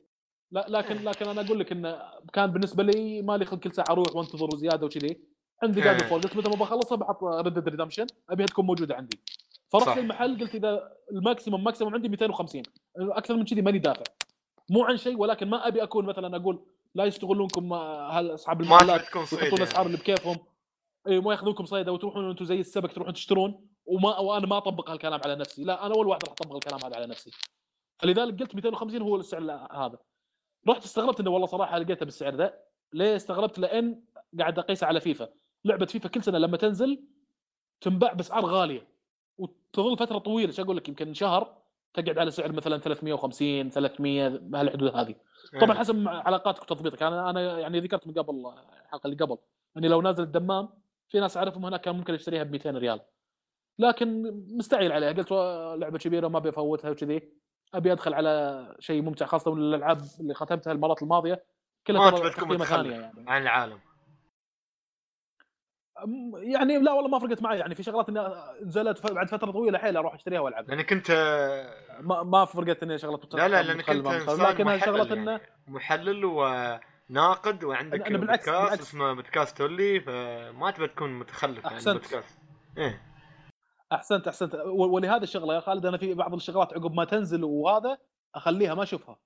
لا 0.51 0.65
لكن 0.69 0.95
لكن 1.03 1.27
أنا 1.29 1.41
أقول 1.41 1.59
لك 1.59 1.71
انه 1.71 2.01
كان 2.33 2.51
بالنسبة 2.51 2.83
لي 2.83 3.21
مالي 3.21 3.45
خلق 3.45 3.59
كل 3.59 3.71
ساعة 3.73 3.85
أروح 3.89 4.15
وأنتظر 4.15 4.45
وزيادة 4.53 4.85
وكذي. 4.85 5.19
عندي 5.63 5.81
قاعد 5.83 6.01
إيه. 6.01 6.09
فوق 6.09 6.19
قلت 6.23 6.37
متى 6.37 6.49
ما 6.49 6.55
بخلصها 6.55 6.95
بحط 6.95 7.23
Red 7.23 7.69
Redemption 7.69 8.07
أبيها 8.29 8.45
تكون 8.45 8.65
موجودة 8.65 8.95
عندي. 8.95 9.19
فرحت 9.69 9.85
صح. 9.85 9.97
للمحل 9.97 10.39
قلت 10.39 10.55
إذا 10.55 10.91
ال 11.11 11.17
maximum 11.17 11.63
maximum 11.63 11.93
عندي 11.93 12.09
250 12.09 12.63
أكثر 12.97 13.35
من 13.35 13.45
كذي 13.45 13.61
ماني 13.61 13.79
دافع. 13.79 14.03
مو 14.69 14.83
عن 14.83 14.97
شيء 14.97 15.17
ولكن 15.17 15.49
ما 15.49 15.67
أبي 15.67 15.83
أكون 15.83 16.05
مثلا 16.05 16.37
أقول 16.37 16.65
لا 16.95 17.05
يستغلونكم 17.05 17.73
اصحاب 17.73 18.61
المحلات 18.61 19.15
ويحطون 19.15 19.39
يعني. 19.41 19.53
الاسعار 19.53 19.85
اللي 19.85 19.97
بكيفهم. 19.97 20.37
اي 21.07 21.19
ما 21.19 21.31
ياخذونكم 21.31 21.65
صيده 21.65 21.91
وتروحون 21.91 22.29
أنتم 22.29 22.45
زي 22.45 22.59
السمك 22.59 22.91
تروحون 22.91 23.13
تشترون 23.13 23.67
وما 23.85 24.19
وأنا 24.19 24.47
ما 24.47 24.57
أطبق 24.57 24.89
هالكلام 24.89 25.19
على 25.25 25.35
نفسي. 25.35 25.63
لا 25.63 25.85
أنا 25.85 25.93
اول 25.95 26.07
واحد 26.07 26.23
راح 26.23 26.31
أطبق 26.31 26.55
الكلام 26.55 26.79
هذا 26.85 26.95
على 26.95 27.07
نفسي. 27.07 27.31
فلذلك 27.97 28.39
قلت 28.39 28.55
250 28.55 29.01
هو 29.01 29.15
السعر 29.15 29.41
هذا. 29.71 29.97
رحت 30.67 30.83
استغربت 30.83 31.19
إنه 31.19 31.29
والله 31.29 31.47
صراحة 31.47 31.77
لقيتها 31.77 32.05
بالسعر 32.05 32.35
ذا. 32.35 32.53
ليه 32.93 33.15
استغربت؟ 33.15 33.59
لأن 33.59 34.03
قاعد 34.39 34.59
اقيسها 34.59 34.87
على 34.87 34.99
فيفا. 34.99 35.29
لعبة 35.65 35.85
فيفا 35.85 36.09
كل 36.09 36.23
سنة 36.23 36.37
لما 36.37 36.57
تنزل 36.57 37.03
تنباع 37.81 38.13
بأسعار 38.13 38.45
غالية. 38.45 38.87
وتظل 39.37 39.97
فترة 39.97 40.17
طويلة 40.17 40.49
إيش 40.49 40.59
أقول 40.59 40.77
لك؟ 40.77 40.89
يمكن 40.89 41.13
شهر 41.13 41.64
تقعد 41.95 42.17
على 42.17 42.31
سعر 42.31 42.51
مثلا 42.51 42.77
350 42.77 43.69
300 43.69 44.27
بهالحدود 44.27 44.95
هذه. 44.95 45.15
طبعا 45.61 45.71
إيه. 45.71 45.79
حسب 45.79 46.07
علاقاتك 46.07 46.61
وتضبيطك. 46.61 47.03
أنا 47.03 47.29
أنا 47.29 47.59
يعني 47.59 47.79
ذكرت 47.79 48.07
من 48.07 48.13
قبل 48.13 48.53
الحلقة 48.85 49.07
اللي 49.07 49.17
قبل 49.17 49.37
إني 49.77 49.87
لو 49.87 50.01
نازل 50.01 50.23
الدمام 50.23 50.69
في 51.07 51.19
ناس 51.19 51.37
أعرفهم 51.37 51.65
هناك 51.65 51.81
كان 51.81 51.95
ممكن 51.95 52.13
اشتريها 52.13 52.43
ب 52.43 52.51
200 52.51 52.71
ريال. 52.71 52.99
لكن 53.79 54.31
مستعجل 54.57 54.91
عليها. 54.91 55.11
قلت 55.11 55.31
لعبة 55.81 55.97
كبيرة 55.97 56.27
وما 56.27 56.37
أبي 56.37 56.49
أفوتها 56.49 56.91
وكذي. 56.91 57.21
أبي 57.73 57.91
أدخل 57.91 58.13
على 58.13 58.75
شيء 58.79 59.01
ممتع 59.01 59.25
خاصة 59.25 59.53
الالعاب 59.53 60.01
اللي 60.19 60.33
ختمتها 60.33 60.73
المرات 60.73 61.01
الماضية. 61.01 61.43
ما 61.89 62.09
كلها 62.09 62.29
تقييمة. 62.29 62.65
ثانية 62.65 62.91
يعني. 62.91 63.25
عن 63.27 63.41
العالم. 63.41 63.79
يعني 66.33 66.77
لا 66.79 66.91
والله 66.93 67.09
ما 67.09 67.19
فرقت 67.19 67.41
معي 67.41 67.59
يعني 67.59 67.75
في 67.75 67.83
شغلات 67.83 68.09
إني 68.09 68.35
نزلت 68.65 69.11
بعد 69.13 69.27
فترة 69.29 69.51
طويلة 69.51 69.77
حيل 69.77 69.97
أروح 69.97 70.13
أشتريها 70.13 70.39
والعبها 70.39 70.75
لأنك 70.75 70.93
أنت 70.93 71.11
ما, 72.01 72.23
ما 72.23 72.45
فرقت 72.45 72.83
إني 72.83 72.97
شغلات 72.97 73.33
لا 73.35 73.47
لا 73.47 73.63
لأنك 73.63 73.89
أنت 73.89 74.07
لكن 74.07 74.25
شغلات 74.25 74.61
محلل 74.61 75.11
انه 75.11 75.31
يعني. 75.31 75.41
محلل 75.67 76.25
وناقد 76.25 77.63
وعندك 77.63 78.03
أنا- 78.03 78.11
بالعكس- 78.11 78.19
بودكاست 78.19 78.49
بالعكس. 78.49 78.81
اسمه 78.81 79.13
بودكاست 79.13 79.57
تولي 79.57 79.99
فما 79.99 80.71
تبي 80.71 80.87
تكون 80.87 81.19
متخلف 81.19 81.65
عن 81.67 81.73
أحسنت. 81.73 81.87
البودكاست. 81.95 82.39
إيه. 82.77 83.01
أحسنت 83.91 84.27
أحسنت. 84.27 84.55
ولهذا 84.65 85.23
الشغلة 85.23 85.55
يا 85.55 85.59
خالد 85.59 85.85
أنا 85.85 85.97
في 85.97 86.13
بعض 86.13 86.33
الشغلات 86.33 86.73
عقب 86.73 86.93
ما 86.93 87.05
تنزل 87.05 87.43
وهذا 87.43 87.97
أخليها 88.35 88.75
ما 88.75 88.83
أشوفها. 88.83 89.19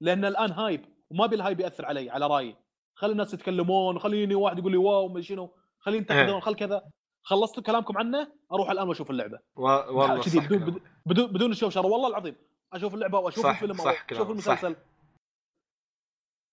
لأن 0.00 0.24
الآن 0.24 0.52
hype 0.52 0.84
وما 1.10 1.24
أبي 1.24 1.36
ال 1.36 1.41
hype 1.41 1.60
يأثر 1.60 1.86
علي 1.86 2.10
على 2.10 2.26
رأيي. 2.26 2.56
خلي 2.94 3.12
الناس 3.12 3.34
يتكلمون 3.34 3.96
وخليني 3.96 4.34
واحد 4.34 4.58
يقول 4.58 4.72
لي 4.72 4.78
wow 4.78 5.08
ما 5.08 5.20
شنو. 5.20 5.50
خليني 5.86 5.98
ينتقدون. 5.98 6.40
خل 6.40 6.54
كذا. 6.54 6.82
خلصتوا 7.22 7.62
كلامكم 7.62 7.98
عنه؟ 7.98 8.32
أروح 8.52 8.70
الآن 8.70 8.88
وأشوف 8.88 9.10
اللعبة. 9.10 9.38
و... 9.56 9.62
والله 9.62 10.20
صح 10.20 10.46
بدون. 10.46 10.80
بدون 11.06 11.26
بدون 11.26 11.50
الشوشره 11.50 11.86
والله 11.86 12.08
العظيم 12.08 12.36
أشوف 12.72 12.94
اللعبة 12.94 13.18
وأشوف 13.18 13.44
صح- 13.44 13.50
الفيلم 13.50 13.74
صح 13.74 14.06
أو 14.10 14.16
أشوف 14.16 14.30
المسلسل. 14.30 14.76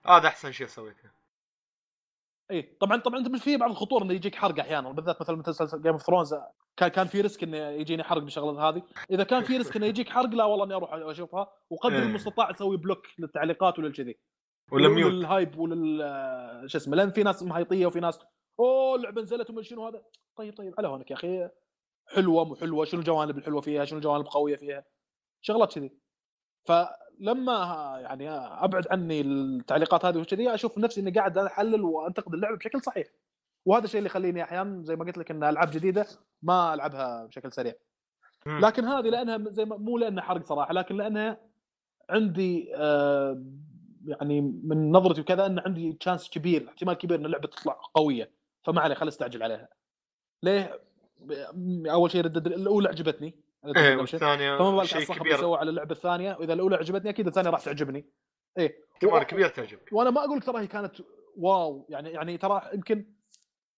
هذا 0.06 0.28
أحسن 0.28 0.52
شيء 0.52 0.68
سويته. 0.68 1.10
اي 2.52 2.62
طبعا 2.62 2.98
طبعا 2.98 3.20
أنت 3.20 3.36
في 3.36 3.58
بعض 3.58 3.70
الخطوره 3.70 4.04
إنه 4.04 4.14
يجيك 4.14 4.36
حرق 4.36 4.60
أحيانا 4.60 4.92
بالذات 4.92 5.22
مثلا 5.22 5.36
مسلسل 5.36 5.82
Game 5.82 5.92
of 5.92 6.02
Thrones 6.02 6.36
كان 6.78 6.90
كان 6.90 7.08
في 7.08 7.22
risk 7.22 7.44
إنه 7.44 7.58
يجيني 7.58 8.04
حرق 8.04 8.22
بالشغلة 8.22 8.70
هذه. 8.70 8.84
إذا 9.12 9.24
كان 9.24 9.44
في 9.44 9.58
risk 9.58 9.76
إنه 9.76 9.86
يجيك 9.86 10.10
حرق 10.10 10.30
لا 10.30 10.44
والله 10.44 10.66
إني 10.66 10.74
أروح 10.74 10.94
أشوفها. 10.94 11.54
وقدر 11.70 11.96
إيه. 11.96 12.04
المستطاع 12.04 12.52
أسوي 12.52 12.78
block 12.78 13.08
للتعليقات 13.20 13.80
وللكذي 13.80 14.18
ولل 14.72 15.09
hype 15.09 15.58
ولل 15.58 16.70
شو 16.70 16.78
اسمه 16.78 16.96
لأن 16.96 17.12
في 17.12 17.24
ناس 17.24 17.44
مهيطية 17.44 17.86
وفي 17.86 18.00
ناس 18.00 18.20
أوه 18.60 18.96
اللعبة 18.96 19.22
نزلت 19.22 19.50
ومن 19.50 19.64
شنو 19.64 19.88
هذا. 19.88 20.04
طيب 20.36 20.58
طيب 20.58 20.74
على 20.78 20.88
هونك 20.88 21.12
يا 21.12 21.16
أخي. 21.16 21.50
حلوة 22.08 22.46
مو 22.46 22.56
حلوة؟ 22.56 22.86
شنو 22.86 23.00
الجوانب 23.00 23.38
الحلوة 23.38 23.62
فيها؟ 23.62 23.86
شنو 23.86 23.98
الجوانب 23.98 24.26
القوية 24.26 24.56
فيها؟ 24.56 24.86
شغلات 25.42 25.74
كذي. 25.74 25.92
فلما 26.66 27.54
يعني 28.02 28.30
أبعد 28.30 28.88
عني 28.92 29.22
التعليقات 29.22 30.06
هذه 30.06 30.18
وكذي 30.18 30.54
أشوف 30.54 30.78
نفسي 30.78 31.02
إني 31.02 31.12
قاعد 31.12 31.38
أحلل 31.38 31.82
وأنتقد 31.82 32.34
اللعبة 32.34 32.58
بشكل 32.58 32.82
صحيح. 32.82 33.08
وهذا 33.66 33.86
الشيء 33.86 33.98
اللي 33.98 34.10
يخليني 34.10 34.44
أحيانا 34.44 34.84
زي 34.84 34.96
ما 34.96 35.06
قلت 35.06 35.18
لك 35.18 35.32
إن 35.32 35.44
ألعاب 35.44 35.72
جديدة 35.72 36.08
ما 36.42 36.74
ألعبها 36.74 37.26
بشكل 37.26 37.52
سريع. 37.52 37.74
لكن 38.46 38.86
هذه 38.86 39.10
لأنها 39.10 39.52
زي 39.52 39.66
ما 39.66 39.78
مو 39.78 39.98
لأنها 39.98 40.24
حرق 40.24 40.46
صراحة 40.46 40.74
لكن 40.74 40.98
لأنها 40.98 41.42
عندي 42.10 42.76
آه 42.76 43.44
يعني 44.08 44.42
من 44.42 44.92
نظرتي 44.92 45.22
وكذا 45.22 45.46
إن 45.46 45.60
عندي 45.60 45.94
تشانس 45.94 46.30
كبير 46.30 46.70
احتمال 46.70 46.94
كبير 46.94 47.20
إن 47.20 47.26
اللعبة 47.26 47.48
تطلع 47.48 47.80
قوية. 47.94 48.43
فما 48.64 48.82
عليه 48.82 48.96
خل 48.96 49.08
استعجل 49.08 49.44
عليها 49.44 49.70
ليه؟ 50.44 50.80
أول 51.92 52.12
شيء 52.12 52.24
ردد 52.24 52.48
الأولى 52.48 52.90
عجبتني 52.90 53.44
إيه. 53.78 53.96
والثانية 53.96 54.58
فما 54.58 54.78
بالك 54.78 54.94
على 54.94 55.38
سوى 55.38 55.58
على 55.58 55.70
اللعبة 55.70 55.92
الثانية 55.92 56.38
وإذا 56.40 56.54
الأولى 56.54 56.76
عجبتني 56.76 57.10
أكيد 57.10 57.28
الثانية 57.28 57.50
راح 57.50 57.62
تعجبني 57.62 58.06
إيه 58.58 58.78
احتمال 58.94 59.24
كبير 59.24 59.48
تعجبك 59.48 59.90
وأنا 59.92 60.10
ما 60.10 60.26
أقول 60.26 60.38
لك 60.38 60.44
ترى 60.44 60.62
هي 60.62 60.68
كانت 60.68 60.96
واو 61.38 61.86
يعني 61.90 62.12
يعني 62.12 62.38
ترى 62.38 62.62
يمكن 62.74 63.14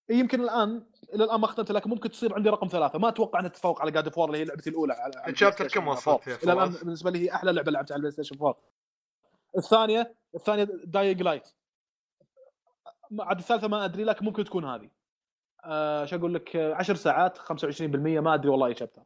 يمكن 0.09 0.41
الآن 0.41 0.87
إلى 1.13 1.23
الآن 1.23 1.39
ما 1.39 1.47
ختمت 1.47 1.71
لكن 1.71 1.89
ممكن 1.89 2.09
تصير 2.09 2.33
عندي 2.33 2.49
رقم 2.49 2.67
ثلاثة 2.67 2.99
ما 2.99 3.09
أتوقع 3.09 3.39
انها 3.39 3.49
تتفوق 3.49 3.81
على 3.81 3.91
جاد 3.91 4.09
فور 4.09 4.27
اللي 4.27 4.37
هي 4.37 4.45
لعبتي 4.45 4.69
الأولى 4.69 4.93
على 4.93 5.35
Station 5.35 5.67
كم 5.67 5.87
وصلت 5.87 6.07
4. 6.07 6.19
فيها 6.19 6.37
إلى 6.43 6.53
الآن؟ 6.53 6.69
بالنسبة 6.69 7.11
لي 7.11 7.19
هي 7.19 7.33
أحلى 7.33 7.51
لعبة 7.51 7.71
لعبتها 7.71 7.93
على 7.93 7.99
ال 7.99 8.11
PlayStation 8.11 8.35
4 8.35 8.61
الثانية 9.57 10.15
الثانية 10.35 10.63
Dying 10.83 11.21
Light 11.21 11.47
عاد 13.19 13.37
الثالثة 13.39 13.67
ما 13.67 13.85
أدري 13.85 14.03
لكن 14.03 14.25
ممكن 14.25 14.43
تكون 14.43 14.65
هذه. 14.65 14.89
آه 15.65 16.05
شو 16.05 16.15
أقول 16.15 16.33
لك؟ 16.33 16.55
آه، 16.55 16.73
10 16.75 16.95
ساعات 16.95 17.37
25% 17.37 18.21
ما 18.21 18.33
أدري 18.33 18.49
والله 18.49 18.67
اي 18.67 18.75
chapter 18.75 19.03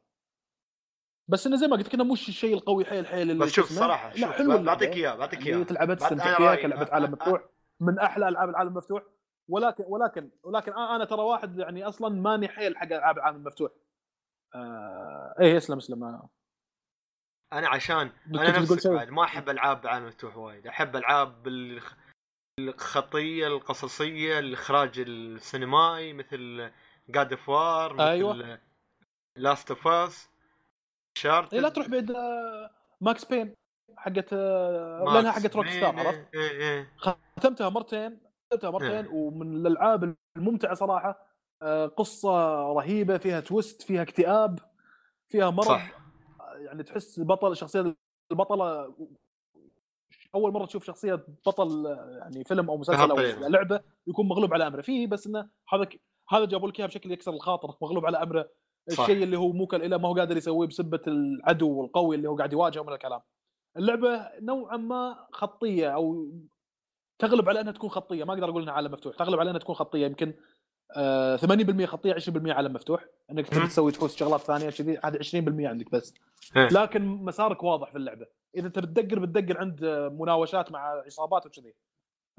بس 1.27 1.47
إنه 1.47 1.55
زي 1.55 1.67
ما 1.67 1.75
قلت 1.75 1.87
لك 1.87 1.93
انه 1.93 2.03
مش 2.03 2.29
الشيء 2.29 2.53
القوي 2.53 2.85
حيل 2.85 3.07
حيل 3.07 3.31
اللي 3.31 3.45
بس 3.45 3.51
شوف. 3.51 3.69
صراحة 3.73 4.09
لا 4.09 4.15
شوف 4.15 4.31
حلو. 4.31 4.57
بعطيك 4.63 4.89
اياه 4.95 5.15
بعطيك 5.15 5.47
اياه 5.47 5.63
تلعبها 5.63 5.95
تستمتع 5.95 6.37
فيها 6.37 6.55
كلعبه 6.55 6.85
أ- 6.85 6.93
عالم 6.93 7.07
أ- 7.07 7.09
مفتوح. 7.09 7.41
من 7.79 7.99
أحلى 7.99 8.27
ألعاب 8.29 8.49
العالم 8.49 8.69
المفتوح. 8.69 9.03
ولكن 9.49 9.83
ولكن 9.87 10.31
ولكن 10.43 10.73
أنا 10.73 11.05
ترى 11.05 11.21
واحد 11.21 11.59
يعني 11.59 11.83
أصلا 11.87 12.09
ماني 12.21 12.47
حيل 12.47 12.77
حق 12.77 12.85
ألعاب 12.85 13.17
العالم 13.17 13.37
المفتوح. 13.37 13.71
آه 14.55 15.35
إيه 15.39 15.57
اسلم 15.57 15.77
اسلم. 15.77 16.03
آه. 16.03 16.29
أنا 17.53 17.69
عشان 17.69 18.11
أنا 18.35 18.59
نفسك؟ 18.59 18.91
بعد 18.91 19.09
ما 19.09 19.23
أحب 19.23 19.49
ألعاب 19.49 19.87
عالم 19.87 20.07
مفتوح 20.07 20.37
وايد. 20.37 20.67
أحب 20.67 20.95
ألعاب 20.95 21.47
الخ- 21.47 21.95
الخطية 22.67 23.47
القصصية 23.47 24.39
الإخراج 24.39 24.99
السينمائي 24.99 26.13
مثل 26.13 26.71
God 27.09 27.31
of 27.31 27.49
War 27.49 27.93
مثل 27.93 28.03
أيوة. 28.03 28.59
Last 29.35 29.71
of 29.71 29.87
Us 29.87 30.29
شارت 31.17 31.53
إيه 31.53 31.59
لا 31.59 31.69
تروح 31.69 31.87
بعيد 31.87 32.11
آه 32.11 32.71
Max 33.01 33.25
Payne 33.25 33.55
حقت 33.97 34.33
آه 34.33 35.13
لأنها 35.13 35.31
حقت 35.31 35.55
Rockstar 35.55 35.99
عرفت 35.99 36.35
إيه 36.35 36.51
إيه 36.51 36.93
ختمتها 37.37 37.69
مرتين 37.69 38.19
ختمتها 38.47 38.69
مرتين 38.69 39.05
إيه. 39.05 39.13
ومن 39.13 39.55
الألعاب 39.55 40.15
الممتعة 40.37 40.73
صراحة 40.73 41.25
آه 41.61 41.85
قصة 41.85 42.61
رهيبة 42.73 43.17
فيها 43.17 43.39
twist 43.39 43.81
فيها 43.81 44.01
اكتئاب 44.01 44.59
فيها 45.29 45.49
مرض 45.49 45.67
صح 45.67 45.91
يعني 46.55 46.83
تحس 46.83 47.19
بطل 47.19 47.55
شخصية 47.55 47.95
البطلة 48.31 48.95
أول 50.35 50.51
مرة 50.53 50.65
تشوف 50.65 50.85
شخصية 50.85 51.25
بطل 51.45 51.85
يعني 52.21 52.43
فيلم 52.43 52.69
أو 52.69 52.77
مسلسل 52.77 53.11
أو. 53.11 53.17
لعبة 53.47 53.81
يكون 54.07 54.27
مغلوب 54.27 54.53
على 54.53 54.67
أمره. 54.67 54.81
فيه 54.81 55.07
بس 55.07 55.27
إنه 55.27 55.49
هذا 55.73 55.83
ك- 55.83 56.01
هذا 56.29 56.45
جابوا 56.45 56.69
لك 56.69 56.79
إياه 56.79 56.87
بشكل 56.87 57.11
يكسر 57.11 57.33
الخاطر 57.33 57.75
مغلوب 57.81 58.05
على 58.05 58.23
أمره. 58.23 58.49
الشيء 58.91 59.23
اللي 59.23 59.37
هو 59.37 59.51
موكل 59.51 59.81
إلى 59.83 59.97
ما 59.97 60.07
هو 60.09 60.13
قادر 60.15 60.37
يسويه 60.37 60.67
بسبة 60.67 61.01
العدو 61.07 61.83
القوي 61.85 62.15
اللي 62.15 62.29
هو 62.29 62.35
قاعد 62.37 62.53
يواجهه 62.53 62.81
من 62.83 62.93
الكلام. 62.93 63.21
اللعبة 63.77 64.29
نوعا 64.41 64.77
ما 64.77 65.27
خطية 65.31 65.89
أو 65.89 66.31
تغلب 67.19 67.49
على 67.49 67.61
إنها 67.61 67.71
تكون 67.71 67.89
خطية. 67.89 68.23
ما 68.23 68.33
أقدر 68.33 68.49
أقول 68.49 68.61
إنها 68.61 68.73
عالم 68.73 68.91
مفتوح 68.91 69.15
تغلب 69.15 69.39
على 69.39 69.49
إنها 69.49 69.59
تكون 69.59 69.75
خطية. 69.75 70.05
يمكن 70.05 70.33
آه 70.97 71.37
80% 71.37 71.85
خطية 71.85 72.13
20% 72.13 72.49
عالم 72.51 72.73
مفتوح. 72.73 73.05
إنك 73.31 73.47
تبي. 73.47 73.67
تسوي 73.67 73.91
تحوس 73.91 74.15
شغلات 74.15 74.39
ثانية 74.41 74.69
كذي 74.69 74.99
هذه 75.03 75.17
20% 75.17 75.65
عندك 75.67 75.91
بس. 75.91 76.13
إيه. 76.55 76.67
لكن 76.67 77.05
مسارك 77.05 77.63
واضح 77.63 77.91
في 77.91 77.97
اللعبة. 77.97 78.25
إذا 78.55 78.67
انت 78.67 78.79
بتدقر 78.79 79.19
بتدقر 79.19 79.57
عند 79.59 79.85
مناوشات 80.19 80.71
مع 80.71 80.79
عصابات 81.05 81.45
وكذي. 81.45 81.73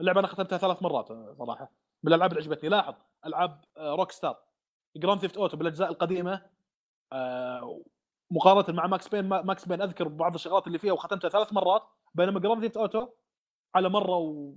اللعبة 0.01 0.21
أنا 0.21 0.29
ختمتها 0.29 0.59
ثلاث 0.59 0.83
مرات 0.83 1.09
صراحة. 1.39 1.71
من 2.03 2.09
الالعاب 2.13 2.31
اللي 2.33 2.43
عجبتني 2.43 2.69
لاحظ 2.71 2.95
ألعاب 3.27 3.61
Rockstar 3.79 4.37
Grand 4.97 5.21
Theft 5.21 5.37
Auto 5.37 5.57
بالأجزاء 5.57 5.89
القديمة 5.91 6.43
آه، 7.13 7.81
مقارنة 8.31 8.77
مع 8.77 8.87
Max 8.87 9.09
Payne 9.09 9.25
ما- 9.29 9.43
Max 9.43 9.68
Payne 9.68 9.83
أذكر 9.83 10.09
بعض 10.09 10.35
الشغلات 10.35 10.67
اللي 10.67 10.79
فيها 10.79 10.93
وختمتها 10.93 11.29
ثلاث 11.29 11.53
مرات 11.53 11.83
بينما 12.15 12.41
Grand 12.41 12.61
Theft 12.62 12.77
Auto 12.77 13.09
على 13.75 13.89
مرة 13.89 14.17
و... 14.17 14.53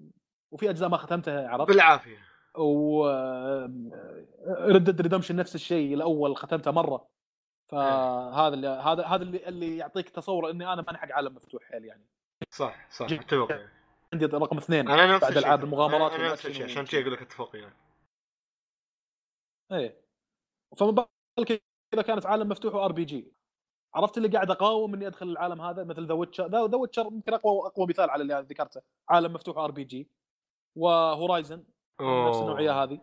وفي 0.51 0.69
أجزاء 0.69 0.89
ما 0.89 0.97
ختمتها 0.97 1.47
عرفت؟ 1.49 1.67
بالعافية. 1.71 2.17
و 2.57 3.05
Red 4.47 5.01
Redemption 5.01 5.35
نفس 5.35 5.55
الشيء 5.55 5.93
الأول 5.93 6.35
ختمته 6.37 6.71
مرة. 6.71 7.07
فهذا 7.67 8.53
اللي 8.53 8.67
هذا 8.67 9.05
هذا 9.05 9.23
اللي 9.23 9.47
اللي 9.47 9.77
يعطيك 9.77 10.09
تصور 10.09 10.49
إني 10.49 10.73
أنا 10.73 10.81
ماني 10.81 10.97
حق 10.97 11.11
عالم 11.11 11.35
مفتوح 11.35 11.63
حيل 11.63 11.85
يعني. 11.85 12.05
صح 12.49 12.89
صح 12.91 13.11
اتفق 13.11 13.61
عندي 14.13 14.25
رقم 14.25 14.57
اثنين 14.57 14.89
أنا 14.89 15.15
نفس 15.15 15.23
بعد 15.23 15.33
ترى. 15.33 15.53
المغامرات 15.53 16.11
أنا 16.11 16.31
نفس 16.31 16.45
الشيء 16.45 16.63
عشان 16.63 16.85
كذا 16.85 17.01
أقول 17.01 17.13
لك 17.13 17.21
أتفق 17.21 17.55
يعني. 17.55 17.75
إيه. 19.71 20.01
فما 20.77 20.91
بالك 20.91 21.63
إذا 21.93 22.01
كانت 22.01 22.25
عالم 22.25 22.49
مفتوح 22.49 22.75
و 22.75 22.91
RPG 22.91 23.33
عرفت 23.95 24.17
اللي 24.17 24.27
قاعد 24.29 24.51
أقاوم 24.51 24.93
إني 24.93 25.07
أدخل 25.07 25.29
العالم 25.29 25.61
هذا؟ 25.61 25.83
مثل 25.83 26.05
The 26.07 26.13
Witcher 26.13 26.47
The 26.47 26.77
Witcher 26.77 27.05
يمكن 27.05 27.33
اقوى 27.33 27.67
أقوى 27.67 27.87
مثال 27.87 28.09
على 28.09 28.21
اللي 28.21 28.45
ذكرته. 28.49 28.81
عالم 29.09 29.33
مفتوح 29.33 29.57
RPG 29.57 30.09
و 30.75 30.85
Horizon. 30.85 31.63
نفس 32.01 32.37
النوعية 32.37 32.83
هذه. 32.83 32.99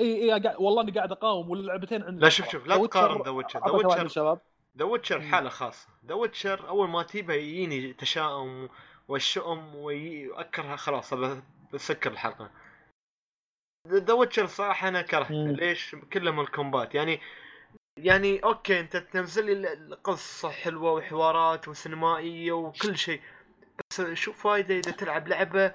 إي 0.00 0.22
إي 0.22 0.40
قاعد 0.40 0.56
والله 0.58 0.82
إني 0.82 0.92
قاعد 0.92 1.12
أقاوم 1.12 1.50
واللعبتين 1.50 2.02
عندي 2.02 2.22
لا 2.22 2.28
شوف 2.28 2.48
شوف 2.48 2.66
لا 2.66 2.86
تقارن 2.86 3.22
The 3.22 3.30
Witcher 3.30 3.60
ذا 3.60 3.72
من 3.72 3.86
Witcher 3.86 4.38
The 4.78 4.84
Witcher. 4.84 5.20
حالة 5.20 5.48
خاصة. 5.48 5.88
The 6.06 6.14
Witcher 6.14 6.68
أول 6.68 6.88
ما 6.88 7.02
تجيبها 7.02 7.36
يجيني 7.36 7.92
تشاؤم 7.92 8.68
والشؤم 9.08 9.74
واكرها 9.74 10.76
خلاص 10.76 11.14
بسكر 11.72 12.10
الحلقة. 12.10 12.50
The 13.88 14.12
Witcher 14.12 14.46
صراحة 14.46 14.88
أنا 14.88 15.02
كرهته. 15.02 15.34
ليش؟ 15.34 15.96
كلهم 16.12 16.40
ال 16.40 16.47
combat. 16.47 16.94
يعني 16.94 17.20
يعني 17.98 18.44
okay 18.44 18.80
أنت 18.80 18.96
تنزل 18.96 19.44
لي 19.44 19.72
القصة 19.72 20.50
حلوة 20.50 20.92
وحوارات 20.92 21.68
وسينمائية 21.68 22.52
وكل 22.52 22.96
شيء 22.98 23.20
بس 23.90 24.00
شو 24.00 24.32
فايدة 24.32 24.74
إذا 24.74 24.90
تلعب 24.90 25.28
لعبة 25.28 25.74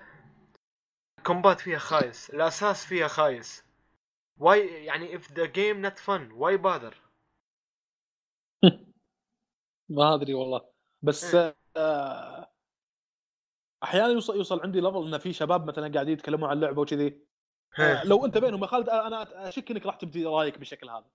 combat 1.27 1.59
فيها 1.59 1.77
خايس 1.77 2.29
الأساس 2.29 2.85
فيها 2.85 3.07
خايس. 3.07 3.63
why 4.37 4.85
يعني 4.85 5.19
if 5.19 5.21
the 5.21 5.47
game 5.47 5.85
not 5.85 5.99
fun 5.99 6.31
why 6.39 6.57
bother 6.67 6.95
ما 9.89 10.13
أدري 10.13 10.33
والله. 10.33 10.69
بس 11.01 11.35
إيه. 11.35 11.55
آه، 11.77 12.51
أحيانا 13.83 14.07
يوصل 14.07 14.35
يوصل 14.35 14.61
عندي 14.61 14.81
level 14.81 15.07
إن 15.07 15.17
في 15.17 15.33
شباب 15.33 15.67
مثلا 15.67 15.93
قاعدين 15.93 16.13
يتكلمون 16.13 16.49
عن 16.49 16.57
اللعبه 16.57 16.81
وكذي. 16.81 17.21
آه، 17.79 18.03
لو 18.03 18.25
أنت 18.25 18.37
بينهم 18.37 18.61
يا 18.61 18.67
خالد 18.67 18.89
أنا 18.89 19.47
أشك 19.47 19.71
إنك 19.71 19.85
راح 19.85 19.95
تبدي 19.95 20.25
رأيك 20.25 20.57
بالشكل 20.57 20.89
هذا. 20.89 21.09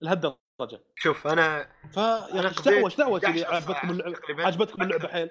لهالدرجة. 0.00 0.84
شوف 0.96 1.26
أنا 1.26 1.62
أخي 1.96 2.48
إيش 2.48 2.62
دعوه 2.62 2.84
إيش 2.84 2.96
دعوه 2.96 3.18
11 3.18 3.32
كذي 3.32 3.40
ساعة 3.40 3.54
عجبتكم 3.54 3.90
اللعبه. 3.90 4.46
عجبتكم 4.46 4.82
اللعبة 4.82 5.08
حيل؟ 5.08 5.30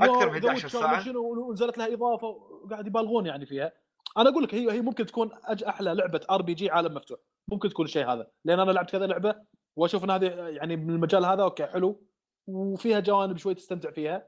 أكثر 0.00 0.30
من 0.30 0.42
يا 0.44 0.48
11 0.48 0.68
The 0.68 0.70
Witcher 0.70 0.72
ساعة. 0.72 1.04
شنو 1.04 1.48
ونزلت 1.48 1.78
لها 1.78 1.94
إضافة 1.94 2.26
وقاعد 2.26 2.86
يبالغون 2.86 3.26
يعني 3.26 3.46
فيها. 3.46 3.72
أنا 4.18 4.30
أقول 4.30 4.42
لك 4.42 4.54
هي 4.54 4.72
هي 4.72 4.80
ممكن 4.80 5.06
تكون 5.06 5.30
أج 5.44 5.64
أحلى 5.64 5.94
لعبة 5.94 6.20
RPG 6.30 6.70
عالم 6.70 6.94
مفتوح. 6.94 7.18
ممكن 7.48 7.68
تكون 7.68 7.84
الشيء 7.84 8.06
هذا. 8.06 8.26
لأن 8.44 8.60
أنا 8.60 8.70
لعبت 8.70 8.90
كذا 8.90 9.06
لعبة 9.06 9.34
وأشوف 9.76 10.04
إن 10.04 10.10
هذه 10.10 10.26
يعني 10.26 10.76
من 10.76 10.94
المجال 10.94 11.24
هذا 11.24 11.42
okay 11.42 11.66
حلو. 11.66 12.02
وفيها 12.46 13.00
جوانب 13.00 13.36
شوي 13.36 13.54
تستمتع 13.54 13.90
فيها. 13.90 14.26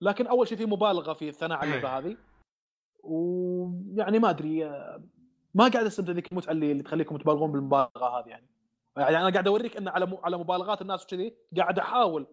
لكن 0.00 0.26
أول 0.26 0.48
شيء 0.48 0.58
في 0.58 0.66
مبالغة 0.66 1.12
في 1.12 1.28
الثناء 1.28 1.58
على 1.58 1.70
اللعبة 1.70 1.98
هذه. 1.98 2.16
ويعني 3.02 4.18
ما 4.18 4.30
أدري 4.30 4.64
ما 5.54 5.68
قاعد 5.68 5.86
أستمتع 5.86 6.12
ذيك 6.12 6.32
المتعة 6.32 6.52
اللي, 6.52 6.72
اللي 6.72 6.82
تخليكم 6.82 7.16
تبالغون 7.16 7.52
بالمبالغة 7.52 8.20
هذه 8.20 8.28
يعني. 8.28 8.46
يعني 8.96 9.16
أنا 9.18 9.30
قاعد 9.30 9.48
أوريك 9.48 9.76
إن 9.76 9.88
على 9.88 10.18
على 10.22 10.38
مبالغات 10.38 10.82
الناس 10.82 11.04
وكذي 11.04 11.36
قاعد 11.56 11.78
أحاول 11.78 12.26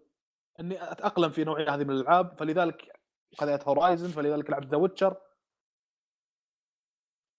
إني 0.60 0.92
أتأقلم 0.92 1.30
في 1.30 1.44
نوعية 1.44 1.76
هذه 1.76 1.84
من 1.84 1.92
الألعاب 1.92 2.38
فلذلك 2.40 3.00
خذيت 3.38 3.68
Horizon 3.68 4.08
فلذلك 4.10 4.50
لعبت 4.50 4.68
The 4.68 4.78
Witcher 4.78 5.18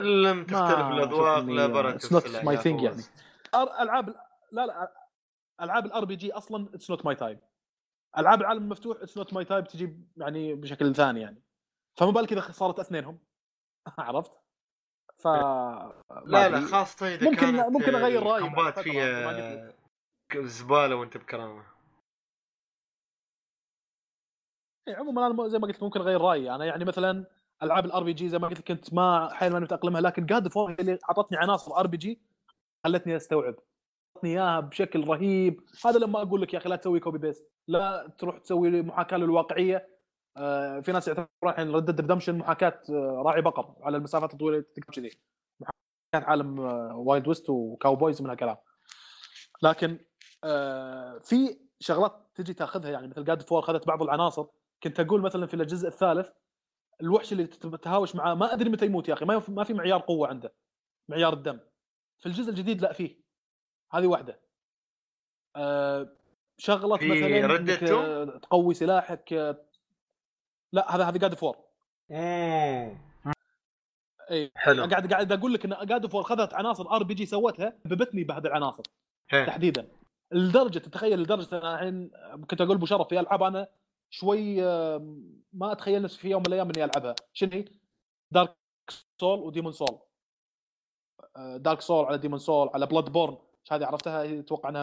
لم 0.00 0.44
تختلف 0.44 0.86
الأذواق 0.86 1.38
لا 1.44 1.66
بركة 1.66 2.20
my 2.20 2.52
يا 2.52 2.60
thing 2.60 2.80
فواز. 2.80 3.10
يعني. 3.54 3.82
ألعاب 3.82 4.08
لا 4.52 4.66
لا 4.66 4.92
ألعاب 5.60 5.86
ال 5.86 6.04
RPG 6.04 6.32
أصلا 6.32 6.74
it's 6.74 6.90
not 6.90 7.06
my 7.06 7.14
type 7.14 7.40
ألعاب 8.18 8.40
العالم 8.40 8.62
المفتوح 8.62 8.96
it's 9.02 9.16
not 9.18 9.32
my 9.34 9.44
type 9.44 9.66
تجي 9.66 9.96
يعني 10.16 10.54
بشكل 10.54 10.94
ثاني 10.94 11.20
يعني 11.20 11.42
فما 11.96 12.10
بالك 12.10 12.32
اذا 12.32 12.52
صارت 12.52 12.78
اثنينهم 12.78 13.18
عرفت؟ 13.98 14.32
ف 15.18 15.26
لا 15.28 16.48
لا. 16.48 16.60
خاصة 16.60 17.14
إذا 17.14 17.24
ممكن- 17.30 17.40
كانت 17.40 17.66
ممكن 17.68 17.92
بعد 17.92 18.12
ال 18.12 18.21
combat 18.21 18.72
فترة، 18.72 18.82
فيها 18.82 19.72
زبالة 20.34 20.94
وانت 20.96 21.16
بكرامة 21.16 21.64
عموما 24.88 25.26
أنا 25.26 25.48
زي 25.48 25.58
ما 25.58 25.66
قلت 25.66 25.76
لك 25.76 25.82
ممكن 25.82 26.00
أغير 26.00 26.20
رأيي. 26.20 26.54
أنا 26.54 26.64
يعني 26.64 26.84
مثلا 26.84 27.26
ألعاب 27.62 27.84
ال 27.86 28.04
RPG 28.04 28.28
زي 28.28 28.38
ما 28.38 28.48
قلت 28.48 28.58
لك 28.58 28.68
كنت 28.68 28.94
ما 28.94 29.28
حيل 29.32 29.52
ماني 29.52 29.64
متاقلمها 29.64 30.00
لكن 30.00 30.26
God 30.26 30.48
of 30.48 30.59
War 30.59 30.76
اللي 30.80 30.98
أعطتني 31.08 31.38
عناصر 31.38 31.76
RPG 31.76 32.20
خلتني 32.84 33.16
أستوعب. 33.16 33.54
أعطتني 34.16 34.30
إياها 34.30 34.60
بشكل 34.60 35.08
رهيب. 35.08 35.60
هذا 35.84 35.98
لما 35.98 36.22
أقول 36.22 36.42
لك 36.42 36.54
يا 36.54 36.58
أخي 36.58 36.68
لا 36.68 36.76
تسوي 36.76 37.00
copy 37.00 37.18
paste 37.18 37.50
لا 37.68 38.12
تروح 38.18 38.38
تسوي 38.38 38.82
محاكاة 38.82 39.16
للواقعية. 39.16 39.88
آه، 40.36 40.80
في 40.80 40.92
ناس 40.92 41.08
يعتبرون 41.08 41.28
الحين 41.44 41.74
Red 41.74 41.84
Dead 41.84 42.00
Redemption 42.00 42.38
محاكاة 42.38 42.80
آه، 42.90 43.22
راعي 43.26 43.42
بقر 43.42 43.74
على 43.82 43.96
المسافات 43.96 44.32
الطويلة 44.32 44.64
كذي. 44.92 45.10
محاكاة 45.60 46.30
عالم 46.30 46.58
Wild 46.94 47.28
West 47.28 47.50
و 47.50 47.59
cowboys 47.59 48.22
من 48.22 48.30
هالكلام. 48.30 48.56
لكن 49.62 49.98
آه 50.44 51.18
في 51.18 51.58
شغلات 51.80 52.30
تجي 52.34 52.54
تاخذها 52.54 52.90
يعني 52.90 53.08
مثل 53.08 53.24
God 53.24 53.42
of 53.42 53.49
War 53.49 53.58
اخذت 53.58 53.86
بعض 53.86 54.02
العناصر 54.02 54.46
كنت 54.82 55.00
أقول 55.00 55.20
مثلا 55.20 55.46
في 55.46 55.54
الجزء 55.54 55.88
الثالث 55.88 56.28
الوحش 57.02 57.32
اللي 57.32 57.46
تتهاوش 57.46 58.14
معاه 58.14 58.34
ما 58.34 58.52
أدري 58.52 58.70
متى 58.70 58.86
يموت 58.86 59.08
يا 59.08 59.14
أخي 59.14 59.24
ما 59.24 59.42
ما 59.48 59.64
في 59.64 59.74
معيار 59.74 60.00
قوة 60.00 60.28
عنده 60.28 60.52
معيار 61.08 61.32
الدم. 61.32 61.60
في 62.18 62.26
الجزء 62.26 62.50
الجديد 62.50 62.82
لا 62.82 62.92
فيه. 62.92 63.20
هذه 63.92 64.06
واحدة. 64.06 64.40
آه 65.56 66.16
شغلة 66.58 66.96
في 66.96 67.08
مثلا 67.08 67.92
آه، 67.92 68.38
تقوي 68.38 68.74
سلاحك 68.74 69.32
آه، 69.32 69.64
لا 70.72 70.96
هذا 70.96 71.04
هذا 71.04 71.18
God 71.18 71.34
of 71.34 71.43
War 71.43 71.56
اي 74.30 74.50
حلو. 74.56 74.84
قاعد 74.86 75.12
قاعد 75.12 75.32
أقول 75.32 75.54
لك 75.54 75.64
إن 75.64 75.86
God 75.86 76.06
of 76.06 76.12
War 76.12 76.20
اخذت 76.20 76.54
عناصر 76.54 76.90
RPG 76.90 77.26
سوتها 77.26 77.78
ببتني 77.84 78.24
بهذه 78.24 78.46
العناصر 78.46 78.82
هي. 79.30 79.46
تحديدا. 79.46 79.88
لدرجة 80.32 80.78
تتخيل 80.78 81.20
لدرجة 81.20 81.58
أنا 81.58 81.74
الحين 81.74 82.10
كنت 82.50 82.60
أقول 82.60 82.76
أبو 82.76 82.86
شرف 82.86 83.08
في 83.08 83.20
ألعاب 83.20 83.42
أنا 83.42 83.68
شوي 84.10 84.62
ما 85.52 85.72
أتخيل 85.72 86.02
نفسي 86.02 86.18
في 86.18 86.30
يوم 86.30 86.40
من 86.40 86.46
الأيام 86.46 86.70
إني 86.70 86.84
ألعبها. 86.84 87.14
شنو 87.32 87.50
هي؟ 87.52 87.64
Dark 88.30 88.56
Souls 89.20 89.38
و 89.38 89.42
Demon's 89.43 89.72
Souls 89.72 89.98
Dark 91.36 91.80
Souls 91.80 92.04
على 92.04 92.18
Demon's 92.18 92.38
Souls 92.38 92.70
على 92.74 92.86
Bloodborne 92.86 93.36
هذه 93.70 93.86
عرفتها؟ 93.86 94.40
أتوقع 94.40 94.68
إنها 94.68 94.82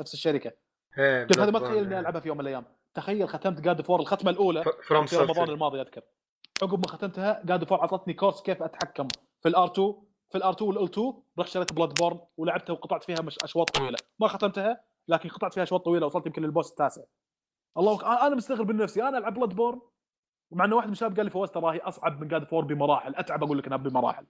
نفس 0.00 0.14
الشركة. 0.14 0.52
قلت 0.98 1.38
هذا 1.38 1.50
ما 1.50 1.58
Bloodborne. 1.58 1.62
اتخيل 1.62 1.84
اني 1.84 1.98
ألعبها 1.98 2.20
في 2.20 2.28
يوم 2.28 2.36
من 2.36 2.40
الأيام. 2.40 2.64
تخيل 2.94 3.28
ختمت 3.28 3.60
God 3.60 3.82
of 3.82 3.89
War 3.89 4.00
الختمة 4.00 4.30
الأولى 4.30 4.64
في 4.82 4.94
رمضان. 4.94 5.50
الماضي 5.50 5.80
أذكر. 5.80 6.02
عقب 6.62 6.78
ما 6.78 6.88
ختمتها 6.88 7.42
God 7.44 7.64
of 7.64 7.70
War 7.70 7.80
عطتني 7.80 8.14
course 8.14 8.42
كيف 8.42 8.62
أتحكم 8.62 9.08
في 9.40 9.48
ال 9.48 9.72
R2 9.72 9.94
في 10.30 10.38
ال 10.38 10.52
R2 10.52 10.68
وال 10.68 10.84
L2 10.84 11.14
رحت 11.38 11.48
شريت 11.48 11.72
Bloodborne 11.72 12.20
ولعبتها 12.36 12.72
وقطعت 12.72 13.04
فيها 13.04 13.22
مش 13.22 13.36
أشواط 13.44 13.70
طويلة. 13.70 13.98
ما 14.18 14.28
ختمتها 14.28 14.84
لكن 15.08 15.28
قطعت 15.28 15.54
فيها 15.54 15.62
أشواط 15.62 15.84
طويلة 15.84 16.06
وصلت 16.06 16.26
يمكن 16.26 16.42
لل 16.42 16.51
boss 16.51 16.70
التاسع. 16.70 17.02
الله 17.78 18.26
أنا 18.26 18.34
مستغرب 18.34 18.70
من 18.70 18.76
نفسي 18.76 19.02
أنا 19.02 19.18
ألعب 19.18 19.34
Bloodborne 19.34 19.80
مع 20.50 20.64
انه 20.64 20.76
واحد 20.76 20.86
من 20.86 20.92
الشباب 20.92 21.16
قال 21.16 21.24
لي 21.24 21.30
فوز 21.30 21.50
تراهي 21.50 21.78
أصعب 21.78 22.20
من 22.20 22.28
God 22.28 22.44
of 22.44 22.52
War 22.52 22.64
بمراحل 22.64 23.14
أتعب 23.16 23.42
أقول 23.42 23.58
لك 23.58 23.66
إنها 23.66 23.78
بمراحل 23.78 24.26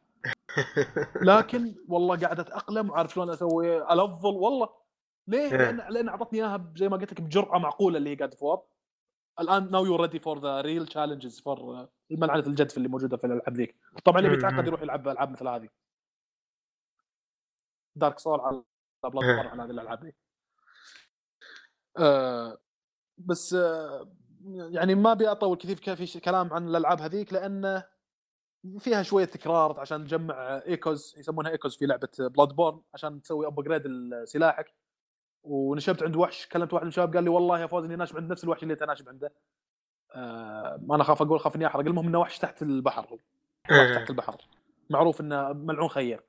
لكن 1.31 1.75
والله 1.89 2.16
قاعد 2.16 2.41
أتأقلم 2.41 2.91
وعارف 2.91 3.15
شلون 3.15 3.31
أسوي 3.31 3.93
الفل 3.93 4.27
والله 4.27 4.69
ليه؟ 5.27 5.39
إيه. 5.39 5.57
لأن 5.57 5.93
لأن 5.93 6.09
أعطتني 6.09 6.39
إياها 6.39 6.73
زي 6.77 6.89
ما 6.89 6.97
قلت 6.97 7.12
لك 7.12 7.20
بجرعه 7.20 7.59
معقولة 7.59 7.99
اللي 7.99 8.11
هي 8.11 8.15
God 8.15 8.35
of 8.35 8.46
War 8.46 8.62
الآن 9.41 9.70
now 9.70 9.86
you 9.86 9.97
ready 9.97 10.19
for 10.19 10.39
the 10.39 10.61
real 10.61 10.86
challenges 10.86 11.40
for 11.40 11.89
الملعنة 12.11 12.47
الجدف 12.47 12.77
اللي 12.77 12.89
موجودة 12.89 13.16
في 13.16 13.27
الألعاب 13.27 13.57
ذيك 13.57 13.77
طبعا 14.05 14.19
اللي. 14.19 14.31
بيتعقد 14.31 14.66
يروح 14.66 14.83
يلعب 14.83 15.09
ألعاب 15.09 15.31
مثل 15.31 15.49
هذه 15.49 15.69
Dark 17.97 18.19
Souls 18.19 18.40
على 18.41 18.62
بلاد 19.03 19.25
إيه. 19.25 19.37
Bloodborne 19.36 19.49
على 19.49 19.62
هذه 19.62 19.70
الألعاب 19.70 20.05
ذي 20.05 20.12
آه 21.99 22.59
بس 23.19 23.55
آه 23.55 24.09
يعني 24.47 24.95
ما 24.95 25.12
أبي 25.12 25.28
أطول 25.31 25.57
كثير 25.57 25.77
في- 25.97 26.20
كلام 26.20 26.53
عن 26.53 26.69
الألعاب 26.69 27.01
هذيك 27.01 27.32
لأن 27.32 27.82
فيها 28.78 29.03
شوية 29.03 29.24
تكرار 29.24 29.81
عشان 29.81 30.05
تجمع 30.05 30.62
إيكوز 30.66 31.15
يسمونها 31.19 31.51
إيكوز 31.51 31.77
في 31.77 31.86
لعبة 31.86 32.09
Bloodborne 32.19 32.81
عشان 32.95 33.23
تسوي 33.23 33.47
upgrade 33.47 33.82
سلاحك 34.24 34.74
ونشبت 35.43 36.03
عند 36.03 36.16
وحش 36.16 36.47
كلمت 36.47 36.73
واحد 36.73 36.82
من 36.85 36.89
الشباب 36.89 37.15
قال 37.15 37.24
لي 37.24 37.31
والله 37.31 37.61
يا 37.61 37.66
فوز 37.66 37.85
إني 37.85 37.97
ناشب 37.97 38.16
عند 38.16 38.31
نفس 38.32 38.45
الوحش 38.45 38.62
اللي 38.62 38.74
أنت 38.74 38.82
ناشب 38.82 39.09
عنده. 39.09 39.32
آه 40.15 40.78
ما 40.82 40.95
أنا 40.95 41.05
خاف 41.05 41.23
أقول 41.23 41.40
خاف 41.40 41.57
إني 41.57 41.66
أحرق 41.66 41.86
المهم 41.86 42.07
إنه 42.07 42.19
وحش 42.19 42.39
تحت 42.39 42.62
البحر 42.62 43.07
هو. 43.09 43.19
وحش 43.70 43.95
تحت 43.95 44.11
البحر. 44.11 44.36
معروف 44.90 45.20
إنه 45.20 45.53
ملعون 45.53 45.89
خير. 45.89 46.24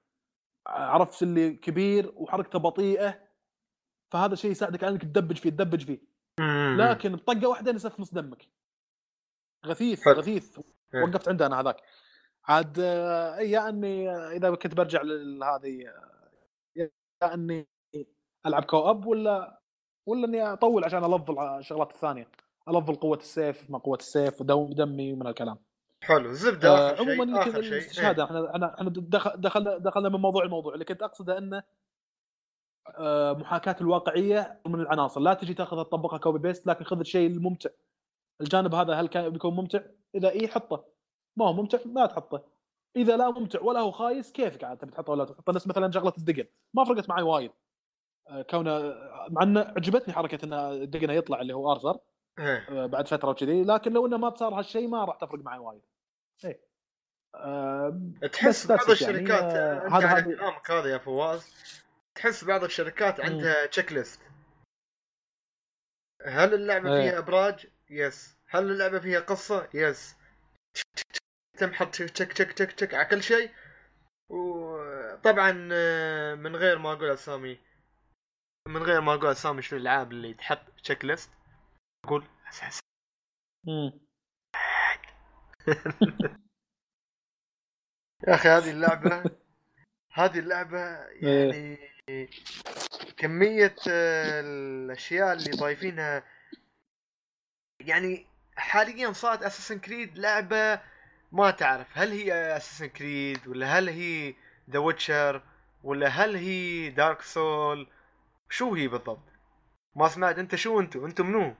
عرفت 0.67 1.23
اللي 1.23 1.53
كبير 1.53 2.13
وحركته 2.15 2.59
بطيئة 2.59 3.19
فهذا 4.11 4.33
الشيء 4.33 4.51
يساعدك 4.51 4.83
على 4.83 4.93
إنك 4.93 5.01
تدبج 5.01 5.37
فيه 5.37 5.49
تدبج 5.49 5.83
فيه. 5.85 6.08
لكن 6.77 7.15
بطقة 7.15 7.47
واحدة 7.47 7.71
نسف 7.71 7.99
نص 7.99 8.13
دمك. 8.13 8.47
غثيث 9.65 10.03
حلو. 10.05 10.13
غثيث. 10.13 10.59
إيه. 10.95 11.03
وقفت 11.03 11.29
عنده 11.29 11.45
أنا 11.45 11.59
هذاك. 11.61 11.77
عاد 12.45 12.79
آه، 12.79 13.39
يا 13.39 13.69
أني 13.69 14.09
إذا 14.09 14.55
كنت 14.55 14.75
برجع 14.75 15.01
لهذه 15.03 15.83
يا 16.75 16.89
أني 17.33 17.67
ألعب 18.45 18.63
كو 18.63 18.89
اب 18.89 19.05
ولا 19.05 19.61
ولا 20.05 20.25
إني 20.27 20.53
أطول 20.53 20.83
عشان 20.83 21.03
ألفل 21.13 21.39
الشغلات 21.39 21.91
الثانية. 21.91 22.27
ألفل 22.69 22.95
قوة 22.95 23.17
السيف 23.17 23.69
ما 23.71 23.77
قوة 23.77 23.97
السيف 23.97 24.41
ودم 24.41 24.73
دمي 24.73 25.13
ومن 25.13 25.27
الكلام 25.27 25.57
حلو 26.03 26.29
الزبده 26.29 26.69
آه، 26.69 26.99
عموما 26.99 27.41
آخر 27.43 27.61
شيء. 27.61 28.05
إحنا 28.09 28.23
إحنا 28.23 28.75
إحنا 28.79 28.89
دخل 28.89 29.41
دخلنا 29.41 29.77
دخلنا 29.77 30.09
من 30.09 30.19
موضوع 30.19 30.43
الموضوع 30.43 30.73
اللي 30.73 30.85
كنت 30.85 31.01
أقصده 31.03 31.37
إنه 31.37 31.63
محاكاة 33.39 33.75
الواقعية 33.81 34.59
من 34.65 34.79
العناصر. 34.79 35.21
لا 35.21 35.33
تجي 35.33 35.53
تاخذها 35.53 35.83
تطبقها 35.83 36.17
copy 36.17 36.39
paste 36.39 36.67
لكن 36.67 36.85
خذ 36.85 36.99
الشيء 36.99 37.29
الممتع. 37.29 37.69
الجانب 38.41 38.75
هذا 38.75 38.93
هل 38.93 39.07
كان 39.07 39.29
بيكون 39.29 39.53
ممتع؟ 39.55 39.79
إذا 40.15 40.29
اي 40.29 40.47
حطه. 40.47 40.85
ما 41.37 41.47
هو 41.47 41.53
ممتع 41.53 41.79
لا 41.85 42.05
تحطه. 42.05 42.43
إذا 42.95 43.17
لا 43.17 43.29
ممتع 43.31 43.61
ولا 43.61 43.79
هو 43.79 43.91
خايس 43.91 44.31
كيفك 44.31 44.63
عاد 44.63 44.77
تبي 44.77 44.91
تحطه 44.91 45.11
ولا 45.11 45.25
تحطه؟ 45.25 45.53
نفس 45.53 45.67
مثلا 45.67 45.91
شغله 45.91 46.13
الدقن. 46.17 46.45
ما 46.73 46.83
فرقت 46.83 47.09
معي 47.09 47.23
وايد. 47.23 47.51
آه، 48.27 48.41
كونه 48.41 48.95
مع 49.29 49.43
إنه 49.43 49.59
عجبتني 49.59 50.13
حركة 50.13 50.45
إن 50.45 50.53
الدقنه 50.53 51.13
يطلع 51.13 51.41
اللي 51.41 51.53
هو 51.53 51.71
ارثر 51.71 51.97
إيه. 52.39 52.65
آه، 52.69 52.85
بعد 52.85 53.07
فترة 53.07 53.29
وكذي. 53.29 53.63
لكن 53.63 53.93
لو 53.93 54.05
إنه 54.05 54.17
ما 54.17 54.35
صار 54.35 54.53
هالشيء 54.59 54.87
ما 54.87 55.05
راح 55.05 55.15
تفرق 55.15 55.39
معي 55.43 55.59
وايد. 55.59 55.81
آه، 57.35 58.01
تحس 58.33 58.67
بعض 58.67 58.89
الشركات 58.89 59.53
يعني، 59.53 59.87
آه، 59.87 59.89
على 59.89 60.05
هذا- 60.05 60.21
كلامك 60.35 60.71
هذا 60.71 60.89
يا 60.89 60.97
فواز. 60.97 61.53
تحس 62.19 62.43
بعض 62.43 62.63
الشركات 62.63 63.19
عندها 63.19 63.65
checklist 63.65 64.21
هل 66.25 66.53
اللعبة 66.53 66.95
إيه. 66.95 67.01
فيها 67.01 67.19
إبراج؟ 67.19 67.67
yes 67.89 68.37
هل 68.47 68.71
اللعبة 68.71 68.99
فيها 68.99 69.19
قصة؟ 69.19 69.69
yes 69.73 70.15
تم 71.57 71.73
حط 71.73 71.87
check 71.87 72.33
check 72.33 72.51
check 72.51 72.71
check 72.71 72.93
على 72.93 73.05
كل 73.05 73.23
شيء 73.23 73.51
وطبعا 74.29 75.69
آه، 75.71 76.35
من 76.35 76.55
غير 76.55 76.77
ما 76.77 76.93
أقول 76.93 77.09
أسامي 77.09 77.59
من 78.67 78.83
غير 78.83 79.01
ما 79.01 79.13
أقول 79.13 79.31
أسامي 79.31 79.61
شو 79.61 79.75
الألعاب 79.75 80.11
اللي 80.11 80.33
تحط 80.33 80.79
تشيك 80.83 81.05
ليست 81.05 81.31
أقول 82.05 82.27
أساس. 82.49 82.79
يا 88.27 88.35
أخي 88.35 88.49
هذه 88.49 88.71
اللعبة 88.71 89.23
هذه 90.13 90.39
اللعبة 90.39 90.79
يعني 91.21 91.89
كمية 93.17 93.75
آه، 93.89 94.41
الأشياء 94.41 95.33
اللي 95.33 95.51
ضايفينها. 95.51 96.23
يعني 97.79 98.25
حاليا 98.55 99.11
صارت 99.11 99.43
اساسن 99.43 99.79
كريد 99.79 100.17
لعبة 100.17 100.81
ما 101.31 101.51
تعرف 101.51 101.87
هل 101.97 102.11
هي 102.11 102.57
Assassin's 102.57 102.85
Creed 102.85 103.47
ولا 103.47 103.79
هل 103.79 103.89
هي 103.89 104.35
The 104.69 104.79
Witcher 104.79 105.43
ولا 105.83 106.07
هل 106.07 106.35
هي 106.35 106.89
Dark 106.89 107.21
Souls 107.21 107.87
شو 108.49 108.75
هي 108.75 108.87
بالضبط؟ 108.87 109.23
ما 109.95 110.07
سمعت. 110.07 110.39
أنت 110.39 110.55
شو 110.55 110.79
انتو 110.79 111.05
انتو 111.05 111.23
منو؟ 111.23 111.55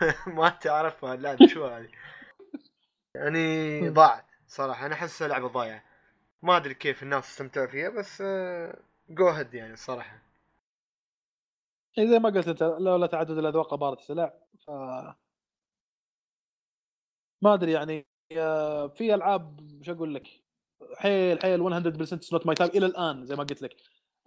ما 0.36 0.48
تعرف 0.48 1.04
اللعبه 1.04 1.46
شو 1.46 1.66
هذه. 1.66 1.88
يعني 3.14 3.88
ضاعت 3.88 4.24
صراحة. 4.46 4.86
أنا 4.86 4.94
احسها 4.94 5.28
لعبة 5.28 5.48
ضايعة. 5.48 5.82
ما 6.42 6.56
أدري 6.56 6.74
كيف 6.74 7.02
الناس 7.02 7.30
استمتعوا 7.30 7.66
فيها 7.66 7.88
بس 7.88 8.22
go 9.08 9.28
ahead 9.28 9.54
يعني 9.54 9.72
الصراحه 9.72 10.22
إيه 11.98 12.06
زي 12.06 12.18
ما 12.18 12.28
قلت 12.28 12.48
أنت 12.48 12.62
لولا 12.62 13.06
تعدد 13.06 13.38
الأذواق 13.38 13.74
بارت 13.74 13.98
السلع 13.98 14.34
ف 14.58 14.70
ما 17.42 17.54
أدري 17.54 17.72
يعني 17.72 18.06
آه، 18.36 18.86
في 18.86 19.14
ألعاب 19.14 19.60
شو 19.82 19.92
أقول 19.92 20.14
لك 20.14 20.26
حيل 20.96 21.42
حيل 21.42 21.60
100% 21.60 22.32
not 22.32 22.46
my 22.46 22.54
type 22.54 22.70
إلى 22.74 22.86
الآن 22.86 23.24
زي 23.24 23.36
ما 23.36 23.44
قلت 23.44 23.62
لك. 23.62 23.76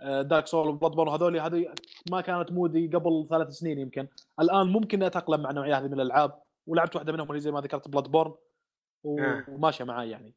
Dark 0.01 0.47
Souls 0.47 0.67
و 0.67 0.91
Bloodborne 0.91 1.09
هذول 1.09 1.39
هذه 1.39 1.73
ما 2.11 2.21
كانت 2.21 2.51
مودي 2.51 2.87
قبل 2.87 3.27
ثلاث 3.29 3.49
سنين 3.49 3.79
يمكن. 3.79 4.07
الآن 4.39 4.67
ممكن 4.67 5.03
أتأقلم 5.03 5.41
مع 5.41 5.49
النوعيه 5.49 5.77
هذه 5.77 5.87
من 5.87 5.93
الألعاب 5.93 6.41
ولعبت 6.67 6.95
واحدة 6.95 7.13
منهم 7.13 7.29
اللي 7.29 7.39
زي 7.41 7.51
ما 7.51 7.61
ذكرت 7.61 7.87
Bloodborne 7.87 8.33
آه. 9.05 9.45
وماشية 9.49 9.83
معي 9.83 10.09
يعني. 10.09 10.33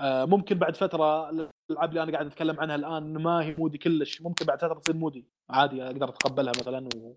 ممكن 0.00 0.58
بعد 0.58 0.76
فترة 0.76 1.30
الألعاب 1.30 1.88
اللي 1.90 2.02
أنا 2.02 2.12
قاعد 2.12 2.26
أتكلم 2.26 2.60
عنها 2.60 2.74
الآن 2.74 3.22
ما 3.22 3.42
هي 3.42 3.54
مودي 3.54 3.78
كلش. 3.78 4.22
ممكن 4.22 4.46
بعد 4.46 4.58
فترة 4.58 4.78
تصير 4.78 4.96
مودي 4.96 5.26
عادي 5.50 5.82
أقدر 5.82 6.08
أتقبلها 6.08 6.52
مثلا 6.60 6.88
و... 6.96 7.14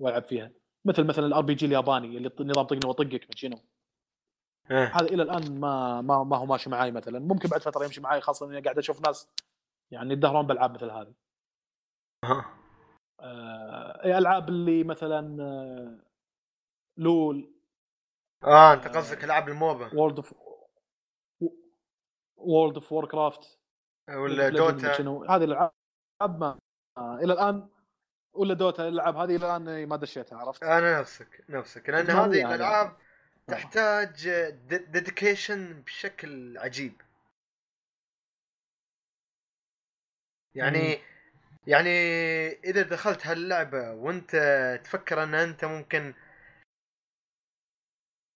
وألعب 0.00 0.22
فيها. 0.22 0.50
مثل 0.84 1.04
مثلا 1.04 1.26
ال 1.26 1.40
RPG 1.40 1.66
الياباني 1.66 2.16
اللي 2.16 2.30
نظام 2.40 2.64
طقني 2.64 2.80
واطقك 2.86 3.24
ما 3.24 3.36
شنو. 3.36 3.58
آه. 4.70 4.84
هذا 4.84 5.06
إلى 5.06 5.22
الآن 5.22 5.60
ما 5.60 6.00
ما 6.00 6.24
ما 6.24 6.36
هو 6.36 6.46
ماشي 6.46 6.70
معي 6.70 6.90
مثلا. 6.90 7.18
ممكن 7.18 7.48
بعد 7.48 7.60
فترة 7.60 7.84
يمشي 7.84 8.00
معي 8.00 8.20
خاصة 8.20 8.46
إني 8.46 8.60
قاعد 8.60 8.78
أشوف 8.78 9.06
ناس 9.06 9.28
يعني 9.92 10.12
يدهرون 10.12 10.46
بألعاب 10.46 10.74
مثل 10.74 10.90
هذه. 10.90 11.14
أها. 12.24 12.56
آه 13.20 14.18
ألعاب 14.18 14.48
اللي 14.48 14.84
مثلا 14.84 15.42
آه 15.42 15.98
LoL. 16.98 17.54
آه 18.44 18.72
أنت 18.72 18.88
قصدك 18.88 19.24
ألعاب 19.24 19.48
ال 19.48 19.56
MOBA. 19.56 19.94
World 19.94 20.16
of 20.16 20.34
World 22.40 22.74
of 22.74 22.92
Warcraft 22.92 23.58
ولا 24.08 24.48
Dota 24.48 24.92
هذه 25.28 25.44
الألعاب 25.44 25.72
ما 26.22 26.58
آه 26.98 27.16
إلى 27.16 27.32
الآن 27.32 27.68
ولا 28.32 28.54
دوتا 28.54 28.88
الألعاب 28.88 29.16
هذه 29.16 29.36
الآن 29.36 29.88
ما 29.88 29.96
دشيتها 29.96 30.38
عرفت؟ 30.38 30.62
أنا 30.62 31.00
نفسك 31.00 31.44
نفسك 31.48 31.88
لأن 31.88 32.10
هذه 32.10 32.46
هذا. 32.46 32.54
الألعاب 32.54 32.96
تحتاج 33.46 34.28
ديديكيشن 34.68 35.82
بشكل 35.82 36.58
عجيب. 36.58 37.02
يعني 40.54 40.98
يعني 41.66 41.90
إذا 42.64 42.82
دخلت 42.82 43.26
هاللعبة 43.26 43.92
وأنت 43.92 44.30
تفكر 44.84 45.22
أن 45.22 45.34
أنت 45.34 45.64
ممكن 45.64 46.14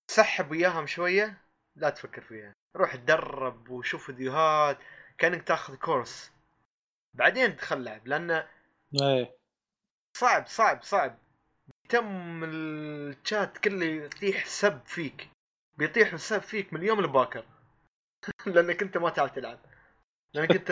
تسحب 0.09 0.51
وياهم 0.51 0.86
شوية 0.86 1.44
لا 1.76 1.90
تفكر 1.90 2.22
فيها. 2.22 2.52
روح 2.76 2.96
تدرب 2.96 3.70
وشوف 3.70 4.06
فيديوهات 4.06 4.78
كأنك 5.18 5.42
تاخذ 5.42 5.76
كورس. 5.76 6.32
بعدين 7.14 7.56
تدخل 7.56 7.84
لعب 7.84 8.06
لأن 8.06 8.30
إيه. 9.02 9.36
صعب 10.16 10.46
صعب 10.46 10.82
صعب. 10.82 11.18
تم 11.88 12.44
الشات 12.44 13.59
كله 13.59 13.86
يطيح 13.86 14.46
سب 14.46 14.80
فيك. 14.86 15.28
بيطيح 15.78 16.12
السب 16.12 16.40
فيك 16.40 16.72
من 16.72 16.80
اليوم 16.80 17.01
الباكر. 17.01 17.44
لأنك 18.46 18.82
أنت 18.82 18.96
ما 18.96 19.10
تعرف 19.10 19.32
تلعب. 19.32 19.59
لأنك 20.34 20.51
أنت 20.51 20.70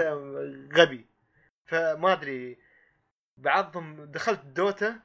غبي. 0.75 1.07
فما 1.67 2.13
أدري. 2.13 2.59
بعضهم 3.37 4.05
دخلت 4.05 4.41
Dota 4.45 5.01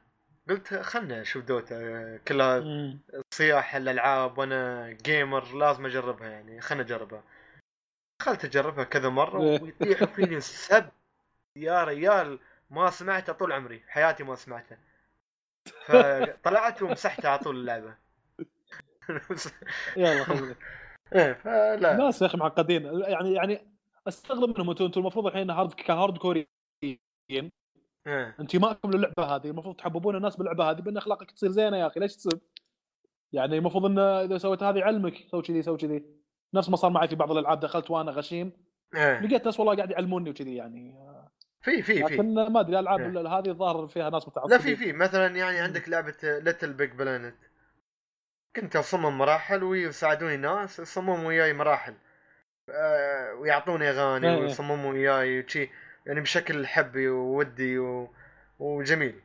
قلت 0.49 0.73
خلنا 0.73 1.21
أشوف 1.21 1.45
Dota 1.45 2.17
كلها. 2.17 2.63
صياح 3.33 3.75
الألعاب 3.75 4.37
وأنا 4.37 4.91
gamer 4.91 5.55
لازم 5.55 5.85
أجربها 5.85 6.27
يعني 6.27 6.61
خلنا 6.61 6.81
اجربها 6.81 7.23
دخلت 8.21 8.45
أجربها 8.45 8.83
كذا 8.83 9.09
مرة. 9.09 9.39
ويطيحوا 9.63 10.07
فيني 10.07 10.37
السب 10.37 10.89
يا 11.55 11.83
ريال 11.83 12.39
ما 12.69 12.89
سمعته 12.89 13.33
طول 13.33 13.51
عمري 13.51 13.83
حياتي 13.87 14.23
ما 14.23 14.35
سمعته 14.35 14.77
فطلعت 15.85 16.81
ومسحتها 16.81 17.29
على 17.29 17.39
طول 17.39 17.55
اللعبة 17.55 17.95
يلا 19.97 20.23
خليك. 20.23 20.57
إيه 21.15 21.33
فلا 21.33 21.97
ناس 21.97 22.21
يا 22.21 22.27
أخي 22.27 22.37
معقدين 22.37 22.85
يعني 22.85 23.33
يعني 23.33 23.67
أستغرب 24.07 24.49
منهم 24.49 24.69
أنتم 24.69 25.01
المفروض 25.01 25.25
الحين 25.25 25.49
hard 25.49 25.73
ك 25.73 26.17
hardcore 26.17 27.07
يين. 27.07 27.51
انتمائكم 28.39 28.91
للعبه 28.91 29.35
هذه 29.35 29.47
المفروض 29.47 29.75
تحببون 29.75 30.15
الناس 30.15 30.35
باللعبة 30.35 30.71
هذه 30.71 30.81
بأن 30.81 30.97
أخلاقك 30.97 31.31
تصير 31.31 31.49
زينة 31.49 31.77
يا 31.77 31.87
أخي 31.87 31.99
ليش 31.99 32.15
تسب؟ 32.15 32.39
يعني 33.33 33.57
المفروض 33.57 33.85
أن 33.85 33.99
إذا 33.99 34.37
سويت 34.37 34.63
هذه 34.63 34.83
علمك 34.83 35.13
سوي 35.31 35.41
كذي 35.41 35.61
سوي 35.61 35.77
كذي. 35.77 36.03
نفس 36.53 36.69
ما 36.69 36.75
صار 36.75 36.91
معي 36.91 37.07
في 37.07 37.15
بعض 37.15 37.31
الألعاب 37.31 37.59
دخلت 37.59 37.91
وأنا 37.91 38.11
غشيم 38.11 38.51
إيه. 38.95 39.19
لقيت 39.19 39.45
ناس 39.45 39.59
والله 39.59 39.75
قاعد 39.75 39.91
يعلموني 39.91 40.29
وكذي 40.29 40.55
يعني. 40.55 40.95
في 41.61 41.81
في 41.81 41.93
في. 41.93 42.13
لكن 42.13 42.33
ما 42.33 42.59
أدري 42.59 42.79
الألعاب 42.79 42.99
إيه. 42.99 43.37
هذه 43.37 43.49
الظاهر 43.49 43.87
فيها 43.87 44.09
ناس 44.09 44.27
متعصبين. 44.27 44.57
لا 44.57 44.63
في 44.63 44.75
في. 44.75 44.93
مثلا 44.93 45.35
يعني 45.35 45.59
عندك 45.59 45.89
لعبة 45.89 46.15
LittleBigPlanet 46.23 47.35
كنت 48.55 48.75
أصمم 48.75 49.17
مراحل 49.17 49.63
ويساعدوني 49.63 50.37
ناس 50.37 50.79
يصمموا 50.79 51.27
وياي 51.27 51.53
مراحل. 51.53 51.93
آه، 52.69 53.33
ويعطوني 53.33 53.89
أغاني 53.89 54.27
إيه، 54.27 54.35
إيه. 54.35 54.41
ويصمموا 54.41 54.91
وياي 54.91 55.39
وشي. 55.39 55.69
يعني 56.07 56.21
بشكل 56.21 56.67
حبي 56.67 57.09
وودي 57.09 57.79
و... 57.79 58.09
وجميل 58.59 59.21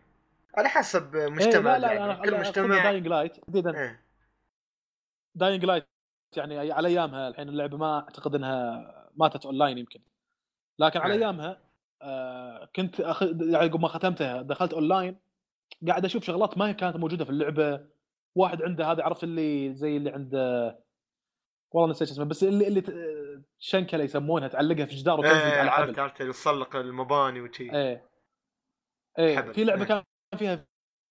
على 0.56 0.68
حسب 0.68 1.16
مجتمع 1.16 1.74
إيه 1.74 1.78
لا 1.78 1.86
لا 1.86 1.92
اللعبة. 1.92 2.04
أنا 2.04 2.24
كل 2.24 2.40
مجتمع 2.40 2.82
Dying 2.82 3.06
Light 3.06 3.36
تحديدا. 3.36 3.98
Dying 5.34 5.64
Light 5.64 5.86
يعني 6.36 6.72
على 6.72 6.88
أيامها 6.88 7.28
الحين 7.28 7.48
اللعبة 7.48 7.76
ما 7.76 7.98
أعتقد 7.98 8.34
إنها 8.34 9.10
ماتت 9.16 9.46
اونلاين 9.46 9.78
يمكن 9.78 10.00
لكن 10.78 11.00
على 11.00 11.14
إيه. 11.14 11.20
أيامها 11.20 11.60
آه 12.02 12.68
كنت 12.76 13.00
أخ... 13.00 13.22
يعني 13.22 13.68
قبل 13.68 13.80
ما 13.80 13.88
ختمتها 13.88 14.42
دخلت 14.42 14.72
اونلاين 14.72 15.16
قاعد 15.88 16.04
أشوف 16.04 16.24
شغلات 16.24 16.58
ما 16.58 16.68
هي 16.68 16.74
كانت 16.74 16.96
موجودة 16.96 17.24
في 17.24 17.30
اللعبة 17.30 17.86
واحد 18.34 18.62
عنده 18.62 18.92
هذا 18.92 19.02
عرفت 19.02 19.24
اللي 19.24 19.74
زي 19.74 19.96
اللي 19.96 20.10
عنده 20.10 20.78
والله 21.72 21.90
نسيت 21.90 22.10
اسمه 22.10 22.24
بس 22.24 22.44
اللي 22.44 22.68
اللي 22.68 22.82
شنكله 23.58 24.04
يسمونها 24.04 24.48
تعلقها 24.48 24.84
في 24.84 24.94
جدار 24.94 25.20
وتنزل 25.20 25.34
إيه 25.34 25.60
على 25.60 25.70
حبل. 25.70 26.00
عرفت 26.00 26.20
يتسلق 26.20 26.76
المباني 26.76 27.40
وشي. 27.40 27.72
إيه. 27.72 28.10
إيه 29.18 29.36
حبل. 29.36 29.54
في 29.54 29.64
لعبة 29.64 29.80
إيه. 29.82 29.88
كان 29.88 30.02
فيها 30.38 30.66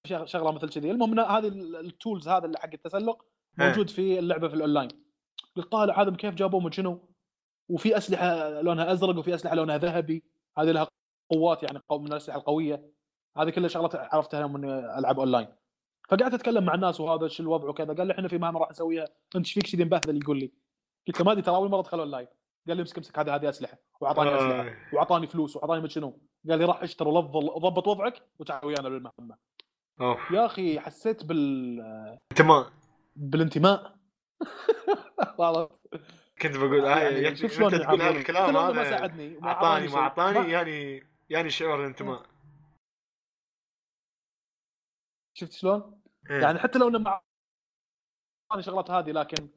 شغ- 0.08 0.26
شغلة 0.26 0.52
مثل 0.52 0.70
كذي. 0.70 0.92
المهم 0.92 1.20
هذه 1.20 1.48
ال- 1.48 1.76
ال 1.76 1.84
tools 1.84 2.28
هذا 2.28 2.46
اللي 2.46 2.58
حق 2.60 2.70
التسلق 2.74 3.26
إيه. 3.60 3.68
موجود 3.68 3.90
في 3.90 4.20
اللعبة 4.20 4.48
في 4.48 4.54
الأونلاين. 4.54 4.90
قلت 5.56 5.72
طالع 5.72 6.02
هذا 6.02 6.16
كيف 6.16 6.36
جابوه 6.36 6.60
من 6.60 6.72
شنو؟ 6.72 7.10
وفي 7.70 7.98
أسلحة 7.98 8.62
لونها 8.62 8.92
أزرق 8.92 9.18
وفي 9.18 9.36
أسلحة 9.36 9.56
لونها 9.56 9.78
ذهبي. 9.78 10.24
هذه 10.58 10.72
لها 10.72 10.88
قوات 11.32 11.64
يعني 11.64 11.80
من 11.92 12.08
الأسلحة 12.08 12.38
القوية. 12.38 12.92
هذه 13.38 13.50
كلها 13.50 13.68
شغلات 13.68 13.96
عرفتها 13.96 14.48
من 14.48 14.70
ألعاب 14.70 15.20
أونلاين. 15.20 15.48
فقعدت 16.10 16.34
أتكلم 16.34 16.64
مع 16.64 16.76
الناس 16.76 17.00
وهذا 17.00 17.28
شو 17.28 17.44
الوضع 17.44 17.70
وكذا. 17.70 17.94
قال 17.94 18.08
لي 18.08 18.14
إحنا 18.14 18.28
في 18.28 18.38
مهمه 18.38 18.60
راح 18.60 18.70
نسويها. 18.70 19.04
أنت 19.36 19.36
إيش 19.36 19.54
فيك 19.54 19.64
كذي 19.72 19.86
مبهذل؟ 19.86 20.18
يقول 20.22 20.40
لي. 20.40 20.52
قلت 21.08 21.20
له 21.20 21.26
ما 21.26 21.32
أدري 21.32 21.42
ترى 21.42 21.56
أول 21.56 21.70
مرة 21.70 21.80
ادخل 21.80 22.00
اونلاين 22.00 22.28
قال 22.68 22.78
لي 22.78 22.82
امسك 22.82 22.98
امسك 22.98 23.20
هذه 23.20 23.36
هذه 23.36 23.50
أسلحة. 23.50 23.78
وأعطاني 24.02 24.36
أسلحة. 24.36 24.62
آه. 24.68 24.76
وأعطاني 24.94 25.28
فلوس 25.28 25.56
وأعطاني 25.56 25.82
من 25.82 25.90
شنو. 25.90 26.20
قال 26.50 26.60
لي 26.60 26.66
راح 26.66 26.84
اشتري 26.84 27.10
ولفظ 27.10 27.38
ضبط 27.38 27.88
وضعك 27.88 28.22
وتعال 28.40 28.66
ويانا 28.66 28.90
بالمهمه 28.90 29.38
أوف. 30.02 30.32
يا 30.32 30.46
أخي 30.46 30.80
حسيت 30.80 31.26
بال 31.26 32.20
تمام 32.36 32.66
بالانتماء. 33.16 33.96
والله. 35.40 35.70
كنت 36.42 36.58
بقول 36.58 36.86
آه 36.86 37.00
يعني 37.00 37.22
يعني 37.22 37.36
شوف 37.36 37.52
شلون 37.52 37.72
تقول 37.72 38.02
حتى 38.02 38.32
لو 38.32 38.40
إنه 38.50 38.52
ما 38.52 38.70
هذا 38.70 38.84
ساعدني 38.90 39.38
وما 39.38 39.48
أعطاني. 39.52 39.88
ما 39.88 39.98
أعطاني 39.98 40.40
ما- 40.40 40.46
يعني 40.48 41.04
يعني 41.30 41.50
شعور 41.50 41.80
الانتماء. 41.82 42.24
شفت 45.34 45.52
شلون؟ 45.52 46.02
إيه. 46.30 46.42
يعني 46.42 46.60
حتى 46.60 46.80
لو 46.80 46.88
إنه 46.88 47.00
ما 47.00 47.22
أعطاني 48.52 48.64
شغلات 48.64 48.92
هذه 48.92 49.12
لكن 49.12 49.50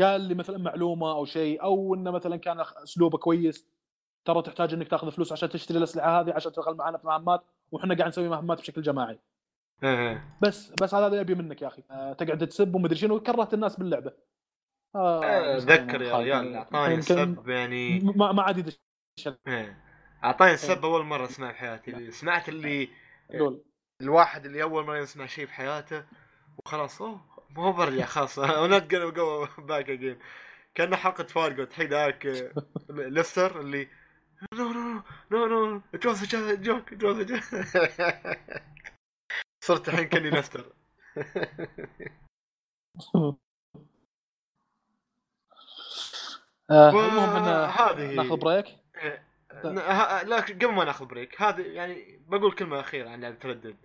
قال 0.00 0.20
لي 0.20 0.34
مثلا 0.34 0.58
معلومة 0.58 1.12
أو 1.12 1.24
شيء 1.24 1.62
أو 1.62 1.94
إنه 1.94 2.10
مثلا 2.10 2.36
كان 2.36 2.60
أسلوبه 2.60 3.18
كويس. 3.18 3.66
ترى 4.24 4.42
تحتاج 4.42 4.74
إنك 4.74 4.88
تاخذ 4.88 5.10
فلوس 5.10 5.32
عشان 5.32 5.48
تشتري 5.48 5.78
الأسلحة 5.78 6.20
هذه 6.20 6.32
عشان 6.32 6.52
تشتغل 6.52 6.76
معنا 6.76 6.98
في 6.98 7.06
مهمات 7.06 7.42
وإحنا 7.72 7.94
قاعد 7.94 8.08
نسوي 8.08 8.28
مهمات 8.28 8.58
بشكل 8.58 8.82
جماعي. 8.82 9.18
إيه. 9.84 10.36
بس 10.42 10.72
بس 10.82 10.94
هذا 10.94 11.06
اللي 11.06 11.20
أبي 11.20 11.34
منك 11.34 11.62
يا 11.62 11.66
أخي. 11.66 11.82
آه، 11.90 12.12
تقعد 12.12 12.48
تسب 12.48 12.74
ومدري 12.74 12.96
شنو 12.96 13.20
كرهت 13.20 13.54
الناس 13.54 13.76
باللعبة. 13.76 14.12
آه 14.94 15.24
آه، 15.24 15.56
ذكر 15.56 16.02
يا. 16.02 16.18
ريال 16.18 16.54
أعطاني 16.54 17.02
سب 17.02 17.48
يعني. 17.48 18.00
ما 18.00 18.32
ما 18.32 18.42
عاد 18.42 18.58
يدش. 18.58 18.80
إيه. 19.46 19.78
أعطاني 20.24 20.52
السب 20.54 20.84
أول 20.84 21.04
مرة 21.04 21.24
اسمع 21.24 21.50
بحياتي 21.50 21.90
اللي 21.90 22.10
سمعت 22.10 22.48
اللي 22.48 22.88
لول 23.30 23.64
الواحد 24.00 24.46
اللي 24.46 24.62
أول 24.62 24.84
مرة 24.84 24.98
يسمع 24.98 25.26
شيء 25.26 25.46
في 25.46 25.52
حياته 25.52 26.04
وخلاص 26.58 27.02
أوه. 27.02 27.20
مو 27.56 27.72
برجع 27.72 28.04
خلاص. 28.06 28.38
won't 28.38 28.90
go 28.94 29.46
back 29.58 29.90
again 29.90 30.18
كأنه 30.74 30.96
حلقة 30.96 31.24
فارجو. 31.24 31.64
تحيد 31.64 31.86
ذاك 31.86 32.26
Lester 32.88 33.60
اللي 33.60 33.88
no 34.54 34.72
no 34.72 35.02
no 35.30 35.46
no 35.46 35.82
it 35.94 36.06
was 36.06 36.34
joke 36.34 36.92
it 36.92 37.04
was 37.04 37.26
صرت 39.64 39.88
الحين 39.88 40.08
كأني 40.08 40.30
Lester. 40.30 40.72
آه، 46.70 46.90
المهم 46.90 47.36
إن 47.36 47.70
هذه 47.70 48.14
ناخذ 48.14 48.36
break 48.36 48.66
ن- 49.64 49.78
ه- 49.78 50.22
لا 50.22 50.40
قبل 50.40 50.72
ما 50.72 50.84
ناخذ 50.84 51.04
break 51.06 51.42
هذه 51.42 51.60
يعني 51.62 52.20
بقول 52.26 52.52
كلمة 52.52 52.80
أخيرة 52.80 53.10
عن 53.10 53.20
لعبه 53.20 53.38
Red 53.44 53.58
Dead 53.58 53.76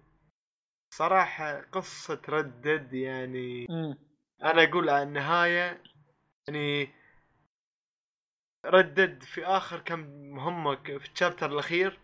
صراحة 0.97 1.61
قصة 1.61 2.21
Red 2.29 2.57
Dead 2.57 2.93
يعني 2.93 3.65
مم. 3.69 3.97
أنا 4.43 4.63
أقول 4.63 4.89
على 4.89 5.03
النهاية 5.03 5.83
يعني 6.47 6.89
Red 8.65 8.90
Dead 8.90 9.23
في 9.23 9.45
آخر 9.45 9.79
كم 9.79 9.99
مهمه 10.31 10.75
ك- 10.75 10.97
في 10.97 11.11
ال 11.13 11.18
chapter 11.18 11.51
الأخير 11.51 11.99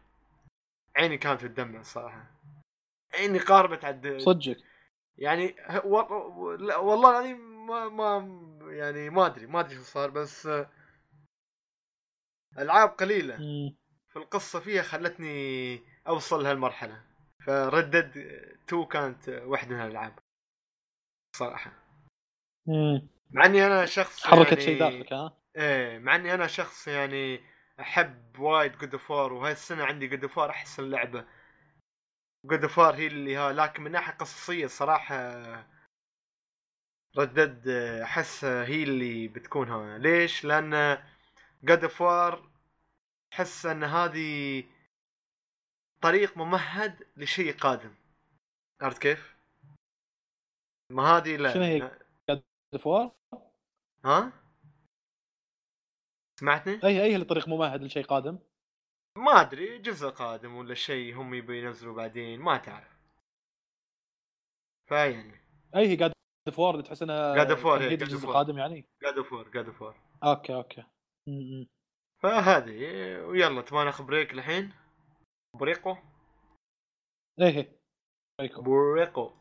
عيني 0.95 1.17
كانت 1.17 1.41
تدمع 1.41 1.79
الصراحه 1.79 2.31
عيني 3.13 3.39
قاربت 3.39 3.85
عد 3.85 4.17
صدقك 4.19 4.57
يعني 5.17 5.55
و... 5.85 6.51
لا 6.51 6.77
والله 6.77 7.09
العظيم 7.09 7.67
ما 7.67 7.89
ما 7.89 8.17
يعني 8.73 9.09
ما 9.09 9.25
أدري 9.25 9.47
ما 9.47 9.59
أدري 9.59 9.75
شو 9.75 9.83
صار 9.83 10.09
بس 10.09 10.47
ألعاب 12.57 12.89
قليلة 12.89 13.37
مم. 13.37 13.75
في 14.09 14.19
القصة 14.19 14.59
فيها 14.59 14.81
خلتني 14.81 15.79
أوصل 16.07 16.43
لهالمرحلة 16.43 17.10
ف 17.45 17.54
Red 17.54 17.81
Dead 17.81 18.17
2 18.67 18.85
كانت 18.85 19.29
واحدة 19.29 19.75
من 19.75 19.81
الألعاب 19.81 20.19
صراحة 21.35 21.71
مم. 22.67 23.07
مع 23.31 23.45
إني 23.45 23.65
أنا 23.65 23.85
شخص 23.85 24.27
حركت 24.27 24.51
يعني 24.51 24.61
شيء 24.61 24.79
داخلك 24.79 25.13
ها 25.13 25.37
إيه 25.57 25.99
مع 25.99 26.15
إني 26.15 26.33
أنا 26.33 26.47
شخص 26.47 26.87
يعني 26.87 27.39
أحب 27.79 28.39
وايد 28.39 28.77
God 28.77 28.93
of 28.93 29.11
War 29.11 29.33
وهاي 29.33 29.51
السنة 29.51 29.83
عندي 29.83 30.07
God 30.07 30.23
of 30.23 30.37
War 30.37 30.49
أحسن 30.49 30.89
لعبة 30.89 31.25
God 32.45 32.63
of 32.63 32.77
War 32.77 32.95
هي 32.95 33.07
اللي 33.07 33.35
ها 33.35 33.53
لكن 33.53 33.83
من 33.83 33.91
ناحية 33.91 34.13
قصصية 34.13 34.65
الصراحه 34.65 35.31
Red 37.17 37.39
Dead 37.39 37.67
أحس 38.03 38.45
هي 38.45 38.83
اللي 38.83 39.27
بتكون 39.27 39.69
ها 39.69 39.97
ليش؟ 39.97 40.45
لأن 40.45 41.03
God 41.63 41.83
of 41.83 42.01
War 42.01 42.51
أحس 43.33 43.65
إن 43.65 43.83
هذه 43.83 44.63
طريق 46.01 46.37
ممهد 46.37 47.07
لشيء 47.17 47.57
قادم 47.57 47.95
عرفت 48.81 49.01
كيف؟ 49.01 49.35
ما 50.91 51.03
هذه 51.03 51.35
لا 51.37 51.53
شنو 51.53 51.63
هي؟ 51.63 51.99
ها؟ 54.05 54.33
سمعتني؟ 56.39 56.79
اي 56.83 57.03
أي 57.03 57.15
الطريق 57.15 57.47
ممهد 57.47 57.81
لشيء 57.83 58.03
قادم 58.05 58.39
ما 59.17 59.41
أدري 59.41 59.77
جزء 59.77 60.09
قادم 60.09 60.55
ولا 60.55 60.73
شيء 60.73 61.15
هم 61.15 61.33
يبي 61.33 61.63
ينزلوا 61.63 61.95
بعدين 61.95 62.39
ما 62.39 62.57
تعرف 62.57 62.97
فيعني 64.89 65.41
أي 65.75 65.87
هي 65.87 65.95
قاعد 65.95 66.11
دفوار 66.47 66.73
اللي 66.73 66.83
تحس 66.83 67.01
إنها 67.01 67.43
تمهيد 67.79 67.99
God 67.99 68.07
of 68.07 68.07
الجزء. 68.07 68.27
القادم 68.27 68.57
يعني 68.57 68.85
جاد 69.03 69.17
اوف 69.17 69.33
وور 69.33 69.49
جاد 69.49 69.65
اوف 69.65 69.81
وور 69.81 69.95
أوكي 70.23 70.55
أوكي 70.55 70.81
م- 71.27 71.61
م. 71.61 71.67
فهذه 72.23 72.79
ويلا 73.25 73.61
تبغى 73.61 73.85
ناخذ 73.85 74.03
بريك 74.03 74.33
الحين 74.33 74.73
Bureko. 75.57 75.97
Ehe. 77.39 77.67
Bureko. 78.39 79.31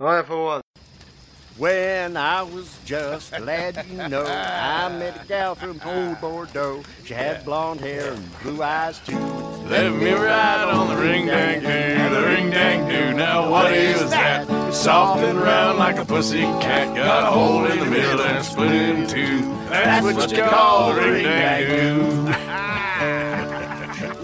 Alright, 0.00 0.26
for 0.26 0.44
one. 0.44 0.62
When 1.56 2.18
I 2.18 2.42
was 2.42 2.78
just 2.84 3.32
a 3.36 3.40
lad, 3.40 3.82
you 3.90 4.08
know, 4.08 4.24
I 4.26 4.90
met 4.90 5.24
a 5.24 5.26
gal 5.26 5.54
from 5.54 5.80
old 5.86 6.20
Bordeaux. 6.20 6.82
She 7.04 7.14
had 7.14 7.46
blonde 7.46 7.80
hair 7.80 8.12
and 8.12 8.42
blue 8.42 8.62
eyes 8.62 8.98
too. 9.00 9.18
Let 9.68 9.90
me 9.94 10.12
ride 10.12 10.68
on 10.70 10.88
the 10.94 11.02
ring 11.02 11.26
dang 11.26 11.60
do 11.60 12.14
the 12.14 12.22
ring 12.22 12.50
dang 12.50 12.86
do. 12.88 13.16
Now 13.16 13.50
what 13.50 13.72
is 13.72 14.10
that? 14.10 14.74
Soft 14.74 15.24
and 15.24 15.38
round 15.38 15.78
like 15.78 15.96
a 15.96 16.04
pussy 16.04 16.42
cat. 16.42 16.94
Got 16.94 17.22
a 17.22 17.26
hole 17.26 17.64
in 17.64 17.78
the 17.78 17.86
middle 17.86 18.20
and 18.20 18.44
split 18.44 18.72
in 18.72 19.06
two. 19.06 19.55
That's 19.84 20.04
what 20.16 20.32
you 20.32 20.42
call 20.42 20.94
the 20.94 21.00
ring 21.02 21.24
dang. 21.24 22.26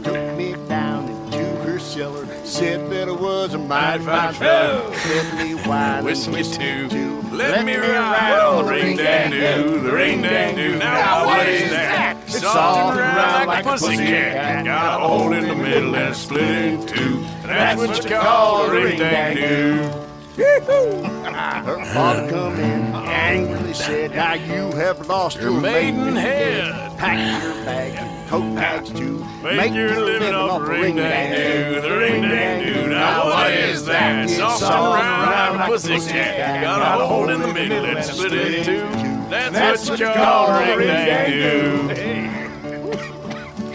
Took 0.02 0.36
me 0.36 0.54
down 0.68 1.08
into 1.08 1.44
her 1.62 1.78
cellar, 1.78 2.26
said 2.44 2.90
that 2.90 3.08
I 3.08 3.12
was 3.12 3.54
a 3.54 3.58
mighty 3.58 4.04
fine 4.04 4.34
fellow. 4.34 4.90
Fed 4.92 5.34
me 5.38 5.54
wine 5.66 6.04
Whiskey 6.04 6.32
whiskey 6.32 6.58
too. 6.58 6.88
too. 6.88 7.22
Let 7.32 7.64
me 7.64 7.76
ride 7.76 8.38
on 8.38 8.64
the 8.64 8.70
ring 8.70 8.96
dang 8.96 9.30
doo, 9.30 9.80
the 9.80 9.92
ring 9.92 10.22
dang 10.22 10.56
doo. 10.56 10.78
Now 10.78 11.26
what 11.26 11.46
is 11.48 11.70
that? 11.70 12.16
It's 12.26 12.42
and 12.44 12.98
round 12.98 13.46
like 13.46 13.64
a 13.64 13.68
pussy 13.68 13.96
cat. 13.96 14.64
Got 14.64 15.00
a 15.00 15.06
hole 15.06 15.32
in 15.32 15.48
the 15.48 15.54
middle 15.54 15.94
and 15.94 16.16
split 16.16 16.42
in 16.42 16.86
two. 16.86 17.24
That's 17.42 17.78
what 17.78 18.02
you 18.02 18.10
call 18.10 18.66
the 18.66 18.72
ring 18.72 18.98
dang 18.98 19.36
doo. 19.36 20.01
Her 20.34 21.84
father 21.92 22.30
come 22.30 22.54
in, 22.54 22.94
angrily 22.94 23.74
said, 23.74 24.12
Now 24.12 24.32
you 24.32 24.72
have 24.72 25.06
lost 25.06 25.36
Your 25.38 25.50
your 25.50 25.60
maiden 25.60 26.16
head. 26.16 26.96
Pack 26.96 27.42
your 27.42 27.52
bag 27.66 27.92
and 27.96 28.28
coat 28.30 28.54
bags 28.54 28.90
too. 28.90 29.22
Make 29.42 29.74
your 29.74 30.00
living 30.00 30.34
off 30.34 30.62
the 30.62 30.68
ring 30.68 30.96
dang 30.96 31.34
doo, 31.34 31.80
the 31.82 31.96
ring 31.98 32.22
dang 32.22 32.64
doo. 32.64 32.88
Now 32.88 33.26
what 33.26 33.52
is 33.52 33.84
that? 33.84 34.30
Soft 34.30 34.62
and 34.62 34.70
round 34.72 35.58
like 35.58 35.68
pussy 35.68 35.98
cat. 35.98 36.62
Got 36.62 37.00
a 37.00 37.06
hole 37.06 37.28
in 37.28 37.42
the 37.42 37.52
middle 37.52 37.84
and 37.84 38.02
split 38.02 38.32
in 38.32 38.64
two. 38.64 39.28
That's 39.28 39.90
what 39.90 39.98
you 40.00 40.06
call 40.06 40.46
a 40.46 40.76
ring 40.78 40.88
dang 40.88 41.30
doo 41.30 42.31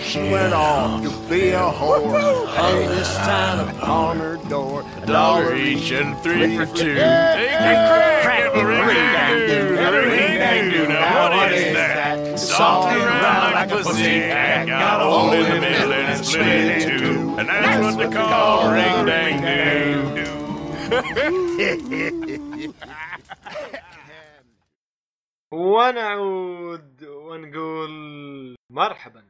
She 0.07 0.19
went 0.19 0.53
off 0.53 1.03
to 1.03 1.11
be 1.29 1.51
a 1.51 1.61
whore, 1.61 2.47
hung 2.47 2.79
this 2.89 3.09
sign 3.09 3.69
upon 3.69 4.19
her 4.19 4.37
door. 4.49 4.85
A 5.03 5.07
dollar 5.07 5.55
each 5.57 5.91
and 5.93 6.19
three 6.23 6.57
for 6.57 6.67
two. 6.67 6.95
Take 6.95 6.99
a 6.99 8.21
crack 8.23 8.41
at 8.41 8.55
the 8.55 8.65
ring 8.65 8.87
dang 8.87 9.39
doo, 9.49 9.77
the 9.77 10.03
ring 10.11 10.39
dang 10.39 10.71
doo. 10.71 10.89
Now 10.89 11.31
what 11.31 11.53
is 11.53 11.75
that? 11.75 12.39
Soft 12.39 12.93
and 12.93 13.05
round 13.05 13.55
like 13.55 13.71
a 13.71 13.77
pussy 13.83 14.03
cat. 14.03 14.67
Got 14.67 15.01
a 15.01 15.05
hole 15.05 15.33
in 15.33 15.49
the 15.55 15.61
middle 15.61 15.93
and 15.93 16.19
it's 16.19 16.29
split 16.29 16.47
in 16.47 17.01
two. 17.01 17.37
And 17.39 17.49
that's 17.49 17.81
what 17.83 17.97
they 17.99 18.11
call 18.17 18.69
a 18.69 18.73
ring 18.73 19.07
dang 19.07 19.41
doo. 19.43 20.23
ونعود 25.53 27.05
ونقول 27.05 28.57
مرحبا 28.71 29.23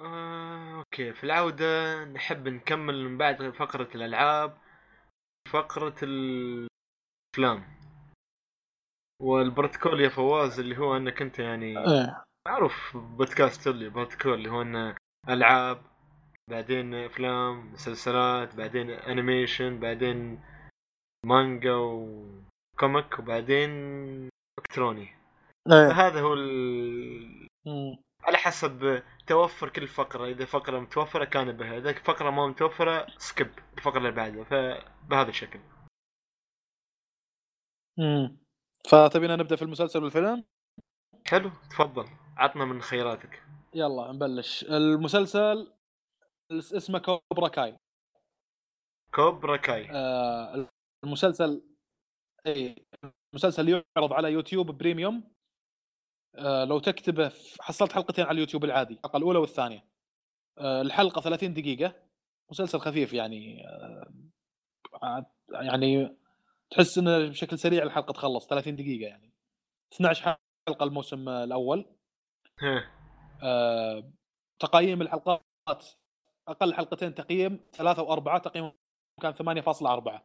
آه، 0.00 0.78
okay. 0.78 1.12
في 1.12 1.24
العودة 1.24 2.04
نحب 2.04 2.48
نكمل 2.48 3.04
من 3.04 3.18
بعد 3.18 3.50
فقرة 3.50 3.88
الألعاب 3.94 4.58
فقرة 5.48 5.96
الأفلام 6.02 7.64
والبروتوكول 9.22 10.00
يا 10.00 10.08
فواز 10.08 10.60
اللي 10.60 10.78
هو 10.78 10.96
إنك 10.96 11.22
أنت 11.22 11.38
يعني 11.38 11.78
إيه. 11.78 12.24
معروف 12.48 12.96
بودكاست 12.96 13.66
اللي 13.66 13.88
بروتوكول 13.88 14.34
اللي 14.34 14.50
هو 14.50 14.62
إنه 14.62 14.96
ألعاب 15.28 15.82
بعدين 16.50 16.94
أفلام 16.94 17.72
مسلسلات 17.72 18.56
بعدين 18.56 18.90
animation 18.90 19.80
بعدين 19.80 20.40
مانجا 21.26 21.74
و 21.74 21.98
comic 21.98 23.18
وبعدين 23.18 23.70
إلكتروني. 24.58 25.16
إيه. 25.72 25.90
هذا 25.92 26.20
هو 26.20 26.34
ال... 26.34 27.46
على 28.24 28.36
حسب 28.36 29.02
توفر 29.30 29.68
كل 29.68 29.88
فقرة 29.88 30.26
إذا 30.26 30.44
فقرة 30.44 30.78
متوفرة 30.80 31.24
كان 31.24 31.52
بها 31.52 31.78
إذا 31.78 31.92
فقرة 31.92 32.30
ما 32.30 32.46
متوفرة 32.46 33.06
skip 33.18 33.50
الفقرة 33.78 33.98
اللي 33.98 34.10
بعدها 34.10 34.44
فبهذا 34.44 35.28
الشكل. 35.28 35.60
م. 37.98 38.36
فتبينا 38.90 39.36
نبدأ 39.36 39.56
في 39.56 39.62
المسلسل 39.62 40.02
والفيلم؟ 40.02 40.44
حلو 41.26 41.50
تفضل 41.70 42.04
عطنا 42.36 42.64
من 42.64 42.80
خياراتك 42.80 43.42
يلا 43.74 44.12
نبلش. 44.12 44.64
المسلسل 44.64 45.72
اس- 46.52 46.74
اسمه 46.74 46.98
كوبرا 46.98 47.48
كاي. 47.48 47.76
كوبرا 49.14 49.56
كاي. 49.56 49.90
آه 49.90 50.68
المسلسل 51.04 51.62
اي 52.46 52.86
المسلسل 53.32 53.68
يعرض 53.68 54.12
على 54.12 54.32
يوتيوب 54.32 54.70
بريميوم. 54.70 55.39
لو 56.38 56.78
تكتبه 56.78 57.32
حصلت 57.60 57.92
حلقتين 57.92 58.24
على 58.24 58.34
اليوتيوب 58.34 58.64
العادي 58.64 58.94
الحلقة 58.94 59.16
الاولى 59.16 59.38
والثانية. 59.38 59.84
آه 60.58 60.82
الحلقة 60.82 61.20
30 61.20 61.54
دقيقة 61.54 61.94
مسلسل 62.50 62.78
خفيف 62.78 63.12
يعني 63.12 63.66
آه 65.02 65.26
يعني 65.52 66.16
تحس 66.70 66.98
إنه 66.98 67.28
بشكل 67.28 67.58
سريع 67.58 67.82
الحلقة 67.82 68.12
تخلص 68.12 68.46
30 68.46 68.76
دقيقة 68.76 69.08
يعني. 69.08 69.30
12 69.92 70.36
حلقة 70.68 70.84
الموسم 70.84 71.28
آه، 71.28 71.44
الأول 71.44 71.86
آه، 73.42 74.12
تقييم 74.58 75.02
الحلقات 75.02 75.40
أقل 76.48 76.74
حلقتين 76.74 77.14
تقييم 77.14 77.60
ثلاثة 77.72 78.02
وأربعة 78.02 78.38
تقييمهم 78.38 78.72
كان 79.22 79.32
8.4 79.32 80.22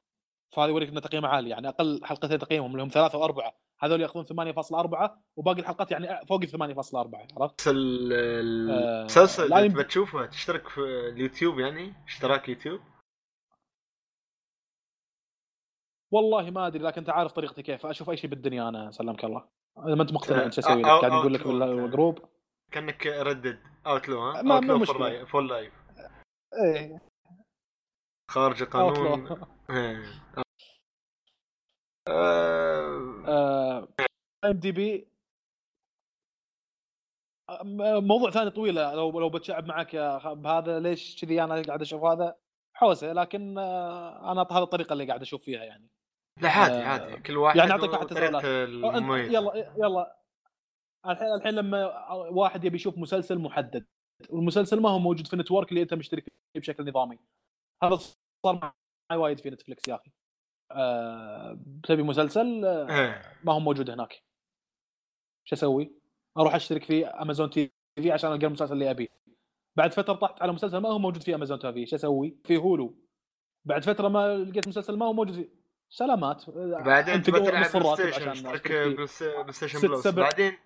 فهذا 0.52 0.69
يوريك 0.69 0.90
إنه 0.90 0.99
تقييمه 0.99 1.27
عالي 1.27 1.49
يعني 1.49 1.68
أقل 1.68 2.02
حلقتين 2.03 2.40
تقييمهم 2.40 2.72
اللي 2.72 2.84
هم 2.84 2.90
ثلاثة 2.90 3.18
وأربعة. 3.18 3.53
هذول 3.80 4.02
ياخذون 4.02 4.26
8.4 4.26 5.12
وباقي 5.38 5.60
الحلقات 5.60 5.92
يعني 5.92 6.26
فوق 6.26 6.42
ال 6.42 6.50
8.4 6.50 7.42
عرفت؟ 7.42 7.56
بس 7.62 7.68
ال- 7.68 8.14
ال- 8.14 8.72
آه، 8.72 9.00
المسلسل 9.02 9.50
لا 9.50 9.58
اللي 9.60 9.70
تبى 9.70 9.84
تشوفه 9.84 10.26
تشترك 10.26 10.68
في 10.68 10.80
اليوتيوب 10.82 11.60
يعني؟ 11.60 11.94
اشتراك 12.08 12.50
يوتيوب؟ 12.50 12.82
والله 16.14 16.50
ما 16.52 16.68
أدري 16.68 16.84
لكن 16.84 16.98
أنت 17.02 17.10
عارف 17.10 17.32
طريقتي 17.32 17.64
كيف. 17.64 17.86
أشوف 17.86 18.10
أي 18.10 18.18
شيء 18.18 18.30
بالدنيا 18.30 18.70
أنا 18.70 18.92
سلمك 18.92 19.26
الله. 19.26 19.48
إذا 19.88 19.96
ما 19.96 20.02
أنت 20.02 20.14
مقتنع 20.14 20.42
آه، 20.42 20.46
انت 20.46 20.54
شو 20.54 20.62
أسوي 20.62 20.82
لك؟ 20.82 20.86
أو- 20.86 20.90
قاعد 20.90 21.12
يقول 21.12 21.34
لك. 21.34 21.48
بالجروب 21.48 22.20
كأنك 22.72 23.08
ردد. 23.08 23.60
اوتلو 23.88 24.22
ها؟ 24.22 24.42
ما- 24.42 24.56
اوتلو 24.56 24.78
مشكلة. 24.80 25.26
فور 25.26 25.42
لايف 25.42 25.74
إيه. 26.66 27.02
خارج 28.32 28.62
القانون. 28.62 29.28
آه، 32.08 32.65
ام 33.30 34.52
دي 34.52 34.72
بي 34.72 35.08
موضوع 38.00 38.30
ثاني 38.32 38.50
طويله 38.50 38.96
لو 38.96 39.20
لو 39.20 39.30
بتشعب 39.30 39.66
معك 39.66 39.94
يا 39.94 40.34
بهذا 40.34 40.80
ليش 40.80 41.22
كذي 41.22 41.44
أنا 41.44 41.62
قاعد 41.62 41.82
أشوف 41.82 42.04
هذا؟ 42.04 42.36
حوسة 42.76 43.14
لكن 43.14 43.58
آه، 43.58 44.32
أنا 44.32 44.42
هذه 44.42 44.64
الطريقة 44.64 44.94
اللي 44.94 45.06
قاعد 45.06 45.22
أشوف 45.22 45.44
فيها 45.44 45.64
يعني. 45.64 45.90
لا 46.42 46.50
عادي 46.50 46.74
آه، 46.74 46.84
عادي. 46.84 47.18
كل 47.18 47.38
واحد 47.38 47.58
يعني 47.58 47.72
أعطيك 47.72 47.94
واحد. 47.94 49.32
يلا 49.32 49.74
يلا. 49.78 50.20
الحين 51.06 51.28
الحين 51.28 51.54
لما 51.54 52.12
واحد 52.12 52.64
يبي 52.64 52.76
يشوف 52.76 52.98
مسلسل 52.98 53.40
محدد 53.40 53.86
والمسلسل 54.30 54.82
ما 54.82 54.90
هو 54.90 55.00
موجود 55.00 55.28
في 55.28 55.34
ال 55.34 55.38
network 55.38 55.70
اللي 55.70 55.82
أنت 55.82 55.94
مشترك 55.94 56.24
فيه 56.24 56.60
بشكل 56.60 56.90
نظامي. 56.90 57.20
هذا 57.84 57.96
صار 58.46 58.74
معي 59.12 59.20
وايد 59.20 59.40
في 59.40 59.50
نتفلكس 59.50 59.88
يا 59.88 59.96
أخي. 59.96 60.12
تبي 61.84 62.04
مسلسل 62.04 62.66
آه، 62.66 62.86
ها. 62.90 63.22
ما 63.44 63.54
هو 63.54 63.60
موجود 63.60 63.90
هناك 63.90 64.24
شو 65.44 65.56
أسوي؟ 65.56 65.92
أروح 66.38 66.56
أشترك 66.56 66.84
في 66.84 67.08
امازون 67.08 67.50
TV 67.50 68.12
عشان 68.12 68.32
ألقى 68.32 68.48
المسلسل 68.48 68.74
اللي 68.74 68.92
أبيه 68.92 69.08
بعد 69.76 69.94
فترة 69.94 70.14
طحت 70.14 70.42
على 70.42 70.52
مسلسل 70.52 70.78
ما 70.78 70.90
هو 70.90 71.00
موجود 71.00 71.24
في 71.24 71.36
امازون 71.36 71.60
TV 71.60 71.86
شو 71.86 71.96
أسوي؟ 71.96 72.38
في 72.44 72.58
هولو 72.58 72.96
بعد 73.66 73.84
فترة 73.84 74.08
ما 74.08 74.38
لقيت 74.38 74.68
مسلسل 74.68 74.98
ما 74.98 75.06
هو 75.06 75.14
موجود 75.14 75.36
في 75.36 75.50
سلامات 75.90 76.50
بعدين 76.50 77.22
تبى 77.22 77.40
تلعب 77.40 77.72
بلاي 77.74 77.96
ستيشن 77.96 78.30
أشترك. 78.30 78.72
بلاي 78.72 78.96
بلس. 78.96 80.08
بعدين 80.08 80.58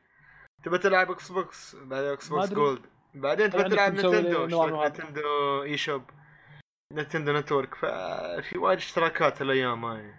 تبى 0.63 0.77
تلعب 0.77 1.11
إكس 1.11 1.31
بوكس 1.31 1.75
بعدين 1.75 2.09
إكس 2.11 2.29
بوكس. 2.29 2.53
جولد 2.53 2.81
بعدين 3.13 3.51
عندك 3.53 3.67
تلعب 3.67 3.93
نتندو. 3.93 4.45
نتندو 4.85 5.63
eShop 5.63 6.01
نتندو 6.93 7.31
network 7.31 7.75
ففي 7.75 8.57
وايد 8.57 8.77
اشتراكات 8.77 9.41
الأيام 9.41 9.85
هاي. 9.85 10.13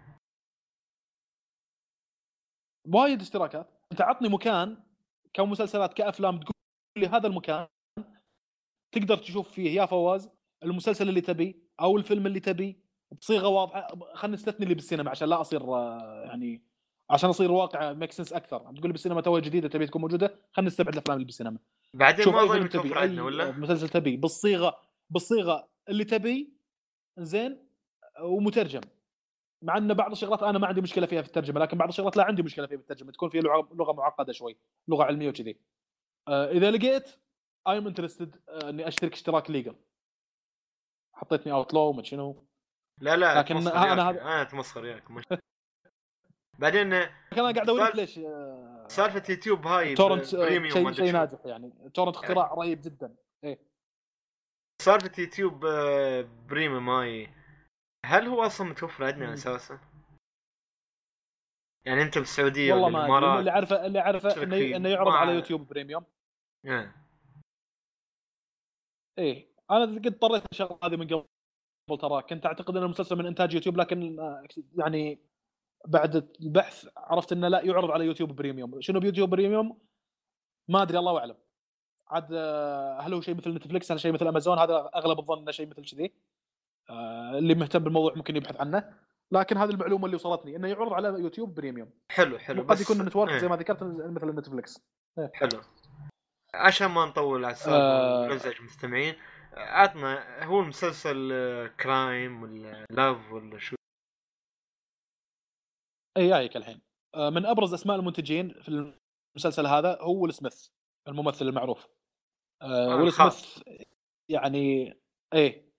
وايد 2.89 3.21
اشتراكات. 3.21 3.71
انت 3.93 4.01
عطني 4.01 4.29
مكان 4.29 4.77
كمسلسلات 5.35 5.95
كأفلام 5.95 6.41
تقول 6.41 6.55
لي 6.99 7.07
هذا 7.07 7.27
المكان 7.27 7.67
تقدر 8.93 9.17
تشوف 9.17 9.51
فيه 9.51 9.81
يا 9.81 9.87
فواز 9.87 10.31
المسلسل 10.63 11.09
اللي 11.09 11.21
تبيه 11.21 11.55
أو 11.81 11.97
الفيلم 11.97 12.27
اللي 12.27 12.41
تبيه 12.41 12.77
بصيغة 13.21 13.49
واضحة 13.49 13.89
خلينا 14.15 14.37
نستثني 14.37 14.63
اللي 14.63 14.75
بالسينما 14.75 15.11
عشان 15.11 15.29
لا 15.29 15.41
أصير 15.41 15.63
آه، 15.63 16.25
يعني 16.25 16.63
عشان 17.11 17.31
أصير 17.31 17.53
واقع 17.53 17.93
make 17.93 18.13
sense 18.13 18.33
أكثر. 18.33 18.59
تقول 18.59 18.83
لي 18.83 18.93
بالسينما 18.93 19.21
توه 19.21 19.39
جديدة 19.39 19.69
تبي 19.69 19.87
تكون 19.87 20.03
موجودة 20.03 20.41
خلينا 20.53 20.71
نستبعد 20.71 20.93
الأفلام 20.93 21.17
اللي 21.17 21.25
بالسينما. 21.27 21.59
بعدين 21.95 22.25
شوف 22.25 22.35
ما 22.35 22.43
أظن 22.43 22.69
تبي 22.69 23.21
ولا؟ 23.21 23.51
مسلسل 23.51 23.89
تبي. 23.89 24.17
بالصيغه 24.17 24.81
بالصيغه 25.11 25.69
اللي 25.89 26.05
تبي 26.05 26.60
زين 27.25 27.67
ومترجم. 28.21 28.81
مع 29.63 29.77
إن 29.77 29.95
بعض 29.95 30.11
الشغلات 30.11 30.43
أنا 30.43 30.59
ما 30.59 30.67
عندي 30.67 30.81
مشكلة 30.81 31.07
فيها 31.07 31.23
في 31.23 31.29
الترجمة 31.29 31.61
لكن 31.61 31.79
بعض 31.79 31.89
الشغلات 31.89 32.17
لا 32.17 32.25
عندي 32.25 32.43
مشكلة 32.43 32.67
فيها 32.67 32.77
في 32.77 32.83
الترجمة 32.83 33.13
تكون 33.13 33.31
فيها 33.31 33.43
لغه 33.43 33.93
معقدة 33.93 34.33
شوي 34.33 34.57
لغة 34.89 35.05
علمية 35.05 35.29
وكذي. 35.29 35.57
آه 36.29 36.51
إذا 36.51 36.71
لقيت 36.71 37.11
I'm 37.69 37.87
interested 37.87 38.37
إني 38.49 38.89
أشترك 38.89 39.13
اشتراك 39.13 39.51
legal 39.51 39.77
حطيتني 41.15 41.53
outlaw 41.53 41.81
وما 41.81 42.03
شنو. 42.03 42.45
لا 43.01 43.17
لا 43.17 43.39
لكن 43.39 43.57
أنا 43.57 43.71
هذا- 44.11 44.21
أنا 44.23 44.43
اتمسخر 44.43 44.83
وياك 44.83 45.11
مش- 45.11 45.25
بعدين 46.59 46.95
لكن 46.95 47.11
أنا 47.41 47.53
قاعد 47.53 47.69
أوريك 47.69 47.93
سالفة- 47.93 47.97
ليش 47.97 48.19
آه 48.19 48.87
سالفة 48.89 49.23
يوتيوب 49.33 49.67
هاي 49.67 49.95
torrent 49.95 50.35
آه، 50.35 50.39
بريميوم 50.39 50.93
شيء 50.93 51.07
شو. 51.07 51.13
ناجح 51.13 51.39
يعني. 51.45 51.73
torrent 51.95 52.17
اختراع 52.17 52.55
رهيب 52.55 52.81
جدا. 52.81 53.15
سالفه 54.81 55.23
يوتيوب 55.23 55.65
آه، 55.65 56.29
بريميوم 56.49 56.91
هاي 56.91 57.29
هل 58.07 58.27
هو 58.27 58.43
أصلا 58.43 58.67
متوفر 58.71 59.05
عندنا. 59.05 59.35
أساسا؟ 59.35 59.79
يعني 61.87 62.03
انت 62.03 62.19
بالسعوديه 62.19 62.73
والله 62.73 62.89
ما 62.89 63.19
أدري 63.19 63.39
اللي 63.39 63.51
عارفه 63.51 63.87
اللي 63.87 63.99
عارفه 63.99 64.43
انه. 64.43 64.77
إنه 64.77 64.89
يعرض 64.89 65.13
على 65.13 65.35
يوتيوب 65.35 65.69
بريميوم 65.69 66.05
إيه. 66.67 66.95
إيه 69.19 69.51
أنا 69.71 69.85
قد 69.85 70.07
اضطريت 70.07 70.43
الشغلة 70.53 70.79
هذه 70.85 70.97
من 70.97 71.07
قبل 71.07 71.99
ترى 72.01 72.23
كنت 72.23 72.47
أعتقد 72.47 72.77
ان 72.77 72.83
المسلسل 72.83 73.17
من 73.17 73.27
إنتاج 73.27 73.55
يوتيوب 73.55 73.77
لكن 73.77 74.21
آه، 74.21 74.45
يعني 74.79 75.19
بعد 75.87 76.17
البحث 76.41 76.89
عرفت 76.97 77.33
إنه 77.33 77.49
لا 77.49 77.61
يعرض 77.61 77.91
على 77.91 78.05
يوتيوب 78.05 78.37
بريميوم 78.37 78.81
شنو 78.81 79.01
بيوتيوب 79.01 79.31
بريميوم 79.31 79.79
ما 80.69 80.83
أدري 80.83 80.99
الله 80.99 81.19
أعلم 81.19 81.37
عاد 82.11 82.29
آه، 82.33 83.01
هل 83.01 83.15
هو 83.15 83.21
شيء 83.21 83.35
مثل 83.35 83.55
نتفلكس 83.55 83.93
هل 83.93 84.01
شيء 84.01 84.13
مثل 84.13 84.29
أمازون؟ 84.29 84.59
هذا 84.59 84.91
أغلب 84.95 85.19
الظن 85.19 85.39
إنه 85.39 85.51
شيء 85.51 85.67
مثل 85.67 85.85
كذي. 85.85 86.13
آه، 86.91 87.39
اللي 87.39 87.55
مهتم 87.55 87.79
بالموضوع 87.79 88.15
ممكن 88.17 88.37
يبحث 88.37 88.61
عنه. 88.61 88.95
لكن 89.33 89.57
هذه 89.57 89.71
المعلومة 89.71 90.05
اللي 90.05 90.17
وصلتني 90.17 90.57
إنه 90.57 90.69
يعرض 90.69 90.93
على 90.93 91.09
يوتيوب 91.09 91.55
بريميوم. 91.55 91.91
حلو 92.11 92.39
حلو 92.39 92.63
قد 92.63 92.81
يكون 92.81 93.03
network 93.03 93.31
إيه. 93.31 93.39
زي 93.39 93.49
ما 93.49 93.57
ذكرت 93.57 93.83
مثل 93.83 94.27
نتفلكس 94.27 94.81
حلو. 95.35 95.61
عشان 96.55 96.87
ما 96.87 97.07
نطول 97.07 97.45
على 97.45 97.53
السالفه 97.53 97.77
آه. 97.77 98.23
ونزعج 98.23 98.57
المستمعين. 98.57 99.15
عطنا 99.53 100.45
هو 100.45 100.61
المسلسل 100.61 101.31
آه، 101.33 101.67
crime 101.67 102.43
ولا 102.43 102.87
love 102.91 103.33
ولا 103.33 103.59
شو؟ 103.59 103.77
اي 106.17 106.29
جايك 106.29 106.57
الحين. 106.57 106.81
آه، 107.15 107.31
من 107.31 107.47
أبرز 107.47 107.75
أسماء 107.75 107.97
المنتجين 107.97 108.49
في 108.63 108.95
المسلسل 109.37 109.67
هذا 109.67 109.99
هو 110.01 110.23
ويل 110.23 110.35
سميث 110.35 110.69
الممثل 111.09 111.49
المعروف. 111.49 111.87
آه، 112.63 112.97
ويل. 112.97 113.13
سميث 113.13 113.63
يعني 114.29 114.95
إيه 115.35 115.71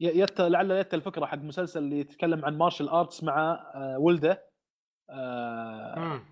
يت 0.00 0.40
لعل 0.40 0.70
يت 0.70 0.94
الفكرة 0.94 1.26
حق 1.26 1.38
مسلسل 1.38 1.82
اللي 1.82 1.98
يتكلم 1.98 2.44
عن 2.44 2.58
مارشال 2.58 2.88
ارتس 2.88 3.24
مع 3.24 3.52
آه، 3.74 3.98
ولده. 3.98 4.48
آه،. 5.10 6.22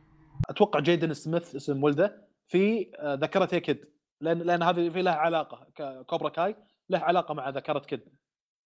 أتوقع 0.51 0.81
جيدن 0.81 1.15
سميث 1.15 1.55
اسم 1.57 1.83
ولده. 1.83 2.29
في 2.49 2.93
آه، 2.99 3.15
ذكرت 3.15 3.55
كيد. 3.55 3.93
لأن 4.21 4.39
لأن 4.39 4.63
هذه 4.63 4.91
في 4.91 5.03
لها 5.03 5.15
علاقة 5.15 5.67
كوبرا 6.03 6.29
كاي 6.29 6.57
له 6.91 6.99
علاقة 6.99 7.35
مع 7.35 7.49
ذكرة 7.49 7.79
كيد. 7.79 8.09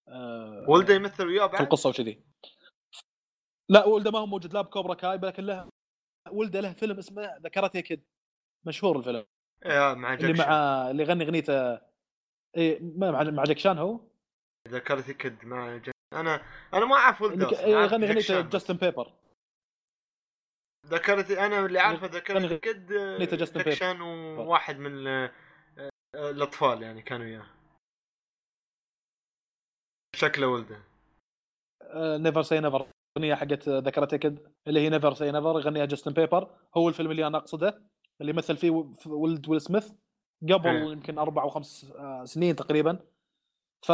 آه، 0.08 0.64
ولده 0.68 0.94
يمثل 0.94 1.26
وياه 1.26 1.46
في 1.46 1.52
بعد؟ 1.52 1.62
القصة 1.62 1.90
وكذي. 1.90 2.24
لا 3.68 3.84
ولده 3.86 4.10
ما 4.10 4.18
هو 4.18 4.26
موجود 4.26 4.52
لا 4.52 4.60
بكوبرا 4.60 4.94
كاي 4.94 5.16
لكن 5.16 5.44
له 5.44 5.68
ولده 6.30 6.60
له 6.60 6.72
فيلم 6.72 6.98
اسمه 6.98 7.36
ذكرت 7.36 7.76
كيد. 7.76 8.04
مشهور 8.66 8.98
الفيلم. 8.98 9.24
مع 9.68 10.14
اللي 10.14 10.32
مع 10.32 10.90
اللي 10.90 11.02
يغني 11.02 11.24
اغنيته 11.24 11.80
إيه 12.56 12.80
ما- 12.80 13.10
مع 13.10 13.22
مع 13.22 13.44
جاك 13.44 13.58
شان 13.58 13.78
هو 13.78 14.00
ذكرتي 14.68 15.14
كد 15.14 15.44
مع 15.44 15.76
جاك 15.76 15.94
أنا 16.12 16.42
أنا 16.74 16.84
ما 16.86 16.94
أعرف 16.96 17.22
أصلاً، 17.22 17.44
أعرف 17.44 17.92
يغني 17.92 18.06
اغنيته. 18.06 18.40
جاستن 18.40 18.74
بيبر 18.76 19.12
ذكرتي 20.86 21.46
أنا 21.46 21.66
اللي 21.66 21.78
عارفه 21.78 22.06
ذكرتي 22.06 22.44
يغني- 22.44 22.58
كد 22.58 22.92
أغنيته 22.92 23.36
جاستن 23.36 23.58
بيبر. 23.62 23.76
شان 23.76 24.00
وواحد 24.00 24.78
من 24.78 25.06
آه، 25.06 25.32
الأطفال 26.14 26.82
يعني 26.82 27.02
كانوا 27.02 27.26
وياه. 27.26 27.46
شكله 30.16 30.46
ولده. 30.46 30.80
نيفر 31.96 32.42
سي 32.42 32.60
نيفر 32.60 32.86
أغنية 33.18 33.34
حقت 33.34 33.68
ذكرت 33.68 34.14
كيد 34.14 34.48
اللي 34.68 34.80
هي 34.80 34.88
نيفر 34.90 35.14
سي 35.14 35.30
نيفر 35.32 35.58
يغنيها 35.60 35.84
جاستن 35.84 36.12
بيبر 36.12 36.56
هو 36.76 36.88
الفيلم 36.88 37.10
اللي 37.10 37.26
أنا 37.26 37.38
أقصده. 37.38 37.82
اللي 38.20 38.32
مثل 38.32 38.56
فيه 38.56 38.70
ولد 39.06 39.48
ويل 39.48 39.60
سميث 39.60 39.92
قبل 40.42 40.68
إيه. 40.68 40.92
يمكن 40.92 41.18
أربع 41.18 41.42
أو 41.42 41.48
خمس 41.48 41.92
آه، 41.98 42.24
سنين 42.24 42.56
تقريبا. 42.56 42.98
ف 43.82 43.92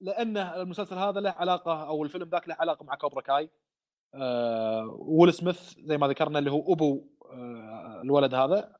لأنه 0.00 0.56
المسلسل 0.56 0.98
هذا 0.98 1.20
له 1.20 1.30
علاقة 1.30 1.88
أو 1.88 2.04
الفيلم 2.04 2.28
ذاك 2.28 2.48
له 2.48 2.56
علاقة 2.60 2.84
مع 2.84 2.94
كوبرا 2.94 3.20
كاي 3.20 3.50
آه 4.14 4.96
ويل 4.98 5.34
سميث 5.34 5.74
زي 5.78 5.98
ما 5.98 6.08
ذكرنا 6.08 6.38
اللي 6.38 6.50
هو 6.50 6.72
أبو 6.72 7.08
آه 7.32 8.00
الولد 8.04 8.34
هذا. 8.34 8.76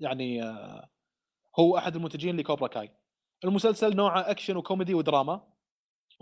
يعني 0.00 0.42
آه 0.42 0.88
هو 1.58 1.78
أحد 1.78 1.96
المنتجين 1.96 2.36
لكوبرا 2.36 2.68
كاي. 2.68 2.90
المسلسل 3.44 3.96
نوعه 3.96 4.30
أكشن 4.30 4.56
وكوميدي 4.56 4.94
ودراما. 4.94 5.52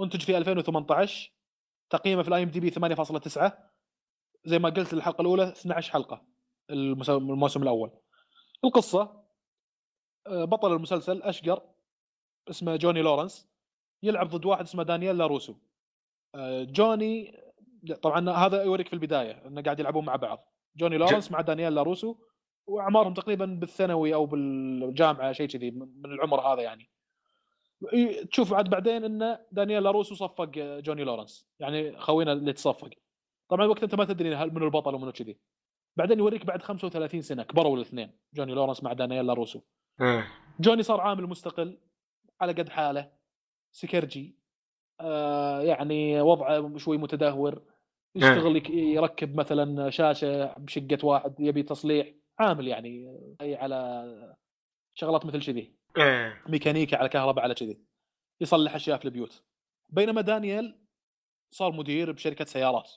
أنتج 0.01 0.23
في 0.23 0.39
2018 0.39 1.33
تقييمه 1.91 2.23
في 2.23 2.29
الـ 2.29 2.43
IMDb 2.43 2.71
8.9 2.71 3.53
زي 4.45 4.59
ما 4.59 4.69
قلت 4.69 4.93
الحلقة 4.93 5.23
الأولى 5.23 5.49
12 5.49 5.93
حلقة. 5.93 6.27
الموسم 6.71 7.63
الأول. 7.63 7.91
القصة 8.65 9.21
آه، 10.27 10.45
بطل 10.45 10.73
المسلسل 10.73 11.23
اشقر 11.23 11.63
اسمه 12.51 12.77
جوني 12.77 13.03
لورنس 13.03 13.51
يلعب 14.03 14.29
ضد 14.29 14.45
واحد 14.45 14.65
اسمه 14.65 14.83
دانييل 14.83 15.19
لاروسو. 15.19 15.55
آه، 16.35 16.63
جوني 16.63 17.41
طبعا 18.03 18.31
هذا 18.31 18.63
يوريك 18.63 18.89
في 18.89 18.93
البداية 18.93 19.47
إنه 19.47 19.63
قاعد 19.63 19.81
يلعبون 19.81 20.05
مع 20.05 20.17
بعض. 20.17 20.53
جوني 20.77 20.99
لورنس 20.99 21.31
مع 21.31 21.41
دانييل 21.41 21.75
لاروسو 21.75 22.17
وأعمارهم 22.67 23.15
تقريبا 23.15 23.47
بالثانوي 23.47 24.15
أو 24.15 24.27
بالجامعة 24.27 25.33
شيء 25.33 25.49
كذي 25.49 25.71
من 25.71 26.13
العمر 26.13 26.41
هذا 26.41 26.63
يعني. 26.63 26.91
تشوف 28.31 28.53
عاد 28.53 28.71
بعدين 28.71 29.05
ان 29.05 29.39
دانييل 29.53 29.83
لاروسو 29.83 30.15
صفق 30.15 30.51
جوني 30.57 31.05
لورنس. 31.05 31.49
يعني 31.59 31.99
خوينا 31.99 32.33
اللي 32.33 32.53
تصفق. 32.53 32.91
طبعا 33.49 33.67
وقت 33.67 33.83
أنت 33.83 33.95
ما 33.95 34.05
تدري 34.05 34.35
هل 34.35 34.55
منو 34.55 34.65
البطل 34.65 34.95
ومنو 34.95 35.13
كذي. 35.13 35.39
بعدين 35.97 36.19
يوريك 36.19 36.47
بعد 36.47 36.63
35 36.63 37.23
سنة 37.23 37.43
كبروا 37.43 37.77
الاثنين. 37.77 38.11
جوني 38.35 38.55
لورنس 38.55 38.83
مع 38.83 38.93
دانييل 38.93 39.27
لاروسو. 39.27 39.61
إيه. 40.01 40.27
جوني 40.61 40.83
صار 40.83 41.01
عامل 41.01 41.27
مستقل 41.27 41.79
على 42.41 42.53
قد 42.53 42.69
حاله. 42.69 43.13
سكرجي 43.73 44.39
آه 45.01 45.61
يعني 45.63 46.21
وضعه 46.21 46.77
شوي 46.79 46.99
متدهور. 46.99 47.63
يشتغل 48.15 48.57
يك- 48.57 48.71
يركب 48.71 49.37
مثلا 49.37 49.91
شاشة 49.91 50.55
بشقة 50.59 50.99
واحد 51.07 51.35
يبي 51.41 51.63
تصليح. 51.63 52.09
عامل 52.39 52.69
يعني 52.69 53.17
أي 53.41 53.55
على 53.57 54.37
شغلات 54.95 55.27
مثل 55.27 55.43
كذي 55.47 55.75
إيه 55.97 56.43
ميكانيكا 56.49 56.97
على 56.97 57.09
كهرباء 57.09 57.45
على 57.45 57.55
كذي 57.55 57.81
يصلح 58.41 58.75
أشياء 58.75 58.99
في 58.99 59.05
البيوت. 59.05 59.43
بينما 59.89 60.21
دانيال 60.21 60.79
صار 61.55 61.73
مدير 61.73 62.13
بشركة 62.13 62.45
سيارات. 62.45 62.91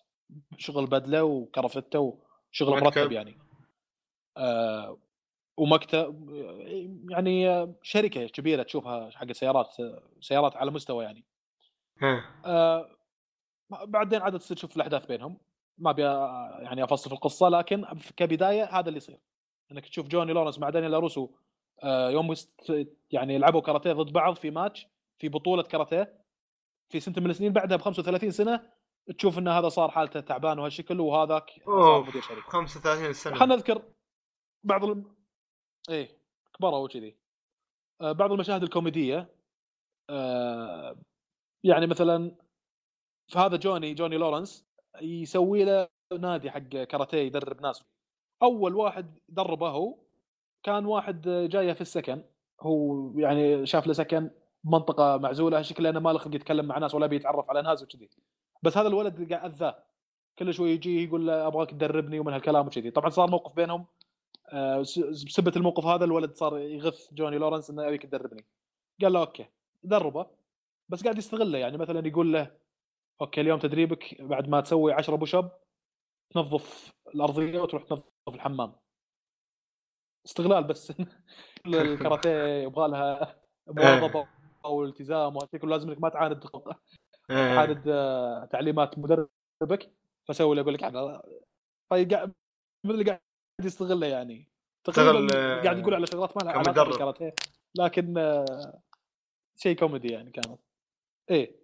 شغل 0.57 0.85
بدلة 0.85 1.23
وكرفته 1.23 2.23
مكتب. 2.61 2.84
مرتب 2.84 3.11
يعني 3.11 3.38
آه 4.38 4.97
ومكتب 5.57 6.30
يعني 7.09 7.67
شركة 7.81 8.27
كبيرة 8.27 8.63
تشوفها 8.63 9.09
حق 9.09 9.31
سيارات 9.31 9.75
سيارات 10.21 10.55
على 10.55 10.71
مستوى 10.71 11.03
يعني. 11.03 11.23
آه 12.45 12.89
بعدين 13.69 14.21
عاد 14.21 14.39
تصير 14.39 14.57
تشوف 14.57 14.75
الأحداث 14.75 15.05
بينهم 15.05 15.38
ما 15.77 15.89
أبي 15.89 16.01
يعني 16.65 16.84
أفصل 16.84 17.09
في 17.09 17.15
القصة 17.15 17.49
لكن 17.49 17.85
كبداية 18.17 18.63
هذا 18.63 18.88
اللي 18.88 18.97
يصير 18.97 19.19
إنك 19.71 19.89
تشوف 19.89 20.07
جوني 20.07 20.34
لورنس 20.34 20.59
مع 20.59 20.69
دانيال 20.69 20.91
لاروسو 20.91 21.30
آه 21.84 22.09
يوم 22.09 22.34
يعني 23.11 23.38
لعبوا 23.38 23.61
كاراتيه 23.61 23.93
ضد 23.93 24.13
بعض 24.13 24.35
في 24.35 24.51
ماتش 24.51 24.88
في 25.19 25.30
بطولة 25.30 25.63
كاراتيه 25.63 26.23
في 26.89 26.99
سنه 26.99 27.15
من 27.17 27.30
السنين 27.30 27.53
بعدها 27.53 27.77
ب 27.77 27.81
35 27.81 28.31
سنة 28.31 28.69
تشوف 29.17 29.38
إن 29.38 29.47
هذا 29.47 29.69
صار 29.69 29.91
حالته 29.91 30.19
تعبان 30.19 30.59
وهالشكل 30.59 30.99
وهذاك 30.99 31.51
صار 31.65 32.03
مدير 32.03 32.21
شركة. 32.21 32.41
35 32.41 33.13
سنة. 33.13 33.35
خلينا 33.35 33.55
نذكر 33.55 33.81
بعض 34.63 34.84
الم... 34.84 35.15
إيه 35.89 36.17
كبروا 36.53 36.85
وكذي 36.85 37.15
آه، 38.01 38.11
بعض 38.11 38.31
المشاهد 38.31 38.63
الكوميدية 38.63 39.30
آه، 40.09 40.97
يعني 41.63 41.88
مثلا 41.88 42.35
في 43.27 43.39
هذا 43.39 43.57
جوني 43.57 43.93
جوني 43.93 44.17
لورنس 44.17 44.65
يسوي 45.01 45.63
له 45.63 45.88
نادي 46.19 46.51
حق 46.51 46.59
كاراتيه 46.59 47.17
يدرب 47.17 47.61
ناس. 47.61 47.84
أول 48.43 48.75
واحد 48.75 49.19
دربه 49.30 49.69
هو 49.69 49.97
كان 50.63 50.85
واحد 50.85 51.30
جاية 51.30 51.73
في 51.73 51.81
السكن 51.81 52.23
هو 52.61 53.11
يعني 53.19 53.65
شاف 53.65 53.88
له 53.88 53.93
سكن 53.93 54.31
بمنطقه 54.63 55.17
معزولة 55.17 55.61
شكله 55.61 55.89
انه 55.89 55.99
ما 55.99 56.09
له 56.09 56.19
خلق 56.19 56.35
يتكلم 56.35 56.65
مع 56.65 56.77
ناس 56.77 56.95
ولا 56.95 57.07
بيتعرف 57.07 57.49
على 57.49 57.61
ناس 57.61 57.84
وكذي. 57.84 58.09
بس 58.64 58.77
هذا 58.77 58.88
الولد 58.88 59.34
قاعد 59.34 59.53
أذاه. 59.53 59.84
كل 60.40 60.53
شوي 60.53 60.72
يجي 60.72 61.03
يقول 61.03 61.27
له 61.27 61.48
أبغاك 61.48 61.69
تدربني 61.69 62.19
ومن 62.19 62.34
هالكلام 62.34 62.68
وكذي. 62.68 62.91
طبعا 62.91 63.10
صار 63.10 63.30
موقف 63.30 63.56
بينهم 63.56 63.85
آه، 64.49 64.80
بسبه 65.27 65.52
الموقف 65.56 65.85
هذا 65.85 66.06
الولد 66.06 66.35
صار 66.35 66.60
يغث 66.60 67.14
جوني 67.14 67.38
لورنس 67.38 67.69
إنه 67.69 67.88
أبيك 67.88 68.03
تدربني. 68.03 68.45
قال 69.02 69.14
له 69.14 69.19
okay 69.19 69.45
دربه 69.84 70.27
بس 70.90 71.03
قاعد 71.03 71.18
يستغله. 71.18 71.57
يعني 71.57 71.77
مثلا 71.77 72.07
يقول 72.07 72.34
له 72.34 72.52
okay 73.21 73.41
اليوم 73.41 73.60
تدريبك 73.60 74.22
بعد 74.22 74.49
ما 74.49 74.61
تسوي 74.61 74.94
10 74.94 75.15
push 75.15 75.35
up 75.35 75.51
تنظف 76.30 76.94
الأرضية 77.15 77.60
وتروح 77.60 77.84
تنظف 77.84 78.03
الحمام. 78.27 78.73
استغلال 80.26 80.64
بس. 80.64 80.94
الكاراتيه 81.65 82.64
يبغى 82.64 82.88
لها 82.88 83.35
مواظبه 83.68 84.27
أو 84.65 84.84
التزام 84.84 85.35
وهالشيء 85.35 85.60
كله 85.60 85.72
لازم 85.72 85.90
انك 85.90 86.02
ما 86.02 86.10
تعاند. 86.10 86.44
إيه. 87.29 87.55
تعاند 87.55 87.83
آه، 87.87 88.45
تعليمات 88.45 88.99
مدربك 88.99 89.91
فسوي 90.27 90.55
له 90.55 90.61
يقول 90.61 90.73
لك 90.73 90.83
هذا 90.83 91.23
فقاعد 91.89 92.33
مثل 92.83 92.93
اللي 92.93 93.03
قاعد 93.05 93.21
يستغله 93.63 94.07
يعني. 94.07 94.49
تقريبا 94.83 95.27
آه، 95.35 95.61
قاعد 95.63 95.77
يقول 95.79 95.93
على 95.93 96.07
شغلات 96.07 96.37
ما 96.37 96.41
لها 96.43 96.53
علاقة. 96.53 96.83
بالكاراتيه. 96.83 97.33
لكن 97.75 98.17
آه، 98.17 98.81
شيء 99.55 99.75
كوميدي 99.75 100.07
يعني 100.07 100.31
كانت. 100.31 100.59
إيه. 101.31 101.63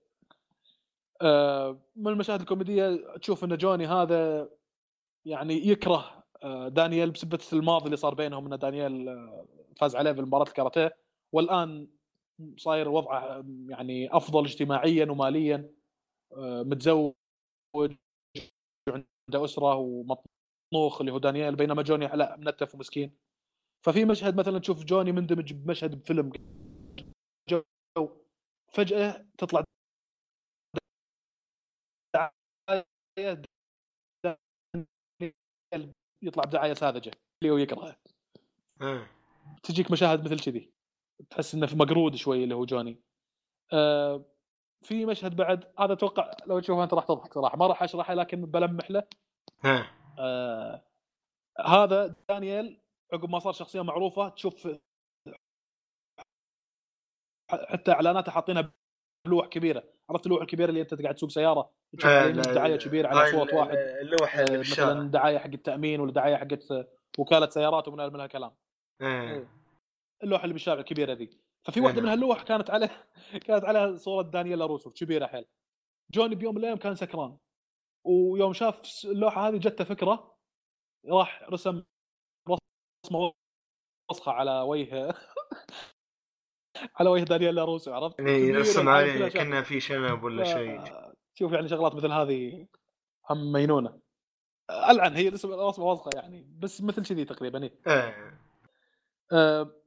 آه، 1.22 1.80
من 1.96 2.08
المشاهد 2.12 2.40
الكوميدية 2.40 3.16
تشوف 3.22 3.44
إن 3.44 3.58
جوني 3.58 3.88
هذا 3.88 4.50
يعني 5.26 5.68
يكره 5.68 6.24
آه، 6.44 6.68
دانيال 6.68 7.12
بسبة 7.12 7.40
الماضي 7.54 7.86
اللي 7.86 7.98
صار 7.98 8.14
بينهم 8.14 8.54
إن 8.54 8.60
دانيال 8.60 9.10
آه، 9.10 9.46
فاز 9.80 9.96
عليه 9.96 10.12
في 10.12 10.22
مباراه 10.22 10.44
الكاراتيه. 10.48 10.98
والآن 11.32 11.88
صاير 12.58 12.90
وضعه 12.90 13.20
آه، 13.20 13.46
يعني 13.70 14.18
أفضل 14.18 14.46
اجتماعيا 14.46 15.12
وماليا 15.12 15.72
آه، 16.34 16.64
متزوج 16.64 17.14
عنده 18.90 19.46
أسرة 19.46 19.76
ومطنوخ 19.76 21.00
اللي 21.00 21.12
هو 21.12 21.18
دانيال 21.18 21.56
بينما 21.56 21.82
جوني 21.82 22.08
لا 22.08 22.38
منتف 22.38 22.76
ومسكين. 22.76 23.18
ففي 23.86 24.06
مشهد 24.06 24.40
مثلا 24.40 24.60
تشوف 24.60 24.84
جوني 24.84 25.12
مندمج 25.12 25.54
بمشهد 25.54 25.96
بفيلم 25.96 26.32
جو 27.50 27.64
فجأة 28.74 29.26
تطلع 29.38 29.64
دعاية 32.16 33.42
يطلع 36.24 36.44
بدعاية 36.44 36.74
ساذجة 36.74 37.12
اللي 37.42 37.54
هو 37.54 37.58
يكرهه. 37.58 37.96
إيه. 38.82 39.12
تجيك 39.64 39.92
مشاهد 39.92 40.26
مثل 40.26 40.40
كذي. 40.40 40.72
تحس 41.30 41.56
إنه 41.56 41.68
في 41.68 41.76
مقرود 41.76 42.16
شوي 42.16 42.44
اللي 42.44 42.56
هو 42.56 42.66
جوني. 42.66 43.02
آه 43.74 44.26
في 44.82 45.06
مشهد 45.06 45.36
بعد 45.36 45.74
هذا 45.80 45.94
أتوقع 45.94 46.32
لو 46.48 46.60
تشوفه 46.60 46.84
أنت 46.84 46.94
راح 46.94 47.06
تضحك 47.06 47.34
صراحة. 47.34 47.58
ما 47.58 47.68
راح 47.68 47.84
أشرحه 47.84 48.14
لكن 48.14 48.46
بلمح 48.46 48.92
له. 48.92 49.04
إيه. 49.66 49.92
آه 50.20 50.84
هذا 51.66 52.16
دانيال 52.30 52.82
عقب 53.14 53.30
ما 53.30 53.40
صار 53.40 53.54
شخصية 53.54 53.82
معروفة 53.82 54.30
تشوف 54.30 54.68
حتى 57.52 57.92
إعلاناته 57.92 58.32
حاطينها 58.32 58.74
بلوح 59.28 59.48
كبيرة. 59.48 59.84
عرفت 60.10 60.26
اللوح 60.26 60.42
الكبيره 60.42 60.70
اللي 60.70 60.82
أنت 60.82 61.02
قاعد 61.02 61.16
تسوق 61.16 61.30
سيارة؟ 61.30 61.72
تشوف 61.98 62.10
آه، 62.10 62.30
دعاية 62.32 62.76
كبيرة 62.76 63.08
على 63.08 63.32
صوت 63.32 63.54
واحد. 63.54 63.78
اللوحه 63.78 64.40
آه، 64.40 64.44
اللي 64.44 64.58
مثلا 64.58 65.12
دعاية 65.12 65.38
حق 65.38 65.48
التامين 65.48 66.00
ولا 66.00 66.12
دعاية 66.12 66.36
حقت 66.36 66.90
وكالة 67.20 67.50
سيارات 67.50 67.88
ومن 67.88 68.14
من 68.14 68.20
هالكلام. 68.20 68.52
إيه. 69.02 69.59
اللوحة 70.24 70.44
اللي 70.44 70.54
بالشارع 70.54 70.80
الكبيرة 70.80 71.14
ذي 71.14 71.30
ففي 71.64 71.78
إيه 71.78 71.86
واحدة 71.86 72.02
من 72.02 72.06
نعم. 72.06 72.14
هاللوح 72.14 72.44
كانت 72.44 72.70
عليه 72.70 73.10
كانت 73.48 73.66
عليها 73.66 73.98
صورة 73.98 74.24
دانييلا 74.24 74.66
روسو 74.66 74.92
كبيرة 74.92 75.28
حيل 75.28 75.46
جوني 76.14 76.36
بيوم 76.36 76.56
من 76.56 76.62
الأيام 76.62 76.78
كان 76.78 76.96
سكران 76.96 77.38
ويوم 78.06 78.54
شاف 78.54 78.82
اللوحة 79.06 79.48
هذه 79.48 79.58
جته 79.58 79.84
فكرة 79.84 80.38
راح 81.06 81.44
رسم 81.50 81.84
رسمة 83.06 83.34
وسخة 84.12 84.32
على 84.32 84.62
وجه 84.62 85.14
على 87.00 87.10
وجه 87.10 87.24
دانييلا 87.24 87.64
روسو 87.64 87.94
عرفت؟ 87.94 88.20
يعني 88.20 88.38
كبيرة 88.38 88.58
يرسم 88.58 88.88
وعلى 88.88 89.12
عليه. 89.12 89.28
كانه 89.28 89.62
في 89.62 89.80
شنب 89.80 90.24
ولا 90.24 90.44
شيء 90.44 90.84
شوف 91.34 91.52
يعني 91.52 91.68
شغلات 91.68 91.96
مثل 91.96 92.12
هذه 92.12 92.68
هم 93.30 93.52
مينونه 93.52 94.00
العن 94.70 95.16
هي 95.16 95.30
رسم 95.30 95.52
رسمة 95.52 95.86
وسخة 95.86 96.10
يعني 96.16 96.48
بس 96.60 96.82
مثل 96.82 97.06
كذي 97.06 97.26
تقريبا 97.26 97.64
إيه. 97.64 97.74
إيه 97.88 98.40
آه، 99.32 99.79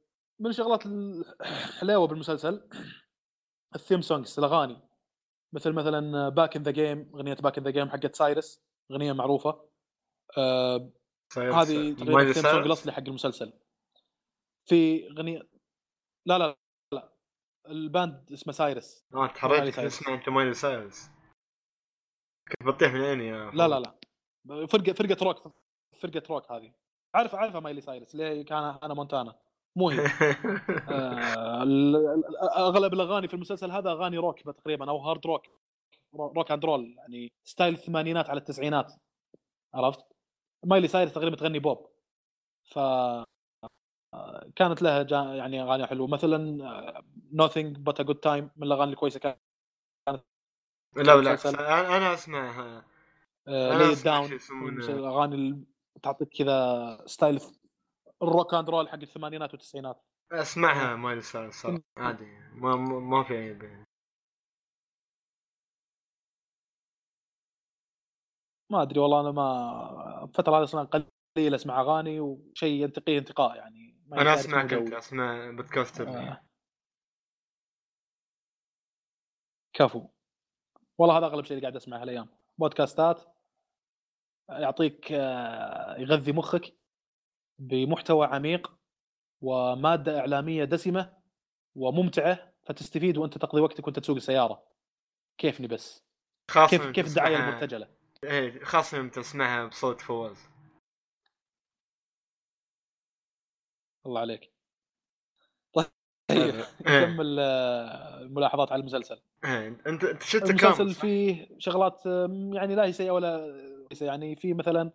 من 0.43 0.49
الشغلات 0.49 0.85
الحليوه 0.85 2.07
بالمسلسل 2.07 2.69
الثيم 3.75 4.01
سونجز 4.01 4.39
الأغاني. 4.39 4.81
مثل 5.53 5.71
مثلا 5.71 6.29
باك 6.29 6.55
ان 6.55 6.63
ذا 6.63 6.71
جيم 6.71 7.11
أغنية 7.15 7.33
باك 7.33 7.57
ان 7.57 7.63
ذا 7.63 7.69
جيم 7.69 7.89
حقت 7.89 8.15
سايرس 8.15 8.63
أغنية 8.91 9.13
معروفة. 9.13 9.69
آه، 10.37 10.91
صاير- 11.33 11.53
هذه 11.53 11.95
تقريبا 11.95 12.21
ال 12.21 12.25
theme 12.25 12.43
song؟ 12.43 12.65
الأصلي 12.65 12.91
حق 12.91 12.99
المسلسل. 12.99 13.53
في 14.69 15.07
أغنية 15.07 15.49
لا 16.25 16.37
لا 16.37 16.55
لا 16.93 17.13
ال 17.67 17.80
band 17.80 18.31
اسمه 18.31 18.53
سايرس 18.53 19.05
آه 19.13 19.27
تحريت. 19.27 19.79
اسمه 19.79 20.13
أنت 20.13 20.29
مايلي 20.29 20.53
سايرس. 20.53 21.09
كنت 22.47 22.67
بطيح 22.67 22.93
من 22.93 23.01
عيني 23.01 23.27
يا 23.27 23.51
لا 23.51 23.67
لا 23.67 23.79
لا. 23.79 24.67
فرقة 24.67 24.93
فرقة 24.93 25.25
روك 25.25 25.53
فرقة 25.99 26.23
روك 26.29 26.51
هذه. 26.51 26.73
عارف 27.15 27.35
عارفها 27.35 27.59
مايلي 27.59 27.81
سايرس 27.81 28.15
اللي 28.15 28.23
هي 28.25 28.43
كان 28.43 28.63
هانا 28.83 28.93
مونتانا. 28.93 29.42
مو 29.75 29.89
هي 29.89 29.99
آه، 30.89 31.63
أغلب 32.57 32.93
الأغاني 32.93 33.27
في 33.27 33.33
المسلسل 33.33 33.71
هذا 33.71 33.91
أغاني 33.91 34.17
روك 34.17 34.41
تقريبا 34.41 34.89
أو 34.89 34.97
hard 34.97 35.27
rock 35.27 35.47
رو- 36.15 36.33
rock 36.37 36.51
and 36.51 36.65
roll 36.65 36.95
يعني 36.97 37.31
style 37.43 37.73
الثمانينات 37.73 38.29
على 38.29 38.39
التسعينات 38.39 38.93
عرفت؟ 39.73 40.05
مايلي 40.65 40.87
سايرس 40.87 41.13
تقريبا 41.13 41.35
تغني 41.35 41.59
بوب 41.59 41.89
ف 42.65 42.79
آه، 44.13 44.49
كانت 44.55 44.81
لها 44.81 45.03
يعني 45.35 45.61
أغاني 45.63 45.87
حلوة 45.87 46.07
مثلا 46.07 46.37
nothing 47.33 47.77
but 47.77 47.99
a 47.99 48.03
good 48.03 48.15
time 48.15 48.49
من 48.57 48.63
الأغاني 48.67 48.91
الكويسة 48.91 49.19
كانت 49.19 49.39
لا 50.95 51.15
بالعكس. 51.15 51.45
أنا 51.45 51.97
أنا 51.97 52.13
أسمعها 52.13 52.85
أنا 53.47 53.83
لي 53.83 53.93
أسمع 53.93 54.11
داون. 54.19 54.29
الأغاني 54.99 55.35
اللي 55.35 55.63
تعطيك 56.03 56.29
كذا 56.29 57.03
style 57.05 57.39
ال 58.21 58.27
rock 58.27 58.53
and 58.53 58.69
roll 58.69 58.89
حق 58.89 58.99
الثمانينات 58.99 59.51
والتسعينات 59.51 60.01
اسمعها 60.31 60.95
مايلي 60.95 61.21
سايرس. 61.21 61.67
عادي 61.97 62.25
ما 62.53 62.75
ما 62.99 63.23
في 63.23 63.37
عيب 63.37 63.63
يعني. 63.63 63.83
ما 68.71 68.81
أدري 68.81 68.99
والله 68.99 69.19
أنا 69.21 69.31
ما 69.31 70.23
الفترة 70.23 70.57
هذه 70.57 70.63
أصلا 70.63 70.83
قليل 70.83 71.55
أسمع 71.55 71.81
أغاني 71.81 72.19
وشيء 72.19 72.83
ينتقيه 72.83 73.17
انتقاء 73.19 73.55
يعني 73.55 74.03
أنا 74.13 74.33
اسمعك 74.33 74.73
انت 74.73 74.87
جوي. 74.89 74.97
أسمع 74.97 75.51
بودكاست. 75.51 76.01
آه. 76.01 76.43
كفو 79.73 80.09
والله 80.97 81.17
هذا 81.17 81.25
أغلب 81.25 81.45
شيء 81.45 81.51
اللي 81.57 81.61
قاعد 81.61 81.75
أسمعه 81.75 82.01
هالأيام 82.01 82.29
بودكاستات 82.57 83.21
يعطيك 84.49 85.11
آه، 85.11 85.97
يغذي 85.97 86.31
مخك 86.31 86.77
بمحتوى 87.63 88.27
عميق 88.27 88.71
ومادة 89.41 90.19
إعلامية 90.19 90.63
دسمة 90.63 91.13
وممتعة 91.75 92.53
فتستفيد 92.63 93.17
وأنت 93.17 93.37
تقضي 93.37 93.61
وقتك 93.61 93.87
وأنت 93.87 93.99
تسوق 93.99 94.15
السيارة. 94.15 94.63
كيفني 95.37 95.67
بس؟ 95.67 96.03
خاصة 96.51 96.77
كيف 96.77 96.91
كيف 96.91 97.07
الدعايه 97.07 97.37
المرتجلة؟ 97.37 97.87
إيه 98.23 98.63
خاصة 98.63 98.97
يوم 98.97 99.09
تسمعها 99.09 99.65
بصوت 99.65 100.01
فواز. 100.01 100.37
الله 104.05 104.19
عليك. 104.21 104.51
طيب 105.73 105.85
إيه. 106.31 106.67
نكمل 106.81 107.37
آه، 107.39 108.21
الملاحظات 108.21 108.71
على 108.71 108.79
المسلسل. 108.79 109.21
إيه 109.45 109.67
أنت 109.67 110.03
أنت 110.03 110.23
شفت 110.23 110.49
المسلسل 110.49 110.93
فيه 110.93 111.49
شغلات 111.57 112.07
آم، 112.07 112.53
يعني 112.53 112.75
لا 112.75 112.85
هي 112.85 112.93
سيئة 112.93 113.11
ولا. 113.11 113.63
يعني 114.01 114.35
في 114.35 114.53
مثلا 114.53 114.91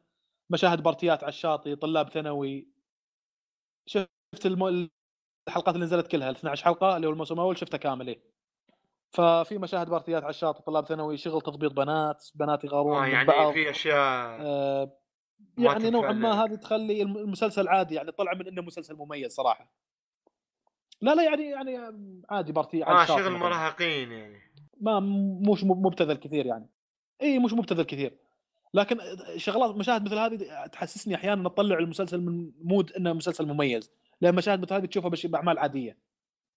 مشاهد 0.50 0.82
بارتيات 0.82 1.22
على 1.24 1.28
الشاطئ 1.30 1.74
طلاب 1.76 2.08
ثانوي 2.08 2.68
شفت 3.86 4.46
الم... 4.46 4.88
الحلقات 5.48 5.74
اللي 5.74 5.86
نزلت 5.86 6.06
كلها 6.06 6.30
ال 6.30 6.34
12 6.36 6.64
حلقة 6.64 6.96
اللي 6.96 7.06
هو 7.06 7.10
الموسم 7.12 7.34
الأول 7.34 7.58
شفتها 7.58 7.78
كامل 7.78 8.08
إيه. 8.08 8.20
ففي 9.10 9.58
مشاهد 9.58 9.90
بارتيات 9.90 10.22
على 10.22 10.30
الشاطئ 10.30 10.62
طلاب 10.62 10.86
ثانوي 10.86 11.16
شغل 11.16 11.40
تضبيط 11.40 11.72
بنات 11.72 12.24
بنات 12.34 12.64
يغارون 12.64 13.02
من 13.02 13.08
يعني 13.08 13.28
بعض 13.28 13.52
في 13.52 13.70
أشياء 13.70 14.40
آه 14.40 14.98
يعني 15.58 15.90
نوعا 15.90 16.12
ما. 16.12 16.44
هذه 16.44 16.54
تخلي 16.54 17.02
الم- 17.02 17.16
المسلسل 17.18 17.68
عادي 17.68 17.94
يعني 17.94 18.12
طلع 18.12 18.34
من 18.34 18.46
إنه 18.48 18.62
مسلسل 18.62 18.94
مميز 18.96 19.32
صراحة 19.32 19.72
لا 21.00 21.14
لا 21.14 21.22
يعني 21.24 21.50
يعني 21.50 21.78
عادي 22.30 22.52
بارتي 22.52 22.82
على 22.82 23.02
الشاطئ 23.02 23.22
شغل. 23.22 23.32
مراهقين 23.32 24.12
يعني 24.12 24.38
ما 24.80 25.00
مش 25.52 25.64
مبتذل 25.64 26.16
كثير 26.16 26.46
يعني 26.46 26.68
إي 27.22 27.38
مش 27.38 27.52
مبتذل 27.52 27.82
كثير 27.82 28.18
لكن 28.74 28.98
شغلات 29.36 29.76
مشاهد 29.76 30.04
مثل 30.04 30.18
هذه 30.18 30.66
تحسسني 30.66 31.14
أحيانا 31.14 31.48
تطلع 31.48 31.78
المسلسل 31.78 32.20
من 32.20 32.52
mood 32.62 32.92
إنه 32.92 33.12
مسلسل 33.12 33.46
مميز. 33.46 33.90
لأن 34.20 34.34
مشاهد 34.34 34.60
مثل 34.60 34.74
هذه 34.74 34.86
تشوفها 34.86 35.10
بأعمال 35.24 35.58
عادية. 35.58 35.98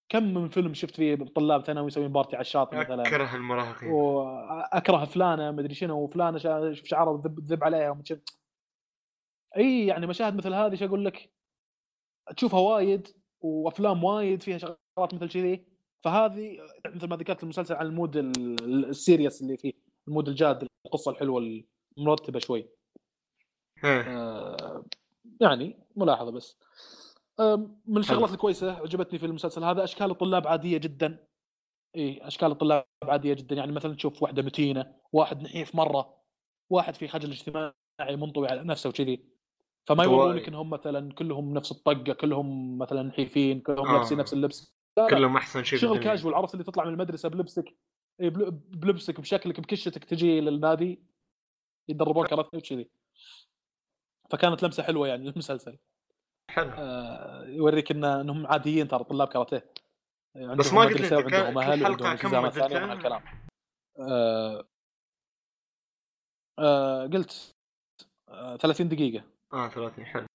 كم 0.09 0.33
من 0.33 0.49
فيلم 0.49 0.73
شفت 0.73 0.95
فيه 0.95 1.15
طلاب 1.15 1.65
ثانوي 1.65 1.87
يسوين 1.87 2.11
بارتي 2.11 2.35
على 2.35 2.41
الشاطئ 2.41 2.77
مثلا؟ 2.77 3.07
أكره 3.07 3.35
المراهقين. 3.35 3.89
واكره 3.89 5.05
فلانة 5.05 5.51
مدري 5.51 5.73
شنو 5.73 6.03
وفلانة 6.03 6.37
شوف 6.73 6.85
شعرها 6.85 7.11
وذب 7.11 7.39
ذب 7.39 7.63
عليها 7.63 7.89
ومش 7.89 8.13
إي 9.57 9.87
يعني 9.87 10.07
مشاهد 10.07 10.35
مثل 10.35 10.53
هذه 10.53 10.75
شو 10.75 10.85
أقول 10.85 11.05
لك؟ 11.05 11.31
تشوفها 12.37 12.59
وايد 12.59 13.07
وأفلام 13.41 14.03
وايد 14.03 14.43
فيها 14.43 14.57
شغلات 14.57 15.13
مثل 15.13 15.29
كذي. 15.29 15.65
فهذه 16.03 16.57
مثل 16.85 17.07
ما 17.07 17.15
ذكرت 17.15 17.43
المسلسل 17.43 17.75
عن 17.75 17.85
ال 17.85 17.92
mood 17.92 18.17
ال- 18.17 18.31
ال- 18.63 18.85
ال 18.85 18.92
serious 18.92 19.41
اللي 19.41 19.57
فيه 19.57 19.73
ال 20.07 20.11
mood 20.11 20.27
الجاد 20.29 20.67
القصة 20.85 21.11
الحلوة 21.11 21.63
المرتبه 21.97 22.39
شوي. 22.39 22.69
إيه. 23.83 24.01
آه، 24.01 24.85
يعني 25.41 25.79
ملاحظة 25.95 26.31
بس. 26.31 26.59
آم، 27.39 27.81
من 27.85 27.97
الشغلات 27.97 28.31
الكويسة 28.31 28.71
عجبتني 28.71 29.19
في 29.19 29.25
المسلسل 29.25 29.63
هذا 29.63 29.83
أشكال 29.83 30.11
الطلاب 30.11 30.47
عادية 30.47 30.77
جدا. 30.77 31.27
اي 31.95 32.27
أشكال 32.27 32.51
الطلاب 32.51 32.85
عادية 33.03 33.33
جدا. 33.33 33.55
يعني 33.55 33.71
مثلا 33.71 33.95
تشوف 33.95 34.23
واحدة 34.23 34.41
متينة 34.41 34.95
واحد 35.13 35.41
نحيف 35.41 35.75
مرة 35.75 36.17
واحد 36.69 36.95
في 36.95 37.07
خجل 37.07 37.31
اجتماعي 37.31 37.73
منطوي 38.15 38.47
على 38.47 38.63
نفسه 38.63 38.89
وكذي. 38.89 39.25
فما 39.85 40.03
انطوائي. 40.03 40.27
يورونك 40.27 40.47
إنهم 40.47 40.69
مثلا 40.69 41.13
كلهم 41.13 41.53
نفس 41.53 41.71
الطقة 41.71 42.13
كلهم 42.13 42.77
مثلا 42.77 43.03
نحيفين 43.03 43.59
كلهم 43.59 43.87
آه. 43.87 43.93
لابسين 43.93 44.17
نفس 44.17 44.33
اللبس. 44.33 44.75
لا 44.97 45.07
كلهم 45.09 45.37
أحسن 45.37 45.63
شيء 45.63 45.79
شغل. 45.79 45.99
كاجوال 45.99 46.33
عرفت 46.33 46.53
اللي 46.53 46.63
تطلع 46.63 46.85
من 46.85 46.93
المدرسة 46.93 47.29
بلبسك. 47.29 47.77
إي 48.21 48.29
بل- 48.29 48.51
بلبسك 48.51 49.21
بشكلك 49.21 49.59
بكشتك 49.59 50.03
تجي 50.03 50.41
للنادي. 50.41 51.03
يدربون 51.89 52.27
كاراتيه 52.27 52.57
وكذي 52.57 52.89
فكانت 54.29 54.63
لمسة 54.63 54.83
حلوة 54.83 55.07
يعني 55.07 55.23
للمسلسل 55.29 55.77
حلو. 56.51 56.69
آه، 56.71 57.43
يوريك 57.45 57.91
إن 57.91 58.05
إنهم 58.05 58.47
عاديين 58.47 58.87
ترى 58.87 59.03
طلاب 59.03 59.27
كاراتيه. 59.27 59.73
عندهم 60.35 60.57
بس 60.57 60.73
ما 60.73 60.81
قلت 60.81 61.11
وعندهم 61.13 61.29
كل 61.29 61.35
أهل 61.35 61.57
وعندهم 61.57 62.11
التزامات 62.11 62.53
ثانية؟ 62.53 62.79
من 62.79 62.89
هالكلام 62.89 63.21
آه، 63.99 64.67
آه، 66.59 67.07
قلت 67.07 67.55
آه، 68.29 68.57
30 68.57 68.89
دقيقة. 68.89 69.23
آه 69.53 69.67
30 69.67 70.05
حلو. 70.05 70.25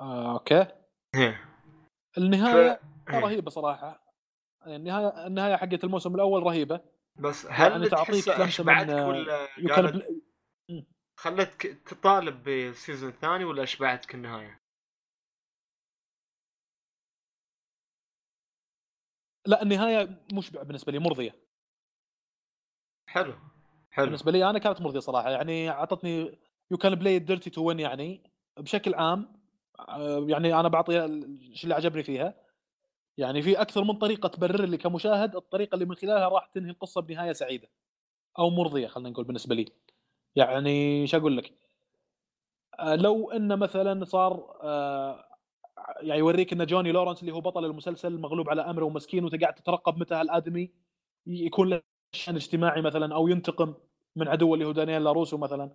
آه، 0.00 0.32
أوكي. 0.32 0.66
النهاية 2.18 2.80
ف-. 3.06 3.10
رهيبة 3.10 3.50
صراحة. 3.50 4.04
النهايه 4.66 5.26
النهاية 5.26 5.56
حقت 5.56 5.84
الموسم 5.84 6.14
الأول 6.14 6.42
رهيبة. 6.42 6.80
بس 7.16 7.46
هل 7.46 7.70
يعني 7.70 7.88
تعطيك 7.88 8.28
اشبعتك 8.28 8.90
من- 8.90 9.04
ولا 9.04 9.46
can 9.46 9.70
قالت 9.72 10.06
خلتك 11.16 11.62
تطالب 11.86 12.42
بالسيزون 12.42 13.10
الثاني 13.10 13.44
ولا 13.44 13.62
اشبعتك 13.62 14.14
النهايه؟ 14.14 14.62
لا 19.46 19.62
النهاية 19.62 20.22
مشبع 20.32 20.62
بالنسبة 20.62 20.92
لي 20.92 20.98
مرضية. 20.98 21.34
حلو 23.06 23.34
حلو. 23.90 24.06
بالنسبة 24.06 24.32
لي 24.32 24.50
أنا 24.50 24.58
كانت 24.58 24.80
مرضية 24.80 25.00
صراحة 25.00 25.30
يعني 25.30 25.70
أعطتني 25.70 26.38
you 26.70 26.76
can 26.78 26.94
play 26.94 27.18
dirty 27.18 27.50
to 27.50 27.64
win 27.64 27.80
يعني 27.80 28.30
بشكل 28.58 28.94
عام 28.94 29.42
آه، 29.88 30.26
يعني 30.28 30.60
أنا 30.60 30.68
بعطيها 30.68 31.04
الشيء 31.06 31.62
اللي 31.64 31.74
عجبني 31.74 32.02
فيها. 32.02 32.34
يعني 33.18 33.42
في 33.42 33.60
أكثر 33.60 33.84
من 33.84 33.94
طريقة 33.98 34.28
تبرر 34.28 34.64
لي 34.64 34.76
كمشاهد 34.76 35.36
الطريقة 35.36 35.74
اللي 35.74 35.84
من 35.84 35.94
خلالها 35.94 36.28
راح 36.28 36.46
تنهي 36.46 36.70
القصة 36.70 37.00
بنهاية 37.02 37.32
سعيدة 37.32 37.68
أو 38.38 38.50
مرضية 38.50 38.86
خلينا 38.88 39.10
نقول 39.10 39.24
بالنسبة 39.24 39.54
لي. 39.54 39.66
يعني 40.36 41.06
شو 41.06 41.16
أقول 41.18 41.36
لك؟ 41.36 41.54
آه، 42.80 42.94
لو 42.94 43.30
إن 43.30 43.58
مثلا 43.58 44.04
صار 44.04 44.58
آه، 44.62 45.24
يعني 46.02 46.18
يوريك 46.20 46.52
إن 46.52 46.66
جوني 46.66 46.92
لورنس 46.92 47.20
اللي 47.20 47.32
هو 47.32 47.40
بطل 47.40 47.64
المسلسل 47.64 48.18
مغلوب 48.20 48.50
على 48.50 48.62
أمره 48.62 48.84
ومسكين 48.84 49.24
وانت 49.24 49.40
قاعد 49.42 49.54
تترقب 49.54 49.98
متى 49.98 50.14
هالادمي 50.14 50.70
يكون 51.26 51.68
له 51.70 51.82
شأن 52.12 52.36
اجتماعي 52.36 52.82
مثلا 52.82 53.14
أو 53.14 53.28
ينتقم 53.28 53.74
من 54.16 54.28
عدوه 54.28 54.54
اللي 54.54 54.64
هو 54.66 54.72
دانيال 54.72 55.04
لاروسو 55.04 55.38
مثلا 55.38 55.70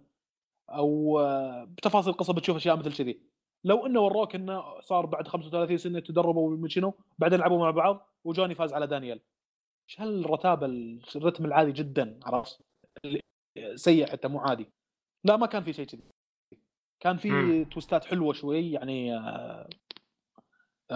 أو 0.69 1.19
آه، 1.19 1.63
بتفاصيل 1.65 2.13
القصة 2.13 2.33
بتشوف 2.33 2.57
أشياء 2.57 2.77
مثل 2.77 2.93
كذي. 2.97 3.21
لو 3.63 3.85
إنه 3.85 3.99
وروك 3.99 4.35
إنه 4.35 4.79
صار 4.81 5.05
بعد 5.05 5.27
35 5.27 5.77
سنة 5.77 5.99
تدربوا 5.99 6.57
من 6.57 6.69
شنو؟ 6.69 6.93
بعدين 7.17 7.39
لعبوا 7.39 7.59
مع 7.59 7.71
بعض 7.71 8.13
وجوني 8.23 8.55
فاز 8.55 8.73
على 8.73 8.87
دانيال 8.87 9.21
إيش 9.89 10.01
هالرتابه 10.01 10.65
الرتم 11.15 11.45
العالي 11.45 11.71
جدا 11.71 12.19
عرفت؟ 12.25 12.61
سيء 13.75 14.11
حتى 14.11 14.27
مو 14.27 14.39
عادي. 14.39 14.71
لا 15.23 15.37
ما 15.37 15.47
كان 15.47 15.63
في 15.63 15.73
شيء 15.73 15.85
كذي. 15.85 16.03
كان 16.99 17.17
في. 17.17 17.65
توستات 17.65 18.05
حلوة 18.05 18.33
شوي 18.33 18.71
يعني 18.71 19.17
آه، 19.17 19.69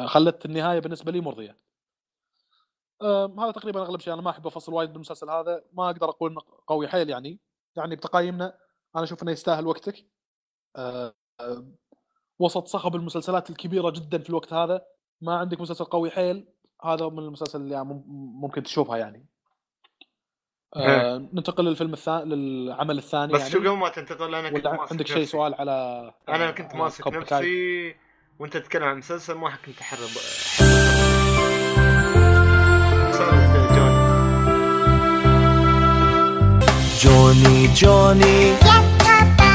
خلت 0.05 0.45
النهاية 0.45 0.79
بالنسبة 0.79 1.11
لي 1.11 1.21
مرضية. 1.21 1.57
آه، 3.01 3.35
هذا 3.39 3.51
تقريبا 3.51 3.81
أغلب 3.81 3.99
شيء. 3.99 4.13
أنا 4.13 4.21
ما 4.21 4.29
أحب 4.29 4.47
أفصل 4.47 4.73
وايد 4.73 4.89
بالمسلسل 4.89 5.29
هذا. 5.29 5.63
ما 5.73 5.85
أقدر 5.89 6.09
أقول 6.09 6.31
إنه 6.31 6.41
قوي 6.67 6.87
حيل 6.87 7.09
يعني. 7.09 7.39
يعني 7.75 7.95
بتقايمنا 7.95 8.57
أنا 8.95 9.03
أشوف 9.03 9.23
إنه 9.23 9.31
يستاهل 9.31 9.67
وقتك. 9.67 10.05
آه، 10.75 11.13
وسط 12.41 12.67
صخب 12.67 12.95
المسلسلات 12.95 13.49
الكبيرة 13.49 13.89
جدا 13.89 14.17
في 14.17 14.29
الوقت 14.29 14.53
هذا. 14.53 14.81
ما 15.21 15.37
عندك 15.37 15.61
مسلسل 15.61 15.85
قوي 15.85 16.11
حيل؟ 16.11 16.47
هذا 16.85 17.09
من 17.09 17.19
المسلسل 17.19 17.61
اللي 17.61 17.83
مم- 17.83 18.03
ممكن 18.41 18.63
تشوفها 18.63 18.97
يعني. 18.97 19.25
آه 20.75 21.17
ننتقل 21.33 21.65
للفيلم 21.65 21.93
الثاني 21.93 22.25
للعمل 22.35 22.97
الثاني 22.97 23.33
بس 23.33 23.39
يعني. 23.39 23.51
شو 23.51 23.59
قبل 23.59 23.69
ما 23.69 23.89
تنتقل 23.89 24.35
أنا 24.35 24.49
كنت 24.49 24.67
عندك 24.67 25.07
شيء. 25.07 25.23
سؤال 25.25 25.53
على 25.53 25.71
أنا 26.29 26.47
آه، 26.47 26.51
كنت 26.51 26.75
ماسك؟ 26.75 27.07
نفسي 27.07 27.95
وأنت 28.39 28.57
تتكلم 28.57 28.83
عن 28.83 28.97
مسلسل 28.97 29.33
ما 29.33 29.49
كنت 29.65 29.79
احرب 29.81 29.99
سالفة 33.17 33.75
جون 33.75 33.91
Johnny, 37.01 37.67
Johnny, 37.81 38.39
Yes, 38.69 38.87
Papa. 39.05 39.53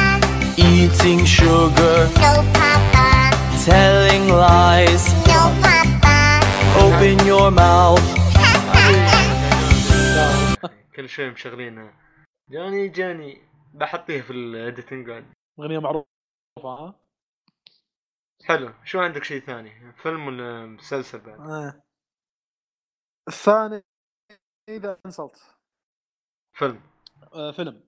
eating 0.58 1.20
sugar, 1.36 1.98
No, 2.24 2.32
Papa. 2.56 2.75
Telling 3.66 4.28
lies. 4.30 5.04
No, 5.26 5.50
Papa. 5.64 6.18
Open 6.82 7.18
your 7.26 7.50
mouth. 7.50 8.06
كل 10.96 11.08
شوي 11.08 11.30
مشغلينها 11.30 11.94
جاني 12.50 12.88
جاني 12.88 13.42
بحطيها 13.74 14.22
في 14.22 14.30
ال 14.30 14.40
editing 14.40 15.06
بعد 15.06 15.32
أغنية 15.60 15.78
معروفة 15.78 16.06
ها 16.64 16.94
حلو 18.44 18.72
شو 18.84 19.00
عندك 19.00 19.24
شيء 19.24 19.40
ثاني 19.40 19.92
فيلم 19.92 20.26
ولا 20.26 20.66
مسلسل 20.66 21.20
بعد 21.20 21.40
آه. 21.40 21.82
الثاني 23.28 23.82
إذا 24.68 24.98
انسلت 25.06 25.56
فيلم 26.52 26.80
آه 27.34 27.50
فيلم 27.50 27.80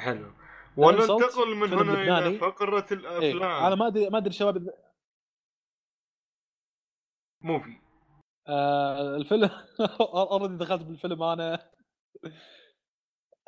حلو 0.00 0.32
وننتقل 0.76 1.54
من 1.56 1.72
هنا 1.72 2.18
إلى. 2.18 2.38
فقرة 2.38 2.86
إيه. 2.92 2.98
الأفلام 2.98 3.64
أنا 3.64 3.74
ما 3.74 3.86
أدري 3.86 4.10
ما 4.10 4.18
أدري 4.18 4.30
الشباب 4.30 4.74
movie 7.42 7.76
آه 8.48 9.16
الفيلم 9.16 9.50
already 10.32 10.56
دخلت 10.56 10.82
بالفيلم 10.82 11.22
أنا. 11.22 11.70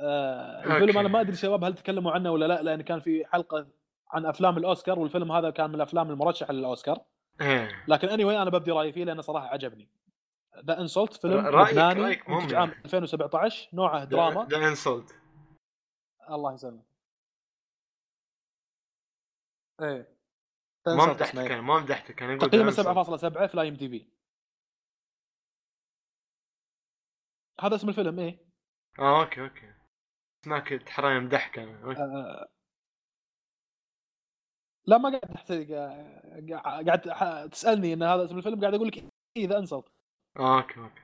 آه 0.00 0.60
الفيلم 0.64 0.82
okay. 0.88 1.00
أنا 1.00 1.08
ما 1.08 1.20
أدري 1.20 1.32
الشباب 1.32 1.64
هل 1.64 1.74
تكلموا 1.74 2.12
عنه 2.12 2.30
ولا 2.30 2.46
لا 2.48 2.62
لأن 2.62 2.82
كان 2.82 3.00
في 3.00 3.24
حلقة 3.26 3.66
عن 4.12 4.26
أفلام 4.26 4.58
الأوسكار 4.58 4.98
والفيلم 4.98 5.32
هذا 5.32 5.50
كان 5.50 5.68
من 5.70 5.74
الأفلام 5.74 6.10
المرشحه 6.10 6.52
للأوسكار. 6.52 6.98
إيه. 7.40 7.84
لكن 7.88 8.08
anyway 8.08 8.28
أنا 8.40 8.50
ببدي 8.50 8.70
رأيي 8.70 8.92
فيه 8.92 9.04
لأنه 9.04 9.22
صراحة 9.22 9.46
عجبني. 9.46 9.88
The 10.64 10.80
Insult 10.80 11.12
فيلم 11.14 11.40
رأيك- 11.46 11.70
لبناني 11.70 12.00
رأيك 12.02 12.30
عام 12.30 12.48
يعني. 12.50 12.72
2017 12.84 13.68
نوعه 13.72 14.04
دراما. 14.04 14.44
The 14.50 14.68
Insult 14.68 15.14
الله 16.30 16.54
يسلمك. 16.54 16.84
إيه. 19.82 20.08
ما 20.86 21.06
مدحتك 21.06 21.38
إيه. 21.38 21.46
أنا 21.46 21.60
ما 21.60 21.80
مدحتك 21.80 22.22
أنا 22.22 22.34
أقول 22.34 22.50
تقييمه 22.50 22.70
The 22.70 22.74
Insult. 22.74 23.20
7.7 23.20 23.46
في 23.46 23.54
ال 23.54 23.68
IMDb 23.68 24.08
هذا 27.60 27.74
اسم 27.76 27.88
الفيلم 27.88 28.18
إيه؟ 28.18 28.38
آه 28.98 29.20
okay 29.24 29.40
okay. 29.40 29.72
اسمعك 30.44 30.68
تحراني 30.68 31.20
مدحك 31.20 31.58
أنا 31.58 31.84
okay. 31.84 32.00
آه، 32.00 32.48
لا 34.86 34.98
ما 34.98 35.08
قاعد 35.10 35.70
آه، 35.72 36.82
قاعد 36.86 37.08
ح- 37.10 37.46
تسألني 37.46 37.92
إن 37.92 38.02
هذا 38.02 38.24
اسم 38.24 38.38
الفيلم 38.38 38.60
قاعد 38.60 38.74
أقول 38.74 38.88
لك 38.88 39.04
إيه 39.36 39.46
The 39.48 39.58
Insult 39.58 39.84
آه 40.38 40.56
okay 40.60 40.80
okay. 40.80 41.02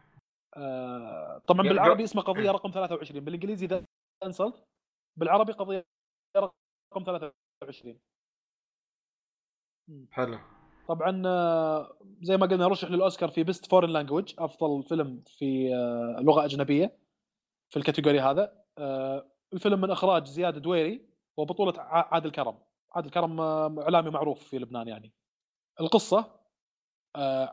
آه، 0.57 1.39
طبعا 1.39 1.67
يا- 1.67 1.71
بالعربي 1.73 2.05
اسمه 2.05 2.23
قضية 2.23 2.51
رقم 2.51 2.71
23 2.71 3.25
بالإنجليزي 3.25 3.67
The 3.67 3.85
Insult 4.25 4.65
بالعربي 5.19 5.53
قضية 5.53 5.85
رقم 6.37 7.05
23 7.61 8.01
حلو. 10.11 10.39
طبعا 10.89 11.23
آه، 11.27 11.97
زي 12.23 12.37
ما 12.37 12.47
قلنا 12.47 12.69
رشح 12.69 12.91
للأوسكار 12.91 13.29
في 13.29 13.45
best 13.45 13.67
foreign 13.67 13.91
language 13.91 14.35
أفضل 14.39 14.83
فيلم 14.83 15.23
في 15.27 15.75
آه، 15.75 16.21
لغة 16.21 16.45
أجنبية 16.45 16.99
في 17.71 17.77
ال 17.77 17.81
category 17.81 18.21
هذا. 18.21 18.53
آه، 18.79 19.27
الفيلم 19.53 19.81
من 19.81 19.91
إخراج 19.91 20.27
زياد 20.27 20.59
دويري 20.59 21.09
وبطولة 21.37 21.75
عادل 21.81 22.31
كرم. 22.31 22.59
عادل 22.93 23.11
كرم 23.11 23.41
إعلامي 23.81 24.11
معروف 24.11 24.45
في 24.45 24.59
لبنان 24.59 24.89
يعني. 24.89 25.13
القصة 25.81 26.39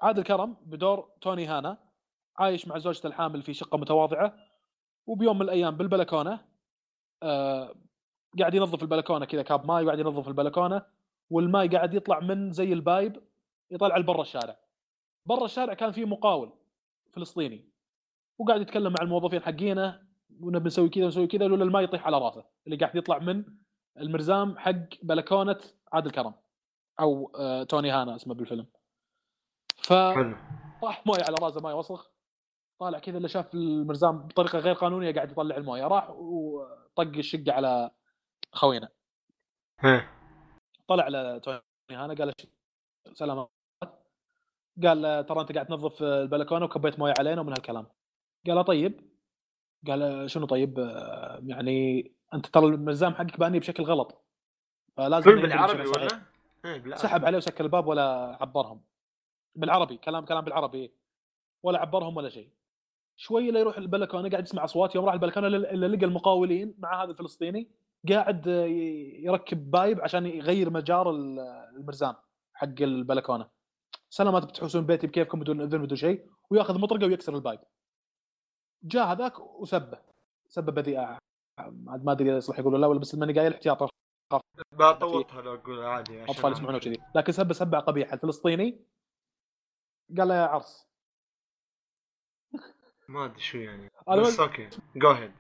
عادل 0.02 0.24
كرم 0.24 0.58
بدور 0.66 1.10
توني 1.22 1.46
هانا 1.46 1.78
عايش 2.38 2.68
مع 2.68 2.78
زوجته 2.78 3.08
الحامل 3.08 3.42
في 3.42 3.54
شقة 3.54 3.78
متواضعة 3.78 4.36
وبيوم 5.08 5.36
من 5.36 5.42
الأيام 5.42 5.78
بالبلكونة 5.78 6.40
قاعد 8.40 8.54
ينظف 8.54 8.82
البلكونة 8.84 9.26
كذا 9.26 9.42
كاب 9.42 9.66
ماي 9.66 9.84
وقاعد 9.84 10.00
ينظف 10.00 10.28
البلكونة 10.28 10.86
والماي 11.30 11.68
قاعد 11.68 11.94
يطلع 11.94 12.20
من 12.20 12.52
زي 12.52 12.74
ال 12.74 12.84
pipe 12.84 13.24
يطلع 13.72 13.98
لبرا 13.98 14.22
الشارع. 14.22 14.60
برا 15.26 15.46
الشارع 15.46 15.74
كان 15.74 15.92
في 15.92 16.06
مقاول 16.06 16.54
فلسطيني 17.14 17.70
وقاعد 18.40 18.62
يتكلم 18.62 18.94
مع 18.94 18.98
الموظفين 19.02 19.42
حقينه 19.42 20.02
ونبي 20.40 20.68
نسوي 20.68 20.90
كذا 20.90 21.06
ونسوي 21.06 21.28
كذا 21.28 21.48
إلا 21.48 21.64
الماء 21.64 21.84
يطيح 21.84 22.06
على 22.06 22.18
راسه 22.18 22.46
اللي 22.68 22.78
قاعد 22.78 22.96
يطلع 22.96 23.20
من 23.20 23.46
المرزام 23.98 24.58
حق 24.58 24.74
بلكونه 25.04 25.60
عادل 25.94 26.12
كرم 26.12 26.34
أو 27.00 27.32
آه 27.36 27.64
توني 27.64 27.92
هانا 27.92 28.16
اسمه 28.16 28.34
بالفيلم. 28.34 28.68
فراح 29.78 30.16
حلو. 30.16 30.36
مويه 31.06 31.24
على 31.24 31.36
راسه 31.42 31.62
مويه 31.62 31.74
وسخ 31.74 32.12
طالع 32.80 33.00
كذا 33.00 33.18
اللي 33.18 33.28
شاف 33.28 33.54
المرزام 33.54 34.28
بطريقة 34.28 34.60
غير 34.60 34.74
قانونية 34.74 35.14
قاعد 35.14 35.32
يطلع 35.32 35.58
المويه 35.58 35.88
راح 35.88 36.10
وطق 36.10 37.18
الشقة 37.18 37.54
على 37.54 37.92
خوينا. 38.52 38.90
طلع 40.88 41.04
على 41.04 41.40
توني 41.44 41.62
هانا 41.92 42.14
قال 42.14 42.28
له 42.28 42.34
سلامات 43.14 43.50
قال 44.84 45.26
ترى 45.26 45.42
أنت 45.42 45.52
قاعد 45.52 45.66
تنظف 45.66 46.04
البلكونة 46.04 46.66
وكبيت 46.66 47.00
موية 47.00 47.14
علينا 47.20 47.42
ومن 47.42 47.50
هالكلام. 47.50 47.88
قال 48.48 48.56
له 48.56 48.62
طيب. 48.62 49.02
قال 49.88 50.32
شنو 50.32 50.46
طيب؟ 50.46 50.78
يعني 51.46 52.12
أنت 52.34 52.46
ترى 52.46 52.66
الملزام 52.66 53.14
حقك 53.14 53.40
بأني 53.40 53.60
بشكل 53.60 53.84
غلط 53.84 54.26
فلازم 54.98 55.36
بالعربي. 55.36 55.88
ولا؟ 55.88 56.22
بالعربي. 56.64 56.98
سحب 56.98 57.26
عليه 57.26 57.38
وسكر 57.38 57.64
الباب 57.64 57.88
ولا 57.88 58.38
عبرهم. 58.42 58.82
بالعربي 59.56 59.98
كلام 59.98 60.26
كلام 60.26 60.44
بالعربي. 60.44 60.78
إيه. 60.78 60.92
ولا 61.64 61.80
عبرهم 61.80 62.18
ولا 62.18 62.30
شيء. 62.30 62.50
شوي 63.18 63.52
لا 63.52 63.60
يروح 63.60 63.78
البلكونة 63.78 64.30
قاعد 64.30 64.44
يسمع 64.44 64.64
أصوات 64.64 64.96
يوم 64.96 65.06
راح 65.06 65.14
البلكونة 65.14 65.48
الا 65.48 65.88
لقى 65.88 66.06
المقاولين 66.06 66.76
مع 66.78 67.04
هذا 67.04 67.12
الفلسطيني 67.12 67.68
قاعد 68.10 68.48
يركب 69.28 69.72
pipe 69.72 70.02
عشان 70.02 70.26
يغير 70.26 70.70
مجرى 70.70 71.10
ال- 71.10 71.40
المرزام 71.76 72.16
حق 72.54 72.82
البلكونة. 72.82 73.50
سلامات 74.10 74.44
بتحوسون 74.46 74.86
بيتي 74.86 75.08
بكيفكم 75.08 75.40
بدون 75.40 75.62
إذن 75.62 75.82
بدون 75.82 75.98
شيء؟ 75.98 76.30
وياخذ 76.50 76.80
مطرقة 76.80 77.06
ويكسر 77.06 77.36
ال 77.36 77.40
pipe. 77.40 77.60
جاء 78.84 79.06
هذاك 79.12 79.40
وسبه. 79.40 80.02
سبه 80.50 80.72
بذيئه 80.72 81.18
عاد 81.60 82.06
ما 82.06 82.12
أدري 82.12 82.30
إذا 82.30 82.38
يصلح 82.38 82.60
يقولوا 82.60 82.80
لا 82.80 82.88
ولا 82.88 83.00
بس 83.00 83.16
ماني 83.16 83.34
قايل 83.40 83.54
احتياطا 83.54 83.90
بطوطها 84.72 85.42
لو 85.42 85.54
أقول 85.56 85.84
عادي 85.84 86.24
أطفال 86.24 86.52
يسمعونه 86.52 86.80
كذي 86.80 86.98
لكن 87.16 87.32
سبه 87.32 87.54
سبه 87.54 87.80
قبيحه 87.80 88.14
الفلسطيني 88.14 88.86
قال 90.18 90.28
له 90.28 90.36
يا 90.36 90.46
عرس. 90.46 90.88
ما 93.10 93.26
أدري 93.26 93.40
شو 93.40 93.58
يعني. 93.58 93.90
بس 94.08 94.40
أوكي 94.40 94.70
جو 94.96 95.12
هيد 95.12 95.34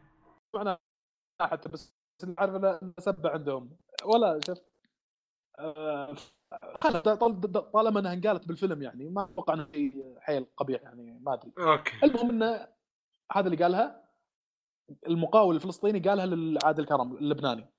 حتى 1.41 1.69
بس 1.69 1.94
عارف 2.37 2.55
انه 2.55 2.79
سبه 2.99 3.29
عندهم. 3.29 3.77
ولا 4.05 4.39
شفت 4.47 4.63
آه، 5.59 6.15
خلاص 6.81 6.95
طال- 7.03 7.71
طالما 7.71 7.99
إنها 7.99 8.13
انقالت 8.13 8.47
بالفيلم 8.47 8.81
يعني 8.81 9.09
ما 9.09 9.23
أتوقع 9.23 9.53
إنه 9.53 9.67
شيء 9.73 10.15
حيل 10.19 10.45
قبيح 10.57 10.81
يعني 10.81 11.19
ما 11.21 11.33
أدري. 11.33 11.51
أوكي. 11.59 11.91
المهم 12.03 12.29
انه 12.29 12.67
هذا 13.31 13.45
اللي 13.47 13.63
قالها 13.63 14.09
المقاول 15.07 15.55
الفلسطيني 15.55 15.99
قالها 15.99 16.25
لعادل 16.25 16.85
كرم 16.85 17.17
اللبناني 17.17 17.69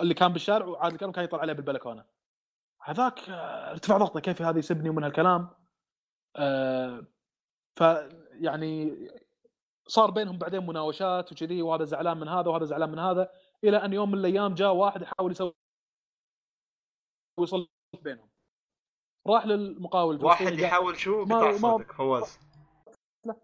اللي 0.00 0.14
كان 0.14 0.32
بالشارع 0.32 0.66
وعادل 0.66 0.96
كرم 0.96 1.12
كان 1.12 1.24
يطلع 1.24 1.40
عليه 1.40 1.52
بالبلكونة. 1.52 2.04
هذاك 2.82 3.30
آه، 3.30 3.70
ارتفع 3.70 3.98
ضغطه 3.98 4.20
كيف 4.20 4.42
هذا 4.42 4.58
يسبني 4.58 4.88
ومن 4.88 5.04
هالكلام 5.04 5.48
آه، 6.36 7.06
ف 7.76 7.80
يعني 8.32 8.96
صار 9.88 10.10
بينهم 10.10 10.38
بعدين 10.38 10.66
مناوشات 10.66 11.32
وكذي 11.32 11.62
وهذا 11.62 11.84
زعلان 11.84 12.16
من 12.16 12.28
هذا 12.28 12.48
وهذا 12.50 12.64
زعلان 12.64 12.90
من 12.90 12.98
هذا. 12.98 13.30
إلى 13.64 13.76
أن 13.84 13.92
يوم 13.92 14.10
من 14.10 14.18
الأيام 14.18 14.54
جاء 14.54 14.72
واحد 14.74 15.02
يحاول 15.02 15.30
يسوي 15.32 15.54
يصلح 17.40 17.66
بينهم. 18.02 18.28
راح 19.28 19.46
للمقاول 19.46 20.24
واحد 20.24 20.52
يحاول 20.58 20.98
شو؟ 20.98 21.24
ما- 21.24 21.38
قطع 21.38 21.50
ما- 21.50 21.58
صوتك 21.58 21.92
فواز. 21.92 22.38
لا. 23.26 23.36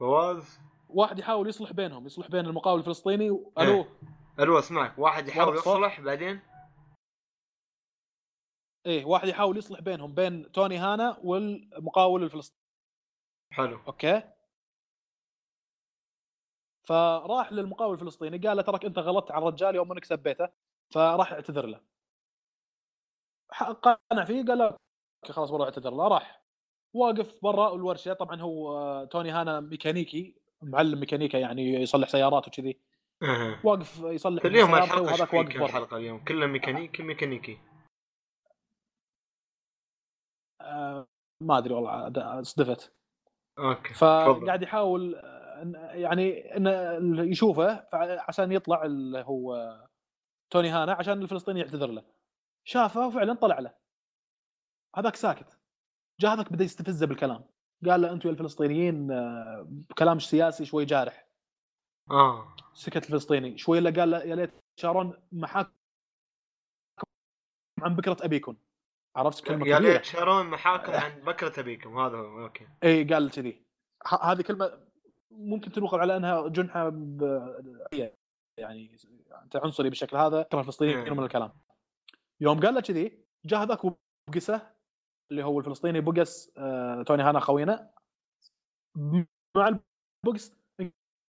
فواز؟ 0.00 0.58
واحد 0.88 1.18
يحاول 1.18 1.48
يصلح 1.48 1.72
بينهم 1.72 2.06
يصلح 2.06 2.28
بين 2.30 2.46
المقاول 2.46 2.78
الفلسطيني 2.80 3.30
و... 3.30 3.52
إيه. 3.58 3.64
ألو. 3.64 3.86
ألو 4.40 4.58
أسمعك. 4.58 4.98
واحد 4.98 5.28
يحاول. 5.28 5.56
يصلح 5.56 6.00
بعدين؟ 6.00 6.40
إيه 8.86 9.04
واحد 9.04 9.28
يحاول 9.28 9.56
يصلح 9.56 9.80
بينهم 9.80 10.14
بين 10.14 10.52
توني 10.52 10.78
هانا 10.78 11.18
والمقاول 11.24 12.22
الفلسطيني. 12.22 12.60
حلو. 13.52 13.78
okay. 13.86 14.22
فراح 16.86 17.52
للمقاول 17.52 17.94
الفلسطيني 17.94 18.38
قال 18.38 18.56
له 18.56 18.62
ترك 18.62 18.84
أنت 18.84 18.98
غلطت 18.98 19.30
على 19.30 19.42
الرجال 19.48 19.74
يوم 19.74 19.92
أنك 19.92 20.04
سبيته 20.04 20.48
فراح 20.94 21.32
اعتذر 21.32 21.66
له. 21.66 21.80
قنع 23.82 24.24
فيه 24.24 24.44
قال 24.44 24.58
له 24.58 24.76
خلاص 25.30 25.50
والله 25.50 25.64
اعتذر 25.66 25.90
له 25.90 26.08
راح. 26.08 26.42
واقف 26.94 27.38
برا 27.42 27.74
الورشة 27.74 28.12
طبعا 28.12 28.40
هو 28.40 28.78
آه، 28.78 29.04
توني 29.04 29.30
هانا 29.30 29.60
ميكانيكي 29.60 30.36
معلم 30.62 31.00
ميكانيكا 31.00 31.38
يعني 31.38 31.62
يصلح 31.74 32.08
سيارات 32.08 32.48
وكذي. 32.48 32.80
أها. 33.22 33.60
واقف 33.64 33.98
يصلح 33.98 34.44
اليوم 34.44 34.70
وهذاك 34.70 35.32
واقف 35.34 35.56
برا. 35.56 35.66
الحلقة 35.66 35.96
اليوم؟ 35.96 36.24
كلها 36.24 36.46
ميكانيكي 36.46 37.02
ميكانيكي. 37.02 37.58
آه، 40.60 41.06
ما 41.42 41.58
أدري 41.58 41.74
والله 41.74 42.42
صدفت 42.42 42.92
okay. 43.58 43.94
فقاعد 43.94 44.62
يحاول 44.62 45.16
يعني 45.92 46.56
انه 46.56 47.22
يشوفه 47.22 47.86
عشان 48.28 48.52
يطلع 48.52 48.84
اللي 48.84 49.18
هو 49.18 49.76
توني 50.50 50.68
هانا 50.68 50.92
عشان 50.92 51.22
الفلسطيني 51.22 51.60
يعتذر 51.60 51.90
له. 51.90 52.04
شافه 52.64 53.06
وفعلا 53.06 53.34
طلع 53.34 53.58
له. 53.58 53.74
هذاك 54.96 55.16
ساكت. 55.16 55.58
جاء 56.20 56.34
هذاك 56.34 56.52
بدأ 56.52 56.64
يستفزه 56.64 57.06
بالكلام. 57.06 57.44
قال 57.84 58.00
له 58.00 58.12
أنتم 58.12 58.28
يا 58.28 58.34
الفلسطينيين 58.34 59.10
آه، 59.10 59.66
بكلام 59.68 60.18
سياسي 60.18 60.64
شوي 60.64 60.84
جارح. 60.84 61.26
آه. 62.10 62.56
سكت 62.74 62.96
الفلسطيني. 63.04 63.58
شوي 63.58 63.78
إلا 63.78 64.00
قال 64.00 64.10
له 64.10 64.18
يا 64.18 64.34
ليت 64.34 64.50
شارون 64.80 65.22
محاكم 65.32 65.72
عن 67.82 67.96
بكرة 67.96 68.16
أبيكم. 68.20 68.56
عرفت 69.16 69.46
كلمة 69.46 69.66
يا 69.66 69.78
ليت 69.78 70.04
شارون 70.04 70.46
محاكم 70.46 70.92
عن 70.92 71.20
بكرة 71.20 71.60
أبيكم. 71.60 71.98
هذا 71.98 72.16
هو 72.16 72.42
okay. 72.42 72.68
إي 72.84 73.04
قال 73.04 73.30
كذي. 73.30 73.62
هذه 74.22 74.42
كلمة 74.42 74.86
ممكن 75.30 75.72
تنقل 75.72 76.00
على 76.00 76.16
أنها 76.16 76.48
جنحة 76.48 76.88
ب... 76.88 77.22
يعني 78.58 78.96
انت 79.42 79.56
عنصري 79.56 79.88
بالشكل 79.88 80.16
هذا 80.16 80.42
ترى 80.42 80.60
الفلسطينيين. 80.60 81.12
من 81.12 81.24
الكلام. 81.24 81.52
يوم 82.40 82.60
قال 82.60 82.74
له 82.74 82.80
كذي 82.80 83.24
جاء 83.46 83.62
هذاك 83.62 83.80
وبقسه 83.84 84.72
اللي 85.30 85.44
هو 85.44 85.58
الفلسطيني 85.58 86.00
بقس 86.00 86.52
آه 86.56 87.02
توني 87.02 87.22
هانا 87.22 87.40
خوينا. 87.40 87.90
مع 89.56 89.80
البقس 90.24 90.56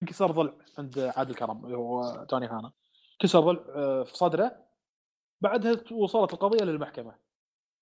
انكسر 0.03 0.31
ضلع 0.31 0.55
عند 0.79 0.99
عادل 0.99 1.35
كرم 1.35 1.65
اللي 1.65 1.77
هو 1.77 2.25
توني 2.25 2.47
هانا. 2.47 2.73
كسر 3.19 3.41
ضلع 3.41 3.65
آه 3.69 4.03
في 4.03 4.17
صدره. 4.17 4.67
بعدها 5.43 5.93
وصلت 5.93 6.33
القضية 6.33 6.65
للمحكمة. 6.65 7.19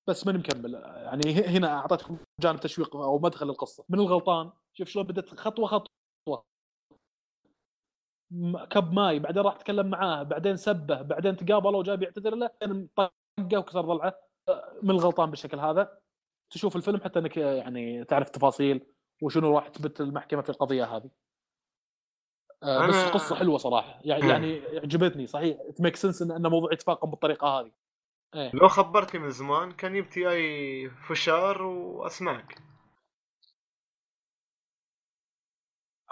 بس 0.09 0.27
ماني 0.27 0.39
مكمل 0.39 0.75
يعني 0.75 1.33
هنا 1.33 1.69
أعطيتكم 1.69 2.19
جانب 2.41 2.61
تشويق 2.61 2.97
أو 2.97 3.19
مدخل 3.19 3.51
القصة 3.51 3.85
من 3.89 3.99
الغلطان؟ 3.99 4.53
شوف 4.73 4.89
شلون 4.89 5.07
بدت 5.07 5.35
خطوة 5.41 5.67
خطوة. 5.67 5.94
كب 8.71 8.93
ماي 8.93 9.19
بعدين 9.19 9.43
راح 9.43 9.57
تكلم 9.57 9.87
معاه 9.87 10.23
بعدين 10.23 10.57
سبه 10.57 11.03
بعدين 11.03 11.37
تقابلوا 11.37 11.79
وجاب 11.79 12.03
يعتذر 12.03 12.35
له 12.35 12.51
بعدين 12.61 12.89
طقه 12.97 13.59
وكسر 13.59 13.81
ضلعه. 13.81 14.15
من 14.83 14.91
الغلطان 14.91 15.31
بالشكل 15.31 15.59
هذا. 15.59 15.99
تشوف 16.51 16.77
الفيلم 16.77 17.01
حتى 17.01 17.19
إنك 17.19 17.37
يعني 17.37 18.05
تعرف 18.05 18.31
تفاصيل 18.31 18.87
وشنو 19.23 19.55
راح 19.55 19.69
تبت 19.69 20.01
المحكمه 20.01 20.43
في 20.43 20.51
القضية 20.51 20.85
هذه. 20.85 21.11
بس 22.63 22.95
أنا- 22.95 23.07
القصة 23.07 23.37
حلوة 23.37 23.59
صراحة. 23.59 24.01
يعني. 24.05 24.29
يعني 24.29 24.63
عجبتني 24.79 25.27
صحيح. 25.27 25.59
make 25.81 25.97
sense 25.97 26.23
ان 26.23 26.31
إن 26.31 26.47
موضوع 26.47 26.73
يتفاقم 26.73 27.11
بالطريقة 27.11 27.49
هذه. 27.49 27.73
إيه. 28.35 28.51
لو 28.55 28.69
خبرتني 28.69 29.21
من 29.21 29.31
زمان 29.31 29.73
كان 29.73 29.97
يبت 29.97 30.17
لي 30.17 30.31
أي 30.31 30.91
فشار 30.91 31.63
وأسمعك. 31.63 32.59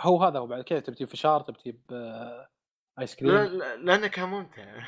هو 0.00 0.22
هذا 0.24 0.38
هو 0.38 0.46
بعد 0.46 0.62
كذا 0.64 0.80
تبتي 0.80 1.06
فشار 1.06 1.40
تبتي 1.40 1.72
بايس 2.98 3.16
كريم 3.16 3.34
لا- 3.34 3.48
لا- 3.48 3.76
لأنه 3.76 4.06
كان 4.06 4.28
ممتع 4.28 4.86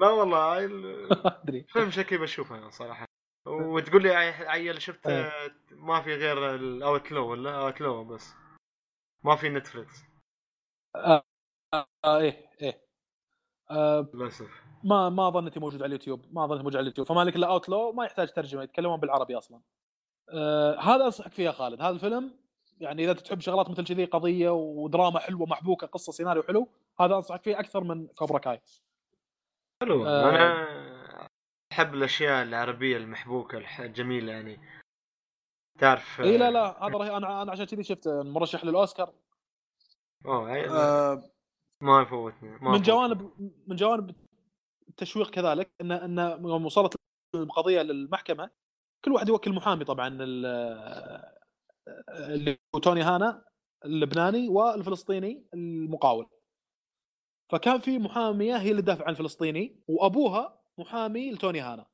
لا 0.00 0.08
والله 0.10 0.58
أدري. 1.42 1.62
فيلم 1.68 1.90
شكلي 1.90 2.18
بشوفه 2.18 2.58
أنا 2.58 2.70
صراحة. 2.70 3.04
وتقول 3.46 4.02
لي 4.02 4.10
عي- 4.10 4.48
عيل 4.48 4.82
شفت 4.82 5.06
إيه. 5.06 5.32
ما 5.70 6.00
في 6.02 6.14
غير 6.14 6.54
الاوتلو 6.54 7.30
ولا 7.30 7.60
اوتلو 7.60 8.04
بس. 8.04 8.34
ما 9.24 9.36
في 9.36 9.48
نتفلكس 9.48 10.02
آه 10.96 11.22
إيه 12.06 12.48
إيه. 12.62 12.84
آه 13.70 14.10
للأسف. 14.14 14.62
ما 14.84 15.08
ما 15.08 15.30
ظنيتي 15.30 15.60
موجود 15.60 15.82
على 15.82 15.86
اليوتيوب 15.86 16.34
ما 16.34 16.46
ظنيتي 16.46 16.62
موجود 16.62 16.76
على 16.76 16.82
اليوتيوب. 16.82 17.06
فما 17.06 17.24
لك 17.24 17.36
إلا 17.36 17.46
اوتلو 17.46 17.92
ما 17.92 18.04
يحتاج 18.04 18.32
ترجمة 18.32 18.62
يتكلمون 18.62 19.00
بالعربي 19.00 19.38
أصلا. 19.38 19.60
آه 20.32 20.80
هذا 20.80 21.04
أنصحك 21.04 21.32
فيه 21.32 21.44
يا 21.44 21.52
خالد. 21.52 21.80
هذا 21.82 21.90
الفيلم 21.94 22.34
يعني 22.80 23.04
إذا 23.04 23.12
تحب 23.12 23.40
شغلات 23.40 23.70
مثل 23.70 23.84
كذي 23.84 24.04
قضية 24.04 24.50
ودراما 24.50 25.18
حلوة 25.18 25.46
محبوكة 25.46 25.86
قصة 25.86 26.12
سيناريو 26.12 26.42
حلو 26.42 26.68
هذا 27.00 27.14
أنصحك 27.14 27.42
فيه 27.42 27.60
أكثر 27.60 27.84
من 27.84 28.06
كوبرا 28.06 28.38
كاي 28.38 28.60
حلو. 29.82 30.06
آه. 30.06 30.30
أنا 30.30 30.68
أحب 31.72 31.94
الأشياء 31.94 32.42
العربية 32.42 32.96
المحبوكة 32.96 33.58
الجميلة 33.84 34.32
يعني. 34.32 34.60
تعرف 35.78 36.20
إي 36.20 36.38
لا 36.38 36.50
لا 36.50 36.84
هذا 36.86 36.96
رهيب 36.98 37.12
أنا 37.12 37.42
أنا 37.42 37.52
عشان 37.52 37.64
كذي 37.64 37.82
شفت 37.82 38.08
مرشح 38.08 38.64
للأوسكار. 38.64 39.12
أوه 40.26 40.50
عي- 40.50 40.68
آه 40.70 41.22
ما 41.82 42.02
يفوتني 42.02 42.48
ما 42.50 42.70
من. 42.72 42.82
جوانب 42.82 43.30
من 43.66 43.76
جوانب 43.76 44.14
التشويق 44.88 45.30
كذلك 45.30 45.70
إن 45.80 45.92
إن 45.92 46.44
وصلت 46.44 46.94
القضية 47.34 47.82
للمحكمة 47.82 48.50
كل 49.04 49.12
واحد 49.12 49.28
يوكل 49.28 49.52
محامي 49.52 49.84
طبعا 49.84 50.08
ال- 50.20 51.38
اللي 52.08 52.58
هو 52.74 52.80
توني 52.80 53.02
هانا 53.02 53.44
اللبناني 53.84 54.48
والفلسطيني 54.48 55.46
المقاول. 55.54 56.26
فكان 57.50 57.78
في 57.78 57.98
محامية 57.98 58.56
هي 58.56 58.70
اللي 58.70 58.82
تدافع 58.82 59.04
عن 59.04 59.10
الفلسطيني 59.10 59.80
وأبوها 59.88 60.60
محامي 60.78 61.30
لتوني 61.30 61.60
هانا. 61.60 61.86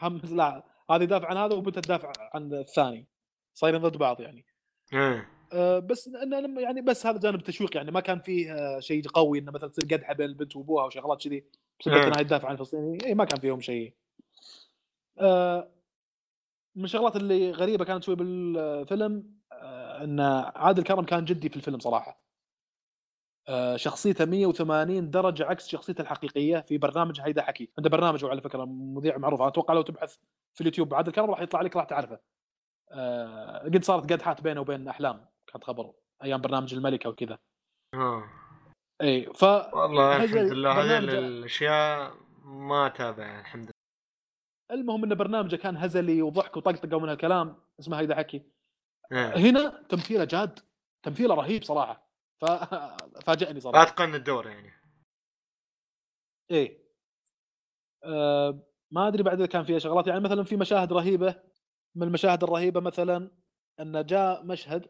هم 0.00 0.20
لا 0.30 0.64
هذه 0.90 1.02
يدافع 1.02 1.28
عن 1.28 1.36
هذا 1.36 1.54
وبنتها 1.54 1.80
تدافع 1.80 2.12
عن 2.34 2.54
الثاني. 2.54 3.08
صايرين 3.54 3.80
ضد 3.82 3.96
بعض 3.96 4.20
يعني. 4.20 4.44
إيه. 4.92 5.28
أه، 5.52 5.78
بس 5.78 6.08
انه 6.08 6.60
يعني 6.60 6.80
بس 6.82 7.06
هذا 7.06 7.18
جانب 7.18 7.42
تشويق 7.42 7.76
يعني. 7.76 7.90
ما 7.90 8.00
كان 8.00 8.20
فيه 8.20 8.52
أه، 8.52 8.80
شيء 8.80 9.08
قوي 9.08 9.38
إنه 9.38 9.52
مثلا 9.52 9.68
تصير 9.68 9.84
قدحة 9.84 10.14
بين 10.14 10.26
البنت 10.26 10.56
وأبوها 10.56 10.84
وشغلات 10.84 11.22
كذي. 11.22 11.44
بسبب 11.80 11.94
إيه. 11.94 12.06
إنها 12.06 12.22
تدافع 12.22 12.48
عن 12.48 12.54
الفلسطيني. 12.54 12.98
اي 13.04 13.14
ما 13.14 13.24
كان 13.24 13.40
فيهم 13.40 13.60
شيء. 13.60 13.94
أه، 15.18 15.70
من 16.78 16.84
الشغلات 16.84 17.16
اللي 17.16 17.50
غريبة 17.50 17.84
كانت 17.84 18.04
شوي 18.04 18.14
بالفيلم 18.14 19.38
أه، 19.52 20.04
إن 20.04 20.20
عادل 20.56 20.82
كرم 20.82 21.04
كان 21.04 21.24
جدي 21.24 21.48
في 21.48 21.56
الفيلم 21.56 21.78
صراحة. 21.78 22.22
أه، 23.48 23.76
شخصيته 23.76 24.24
180 24.24 25.10
درجة 25.10 25.46
عكس 25.46 25.68
شخصيته 25.68 26.02
الحقيقية 26.02 26.60
في 26.60 26.78
برنامج 26.78 27.20
هيدا 27.20 27.42
حكي، 27.42 27.72
عنده 27.78 27.90
برنامج 27.90 28.24
هو 28.24 28.30
على 28.30 28.40
فكرة 28.40 28.64
مذيع 28.64 29.18
معروف 29.18 29.40
أنا 29.40 29.48
أتوقع 29.48 29.74
لو 29.74 29.82
تبحث 29.82 30.16
في 30.54 30.60
اليوتيوب 30.60 30.94
عادل 30.94 31.12
كرم 31.12 31.30
راح 31.30 31.40
يطلع 31.40 31.60
لك 31.60 31.76
راح 31.76 31.84
تعرفه. 31.84 32.20
أه، 32.92 33.58
قد 33.58 33.84
صارت 33.84 34.12
قدحات 34.12 34.40
بينه 34.40 34.60
وبين 34.60 34.88
أحلام 34.88 35.26
كانت 35.46 35.64
خبر 35.64 35.92
أيام 36.24 36.40
برنامج 36.40 36.74
الملكة 36.74 37.10
وكذا. 37.10 37.38
اي 39.02 39.32
ف 39.34 39.42
والله 39.42 40.24
الحمد 40.24 40.52
لله 40.52 40.72
هذه 40.72 40.98
الأشياء 40.98 42.14
ما 42.44 42.86
اتابع 42.86 43.40
الحمد 43.40 43.64
لله 43.64 43.77
المهم 44.70 45.04
إن 45.04 45.14
برنامجه 45.14 45.56
كان 45.56 45.76
هزلي 45.76 46.22
وضحك 46.22 46.56
وطقطقة 46.56 46.96
ومن 46.96 47.08
هالكلام 47.08 47.56
اسمه 47.80 48.00
هيدا 48.00 48.14
حكي. 48.14 48.42
إيه. 49.12 49.36
هنا 49.36 49.82
تمثيله 49.88 50.24
جاد 50.24 50.58
تمثيله 51.02 51.34
رهيب 51.34 51.64
صراحة. 51.64 52.08
ف... 52.40 52.44
فاجأني 53.26 53.60
صراحة. 53.60 53.82
اتقن 53.82 54.14
الدور 54.14 54.46
يعني. 54.46 54.72
إيه. 56.50 56.78
أه 58.04 58.62
ما 58.90 59.08
أدري 59.08 59.22
بعد 59.22 59.36
إذا 59.40 59.46
كان 59.46 59.64
فيها 59.64 59.78
شغلات. 59.78 60.06
يعني 60.06 60.20
مثلا 60.20 60.44
في 60.44 60.56
مشاهد 60.56 60.92
رهيبة. 60.92 61.34
من 61.94 62.02
المشاهد 62.06 62.44
الرهيبة 62.44 62.80
مثلا 62.80 63.30
إن 63.80 64.06
جاء 64.06 64.44
مشهد 64.44 64.86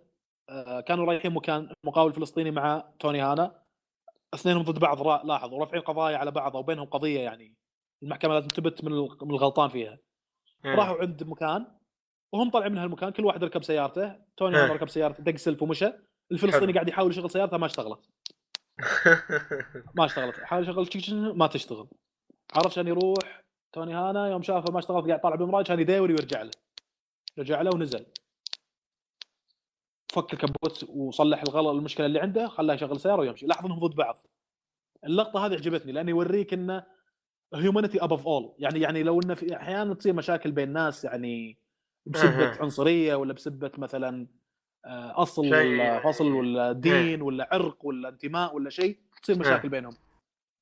أه 0.49 0.81
كانوا 0.81 1.05
رايحين 1.07 1.33
مكان 1.33 1.73
مقاول 1.85 2.13
فلسطيني 2.13 2.51
مع 2.51 2.93
توني 3.01 3.21
هانا. 3.21 3.63
اثنينهم 4.35 4.63
ضد 4.63 4.79
بعض 4.79 5.03
را- 5.03 5.23
لاحظ 5.25 5.53
ورافعين 5.55 5.83
قضايا 5.83 6.17
على 6.17 6.31
بعض 6.31 6.57
أو 6.57 6.63
بينهم 6.63 6.87
قضية 6.87 7.21
يعني. 7.21 7.55
المحكمة 8.03 8.35
لازم 8.35 8.49
تثبت 8.49 8.85
من 8.85 8.93
من 9.23 9.31
الغلطان 9.31 9.69
فيها. 9.69 9.99
إيه. 10.65 10.75
راحوا 10.75 11.01
عند 11.01 11.23
مكان 11.23 11.67
وهم 12.33 12.51
طالعين 12.51 12.73
من 12.73 12.79
هالمكان 12.79 13.11
كل 13.11 13.25
واحد 13.25 13.45
ركب 13.45 13.63
سيارته 13.63 14.17
توني 14.37 14.57
إيه. 14.57 14.65
هانا 14.65 14.73
ركب 14.73 14.89
سيارته 14.89 15.23
دق 15.23 15.37
سلف 15.37 15.63
ومشى. 15.63 15.93
الفلسطيني. 16.33 16.73
قاعد 16.73 16.89
يحاول 16.89 17.11
يشغل 17.11 17.31
سيارته 17.31 17.57
ما 17.57 17.67
اشتغلت. 17.67 18.09
ما 19.99 20.05
اشتغلت. 20.05 20.37
حاول 20.37 20.63
يشغل 20.63 21.37
ما 21.37 21.47
تشتغل. 21.47 21.89
عرف 22.55 22.67
عشان 22.67 22.89
يروح؟ 22.89 23.45
توني 23.73 23.95
هانا 23.95 24.29
يوم 24.29 24.43
شافه 24.43 24.73
ما 24.73 24.79
اشتغلت 24.79 25.07
قاعد 25.07 25.21
طالع 25.21 25.37
بالمرايه 25.37 25.65
كان 25.65 25.81
يداور 25.81 26.11
ويرجع 26.11 26.43
له. 26.43 26.51
رجع 27.39 27.63
له 27.63 27.71
ونزل. 27.75 28.07
فك 30.13 30.33
الكبوت 30.33 30.85
وصلح 30.89 31.43
الغلط 31.43 31.69
المشكلة 31.69 32.07
اللي 32.07 32.21
عنده 32.21 32.49
خلاه 32.49 32.75
يشغل 32.75 33.01
سيارة 33.01 33.21
ويمشي. 33.21 33.47
لاحظ 33.47 33.65
إنهم 33.65 33.79
ضد 33.79 33.97
بعض. 33.97 34.27
اللقطة 35.05 35.47
هذه 35.47 35.53
عجبتني 35.53 35.93
لأنه 35.93 36.11
يوريك 36.11 36.53
إنه 36.53 36.87
هيومانيتي 37.55 38.05
ابوف 38.05 38.27
اول 38.27 38.55
يعني 38.59 38.81
يعني 38.81 39.03
لو 39.03 39.21
إنه 39.21 39.35
في 39.35 39.57
أحيانا 39.57 39.95
تصير 39.95 40.13
مشاكل 40.13 40.53
بين 40.53 40.73
ناس 40.73 41.05
يعني 41.05 41.59
بسبة. 42.07 42.63
عنصرية 42.63 43.15
ولا 43.15 43.33
بسبة 43.33 43.71
مثلا 43.79 44.27
آه، 44.85 45.23
أصل 45.23 45.47
ولا 45.47 46.01
فصل 46.01 46.33
ولا 46.33 46.73
دين 46.73 47.23
ولا 47.23 47.49
عرق 47.53 47.87
ولا 47.87 48.09
انتماء 48.09 48.55
ولا 48.57 48.71
شيء 48.71 48.99
تصير 49.23 49.39
مشاكل 49.39 49.69
بينهم. 49.69 49.93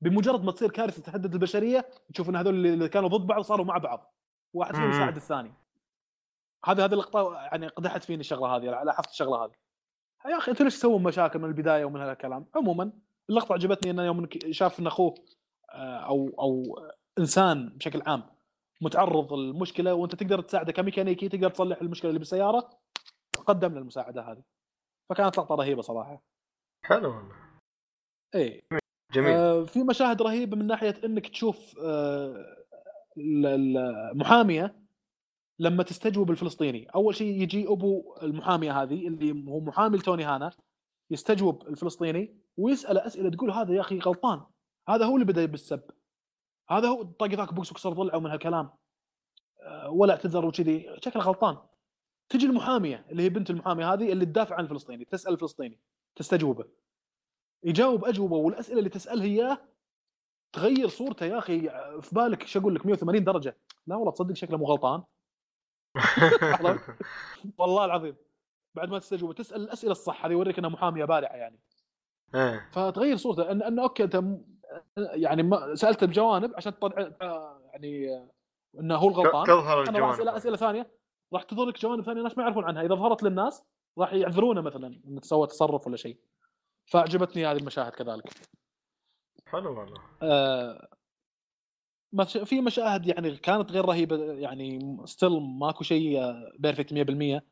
بمجرد 0.01 0.45
ما 0.45 0.53
تصير 0.53 0.71
كارثة 0.71 1.03
تهدد 1.03 1.33
البشرية 1.33 1.89
تشوف 2.15 2.29
إن 2.29 2.37
هذول 2.37 2.67
اللي 2.67 2.89
كانوا 2.89 3.09
ضد 3.09 3.27
بعض 3.27 3.43
صاروا 3.43 3.67
مع 3.67 3.79
بعض. 3.79 4.15
واحد 4.53 4.75
فيهم. 4.75 4.91
يساعد 4.91 5.17
الثاني. 5.17 5.53
هذه 6.65 6.85
هذه 6.85 6.93
اللقطة 6.93 7.35
يعني 7.35 7.67
قدحت 7.67 8.05
فيني 8.05 8.21
الشغلة 8.21 8.57
هذه 8.57 8.65
لاحظت 8.65 9.11
الشغلة 9.11 9.45
هذه. 9.45 9.53
يا 10.27 10.37
أخي 10.37 10.51
أنتوا 10.51 10.65
ليش 10.65 10.75
تسوون 10.75 11.03
مشاكل 11.03 11.39
من 11.39 11.45
البداية 11.45 11.85
ومن 11.85 12.01
هذا 12.01 12.13
الكلام؟ 12.13 12.47
عموما 12.57 12.93
اللقطة 13.31 13.53
عجبتني 13.53 13.91
انه 13.91 14.03
يوم 14.03 14.29
شاف 14.51 14.81
إن 14.81 14.87
أخوه 14.87 15.15
أو 15.75 16.29
أو 16.39 16.79
إنسان 17.19 17.69
بشكل 17.69 18.03
عام 18.07 18.23
متعرض 18.81 19.33
للمشكلة 19.33 19.95
وأنت 19.95 20.15
تقدر 20.15 20.41
تساعده 20.41 20.73
كميكانيكي 20.73 21.29
تقدر 21.29 21.51
تصلح 21.51 21.81
المشكلة 21.81 22.09
اللي 22.09 22.19
بالسيارة 22.19 22.71
قدم 23.47 23.73
له 23.75 23.79
المساعدة 23.79 24.23
هذه. 24.23 24.43
فكانت 25.11 25.39
لقطة 25.39 25.55
رهيبة 25.55 25.83
صراحة. 25.83 26.23
حلو 26.85 27.09
والله. 27.17 27.35
إيه. 28.35 28.63
جميل. 29.13 29.31
آه، 29.31 29.65
في 29.65 29.83
مشاهد 29.83 30.23
رهيبة 30.23 30.57
من 30.57 30.67
ناحية 30.67 30.95
إنك 31.05 31.29
تشوف 31.29 31.79
آه، 31.79 32.57
ال- 33.19 33.77
المحامية 34.13 34.77
لما 35.59 35.83
تستجوب 35.83 36.31
الفلسطيني. 36.31 36.87
أول 36.87 37.15
شيء 37.15 37.43
يجي 37.43 37.69
أبو 37.69 38.17
المحامية 38.23 38.83
هذه 38.83 39.09
اللي 39.09 39.51
هو 39.51 39.61
محامي 39.61 39.99
لتوني 39.99 40.25
هانا 40.25 40.51
يستجوب 41.11 41.69
الفلسطيني 41.69 42.37
ويسأله 42.57 43.07
أسئلة 43.07 43.31
تقول 43.31 43.51
هذا 43.51 43.75
يا 43.75 43.81
أخي 43.81 43.99
غلطان. 43.99 44.47
هذا 44.89 45.05
هو 45.05 45.15
اللي 45.15 45.25
بدأ 45.25 45.45
بالسب. 45.45 45.83
هذا 46.71 46.89
هو 46.89 47.03
طق 47.03 47.27
ذاك 47.27 47.55
بوكس 47.55 47.73
وكسر 47.73 47.93
ضلعه 47.93 48.19
من 48.19 48.31
هالكلام. 48.31 48.71
آه، 49.61 49.91
ولا 49.91 50.13
اعتذر 50.13 50.47
وكذي. 50.47 50.97
شكله 51.05 51.23
غلطان. 51.23 51.59
تجي 52.29 52.47
المحامية 52.47 53.07
اللي 53.11 53.23
هي 53.23 53.29
بنت 53.29 53.51
المحامي 53.51 53.85
هذه 53.85 54.13
اللي 54.13 54.27
تدافع 54.27 54.57
عن 54.57 54.65
الفلسطيني 54.65 55.05
تسأل 55.05 55.33
الفلسطيني 55.33 55.81
تستجوبه. 56.17 56.65
يجاوب 57.65 58.05
أجوبة 58.05 58.37
والأسئلة 58.37 58.79
اللي 58.79 58.91
تسالها 58.91 59.25
اياه 59.25 59.59
تغير 60.53 60.89
صورته 60.89 61.27
يا 61.27 61.39
أخي. 61.39 61.61
في 62.01 62.15
بالك 62.15 62.43
إيش 62.43 62.57
أقول 62.57 62.75
لك؟ 62.75 62.87
180 62.87 63.25
درجة. 63.25 63.57
لا 63.87 63.97
والله 63.97 64.13
تصدق 64.13 64.35
شكله 64.35 64.59
مو 64.59 64.65
غلطان. 64.65 65.03
والله 67.59 67.85
العظيم. 67.85 68.17
بعد 68.75 68.89
ما 68.89 68.99
تستجوبه 68.99 69.33
تسأل 69.33 69.61
الأسئلة 69.61 69.93
الصح 69.93 70.25
هذه 70.25 70.33
يوريك 70.33 70.59
إنها 70.59 70.71
محامية 70.71 71.05
بارعة 71.05 71.37
يعني. 71.37 71.61
إيه. 72.35 72.71
فتغير 72.73 73.17
صورته. 73.17 73.51
ان 73.51 73.63
إنه 73.63 73.83
أوكي 73.83 74.05
أنت 74.05 74.23
يعني 74.97 75.43
ما 75.43 75.75
سالته 75.75 76.07
بجوانب 76.07 76.53
عشان 76.57 76.75
تطلع 76.75 77.11
آه، 77.21 77.61
يعني 77.73 78.15
آه، 78.15 78.31
إنه 78.81 78.97
هو 78.97 79.09
الغلطان. 79.09 79.47
تظهر 79.47 79.89
أنا 79.89 79.99
راح 79.99 80.09
اسال 80.09 80.21
الجوانب. 80.21 80.37
اسئله 80.37 80.57
ثانية. 80.57 80.91
راح 81.33 81.43
تظهر 81.43 81.67
لك 81.67 81.81
جوانب 81.81 82.05
ثانية 82.05 82.19
الناس 82.19 82.39
ما 82.39 82.45
يعرفون 82.45 82.65
عنها. 82.65 82.83
إذا 82.83 82.95
ظهرت 82.95 83.23
للناس 83.23 83.65
راح 83.99 84.13
يعذرونه 84.13 84.61
مثلا 84.61 85.01
إنه 85.07 85.21
سوى 85.21 85.47
تصرف 85.47 85.87
ولا 85.87 85.97
شيء. 85.97 86.17
فأعجبتني 86.87 87.47
هذه 87.47 87.57
المشاهد 87.57 87.93
كذلك. 87.93 88.31
حلو 89.47 89.79
والله. 89.81 90.01
آه، 90.23 90.89
في 92.25 92.61
مشاهد 92.61 93.07
يعني 93.07 93.37
كانت 93.37 93.73
غير 93.73 93.85
رهيبة 93.85 94.33
يعني 94.33 94.97
still 95.05 95.41
ماكو 95.41 95.85
شيء 95.85 96.21
perfect 96.59 96.93
100% 96.93 97.43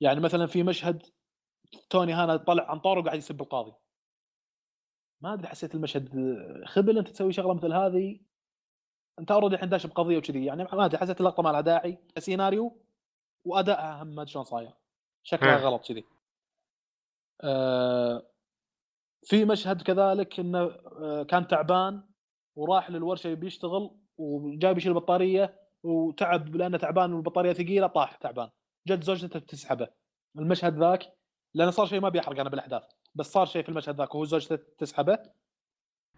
يعني 0.00 0.20
مثلا 0.20 0.46
في 0.46 0.62
مشهد 0.62 1.02
توني 1.90 2.12
هنا 2.12 2.36
طلع 2.36 2.70
عن 2.70 2.78
طاره 2.78 3.00
وقاعد 3.00 3.18
يسب 3.18 3.40
القاضي. 3.40 3.72
ما 5.22 5.32
أدري 5.34 5.48
حسيت 5.48 5.74
المشهد 5.74 6.08
خبل 6.66 6.98
أنت 6.98 7.08
تسوي 7.08 7.32
شغلة 7.32 7.54
مثل 7.54 7.72
هذه؟ 7.72 8.20
أنت 9.18 9.30
already 9.30 9.54
الحين 9.54 9.68
داش 9.68 9.86
بقضية 9.86 10.18
وكذي 10.18 10.44
يعني 10.44 10.64
ما 10.64 10.84
أدري 10.84 10.98
حسيت 10.98 11.20
اللقطة 11.20 11.42
ما 11.42 11.48
لها 11.48 11.60
داعي 11.60 11.98
سيناريو 12.18 12.82
وادائها 13.44 14.02
هم 14.02 14.14
ما 14.14 14.24
شلون 14.24 14.44
صاير. 14.44 14.72
شكلها. 15.22 15.56
غلط 15.56 15.88
كذي. 15.88 16.04
آه، 17.40 18.22
في 19.22 19.44
مشهد 19.44 19.82
كذلك 19.82 20.40
إنه 20.40 20.62
آه، 21.02 21.22
كان 21.22 21.46
تعبان 21.46 22.02
وراح 22.56 22.90
للورشة 22.90 23.28
يبي 23.28 23.46
يشتغل 23.46 23.90
وجاي 24.18 24.74
بيشيل 24.74 24.92
البطارية 24.92 25.60
وتعب 25.82 26.56
لأنه 26.56 26.78
تعبان 26.78 27.12
والبطارية 27.12 27.52
ثقيلة 27.52 27.86
طاح 27.86 28.16
تعبان. 28.16 28.50
جت 28.86 29.02
زوجته 29.02 29.38
تسحبه. 29.38 29.88
المشهد 30.38 30.78
ذاك 30.78 31.12
لأنه 31.54 31.70
صار 31.70 31.86
شيء 31.86 32.00
ما 32.00 32.08
بيحرق 32.08 32.40
أنا 32.40 32.48
الأحداث. 32.50 32.82
بس 33.14 33.32
صار 33.32 33.46
شيء 33.46 33.62
في 33.62 33.68
المشهد 33.68 33.96
ذاك 33.96 34.14
وهو 34.14 34.24
زوجته 34.24 34.58
تسحبه. 34.78 35.18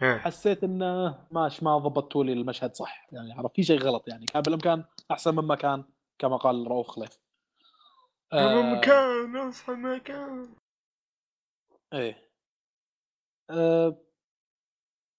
حسيت 0.00 0.64
إنه 0.64 1.18
ماش 1.30 1.62
ما 1.62 1.78
ضبطتوا 1.78 2.24
لي 2.24 2.32
المشهد 2.32 2.74
صح. 2.74 3.06
يعني 3.12 3.32
عرفت 3.32 3.56
في 3.56 3.62
شيء 3.62 3.78
غلط 3.78 4.08
يعني. 4.08 4.26
كان 4.26 4.42
بالإمكان 4.42 4.84
أحسن 5.10 5.34
مما 5.34 5.54
كان 5.54 5.84
كما 6.18 6.36
قال 6.36 6.66
رؤوف 6.66 6.88
خليف 6.88 7.18
آه، 8.32 8.62
مكان 8.62 9.36
اصحى 9.36 9.72
مكان 9.72 10.54
إيه. 11.92 12.30
آه. 13.50 13.96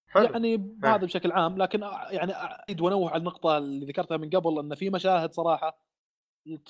حلو. 0.07 0.23
يعني 0.23 0.77
هذا 0.83 1.05
بشكل 1.05 1.31
عام 1.31 1.57
لكن 1.57 1.81
يعني 2.09 2.33
أعيد 2.33 2.81
وانوه 2.81 3.09
على 3.09 3.19
النقطة 3.19 3.57
اللي 3.57 3.85
ذكرتها 3.85 4.17
من 4.17 4.29
قبل 4.29 4.59
إن 4.59 4.75
في 4.75 4.89
مشاهد 4.89 5.33
صراحة 5.33 5.85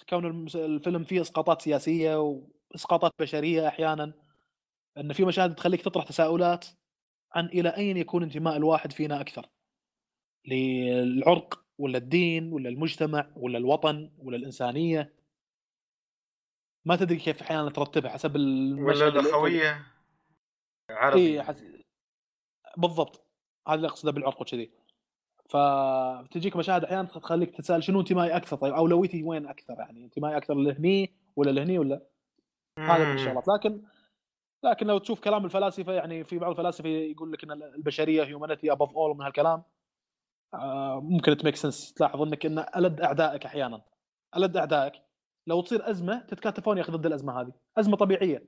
كون 0.09 0.47
الفيلم 0.55 1.03
فيه 1.03 1.21
إسقاطات 1.21 1.61
سياسية 1.61 2.21
وإسقاطات 2.21 3.11
بشرية 3.19 3.67
أحيانا. 3.67 4.13
أن 4.97 5.13
في 5.13 5.25
مشاهد 5.25 5.55
تخليك 5.55 5.81
تطرح 5.81 6.05
تساؤلات 6.05 6.65
عن 7.33 7.45
إلى 7.45 7.69
أين 7.69 7.97
يكون 7.97 8.23
انتماء 8.23 8.57
الواحد 8.57 8.91
فينا 8.91 9.21
أكثر؟ 9.21 9.49
للعرق 10.47 11.65
ولا 11.77 11.97
الدين 11.97 12.53
ولا 12.53 12.69
المجتمع 12.69 13.31
ولا 13.35 13.57
الوطن 13.57 14.11
ولا 14.17 14.37
الإنسانية؟ 14.37 15.13
ما 16.85 16.95
تدري 16.95 17.17
كيف 17.17 17.41
أحيانا 17.41 17.69
ترتبها 17.69 18.11
حسب 18.11 18.35
ولا 18.35 19.07
الأخوية؟ 19.07 19.85
عربي. 20.89 21.19
اي 21.19 21.43
حس... 21.43 21.63
بالضبط. 22.77 23.25
هذا 23.67 23.75
اللي 23.75 23.87
أقصده 23.87 24.11
بالعرق 24.11 24.41
وكذي. 24.41 24.71
فتجيك 25.49 26.55
مشاهد 26.55 26.83
أحيانا 26.83 27.07
تخليك 27.07 27.57
تسأل 27.57 27.83
شنو 27.83 27.99
انتمائي 27.99 28.35
أكثر؟ 28.35 28.57
طيب 28.57 28.73
أولويتي 28.73 29.23
وين 29.23 29.47
أكثر 29.47 29.73
يعني؟ 29.79 30.03
انتمائي 30.03 30.37
أكثر 30.37 30.53
لهني 30.53 31.13
ولا 31.35 31.51
لهني 31.51 31.79
ولا؟ 31.79 32.01
هذا 32.79 33.05
من. 33.05 33.15
الشغلات. 33.15 33.47
لكن 33.47 33.81
لكن 34.65 34.87
لو 34.87 34.97
تشوف 34.97 35.19
كلام 35.19 35.45
الفلاسفة 35.45 35.93
يعني 35.93 36.23
في 36.23 36.37
بعض 36.37 36.49
الفلاسفة 36.51 36.89
يقول 36.89 37.31
لك 37.31 37.43
إن 37.43 37.51
البشرية 37.51 38.23
هيومانيتي 38.23 38.71
ابوف 38.71 38.95
اول 38.97 39.17
من 39.17 39.21
هالكلام 39.25 39.63
آه، 40.53 41.01
ممكن 41.01 41.37
تميك 41.37 41.55
سنس 41.55 41.93
تلاحظ 41.93 42.21
إنك 42.21 42.45
إن 42.45 42.65
ألد 42.75 43.01
أعدائك 43.01 43.45
أحيانا 43.45 43.81
ألد 44.37 44.57
أعدائك 44.57 44.93
لو 45.47 45.61
تصير 45.61 45.89
أزمة 45.89 46.19
تتكاتفون 46.19 46.77
يا 46.77 46.81
أخي 46.81 46.91
ضد 46.91 47.05
الأزمة 47.05 47.41
هذه 47.41 47.51
أزمة 47.77 47.97
طبيعية. 47.97 48.45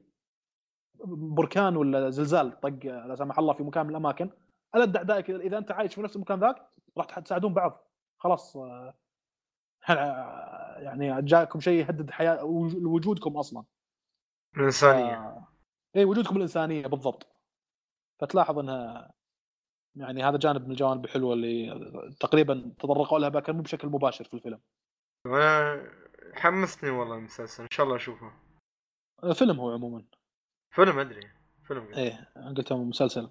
بركان 1.05 1.75
ولا 1.75 2.09
زلزال 2.09 2.59
طق 2.59 2.85
لا 2.85 3.15
سمح 3.15 3.39
الله 3.39 3.53
في 3.53 3.63
مكان 3.63 3.85
من 3.85 3.91
الأماكن 3.91 4.29
ألد 4.75 4.97
أعدائك 4.97 5.29
إذا 5.29 5.57
أنت 5.57 5.71
عايش 5.71 5.95
في 5.95 6.01
نفس 6.01 6.15
المكان 6.15 6.39
ذاك 6.39 6.55
راح 6.97 7.19
تساعدون 7.19 7.53
بعض. 7.53 7.87
خلاص 8.17 8.57
آه، 8.57 8.93
آه، 9.89 10.79
يعني 10.79 11.21
جاكم 11.21 11.59
شيء 11.59 11.79
يهدد 11.79 12.11
حياة 12.11 12.43
وجودكم 12.43 13.37
أصلا. 13.37 13.63
الانسانيه 14.57 15.15
آه، 15.15 15.47
اي 15.95 16.05
وجودكم 16.05 16.35
الإنسانية 16.35 16.87
بالضبط. 16.87 17.27
فتلاحظ 18.19 18.59
إنها 18.59 19.13
يعني 19.95 20.23
هذا 20.23 20.37
جانب 20.37 20.65
من 20.65 20.71
الجوانب 20.71 21.05
الحلوة 21.05 21.33
اللي 21.33 22.15
تقريبا 22.19 22.73
تطرقوا 22.79 23.19
لها 23.19 23.29
لكن 23.29 23.53
مو 23.53 23.61
بشكل 23.61 23.87
مباشر 23.87 24.25
في 24.25 24.33
الفيلم. 24.33 24.59
حمستني 26.33 26.89
والله 26.89 27.15
المسلسل 27.15 27.63
إن 27.63 27.69
شاء 27.71 27.85
الله 27.85 27.95
أشوفه. 27.95 28.31
فيلم 29.33 29.59
هو 29.59 29.71
عموما. 29.71 30.05
فيلم 30.71 30.99
أدري 30.99 31.31
فيلم 31.67 31.93
إيه 31.93 32.33
قلت 32.57 32.71
هو 32.71 32.83
مسلسل. 32.83 33.29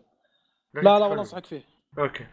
لكن 0.74 0.86
لا 0.86 0.90
لا 0.90 0.94
فيلم. 0.94 1.02
والله 1.02 1.20
أنصحك 1.20 1.46
فيه. 1.46 1.64
okay. 1.98 2.26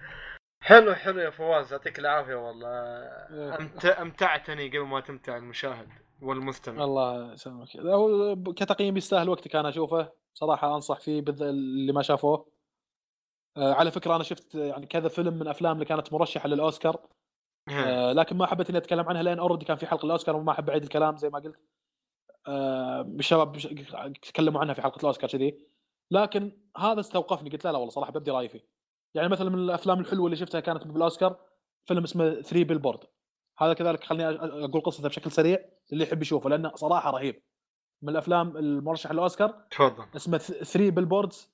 حلو 0.62 0.94
حلو 0.94 1.20
يا 1.20 1.30
فواز 1.30 1.74
يعطيك 1.74 2.00
العافية 2.00 2.36
والله. 2.36 2.70
إيه. 2.70 3.60
أمت... 3.60 3.86
أمتعتني 3.86 4.68
قبل 4.68 4.80
ما 4.80 5.00
تمتع 5.00 5.38
المشاهد. 5.38 5.90
والمستمع. 6.24 6.84
الله 6.84 7.34
يسلمك. 7.34 7.78
هو 7.78 8.36
كتقييم 8.54 8.98
يستاهل 8.98 9.30
وقتك 9.30 9.56
أنا 9.56 9.70
أشوفه. 9.70 10.12
صراحة 10.34 10.76
أنصح 10.76 11.00
فيه 11.00 11.22
بالذ- 11.22 11.41
اللي 11.41 11.94
ما 11.94 12.02
شافوه. 12.02 12.52
آه، 13.58 13.74
على 13.74 13.91
فكرة 13.91 14.16
أنا 14.16 14.24
شفت 14.24 14.56
يعني 14.56 14.86
كذا 14.86 15.08
فيلم 15.08 15.34
من 15.34 15.48
أفلام 15.48 15.74
اللي 15.74 15.86
كانت 15.86 16.14
مرشحة 16.14 16.50
للأوسكار. 16.50 17.08
آه، 17.70 18.14
لكن 18.14 18.38
ما 18.38 18.45
حبيت 18.45 18.70
إني 18.70 18.78
أتكلم 18.78 19.10
عنها 19.10 19.24
لأن 19.24 19.40
already 19.40 19.66
كان 19.66 19.78
في 19.78 19.86
حلقة 19.88 20.06
الأوسكار 20.06 20.36
وما 20.36 20.52
أحب 20.52 20.70
أعيد 20.70 20.84
الكلام 20.84 21.18
زي 21.18 21.30
ما 21.30 21.40
قلت. 21.40 21.60
آه، 22.48 23.02
الشباب 23.02 23.58
تكلموا 24.22 24.62
عنها 24.62 24.74
في 24.74 24.82
حلقة 24.82 25.00
الأوسكار 25.00 25.30
كذي. 25.30 25.60
لكن 26.12 26.52
هذا 26.78 27.00
استوقفني. 27.00 27.50
قلت 27.50 27.66
لا 27.66 27.72
لا 27.72 27.78
والله 27.78 27.91
صراحة 27.91 28.12
بدي 28.12 28.32
رأيي 28.32 28.50
فيه. 28.50 28.68
يعني 29.16 29.30
مثلا 29.30 29.50
من 29.50 29.60
الأفلام 29.60 30.00
الحلوة 30.00 30.26
اللي 30.26 30.36
شفتها 30.38 30.60
كانت 30.60 30.88
بالأوسكار 30.88 31.40
فيلم 31.88 32.04
اسمه 32.04 32.41
3 32.41 32.64
billboard 32.64 33.00
هذا 33.58 33.74
كذلك 33.74 34.04
خليني 34.04 34.30
أقول 34.66 34.82
قصته 34.82 35.10
بشكل 35.10 35.32
سريع 35.32 35.70
اللي 35.94 36.04
يحب 36.04 36.22
يشوفه 36.22 36.50
لأنه 36.50 36.76
صراحة 36.76 37.12
رهيب. 37.12 37.44
من 38.04 38.10
الأفلام 38.10 38.58
المرشحه 38.58 39.14
للأوسكار 39.14 39.68
تفضل. 39.72 40.06
اسمه 40.16 40.38
3 40.38 40.90
billboards 40.90 41.54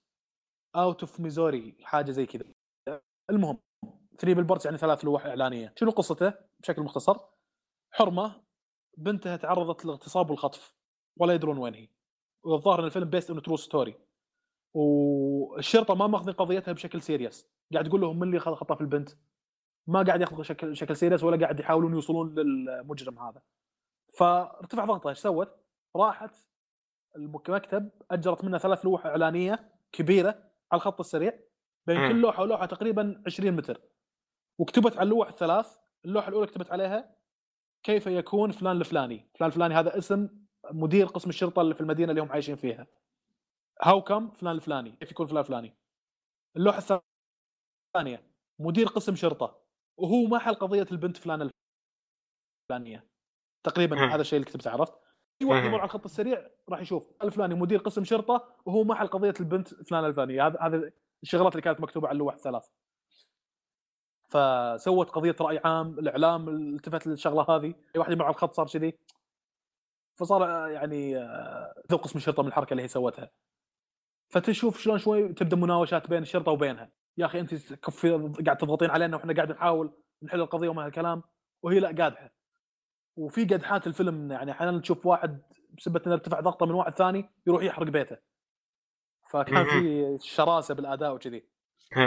out 0.76 1.02
of 1.02 1.20
Missouri 1.20 1.78
حاجة 1.82 2.12
زي 2.12 2.26
كذا. 2.26 2.46
المهم 3.30 3.58
3 4.18 4.34
billboards 4.34 4.66
يعني 4.66 4.78
ثلاث 4.78 5.06
لوح 5.06 5.26
إعلانية. 5.26 5.74
شنو 5.80 5.92
قصته؟ 5.92 6.34
بشكل 6.60 6.82
مختصر. 6.82 7.18
حرمة 7.92 8.42
بنتها 8.98 9.38
تعرضت 9.38 9.86
للاغتصاب 9.86 10.30
والخطف 10.30 10.76
ولا 11.20 11.34
يدرون 11.34 11.58
وين 11.58 11.74
هي. 11.74 11.88
والظاهر 12.46 12.80
إن 12.80 12.86
الفيلم 12.86 13.10
based 13.10 13.30
on 13.32 13.42
a 13.42 13.45
true 13.45 13.58
story 13.58 13.96
والشرطة 14.76 15.96
ما 15.96 16.08
ماخذين 16.08 16.34
قضيتها 16.34 16.72
بشكل 16.72 17.02
serious 17.02 17.50
قاعد 17.74 17.90
تقول 17.90 18.02
لهم 18.02 18.20
من 18.20 18.28
اللي 18.28 18.40
خطف 18.40 18.82
البنت؟ 18.82 19.10
ما 19.90 20.04
قاعد 20.04 20.22
ياخذ 20.22 20.42
شكل 20.42 20.78
شكل 20.78 20.96
serious 20.96 21.24
ولا 21.24 21.38
قاعد 21.38 21.60
يحاولون 21.60 21.94
يوصلون 21.94 22.36
للمجرم 22.36 23.20
هذا. 23.20 23.42
فارتفع 24.14 24.86
ضغطها 24.86 25.10
إيش 25.10 25.18
سوت؟ 25.18 25.56
راحت 25.96 26.36
المكتب 27.16 27.90
أجرت 28.12 28.44
منه 28.44 28.58
ثلاث 28.58 28.86
لوح 28.86 29.06
إعلانية 29.06 29.70
كبيرة 29.92 30.30
على 30.72 30.80
الخط 30.80 31.00
السريع 31.00 31.40
بين. 31.88 31.98
كل 32.10 32.22
لوحة 32.22 32.44
ولوحة 32.44 32.66
تقريبا 32.66 33.24
20 33.26 33.52
متر. 33.52 33.82
وكتبت 34.58 34.98
على 34.98 35.04
اللوح 35.04 35.28
الثلاث 35.28 35.78
اللوحة 36.06 36.30
الأولى 36.30 36.48
كتبت 36.48 36.72
عليها 36.72 37.16
كيف 37.84 38.08
يكون 38.08 38.52
فلان 38.52 38.78
الفلاني؟ 38.78 39.30
فلان 39.36 39.50
الفلاني 39.50 39.76
هذا 39.76 39.98
اسم 39.98 40.30
مدير 40.72 41.06
قسم 41.06 41.30
الشرطة 41.30 41.62
اللي 41.62 41.74
في 41.74 41.82
المدينة 41.82 42.10
اللي 42.10 42.22
هم 42.22 42.32
عايشين 42.32 42.56
فيها. 42.56 42.88
هاو 43.82 44.02
كم 44.02 44.32
فلان 44.32 44.56
الفلاني؟ 44.56 44.92
كيف 44.92 45.12
يكون 45.12 45.28
فلان 45.28 45.40
الفلاني؟ 45.40 45.74
اللوحة 46.56 47.02
الثانية 47.96 48.24
مدير 48.60 48.88
قسم 48.88 49.16
شرطة. 49.16 49.69
وهو 50.00 50.28
ما 50.28 50.40
حل 50.40 50.56
قضية 50.56 50.88
البنت 50.92 51.18
فلان 51.18 51.50
الفلانية. 52.72 53.08
تقريبا 53.64 53.96
مم. 53.96 54.10
هذا 54.10 54.22
الشيء 54.22 54.40
اللي 54.40 54.52
كتبته 54.52 54.72
عرفت؟ 54.72 54.94
اي 55.42 55.48
واحد. 55.48 55.66
يمر 55.66 55.78
على 55.78 55.86
الخط 55.86 56.06
السريع 56.06 56.50
راح 56.70 56.82
يشوف 56.82 57.04
الفلاني 57.24 57.56
مدير 57.56 57.80
قسم 57.80 58.04
شرطة 58.04 58.56
وهو 58.66 58.84
ما 58.84 58.96
حل 58.96 59.08
قضية 59.08 59.34
البنت 59.40 59.68
فلان 59.68 60.06
الفلانية. 60.06 60.48
هذا 60.48 60.60
هذا 60.62 60.92
الشغلات 61.24 61.52
اللي 61.52 61.62
كانت 61.62 61.82
مكتوبة 61.82 62.08
على 62.08 62.14
اللوح 62.14 62.34
الثلاث. 62.34 62.68
فسوت 64.30 65.10
قضية 65.10 65.36
رأي 65.42 65.62
عام 65.66 66.00
الإعلام 66.00 66.50
التفت 66.50 67.08
للشغله 67.08 67.46
هذه. 67.50 67.76
اي 67.96 68.00
واحد 68.00 68.12
يمر 68.12 68.26
على 68.26 68.34
الخط 68.34 68.54
صار 68.54 68.68
كذي. 68.68 68.98
فصار 70.20 70.46
آه، 70.46 70.68
يعني 70.68 71.18
آه، 71.18 71.84
ذو 71.92 71.98
قسم 71.98 72.20
الشرطه 72.20 72.44
من 72.44 72.50
الحركة 72.50 72.72
اللي 72.72 72.84
هي 72.84 72.88
سوتها. 72.88 73.32
فتشوف 74.30 74.80
شلون 74.80 74.98
شوي 74.98 75.34
تبدأ 75.34 75.56
مناوشات 75.56 76.10
بين 76.10 76.22
الشرطة 76.22 76.52
وبينها. 76.52 76.92
يا 77.18 77.26
أخي 77.26 77.40
أنت 77.40 77.74
كفي 77.74 78.34
قاعد 78.46 78.58
تضغطين 78.58 78.90
علينا 78.90 79.18
وإحنا 79.18 79.34
قاعد 79.34 79.52
نحاول 79.52 79.94
نحل 80.24 80.42
القضية 80.42 80.70
وما 80.70 80.86
هالكلام 80.86 81.24
وهي 81.64 81.80
لا 81.80 81.88
قادحة. 81.88 82.34
وفي 83.18 83.44
قدحات 83.44 83.88
الفيلم 83.88 84.32
يعني 84.32 84.52
أحيانا 84.52 84.80
تشوف 84.80 85.06
واحد 85.06 85.42
بسبة 85.78 86.02
إنه 86.08 86.14
ارتفع 86.14 86.40
ضغطة 86.40 86.66
من 86.66 86.72
واحد 86.72 86.96
ثاني 86.96 87.30
يروح 87.48 87.64
يحرق 87.64 87.88
بيته. 87.88 88.18
فكان 89.30 89.66
في 89.66 90.18
شراسة 90.22 90.74
بالأداء 90.74 91.16
وكذي. 91.16 91.46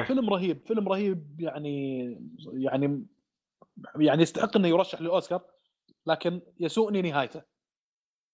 فيلم 0.05 0.31
رهيب 0.31 0.67
فيلم 0.67 0.89
رهيب 0.89 1.41
يعني 1.41 2.07
يعني 2.53 3.07
يعني 3.97 4.23
يستحق 4.23 4.57
إنه 4.57 4.69
يرشح 4.69 5.01
للاوسكار 5.01 5.43
لكن 6.07 6.41
يسوءني 6.61 7.03
نهايته. 7.03 7.43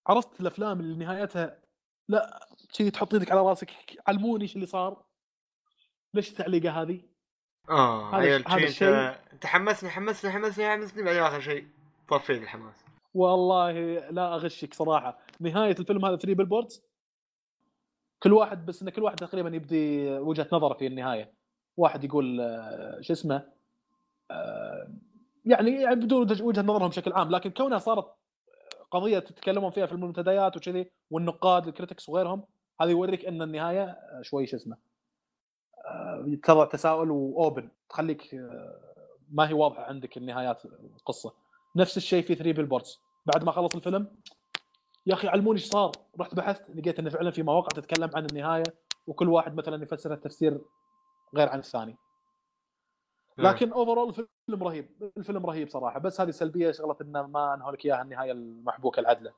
عرفت 0.06 0.40
الأفلام 0.40 0.80
اللي 0.80 0.96
نهايتها 1.04 1.62
لا 2.08 2.48
شي 2.72 2.90
تحط 2.90 3.14
يدك 3.14 3.32
على 3.32 3.40
راسك 3.40 3.70
علموني 4.06 4.42
إيش 4.42 4.54
اللي 4.54 4.66
صار. 4.66 5.07
ليش 6.18 6.30
التعليقة 6.30 6.82
هذه؟ 6.82 7.00
آه 7.70 8.10
هذا 8.10 8.16
عيل 8.16 8.40
الش- 8.40 8.48
هذا 8.48 8.66
شي 8.66 8.88
أنت 9.32 9.46
حمسني 9.46 9.90
حمسني 9.90 10.30
حمسني 10.30 10.68
حمسني 10.70 11.02
بعدين 11.02 11.22
آخر 11.22 11.40
شيء 11.40 11.66
طفيت 12.08 12.42
الحماس. 12.42 12.84
والله 13.14 13.72
لا 14.10 14.34
أغشك 14.34 14.74
صراحة. 14.74 15.18
نهاية 15.40 15.76
الفيلم 15.80 16.04
هذا 16.04 16.16
3 16.16 16.34
بيلبوردز 16.34 16.82
كل 18.22 18.32
واحد 18.32 18.66
بس 18.66 18.82
إن 18.82 18.90
كل 18.90 19.02
واحد 19.02 19.16
تقريبا 19.16 19.48
يبدي 19.56 20.10
وجهة 20.18 20.48
نظره 20.52 20.74
في 20.74 20.86
النهاية. 20.86 21.32
واحد 21.76 22.04
يقول 22.04 22.40
آه، 22.40 23.00
شو 23.00 23.12
اسمه؟ 23.12 23.48
آه، 24.30 24.88
يعني 25.44 25.82
يعني 25.82 25.94
بدون 25.94 26.20
وجه- 26.22 26.42
وجهة 26.42 26.62
نظرهم 26.62 26.88
بشكل 26.88 27.12
عام 27.12 27.30
لكن 27.30 27.50
كونها 27.50 27.78
صارت 27.78 28.06
قضية 28.90 29.18
تتكلمون 29.18 29.70
فيها 29.70 29.86
في 29.86 29.92
المنتديات 29.92 30.56
وكذي 30.56 30.90
والنقاد 31.10 31.66
ال 31.66 31.72
critics 31.72 32.08
وغيرهم 32.08 32.44
هذا 32.80 32.90
يوريك 32.90 33.24
إن 33.24 33.42
النهاية 33.42 33.84
آه، 33.84 34.22
شوي 34.22 34.46
شو 34.46 34.56
اسمه 34.56 34.76
آه، 35.88 36.38
تضع 36.42 36.64
تساؤل 36.64 37.10
و 37.10 37.20
open. 37.20 37.68
تخليك 37.88 38.34
آه، 38.34 38.80
ما 39.30 39.48
هي 39.48 39.52
واضحة 39.52 39.82
عندك 39.82 40.16
النهايات 40.16 40.64
القصة. 40.64 41.34
نفس 41.76 41.96
الشيء 41.96 42.22
في 42.22 42.34
3 42.34 42.52
billboards. 42.52 43.00
بعد 43.26 43.44
ما 43.44 43.52
خلص 43.52 43.74
الفيلم 43.74 44.16
يا 45.06 45.14
أخي 45.14 45.28
علموني 45.28 45.58
إيش 45.58 45.68
صار. 45.68 45.92
رحت 46.20 46.34
بحثت 46.34 46.70
لقيت 46.70 46.98
إنه 46.98 47.10
فعلا 47.10 47.30
في 47.30 47.42
مواقع 47.42 47.68
تتكلم 47.68 48.10
عن 48.14 48.26
النهاية 48.26 48.64
وكل 49.06 49.28
واحد 49.28 49.54
مثلا 49.54 49.82
يفسرها 49.82 50.16
تفسير 50.16 50.60
غير 51.34 51.48
عن 51.48 51.58
الثاني. 51.58 51.96
لكن 53.38 53.72
overall 53.72 54.08
الفيلم 54.08 54.62
رهيب 54.64 55.12
الفيلم 55.16 55.46
رهيب 55.46 55.68
صراحة. 55.68 55.98
بس 55.98 56.20
هذه 56.20 56.30
سلبية 56.30 56.70
شغلة 56.70 56.96
إنه 57.00 57.26
ما 57.26 57.54
انهوا 57.54 57.72
لك 57.72 57.86
إياها 57.86 58.02
النهاية 58.02 58.32
المحبوكة 58.32 59.00
العدلة. 59.00 59.32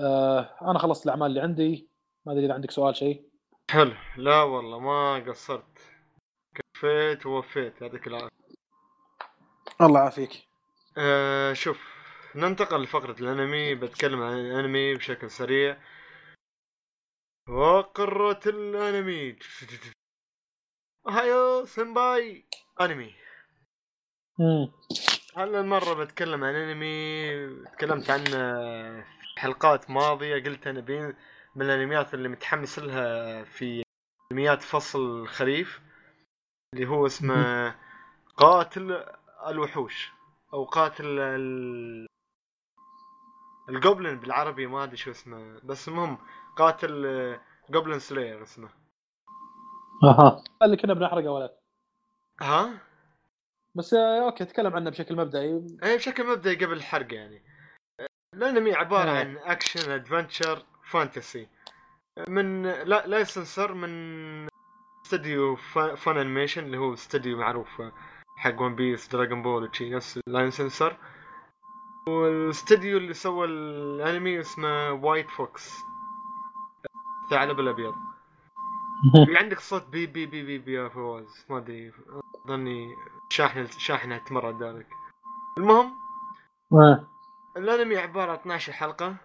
آه 0.00 0.50
أنا 0.62 0.78
خلصت 0.78 1.04
الأعمال 1.04 1.26
اللي 1.26 1.40
عندي. 1.40 1.88
ما 2.26 2.32
أدري 2.32 2.46
إذا 2.46 2.54
عندك 2.54 2.70
سؤال 2.70 2.96
شيء؟ 2.96 3.35
حلو. 3.70 3.94
لا 4.16 4.42
والله 4.42 4.78
ما 4.78 5.24
قصرت. 5.28 5.78
كفيت 6.54 7.26
ووفيت 7.26 7.82
يعطيك 7.82 8.06
العافية. 8.06 8.36
الله 9.80 10.00
يعافيك. 10.00 10.30
آه 10.98 11.52
شوف 11.52 11.96
ننتقل 12.34 12.82
لفقرة 12.82 13.20
الأنمي. 13.20 13.74
بتكلم 13.74 14.22
عن 14.22 14.32
الأنمي 14.32 14.94
بشكل 14.94 15.30
سريع. 15.30 15.78
فقرة 17.46 18.40
الأنمي. 18.46 19.38
هايو 21.08 21.66
سنباي 21.66 22.46
أنمي. 22.80 23.14
هلا 25.36 25.60
المرة 25.60 25.94
بتكلم 25.94 26.44
عن 26.44 26.54
أنمي. 26.54 27.64
تكلمت 27.64 28.10
عنه 28.10 28.30
في 29.34 29.40
حلقات 29.40 29.90
ماضية 29.90 30.44
قلت 30.44 30.66
أنا 30.66 30.80
بين 30.80 31.16
من 31.56 31.62
الأنميات 31.62 32.14
اللي 32.14 32.28
متحمس 32.28 32.78
لها 32.78 33.44
في 33.44 33.82
أنميات 34.32 34.62
فصل 34.62 35.20
الخريف 35.20 35.80
اللي 36.74 36.86
هو 36.86 37.06
اسمه 37.06 37.74
قاتل 38.36 39.04
الوحوش 39.46 40.12
أو 40.52 40.64
قاتل 40.64 41.18
ال... 41.18 42.06
ال 43.68 43.75
goblin 43.75 44.20
بالعربي 44.20 44.66
ما 44.66 44.84
أدري 44.84 44.96
شو 44.96 45.10
اسمه 45.10 45.60
بس 45.64 45.88
المهم 45.88 46.18
قاتل 46.56 47.38
goblin 47.70 47.98
slayer 47.98 48.42
اسمه. 48.42 48.68
أها. 50.04 50.44
اللي 50.62 50.76
كنا 50.76 50.94
بنحرقه 50.94 51.30
ولا 51.30 51.58
ها؟ 52.40 52.78
بس 53.74 53.94
آه، 53.94 54.26
okay 54.26 54.44
تكلم 54.44 54.76
عنه 54.76 54.90
بشكل 54.90 55.16
مبدئي. 55.16 55.66
اي 55.84 55.96
بشكل 55.96 56.26
مبدئي 56.26 56.64
قبل 56.64 56.72
الحرق 56.72 57.14
يعني. 57.14 57.42
الأنمي 58.34 58.74
عبارة 58.74 59.10
آه. 59.10 59.18
عن 59.18 59.38
action 59.38 59.90
adventure 59.90 60.66
fantasy. 60.90 61.48
من 62.28 62.62
لا 62.62 63.06
licensor 63.06 63.74
من 63.74 64.48
استوديو 65.04 65.56
Funimation 65.96 66.64
اللي 66.64 66.78
هو 66.78 66.94
استوديو 66.94 67.38
معروف 67.38 67.82
حق 68.36 68.60
One 68.60 68.74
Piece 68.74 69.08
Dragon 69.08 69.42
Ball 69.42 69.68
وشي 69.68 69.90
نفس 69.90 70.20
ال 70.28 70.36
licensor 70.36 70.96
والاستوديو 72.08 72.98
اللي 72.98 73.14
سوى 73.14 73.46
الانمي 73.46 74.40
اسمه 74.40 74.92
White 74.92 75.30
Fox 75.30 75.72
الثعلب 77.24 77.60
الأبيض. 77.60 77.94
في 79.26 79.36
عندك 79.36 79.60
صوت 79.60 79.86
بي 79.88 80.06
بي 80.06 80.26
بي 80.26 80.42
بي 80.42 80.58
بي 80.58 80.72
يا 80.72 80.88
فواز. 80.88 81.46
ما 81.50 81.58
أدري 81.58 81.92
ظني 82.48 82.96
شاحنه 83.30 83.66
شاحنه 83.78 84.18
تمرد 84.18 84.62
ذلك. 84.62 84.86
المهم. 85.58 85.96
الانمي 87.56 87.96
عبارة 87.96 88.30
عن 88.32 88.38
12 88.38 88.72
حلقة. 88.72 89.06
آه، 89.06 89.16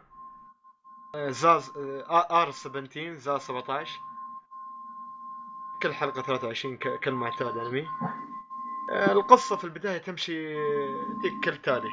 زاز 1.15 1.71
آه، 1.77 2.41
R 2.43 2.51
17 2.51 3.13
زاز 3.15 3.41
17 3.41 3.99
كل 5.83 5.93
حلقة 5.93 6.21
23 6.21 6.77
ك- 6.77 6.99
كالمعتاد 6.99 7.57
أنمي. 7.57 7.87
آه، 8.91 9.11
القصة 9.11 9.55
في 9.55 9.63
البداية 9.63 9.97
تمشي 9.97 10.55
كالتالي 11.43 11.89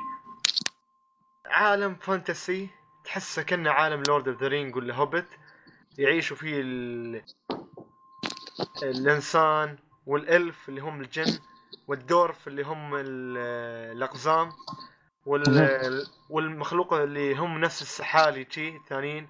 عالم 1.46 1.94
fantasy 1.94 2.68
تحسه 3.04 3.42
كأنه 3.42 3.70
عالم 3.70 4.02
Lord 4.02 4.28
of 4.28 4.40
the 4.40 4.48
Rings 4.48 4.76
ولا 4.76 4.94
هوبت 4.94 5.26
يعيشوا 5.98 6.36
فيه 6.36 6.60
ال... 6.60 7.22
الإنسان 8.82 9.78
وال 10.06 10.31
elf 10.31 10.68
اللي 10.68 10.80
هم 10.80 11.00
الجن 11.00 11.38
والدورف 11.88 12.48
اللي 12.48 12.62
هم 12.62 12.94
ال- 12.94 13.38
الأقزام. 13.96 14.48
وال... 15.28 16.06
والمخلوق 16.30 16.94
اللي 16.94 17.34
هم 17.34 17.58
نفس 17.58 17.82
السحالي 17.82 18.44
تشي 18.44 18.76
الثانيين 18.76 19.28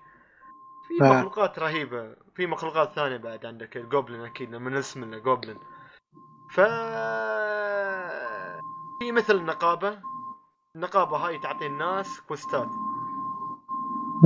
في 0.88 1.04
آه. 1.04 1.12
مخلوقات 1.12 1.58
رهيبة. 1.58 2.14
في 2.34 2.46
مخلوقات 2.46 2.92
ثانية 2.92 3.16
بعد 3.16 3.46
عندك 3.46 3.76
الجوبلin 3.76 4.26
أكيد 4.26 4.54
من 4.54 4.76
اسم 4.76 5.12
الجوبلin 5.14 5.58
ف 6.50 6.60
في 9.00 9.12
مثل 9.12 9.36
النقابة 9.36 9.98
النقابة 10.76 11.16
هاي 11.16 11.38
تعطي 11.38 11.66
الناس 11.66 12.20
كوستات. 12.20 12.68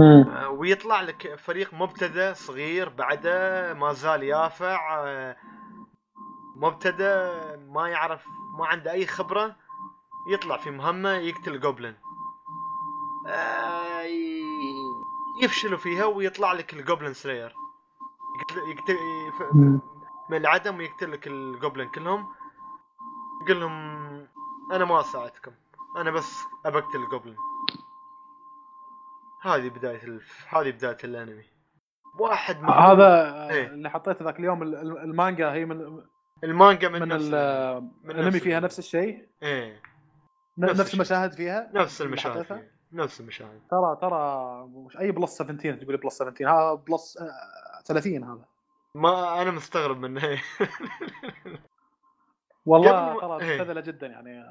آه، 0.01 0.49
ويطلع 0.49 1.01
لك 1.01 1.35
فريق 1.35 1.75
مبتدأ 1.75 2.33
صغير 2.33 2.89
بعده 2.89 3.75
ما 3.75 3.93
زال 3.93 4.23
يافع 4.23 5.05
آه، 5.07 5.37
مبتدأ 6.57 7.31
ما 7.57 7.89
يعرف 7.89 8.25
ما 8.59 8.67
عنده 8.67 8.93
أي 8.93 9.07
خبرة. 9.07 9.57
يطلع 10.27 10.57
في 10.57 10.71
مهمة 10.71 11.11
يقتل 11.11 11.61
جوبلن 11.61 11.95
آه، 13.27 14.03
يفشلوا 15.43 15.79
فيها 15.79 16.05
ويطلع 16.05 16.53
لك 16.53 16.75
الجوبلن 16.75 17.13
سلاير 17.15 17.55
يقتل, 18.41 18.59
يقتل. 18.71 18.97
من 20.31 20.37
العدم 20.37 20.79
ويقتل 20.79 21.13
لك 21.13 21.27
الجوبلن 21.27 21.89
كلهم 21.89 22.27
يقول 23.43 23.61
لهم 23.61 23.73
أنا 24.73 24.85
ما 24.85 25.01
أساعدكم 25.01 25.53
أنا 25.97 26.11
بس 26.11 26.39
أبقتل 26.67 26.99
الجوبلن 27.05 27.37
هذه 29.43 29.69
بداية 29.69 30.03
الف... 30.03 30.47
هذه 30.55 30.71
بداية 30.71 30.97
الانمي 31.05 31.45
واحد 32.19 32.63
من 32.63 32.69
هذا 32.71 33.33
إيه. 33.51 33.67
اللي 33.67 33.91
حطيته 33.91 34.25
ذاك 34.25 34.39
اليوم 34.41 34.63
ال- 34.63 34.75
ال- 34.75 34.99
المانجا 34.99 35.53
هي 35.53 35.65
من 35.65 36.03
المانجا 36.45 36.89
من, 36.89 37.01
من 37.01 37.09
نفس 37.09 37.25
ال- 37.25 37.35
الانمي. 37.35 37.91
من 38.05 38.11
الانمي 38.11 38.29
نفس 38.31 38.43
فيها. 38.45 38.61
نفس 38.61 38.79
الشيء 38.79 39.29
إيه 39.43 39.83
نفس 40.59 40.81
نفس. 40.81 40.95
المشاهد 40.95 41.33
فيها؟ 41.33 41.71
نفس 41.75 42.03
المشاهد 42.03 42.33
حطيتها؟ 42.39 42.57
فيه. 42.57 42.73
نفس 42.93 43.21
المشاهد. 43.21 43.61
ترى 43.71 43.97
ترى 44.01 44.65
مش 44.67 44.99
أي 44.99 45.11
بلس 45.13 45.31
17 45.39 45.75
تقول 45.83 45.97
بلس 45.97 46.15
17 46.19 46.49
هذا 46.51 46.75
بلس 46.75 47.17
آه، 47.17 47.83
30 47.85 48.25
هذا. 48.25 48.45
ما 48.95 49.43
أنا 49.43 49.51
مستغرب 49.51 49.99
منه. 49.99 50.21
والله 52.67 53.21
ترى 53.21 53.49
إيه. 53.51 53.59
مبتذلة 53.61 53.81
جدا 53.81 54.07
يعني. 54.07 54.45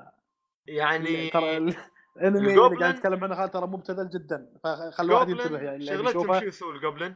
يعني 0.67 1.29
ترى 1.29 1.57
ال- 1.57 1.75
الأنمي 2.17 2.39
اللي 2.39 2.77
قاعد 2.77 2.95
نتكلم 2.95 3.23
عنه 3.23 3.45
ترى 3.45 3.67
مبتذل 3.67 4.09
جدا. 4.09 4.49
فخلي 4.63 5.05
الواحد 5.07 5.29
ينتبه 5.29 5.59
يعني 5.59 5.85
شغلتهم 5.85 6.39
شو 6.39 6.45
يسوي 6.45 6.75
الجوبلن. 6.75 7.15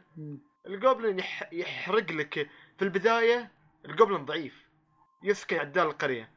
الجوبلن 0.67 1.19
يح... 1.19 1.53
يحرق 1.53 2.11
لك 2.11 2.33
في 2.77 2.81
البداية 2.85 3.51
الجوبلن 3.85 4.25
ضعيف. 4.25 4.65
يسكن 5.23 5.57
عدال 5.57 5.87
القرية. 5.87 6.29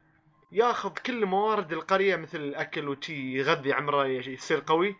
ياخذ 0.52 0.90
كل 0.90 1.26
موارد 1.26 1.72
القرية 1.72 2.16
مثل 2.16 2.38
الأكل 2.38 2.88
وشي 2.88 3.38
يغذي 3.38 3.72
عمره 3.72 4.04
يصير 4.06 4.64
قوي. 4.66 4.96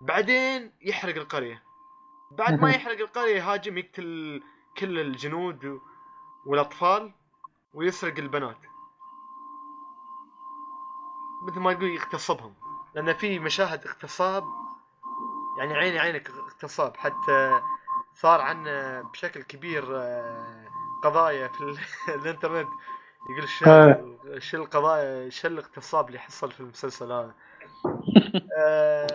بعدين 0.00 0.72
يحرق 0.82 1.16
القرية. 1.16 1.62
بعد 2.30 2.60
ما. 2.60 2.70
يحرق 2.74 2.98
القرية 3.00 3.36
يهاجم 3.36 3.78
يقتل 3.78 4.42
كل 4.78 4.98
الجنود 4.98 5.64
و... 5.64 5.78
والأطفال 6.46 7.12
ويسرق 7.74 8.18
البنات. 8.18 8.58
مثل 11.48 11.60
ما 11.60 11.72
تقول 11.72 11.90
يغتصبهم. 11.90 12.54
لأن 12.94 13.12
في 13.14 13.38
مشاهد 13.38 13.86
اغتصاب 13.86 14.44
يعني 15.58 15.74
عيني 15.74 15.98
عينك 15.98 16.30
اغتصاب. 16.30 16.96
حتى 16.96 17.60
صار 18.14 18.40
عنا 18.40 19.02
بشكل 19.02 19.42
كبير 19.42 19.84
آه، 19.96 20.68
قضايا 21.04 21.48
في 21.48 21.60
ال- 21.60 21.78
الإنترنت. 22.14 22.68
يقول 23.30 23.48
شو 23.48 23.64
آه. 23.70 24.62
القضايا 24.62 25.30
شو 25.30 25.48
الاغتصاب 25.48 26.08
اللي 26.08 26.18
حصل 26.18 26.52
في 26.52 26.60
المسلسل 26.60 27.12
هذا 27.12 27.34
آه، 28.58 29.06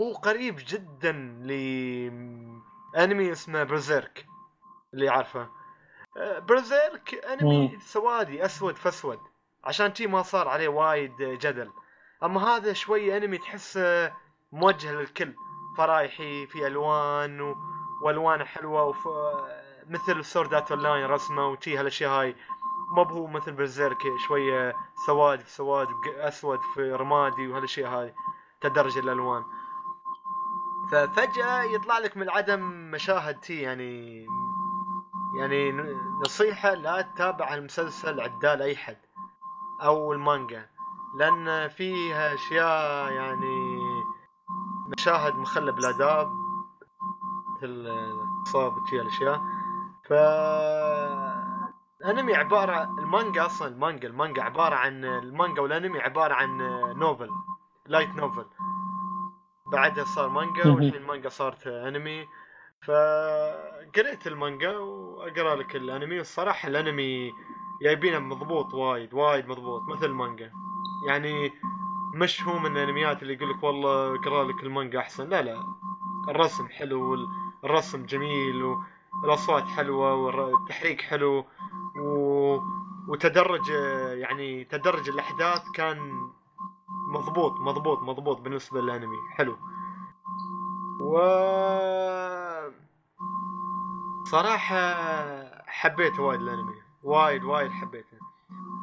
هو 0.00 0.12
قريب 0.12 0.56
جدا 0.68 1.12
ل 1.42 1.50
أنمي 2.96 3.32
اسمه 3.32 3.64
برزيرك 3.64 4.26
اللي 4.94 5.08
عارفه 5.08 5.48
آه، 6.16 6.38
برزيرك 6.38 7.14
أنمي. 7.14 7.78
سوادي 7.80 8.44
أسود 8.44 8.76
فأسود 8.76 9.18
عشان 9.64 9.94
شي 9.94 10.06
ما 10.06 10.22
صار 10.22 10.48
عليه 10.48 10.68
وايد 10.68 11.16
جدل 11.16 11.70
أما 12.22 12.44
هذا 12.48 12.72
شوي 12.72 13.16
أنمي 13.16 13.38
تحسه 13.38 14.12
موجه 14.52 14.92
للكل 14.92 15.34
فرايحي 15.76 16.46
في 16.46 16.66
ألوان 16.66 17.40
و... 17.40 17.56
والوانه 18.02 18.44
حلوة 18.44 18.84
وف... 18.84 19.08
مثل 19.88 20.24
سوردات 20.24 20.72
اون 20.72 20.80
لاين 20.82 21.06
رسمة 21.06 21.48
وشي 21.48 21.76
هالأشياء 21.76 22.10
هاي 22.10 22.36
ما 22.96 23.10
هو 23.10 23.26
مثل 23.26 23.52
برزيرك 23.52 24.02
شوية 24.18 24.76
سواد 25.06 25.40
في 25.40 25.50
سواد 25.50 25.88
أسود 26.06 26.60
في 26.74 26.92
رمادي 26.92 27.48
وهالأشياء 27.48 27.90
هاي 27.90 28.14
تدرج 28.60 28.98
الألوان. 28.98 29.44
ففجأة 30.92 31.62
يطلع 31.62 31.98
لك 31.98 32.16
من 32.16 32.22
العدم 32.22 32.90
مشاهد 32.90 33.40
تي 33.40 33.60
يعني 33.60 34.26
يعني 35.38 35.72
ن- 35.72 35.96
نصيحة 36.26 36.74
لا 36.74 37.00
تتابع 37.02 37.54
المسلسل 37.54 38.20
عدال 38.20 38.62
أي 38.62 38.76
حد 38.76 38.96
أو 39.82 40.12
المانجا 40.12 40.66
لأن 41.18 41.68
فيها 41.68 42.34
أشياء 42.34 43.12
يعني 43.12 43.78
مشاهد 44.98 45.34
مخلة 45.34 45.72
بالآداب 45.72 46.32
مثل 47.56 47.66
الاغتصاب 47.66 48.76
وشي 48.82 49.00
الأشياء. 49.00 49.40
ف 50.08 50.12
الانمي 52.04 52.34
عبارة 52.34 52.82
المانجا 52.98 53.46
أصلا 53.46 53.68
المانجا 53.68 54.08
المانجا 54.08 54.42
عبارة 54.42 54.74
عن 54.74 55.04
المانجا 55.04 55.62
والانمي 55.62 56.00
عبارة 56.00 56.34
عن 56.34 56.56
novel 56.98 57.30
light 57.86 58.16
novel. 58.16 58.44
بعدها 59.72 60.04
صار 60.04 60.28
مانجا. 60.28 60.68
والحين 60.68 61.02
المانجا 61.02 61.28
صارت 61.28 61.66
انمي. 61.66 62.26
فقريت 62.86 64.26
المانجا 64.26 64.78
وأقرأ 64.78 65.54
لك 65.56 65.76
الانمي. 65.76 66.18
والصراحة 66.18 66.68
الانمي 66.68 67.32
جايبينه 67.82 68.18
مضبوط 68.18 68.74
وايد 68.74 69.14
وايد 69.14 69.48
مضبوط 69.48 69.82
مثل 69.88 70.06
المانجا. 70.06 70.52
يعني 71.08 71.52
مش 72.14 72.42
هو 72.42 72.58
من 72.58 72.76
الانميات 72.76 73.22
اللي 73.22 73.34
يقول 73.34 73.50
لك 73.50 73.62
والله 73.62 74.14
اقرأ 74.14 74.44
لك 74.44 74.62
المانجا 74.62 74.98
أحسن. 74.98 75.28
لا 75.28 75.42
لا. 75.42 75.62
الرسم 76.28 76.68
حلو 76.68 77.10
وال- 77.10 77.28
الرسم 77.64 78.06
جميل 78.06 78.76
والأصوات 79.22 79.64
حلوة 79.68 80.14
والتحريك 80.14 81.00
حلو. 81.00 81.44
و... 81.96 82.58
وتدرج 83.08 83.68
يعني 84.12 84.64
تدرج 84.64 85.08
الأحداث 85.08 85.62
كان 85.74 86.30
مضبوط 87.12 87.60
مضبوط 87.60 87.98
مضبوط 88.02 88.40
بالنسبة 88.40 88.80
للأنمي. 88.80 89.16
حلو. 89.30 89.56
و 91.00 91.18
صراحة 94.24 94.94
حبيت 95.66 96.20
وايد 96.20 96.40
الأنمي. 96.40 96.74
وايد 97.02 97.44
وايد 97.44 97.70
حبيته. 97.70 98.18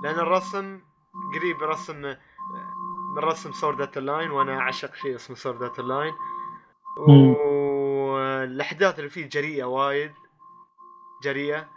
لأن 0.03 0.19
الرسم 0.19 0.79
قريب 1.35 1.63
رسم 1.63 2.01
من 3.15 3.23
رسم 3.23 3.51
Sword 3.51 3.97
Online 3.97 4.31
وأنا 4.31 4.59
أعشق 4.59 4.95
شيء 4.95 5.15
اسمه 5.15 5.35
Sword 5.35 5.79
Online 5.79 6.13
مم. 7.07 7.35
والأحداث 7.35 8.99
اللي 8.99 9.09
فيه 9.09 9.29
جريئة 9.29 9.63
وايد 9.63 10.13
جريئة. 11.23 11.76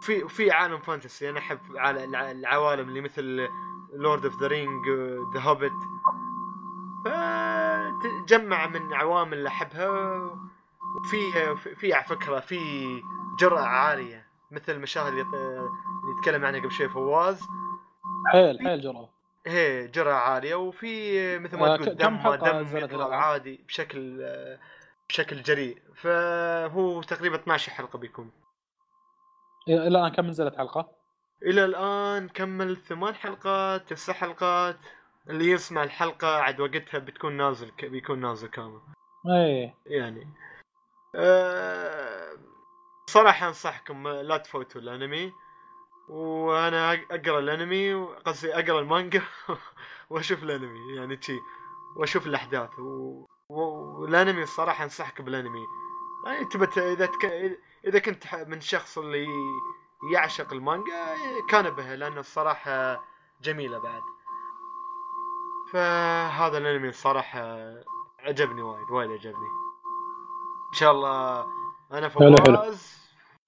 في 0.00 0.28
في 0.28 0.50
عالم 0.50 0.78
fantasy 0.78 1.30
أنا 1.30 1.38
أحب 1.38 1.58
العوالم 2.14 2.88
اللي 2.88 3.00
مثل 3.00 3.48
Lord 3.92 4.24
of 4.24 4.40
the 4.40 4.46
Rings 4.46 4.88
ذا 5.34 5.40
هوبت 5.40 5.72
تجمع 8.26 8.66
من 8.66 8.94
عوامل 8.94 9.38
اللي 9.38 9.48
أحبها 9.48 9.88
وفي 10.96 11.56
في 11.76 11.94
على 11.94 12.04
فكرة 12.04 12.40
في 12.40 12.60
جرأة 13.40 13.60
عالية 13.60 14.26
مثل 14.50 14.72
المشاهد 14.72 15.12
اللي 15.12 15.68
يتكلم 16.18 16.44
عنها 16.44 16.60
قبل 16.60 16.72
شوي 16.72 16.88
فواز. 16.88 17.40
حيل 18.32 18.58
حيل 18.60 18.80
جرأة. 18.80 19.08
هي 19.46 19.86
جرأة 19.86 20.14
عالية 20.14 20.54
وفي 20.54 21.38
مثل 21.38 21.56
ما 21.56 21.74
آه، 21.74 21.76
تقول 21.76 21.96
دم 21.96 22.16
دم 22.36 22.76
يطلع؟ 22.76 23.16
عادي 23.16 23.60
بشكل 23.68 24.24
بشكل 25.08 25.42
جريء. 25.42 25.78
فهو 25.94 27.02
تقريبا 27.02 27.36
12 27.36 27.72
حلقة 27.72 27.98
بيكون. 27.98 28.30
إلى 29.70 29.86
الآن 29.88 30.08
كم 30.12 30.26
نزلت 30.26 30.56
حلقة؟ 30.56 30.90
إلى 31.42 31.64
الآن 31.64 32.28
كمل 32.28 32.76
ثمان 32.76 33.14
حلقات 33.14 33.88
تسع 33.88 34.12
حلقات. 34.12 34.76
اللي 35.30 35.50
يسمع 35.50 35.82
الحلقة 35.82 36.36
عاد 36.36 36.60
وقتها 36.60 36.98
بتكون 36.98 37.32
نازل 37.36 37.70
ك- 37.70 37.84
بيكون 37.84 38.20
نازل 38.20 38.48
كامل. 38.48 38.80
إيه. 39.26 39.74
يعني. 39.86 40.28
أه 41.14 42.36
صراحة 43.06 43.48
أنصحكم 43.48 44.08
لا 44.08 44.36
تفوتوا 44.36 44.80
الأنمي. 44.80 45.32
وأنا 46.08 46.96
أق- 46.96 47.12
أقرأ 47.12 47.38
الأنمي 47.38 47.94
قصدي 48.26 48.54
أقرأ 48.54 48.80
المانجا 48.80 49.22
وأشوف 50.10 50.42
الأنمي 50.42 50.96
يعني 50.96 51.22
شي 51.22 51.38
وأشوف 51.96 52.26
الأحداث. 52.26 52.78
و... 52.78 53.24
و... 53.48 53.60
والأنمي 54.00 54.42
الصراحة 54.42 54.84
أنصحك 54.84 55.22
بالأنمي. 55.22 55.64
يعني 56.26 56.44
تبى 56.44 56.66
ت- 56.66 56.78
إذا 56.78 57.06
تك... 57.06 57.24
إذا 57.86 57.98
كنت 57.98 58.34
من 58.34 58.58
الشخص 58.58 58.98
اللي 58.98 59.26
يعشق 60.12 60.52
المانجا 60.52 61.16
كان 61.48 61.70
بها 61.70 61.96
لأنه 61.96 62.20
الصراحة 62.20 63.04
جميلة 63.42 63.78
بعد. 63.78 64.02
فهذا 65.72 66.58
الأنمي 66.58 66.88
الصراحة 66.88 67.40
عجبني 68.18 68.62
وايد 68.62 68.90
وايد 68.90 69.10
عجبني. 69.10 69.48
إن 70.72 70.78
شاء 70.78 70.92
الله 70.92 71.46
أنا. 71.92 72.08
فواز 72.08 73.00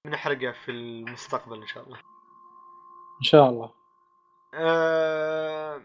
بنحرقه 0.04 0.52
في 0.52 0.70
المستقبل 0.70 1.60
إن 1.60 1.66
شاء 1.66 1.84
الله. 1.84 1.98
إن 3.18 3.22
شاء 3.22 3.48
الله. 3.48 3.72
أه 4.54 5.82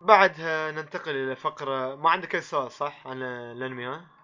بعدها 0.00 0.70
ننتقل 0.70 1.16
إلى 1.16 1.36
فقرة 1.36 1.94
ما 1.94 2.10
عندك 2.10 2.34
أي 2.34 2.40
سؤال 2.40 2.70
صح؟ 2.70 3.06
عن 3.06 3.22
الأنمي 3.22 3.86
ها؟ 3.86 4.19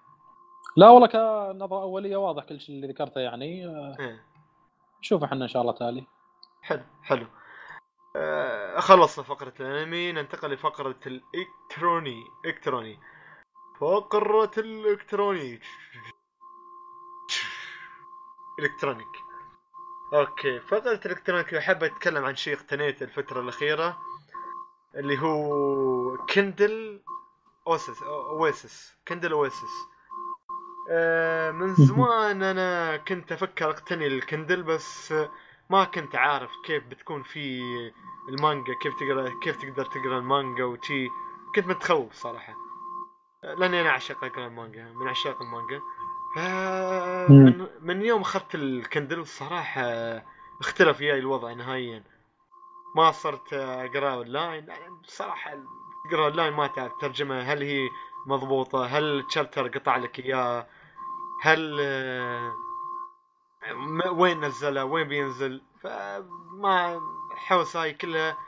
لا 0.76 0.88
والله 0.90 1.06
كنظرة 1.06 1.82
أولية 1.82 2.16
واضح 2.16 2.44
كل 2.44 2.60
شيء 2.60 2.76
اللي 2.76 2.88
ذكرته 2.88 3.20
يعني. 3.20 3.66
آه، 3.66 3.96
إيه. 4.00 4.26
نشوف 5.00 5.24
إحنا 5.24 5.44
إن 5.44 5.48
شاء 5.48 5.62
الله 5.62 5.72
تالي. 5.72 6.06
حلو 6.62 6.82
حلو. 7.02 7.26
أه 8.16 8.80
خلصنا 8.80 9.24
فقرة 9.24 9.52
الأنمي 9.60 10.12
ننتقل 10.12 10.50
لفقرة 10.52 10.96
الإلكتروني 11.06 12.24
إلكتروني. 12.44 12.98
فقرة 13.80 14.50
الإلكتروني. 14.58 15.60
electronic. 18.60 19.06
okay 20.14 20.60
فقرة 20.60 21.00
ال 21.06 21.11
electronic 21.11 21.54
أحب 21.54 21.84
أتكلم 21.84 22.24
عن 22.24 22.36
شيء 22.36 22.54
اقتنيته 22.56 23.04
الفترة 23.04 23.40
الأخيرة 23.40 23.98
اللي 24.94 25.18
هو 25.18 26.16
Kindle 26.16 27.02
Oasis 27.66 28.02
Oasis 28.02 28.96
Kindle 29.08 29.32
Oasis 29.32 29.62
آه، 29.62 29.95
من 31.52 31.74
زمان 31.74 32.42
أنا 32.42 32.96
كنت 32.96 33.32
أفكر 33.32 33.70
أقتني 33.70 34.06
ال 34.06 34.14
Kindle 34.14 34.62
بس 34.62 35.12
آه، 35.12 35.30
ما 35.70 35.84
كنت 35.84 36.16
عارف 36.16 36.50
كيف 36.64 36.86
بتكون 36.86 37.22
في 37.22 37.62
المانجا 38.28 38.74
كيف 38.82 38.94
تقرأ 38.94 39.40
كيف 39.42 39.56
تقدر 39.56 39.84
تقرأ 39.84 40.18
المانجا 40.18 40.64
وشي. 40.64 41.08
كنت 41.54 41.66
متخوف 41.66 42.12
صراحة. 42.12 42.54
آه، 43.44 43.54
لأني 43.54 43.80
أنا 43.80 43.88
اعشق 43.88 44.24
أقرأ 44.24 44.46
المانجا 44.46 44.92
من 44.92 45.08
عشاق 45.08 45.42
المانجا. 45.42 45.80
ف 46.34 46.38
من, 47.30 47.66
من 47.80 48.02
يوم 48.02 48.20
أخذت 48.20 48.54
ال 48.54 48.63
Kindle 48.63 49.18
الصراحه 49.18 49.82
اختلف 50.60 51.00
وياي 51.00 51.18
الوضع 51.18 51.52
نهائيا. 51.52 52.04
ما 52.96 53.10
صرت 53.10 53.52
أقرأ 53.52 54.14
أونلاين. 54.14 54.68
يعني 54.68 54.90
بصراحه 55.02 55.58
تقرأ 56.10 56.24
أونلاين 56.24 56.52
ما 56.52 56.66
تعرف 56.66 56.92
ترجمة 57.00 57.40
هل 57.40 57.62
هي 57.62 57.88
مضبوطة 58.26 58.86
هل 58.86 59.04
ال 59.18 59.24
chapter 59.25 59.68
قطع 59.68 59.96
لك 59.96 60.18
إياه. 60.18 60.66
هل 61.42 61.80
وين 64.10 64.44
نزله 64.44 64.84
وين 64.84 65.08
بينزل؟ 65.08 65.62
فما 65.82 67.00
الحوسه 67.32 67.82
هاي 67.82 67.92
كلها 67.94 68.38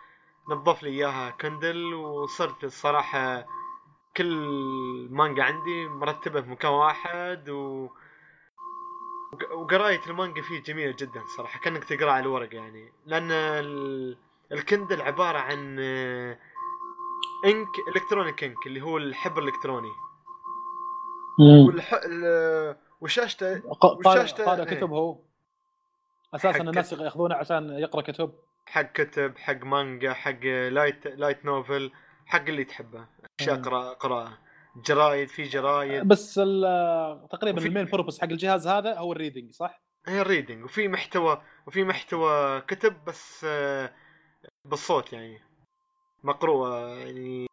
نظف 0.49 0.83
لي 0.83 0.89
إياها 0.91 1.31
Kindle 1.31 1.95
وصرت 1.95 2.65
الصراحة 2.65 3.47
كل 4.17 4.37
مانجا 5.11 5.43
عندي 5.45 5.89
مرتبة 5.89 6.41
في 6.41 6.51
مكان 6.51 6.71
واحد 6.71 7.49
و 7.49 7.89
وق- 9.33 9.53
وقراية 9.53 10.01
المانجا 10.07 10.43
فيه 10.43 10.63
جميلة 10.63 10.95
جدا 10.99 11.23
صراحة 11.37 11.61
كأنك 11.61 11.85
تقرأ 11.85 12.13
على 12.13 12.23
الورق 12.23 12.55
يعني. 12.55 12.93
لأن 13.07 13.31
ال... 13.31 14.17
ال 14.53 14.60
Kindle 14.60 15.01
عبارة 15.03 15.39
عن 15.39 15.77
آه، 15.81 16.39
ink 17.45 17.69
electronic 17.89 18.45
ink 18.45 18.67
اللي 18.67 18.81
هو 18.83 18.99
الحبر 18.99 19.43
الإلكتروني. 19.43 19.93
والح... 21.39 21.95
ال... 21.95 22.77
وشاشته 23.01 23.63
وشاشته- 24.07 24.45
قارئ 24.45 24.71
إيه. 24.71 24.77
كتب 24.77 24.91
هو. 24.91 25.19
أساسا 26.35 26.61
الناس 26.61 26.93
ياخذونه 26.93 27.35
عشان 27.35 27.71
يقرأ 27.71 28.03
كتب. 28.03 28.33
حق 28.67 28.93
كتب 28.93 29.39
حق 29.39 29.65
مانجا 29.65 30.13
حق 30.13 30.45
light 30.71 31.07
light 31.07 31.45
novel 31.45 31.93
حق 32.27 32.43
اللي 32.49 32.65
تحبه. 32.65 33.07
أشياء 33.41 33.57
مم. 33.57 33.63
قراءة 33.63 33.95
قراءة. 33.95 34.39
جرايد 34.87 35.29
في 35.29 35.43
جرايد. 35.43 36.09
بس 36.09 36.35
تقريبا 37.31 37.67
ال 37.67 37.70
main 37.70 37.85
purpose 37.85 38.21
حق 38.21 38.29
الجهاز 38.29 38.67
هذا 38.69 38.99
هو 38.99 39.13
ال 39.13 39.18
reading 39.18 39.53
صح؟ 39.53 39.83
هي 40.07 40.21
ال 40.21 40.26
reading 40.26 40.65
وفي 40.65 40.89
محتوى 40.89 41.43
وفي 41.67 41.85
محتوى 41.85 42.61
كتب 42.61 43.05
بس 43.05 43.45
آه، 43.49 43.93
بالصوت 44.65 45.13
يعني. 45.13 45.41
مقروءة 46.25 46.89
يعني 46.89 47.47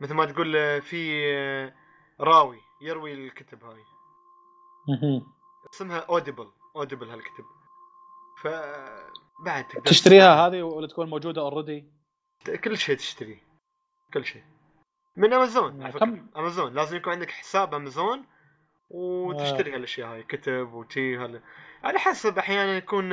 مثل 0.00 0.14
ما 0.14 0.24
تقول 0.24 0.56
آه، 0.56 0.78
في 0.78 1.22
آه، 1.36 1.72
راوي. 2.20 2.58
يروي 2.82 3.12
الكتب 3.14 3.64
هاي. 3.64 3.84
اسمها 5.74 5.98
Audible 5.98 6.50
Audible 6.76 7.10
هالكتب. 7.10 7.44
ف 8.42 8.46
بعد 9.44 9.68
تقدر 9.68 9.84
تشتريها 9.84 10.46
هذه 10.46 10.62
ولا 10.62 10.86
تكون 10.86 11.10
موجودة 11.10 11.40
already؟ 11.40 11.92
كل 12.64 12.78
شيء 12.78 12.96
تشتري. 12.96 13.42
كل 14.14 14.24
شيء. 14.24 14.42
من 15.16 15.32
امازون 15.32 15.82
على. 15.82 15.92
كم- 15.92 16.26
امازون 16.36 16.74
لازم 16.74 16.96
يكون 16.96 17.12
عندك 17.12 17.30
حساب 17.30 17.74
امازون 17.74 18.26
وتشتري 18.90 19.74
هالأشياء 19.74 20.08
هاي 20.08 20.22
كتب 20.22 20.72
وتي 20.72 21.16
هال 21.16 21.42
على 21.84 21.98
حسب 21.98 22.38
أحيانا 22.38 22.76
يكون 22.76 23.12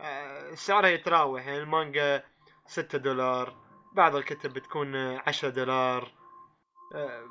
آه، 0.00 0.54
سعرها 0.54 0.88
يتراوح. 0.88 1.46
يعني 1.46 1.58
المانجا 1.58 2.24
ستة 2.66 2.98
دولار 2.98 3.56
بعض 3.92 4.16
الكتب 4.16 4.52
بتكون 4.52 4.96
آه، 4.96 5.22
عشرة 5.26 5.48
دولار. 5.48 6.12
آه، 6.94 7.24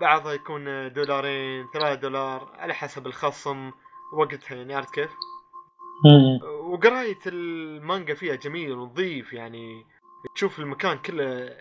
بعضها 0.00 0.32
يكون 0.32 0.92
دولارين 0.92 1.66
ثلاثة 1.72 1.94
دولار 1.94 2.52
على 2.58 2.74
حسب 2.74 3.06
الخصم 3.06 3.70
وقتها 4.12 4.56
يعني 4.56 4.74
عرفت 4.74 4.94
كيف؟ 4.94 5.10
وقراية 6.64 7.18
المانجا 7.26 8.14
فيها 8.14 8.34
جميل 8.34 8.72
ونظيف 8.72 9.32
يعني 9.32 9.86
تشوف 10.34 10.58
المكان 10.58 10.98
كله 10.98 11.56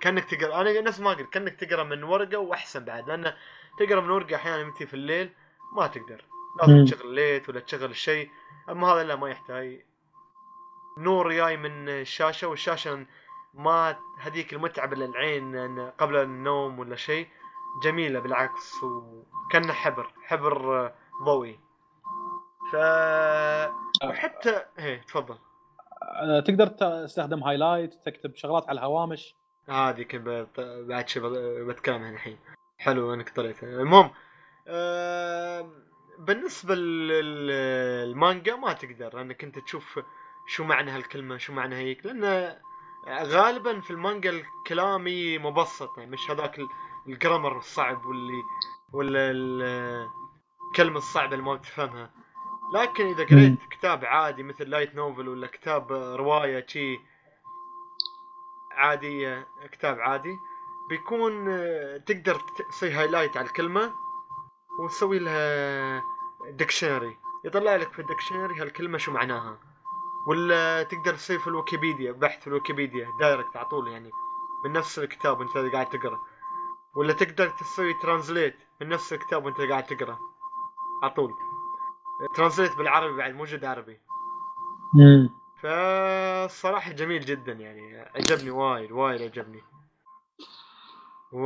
كأنك 0.00 0.24
تقرأ. 0.24 0.60
أنا 0.60 0.80
نفس 0.80 1.00
ما 1.00 1.10
قلت 1.10 1.30
كأنك 1.30 1.54
تقرأ 1.54 1.82
من 1.84 2.02
ورقة 2.02 2.38
وأحسن 2.38 2.84
بعد 2.84 3.08
لأن 3.08 3.34
تقرأ 3.78 4.00
من 4.00 4.10
ورقة 4.10 4.36
أحيانا 4.36 4.62
انت 4.62 4.82
في 4.82 4.94
الليل 4.94 5.30
ما 5.76 5.86
تقدر. 5.86 6.24
لازم. 6.62 6.84
تشغل 6.84 7.14
ليت 7.14 7.48
ولا 7.48 7.60
تشغل 7.60 7.90
الشيء 7.90 8.30
أما 8.68 8.88
هذا 8.88 9.04
لا 9.04 9.16
ما 9.16 9.28
يحتاج. 9.28 9.84
نور 10.98 11.32
جاي 11.32 11.56
من 11.56 11.88
الشاشة 11.88 12.48
والشاشة 12.48 13.06
ما 13.54 13.96
هذيك 14.20 14.52
المتعبه 14.52 14.96
للعين 14.96 15.78
قبل 15.90 16.16
النوم 16.16 16.78
ولا 16.78 16.96
شيء. 16.96 17.28
جميلة 17.82 18.20
بالعكس 18.20 18.72
وكانه 18.82 19.72
حبر 19.72 20.12
حبر 20.24 20.80
آه، 20.86 20.94
ضوئي. 21.24 21.58
ف 22.72 22.76
وحتى 24.04 24.64
إيه 24.78 25.02
تفضل. 25.02 25.38
آه، 26.02 26.40
تقدر 26.40 26.66
تستخدم 26.66 27.44
هايلايت 27.44 27.94
تكتب 28.06 28.34
شغلات 28.36 28.68
على 28.68 28.78
الهوامش. 28.78 29.34
هذه 29.68 30.02
كنت 30.02 30.22
بت- 30.28 30.84
بعد 30.88 31.08
شيء 31.08 31.22
بت- 31.22 31.66
بتكلم 31.68 32.02
الحين. 32.02 32.38
حلو 32.78 33.14
انك 33.14 33.28
طريتها 33.30 33.68
المهم 33.68 34.10
آه 34.68 35.70
بالنسبة 36.18 36.74
للمانجا 36.74 38.56
ما 38.56 38.72
تقدر 38.72 39.20
انك 39.20 39.44
انت 39.44 39.58
تشوف 39.58 40.00
شو 40.46 40.64
معنى 40.64 40.90
هالكلمة 40.90 41.36
شو 41.36 41.52
معنى 41.52 41.74
هيك 41.74 42.06
لأن 42.06 42.56
غالبا 43.08 43.80
في 43.80 43.90
المانجا 43.90 44.30
الكلام 44.30 45.06
يجي 45.06 45.38
مبسط 45.38 45.98
يعني 45.98 46.10
مش 46.10 46.30
هذاك 46.30 46.58
ال- 46.58 46.68
ال 47.08 47.14
grammar 47.14 47.58
الصعب 47.58 48.06
واللي 48.06 48.42
ولا 48.92 49.30
ال- 49.30 50.08
الكلمة 50.70 50.96
الصعبة 50.98 51.32
اللي 51.32 51.44
ما 51.44 51.54
بتفهمها 51.54 52.10
لكن 52.74 53.06
إذا 53.06 53.24
قريت 53.24 53.58
كتاب 53.70 54.04
عادي 54.04 54.42
مثل 54.42 54.64
light 54.70 54.94
novel 54.94 55.28
ولا 55.28 55.46
كتاب 55.46 55.92
رواية 55.92 56.66
شي 56.66 57.00
عادية 58.72 59.46
كتاب 59.72 60.00
عادي 60.00 60.38
بيكون 60.90 61.48
آه، 61.50 61.96
تقدر 61.96 62.40
تسوي 62.70 62.90
highlight 62.92 63.36
على 63.36 63.46
الكلمة 63.46 63.92
وتسوي 64.80 65.18
لها 65.18 66.02
dictionary 66.50 67.16
يطلع 67.44 67.76
لك 67.76 67.92
في 67.92 67.98
ال 67.98 68.04
dictionary 68.04 68.60
هالكلمة 68.60 68.98
شو 68.98 69.12
معناها. 69.12 69.58
ولا 70.28 70.82
تقدر 70.82 71.14
تسوي 71.14 71.38
في 71.38 71.46
الويكيبيديا 71.46 72.12
بحث 72.12 72.40
في 72.40 72.46
ال 72.46 72.52
Wikipedia 72.52 73.08
direct 73.20 73.56
على 73.56 73.66
طول 73.66 73.88
يعني 73.88 74.10
من 74.64 74.72
نفس 74.72 74.98
الكتاب 74.98 75.40
وانت 75.40 75.58
قاعد 75.74 75.86
تقرأ. 75.88 76.20
ولا 76.96 77.12
تقدر 77.12 77.48
تسوي 77.48 77.94
translate 78.02 78.56
من 78.80 78.88
نفس 78.88 79.12
الكتاب 79.12 79.44
وانت 79.44 79.60
قاعد 79.60 79.84
تقرأ. 79.86 80.18
على 81.02 81.12
طول. 81.12 81.32
translate 82.36 82.76
بالعربي 82.76 83.16
بعد 83.16 83.34
موجود 83.34 83.64
عربي. 83.64 84.00
فالصراحة 85.60 86.92
جميل 86.92 87.24
جدا 87.24 87.52
يعني. 87.52 87.98
عجبني 87.98 88.50
وايد 88.50 88.92
وايد 88.92 89.22
عجبني. 89.22 89.62
و 91.32 91.38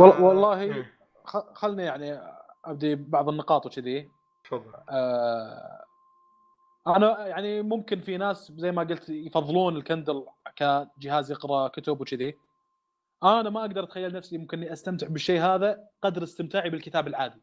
وال- 0.00 0.22
والله 0.22 0.60
إيه، 0.60 0.94
خ- 1.24 1.52
خلني 1.54 1.82
يعني 1.82 2.20
أبدي 2.64 2.94
بعض 2.94 3.28
النقاط 3.28 3.66
وكذي. 3.66 4.10
تفضل. 4.44 4.72
آه، 4.88 5.84
أنا 6.86 7.26
يعني 7.26 7.62
ممكن 7.62 8.00
في 8.00 8.16
ناس 8.16 8.52
زي 8.56 8.72
ما 8.72 8.82
قلت 8.82 9.08
يفضلون 9.08 9.76
الكندل 9.76 10.26
كجهاز 10.56 11.30
يقرأ 11.30 11.68
كتب 11.68 12.00
وكذي. 12.00 12.38
أنا 13.24 13.50
ما 13.50 13.60
أقدر 13.60 13.84
أتخيل 13.84 14.12
نفسي 14.12 14.38
ممكن 14.38 14.58
إني 14.58 14.72
أستمتع 14.72 15.06
بالشيء 15.08 15.40
هذا 15.40 15.88
قدر 16.02 16.22
استمتاعي 16.22 16.70
بالكتاب 16.70 17.06
العادي. 17.06 17.42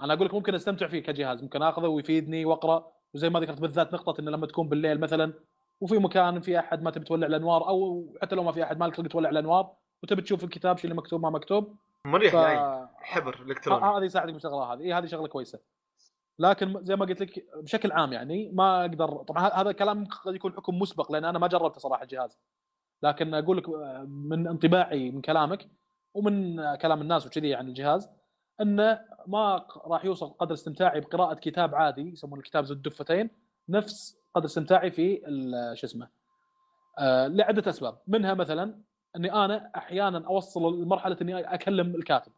أنا 0.00 0.14
أقول 0.14 0.26
لك 0.26 0.34
ممكن 0.34 0.54
أستمتع 0.54 0.86
فيه 0.86 1.02
كجهاز 1.02 1.42
ممكن 1.42 1.62
أخذه 1.62 1.86
ويفيدني 1.86 2.44
وأقرأ 2.44 2.92
وزي 3.14 3.28
ما 3.28 3.40
ذكرت 3.40 3.60
بالذات 3.60 3.94
نقطة 3.94 4.20
إنه 4.20 4.30
لما 4.30 4.46
تكون 4.46 4.68
بالليل 4.68 5.00
مثلا 5.00 5.32
وفي 5.80 5.98
مكان 5.98 6.40
في 6.40 6.58
أحد 6.58 6.82
ما 6.82 6.90
تبي 6.90 7.04
تولع 7.04 7.26
الأنوار 7.26 7.68
أو 7.68 8.06
حتى 8.22 8.34
لو 8.34 8.42
ما 8.42 8.52
في 8.52 8.62
أحد 8.62 8.78
ما 8.78 8.84
لك 8.84 8.96
خلق 8.96 9.08
تولع 9.08 9.30
الأنوار 9.30 9.74
وتبي 10.02 10.22
تشوف 10.22 10.44
الكتاب 10.44 10.78
شو 10.78 10.84
اللي 10.84 10.96
مكتوب 10.96 11.22
ما 11.22 11.30
مكتوب. 11.30 11.76
مريح 12.04 12.32
ف... 12.32 12.36
العين 12.36 12.88
حبر 12.96 13.42
الكتروني 13.42 13.84
ه- 13.84 13.98
هذه 13.98 14.04
يساعدك 14.04 14.32
بالشغله 14.32 14.72
هذه. 14.72 14.80
إيه 14.80 14.98
هذه 14.98 15.06
شغلة 15.06 15.28
كويسة. 15.28 15.58
لكن 16.38 16.84
زي 16.84 16.96
ما 16.96 17.04
قلت 17.06 17.20
لك 17.20 17.44
بشكل 17.56 17.92
عام 17.92 18.12
يعني 18.12 18.50
ما 18.52 18.80
أقدر 18.80 19.22
طبعا 19.22 19.48
هذا 19.48 19.72
كلام 19.72 20.06
قد 20.06 20.34
يكون 20.34 20.52
حكم 20.52 20.78
مسبق 20.78 21.12
لأن 21.12 21.24
أنا 21.24 21.38
ما 21.38 21.46
جربته 21.46 21.78
صراحة 21.80 22.02
الجهاز. 22.02 22.38
لكن 23.02 23.34
أقول 23.34 23.56
لك 23.58 23.68
من 24.08 24.46
انطباعي 24.46 25.10
من 25.10 25.20
كلامك 25.20 25.68
ومن 26.14 26.56
كلام 26.76 27.00
الناس 27.00 27.26
وكذي 27.26 27.54
عن 27.54 27.68
الجهاز 27.68 28.08
إنه 28.60 29.00
ما 29.26 29.66
راح 29.86 30.04
يوصل 30.04 30.26
قدر 30.28 30.54
استمتاعي 30.54 31.00
بقراءة 31.00 31.34
كتاب 31.34 31.74
عادي 31.74 32.00
يسمونه 32.12 32.36
الكتاب 32.40 32.64
ذو 32.64 32.74
الدفتين 32.74 33.30
نفس 33.68 34.18
قدر 34.34 34.44
استمتاعي 34.44 34.90
في 34.90 35.16
شو 35.74 35.86
اسمه 35.86 36.08
آه، 36.98 37.26
لعدة 37.26 37.70
أسباب. 37.70 37.98
منها 38.06 38.34
مثلا 38.34 38.80
إني 39.16 39.32
أنا 39.32 39.70
أحيانا 39.76 40.26
أوصل 40.26 40.82
لمرحلة 40.82 41.16
إني 41.22 41.54
أكلم 41.54 41.94
الكاتب 41.94 42.32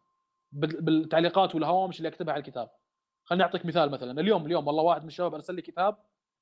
بال- 0.53 0.81
بالتعليقات 0.81 1.55
والهوامش 1.55 1.99
اللي 1.99 2.09
أكتبها 2.09 2.33
على 2.35 2.41
الكتاب. 2.41 2.71
خليني 3.25 3.45
أعطيك 3.45 3.67
مثال 3.67 3.91
مثلا. 3.91 4.21
اليوم 4.21 4.47
اليوم 4.47 4.67
والله 4.67 4.83
واحد 4.83 5.03
من 5.03 5.09
الشباب 5.09 5.35
أرسل 5.35 5.55
لي 5.55 5.63
كتاب 5.63 5.97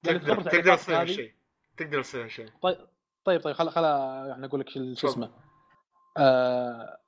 لي 0.04 0.18
تقدر 0.18 0.42
تقدر 0.42 0.76
تسوي 0.76 1.06
شيء. 1.06 1.32
تقدر 1.76 2.02
تسوي 2.02 2.28
شيء. 2.28 2.48
طيب 2.62 2.76
طيب 3.24 3.40
طيب 3.40 3.54
خل 3.54 3.70
خل 3.70 3.84
يعني 4.28 4.46
أقول 4.46 4.60
لك 4.60 4.68
شو. 4.70 5.08
اسمه. 5.08 5.30
آه... 6.16 6.98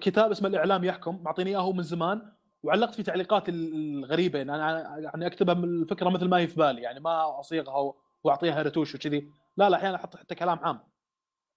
كتاب 0.00 0.30
اسمه 0.30 0.48
الإعلام 0.48 0.84
يحكم 0.84 1.22
معطيني 1.22 1.50
إياه 1.50 1.72
من 1.72 1.82
زمان 1.82 2.32
وعلقت 2.62 2.94
فيه 2.94 3.02
تعليقات 3.02 3.48
ال- 3.48 3.74
الغريبة 4.04 4.38
يعني 4.38 4.54
أنا 4.54 4.98
يعني 4.98 5.26
أكتبها 5.26 5.54
من 5.54 5.64
الفكرة 5.64 6.08
مثل 6.08 6.28
ما 6.28 6.36
هي 6.36 6.48
في 6.48 6.56
بالي 6.56 6.82
يعني 6.82 7.00
ما 7.00 7.40
أصيغها 7.40 7.94
وأعطيها 8.24 8.62
رتوش 8.62 8.94
وكذي. 8.94 9.30
لا 9.56 9.70
لا 9.70 9.76
أحيانا 9.76 9.96
أحط 9.96 10.16
حتى 10.16 10.34
كلام 10.34 10.58
عام. 10.58 10.80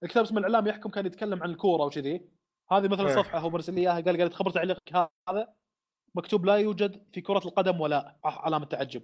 الكتاب 0.02 0.24
اسمه 0.24 0.38
الإعلام 0.38 0.66
يحكم 0.66 0.90
كان 0.90 1.06
يتكلم 1.06 1.42
عن 1.42 1.50
الكورة 1.50 1.84
وكذي. 1.84 2.28
هذه 2.72 2.88
مثلا 2.88 3.08
إيه. 3.08 3.14
صفحة 3.16 3.38
هو 3.38 3.50
مرسل 3.50 3.74
لي 3.74 3.80
إياها 3.80 4.00
قال 4.00 4.18
قال 4.20 4.30
تخبر 4.30 4.50
تعليقك 4.50 4.92
هذا 5.28 5.48
مكتوب 6.14 6.44
لا 6.46 6.56
يوجد 6.56 7.02
في 7.12 7.20
كرة 7.20 7.38
القدم 7.48 7.80
ولا 7.80 8.16
علامة 8.24 8.66
تعجب. 8.66 9.02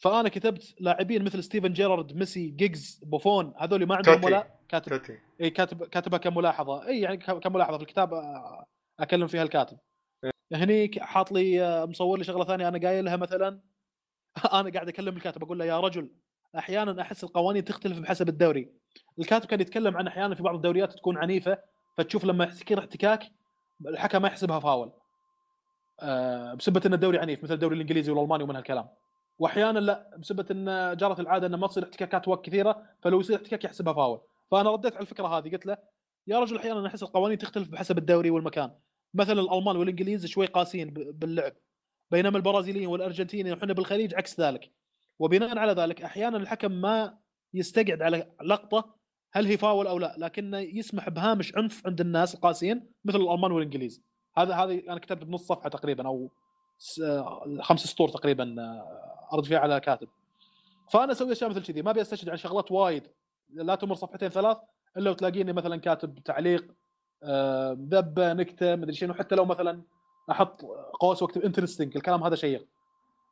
فأنا 0.00 0.28
كتبت 0.28 0.74
لاعبين 0.80 1.24
مثل 1.24 1.44
ستيفن 1.44 1.72
جيرارد 1.72 2.16
ميسي 2.16 2.46
جيجز 2.46 3.00
بوفون 3.02 3.54
هذول 3.58 3.86
ما 3.86 3.96
عندهم. 3.96 4.24
ولا 4.24 4.46
كاتب 4.68 4.92
توتي. 4.92 5.18
إي 5.40 5.50
كاتب 5.50 5.84
كاتبها 5.84 6.18
كملاحظة. 6.18 6.86
إي 6.86 7.00
يعني 7.00 7.16
كملاحظة 7.16 7.76
في 7.76 7.82
الكتاب 7.82 8.10
أكلم 9.00 9.26
فيها 9.26 9.42
الكاتب. 9.42 9.78
هني 10.52 10.90
حاط 10.98 11.32
لي 11.32 11.86
مصور 11.86 12.18
لي 12.18 12.24
شغلة 12.24 12.44
ثانية 12.44 12.68
أنا 12.68 12.88
قايلها 12.88 13.16
مثلا. 13.16 13.60
أنا 14.60 14.70
قاعد 14.70 14.88
أكلم 14.88 15.16
الكاتب 15.16 15.42
أقول 15.42 15.58
له 15.58 15.64
يا 15.64 15.80
رجل 15.80 16.10
أحيانا 16.58 17.02
أحس 17.02 17.24
القوانين 17.24 17.64
تختلف 17.64 17.98
بحسب 17.98 18.28
الدوري. 18.28 18.72
الكاتب 19.18 19.46
كان 19.46 19.60
يتكلم 19.60 19.96
عن 19.96 20.06
أحيانا 20.06 20.34
في 20.34 20.42
بعض 20.42 20.54
الدوريات 20.54 20.92
تكون 20.92 21.18
عنيفة 21.18 21.58
فتشوف 21.98 22.24
لما 22.24 22.44
يصير 22.44 22.78
احتكاك 22.78 23.32
الحكم 23.86 24.22
ما 24.22 24.28
يحسبها 24.28 24.60
فاول. 24.60 24.92
آه، 26.00 26.54
بسبة 26.54 26.82
إن 26.86 26.94
الدوري 26.94 27.18
عنيف 27.18 27.44
مثل 27.44 27.54
الدوري 27.54 27.74
الإنجليزي 27.74 28.12
والألماني 28.12 28.44
ومن 28.44 28.56
هالكلام. 28.56 28.88
واحيانا 29.40 29.78
لا 29.78 30.16
بسبه 30.18 30.46
إن 30.50 30.96
جرت 30.96 31.20
العادة 31.20 31.46
ان 31.46 31.54
ما 31.54 31.66
تصير 31.66 31.84
احتكاكات 31.84 32.28
وقت 32.28 32.44
كثيرة 32.44 32.82
فلو 33.02 33.20
يصير 33.20 33.36
احتكاك 33.36 33.64
يحسبها 33.64 33.92
فاول. 33.92 34.20
فأنا 34.50 34.70
رديت 34.70 34.92
على 34.92 35.02
الفكرة 35.02 35.26
هذه 35.26 35.50
قلت 35.50 35.66
له 35.66 35.76
يا 36.26 36.38
رجل 36.38 36.56
أحيانا 36.56 36.86
أحس 36.86 37.02
القوانين 37.02 37.38
تختلف 37.38 37.68
بحسب 37.68 37.98
الدوري 37.98 38.30
والمكان. 38.30 38.70
مثلا 39.14 39.40
الألمان 39.40 39.76
والإنجليز 39.76 40.26
شوي 40.26 40.46
قاسيين 40.46 40.90
باللعب 40.90 41.52
بينما 42.10 42.36
البرازيليين 42.36 42.86
والأرجنتينيين 42.86 43.56
وحنا 43.56 43.72
بالخليج 43.72 44.14
عكس 44.14 44.40
ذلك. 44.40 44.70
وبناء 45.18 45.58
على 45.58 45.72
ذلك 45.72 46.02
أحيانا 46.02 46.36
الحكم 46.36 46.72
ما 46.72 47.18
يستقعد 47.54 48.02
على 48.02 48.32
لقطة 48.42 48.94
هل 49.32 49.46
هي 49.46 49.56
فاول 49.56 49.86
أو 49.86 49.98
لا 49.98 50.14
لكنه 50.18 50.58
يسمح 50.58 51.08
بهامش 51.08 51.56
عنف 51.56 51.86
عند 51.86 52.00
الناس 52.00 52.34
القاسيين 52.34 52.90
مثل 53.04 53.18
الألمان 53.20 53.52
والإنجليز. 53.52 54.02
هذا 54.36 54.54
هذه 54.54 54.82
أنا 54.88 54.98
كتبت 54.98 55.24
بنص 55.24 55.46
صفحة 55.46 55.68
تقريبا 55.68 56.06
أو 56.06 56.30
خمس 57.60 57.80
سطور 57.80 58.08
تقريبا 58.08 58.54
آه، 59.30 59.34
أرد 59.34 59.44
فيها 59.44 59.58
على 59.58 59.80
كاتب. 59.80 60.08
فأنا 60.90 61.12
أسوي 61.12 61.32
اشياء 61.32 61.50
مثل 61.50 61.62
كذي 61.62 61.82
ما 61.82 61.90
أبي 61.90 62.00
أستشهد 62.00 62.28
عن 62.28 62.36
شغلات 62.36 62.72
وايد. 62.72 63.08
لا 63.50 63.74
تمر 63.74 63.94
صفحتين 63.94 64.28
ثلاث 64.28 64.58
إلا 64.96 65.10
وتلاقيني 65.10 65.52
مثلا 65.52 65.76
كاتب 65.76 66.18
تعليق 66.18 66.74
آه، 67.22 67.72
ذبة 67.72 68.32
نكتة 68.32 68.76
مدري 68.76 68.94
شنو. 68.94 69.14
حتى 69.14 69.34
لو 69.34 69.44
مثلا 69.44 69.82
أحط 70.30 70.62
قوس 71.00 71.22
وأكتب 71.22 71.42
interesting 71.42 71.96
الكلام 71.96 72.24
هذا 72.24 72.34
شيق. 72.34 72.66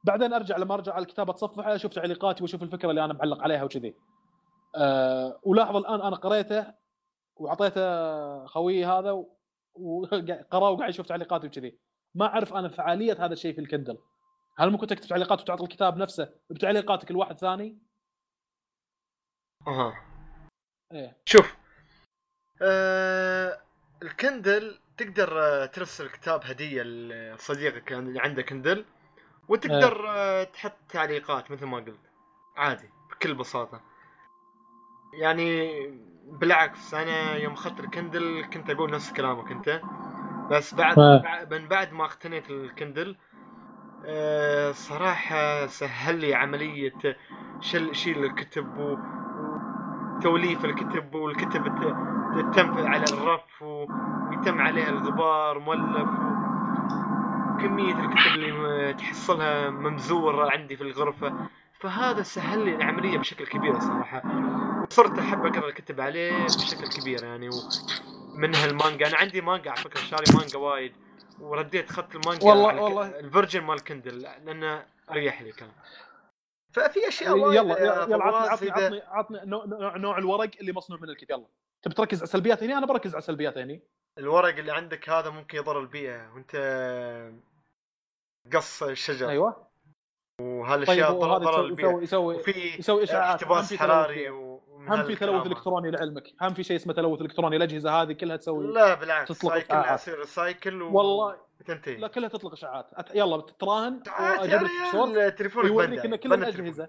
بعدين 0.04 0.32
أرجع 0.32 0.56
لما 0.56 0.74
أرجع 0.74 0.92
على 0.92 1.02
الكتاب 1.02 1.30
أتصفحه 1.30 1.74
أشوف 1.74 1.92
تعليقاتي 1.92 2.42
وأشوف 2.42 2.62
الفكرة 2.62 2.90
اللي 2.90 3.04
أنا 3.04 3.12
معلق 3.12 3.42
عليها 3.42 3.64
وكذي. 3.64 3.94
أه 4.76 5.40
ولاحظ 5.42 5.76
الآن 5.76 6.00
أنا 6.00 6.16
قريته 6.16 6.66
وأعطيته 7.36 8.46
خويي 8.46 8.86
هذا 8.86 9.24
وقرا 9.74 10.68
وقاعد 10.72 10.90
يشوف 10.90 11.06
تعليقاتي 11.06 11.46
وكذي. 11.46 11.78
ما 12.14 12.26
أعرف 12.26 12.54
أنا 12.54 12.68
فعالية 12.68 13.24
هذا 13.24 13.32
الشيء 13.32 13.54
في 13.54 13.60
ال 13.60 13.65
Kindle. 13.65 13.98
هل 14.58 14.70
ممكن 14.70 14.86
تكتب 14.86 15.08
تعليقات 15.08 15.40
وتعطي 15.40 15.62
الكتاب 15.64 15.96
نفسه 15.96 16.28
بتعليقاتك 16.50 17.10
لواحد 17.10 17.38
ثاني؟ 17.38 17.78
أها. 19.66 20.04
إيه. 20.92 21.16
شوف. 21.24 21.56
آه 22.62 23.60
ال 24.02 24.13
Kindle 24.13 24.78
تقدر 24.96 25.42
آه، 25.42 25.66
ترسل 25.66 26.08
كتاب 26.08 26.40
هدية 26.44 26.82
لصديقك 26.82 27.92
اللي 27.92 28.20
عنده 28.20 28.42
كندل 28.42 28.84
وتقدر 29.48 30.08
آه 30.10 30.44
تحط 30.44 30.76
تعليقات 30.88 31.50
مثل 31.50 31.66
ما 31.66 31.76
قلت. 31.76 32.00
عادي 32.56 32.88
بكل 33.10 33.34
بساطة. 33.34 33.80
يعني 35.20 35.70
بالعكس 36.24 36.94
أنا 36.94 37.34
يوم 37.36 37.52
أخذت 37.52 37.80
ال 37.80 37.89
Kindle 37.89 38.44
كنت 38.52 38.70
أقول 38.70 38.90
نفس 38.90 39.12
كلامك 39.12 39.50
أنت 39.50 39.80
بس 40.50 40.74
بعد. 40.74 40.96
بع- 40.96 41.52
من 41.52 41.68
بعد 41.68 41.92
ما 41.92 42.04
اقتنيت 42.04 42.50
الكندل 42.50 43.16
آه، 44.06 44.72
صراحة 44.72 45.66
سهل 45.66 46.20
لي 46.20 46.34
عملية 46.34 46.92
شل 47.60 47.94
شيل 47.94 48.24
الكتب 48.24 48.78
و- 48.78 48.96
وتوليف 50.18 50.64
الكتب 50.64 51.14
والكتب 51.14 51.64
تتم 52.52 52.86
على 52.86 53.04
الرف 53.12 53.62
و- 53.62 53.86
ويتم 54.30 54.60
عليها 54.60 54.88
الغبار 54.88 55.58
مولف 55.58 56.08
وكمية 57.54 57.94
الكتب 57.94 58.34
اللي 58.34 58.94
تحصلها 58.94 59.70
ممزورة 59.70 60.50
عندي 60.50 60.76
في 60.76 60.82
الغرفة. 60.82 61.32
فهذا 61.80 62.22
سهل 62.22 62.64
لي 62.64 62.74
العملية 62.74 63.18
بشكل 63.18 63.46
كبير 63.46 63.78
صراحة. 63.78 64.22
وصرت 64.90 65.18
أحب 65.18 65.46
أقرأ 65.46 65.68
الكتب 65.68 66.00
عليه 66.00 66.44
بشكل 66.44 66.88
كبير 67.00 67.24
يعني 67.24 67.48
ومنها 68.34 68.64
المانجا 68.66 69.08
أنا 69.08 69.16
عندي 69.16 69.40
مانجا 69.40 69.70
على 69.70 69.80
فكرة 69.80 70.00
شاري 70.00 70.24
مانجا 70.38 70.58
وايد. 70.58 70.92
ورديت 71.40 71.90
اخذت 71.90 72.14
المانجا 72.14 72.46
والله- 72.48 72.68
على 72.68 72.80
والله. 72.80 73.18
ال 73.18 73.23
version 73.23 73.60
مال 73.62 73.84
Kindle 73.84 74.20
لأنه 74.22 74.86
اريح 75.10 75.42
لي 75.42 75.52
كان. 75.52 75.70
ففي 76.72 77.08
أشياء 77.08 77.38
وايد 77.38 77.54
يلا 77.56 77.78
يا 77.78 77.84
يلا 78.04 78.24
عطني 78.24 78.70
عطني 78.70 79.00
عطني, 79.06 79.40
نوع, 79.44 79.64
نوع, 79.66 79.96
نوع 79.96 80.18
الورق 80.18 80.50
اللي 80.60 80.72
مصنوع 80.72 81.00
من 81.00 81.08
الكتاب. 81.10 81.38
يلا 81.38 81.48
تبي 81.82 81.94
تركز 81.94 82.18
على 82.18 82.24
السلبيات 82.24 82.62
هنا 82.62 82.78
أنا 82.78 82.86
بركز 82.86 83.10
على 83.14 83.18
السلبيات 83.18 83.58
هنا 83.58 83.78
الورق 84.18 84.56
اللي 84.58 84.72
عندك 84.72 85.08
هذا 85.10 85.30
ممكن 85.30 85.58
يضر 85.58 85.80
البيئة 85.80 86.32
وأنت 86.34 86.56
قص 88.52 88.82
الشجر. 88.82 89.28
أيوه. 89.28 89.68
وهذه 90.40 90.74
طيب 90.74 90.82
الاشياء 90.82 91.12
ضر, 91.12 91.28
وهذا 91.28 91.44
ضر 91.44 91.50
يسوي 91.50 91.66
البيئة. 91.66 91.86
يسوي 91.86 92.02
يسوي 92.02 92.34
وفي 92.36 92.78
يسوي 92.78 93.02
إشعاعات 93.04 93.44
هم 93.44 93.52
احتباس 93.52 93.74
حراري 93.74 94.30
و- 94.30 94.47
هم 94.94 95.02
في 95.04 95.14
تلوث. 95.14 95.46
إلكتروني 95.46 95.90
لعلمك. 95.90 96.32
هم 96.42 96.54
في 96.54 96.62
شيء 96.62 96.76
اسمه 96.76 96.92
تلوث 96.92 97.20
إلكتروني 97.20 97.56
الأجهزة 97.56 97.90
هذه 98.02 98.12
كلها 98.12 98.36
تسوي 98.36 98.66
لا 98.72 98.94
بالعكس 98.94 99.38
تطلق 99.38 99.52
cycle. 99.52 99.94
يصير 99.94 100.24
cycle 100.24 100.82
و... 100.82 100.96
والله. 100.96 101.36
وتنتهي 101.60 101.96
لا 101.96 102.08
كلها 102.08 102.28
تطلق 102.28 102.52
إشعاعات. 102.52 102.86
أت- 102.94 103.16
يلا 103.16 103.40
تراهن 103.40 104.02
ريال 105.14 105.34
تليفونك 105.34 105.66
يوريك 105.66 106.04
إن 106.04 106.16
كل 106.16 106.32
التليفون. 106.32 106.32
الأجهزة. 106.42 106.88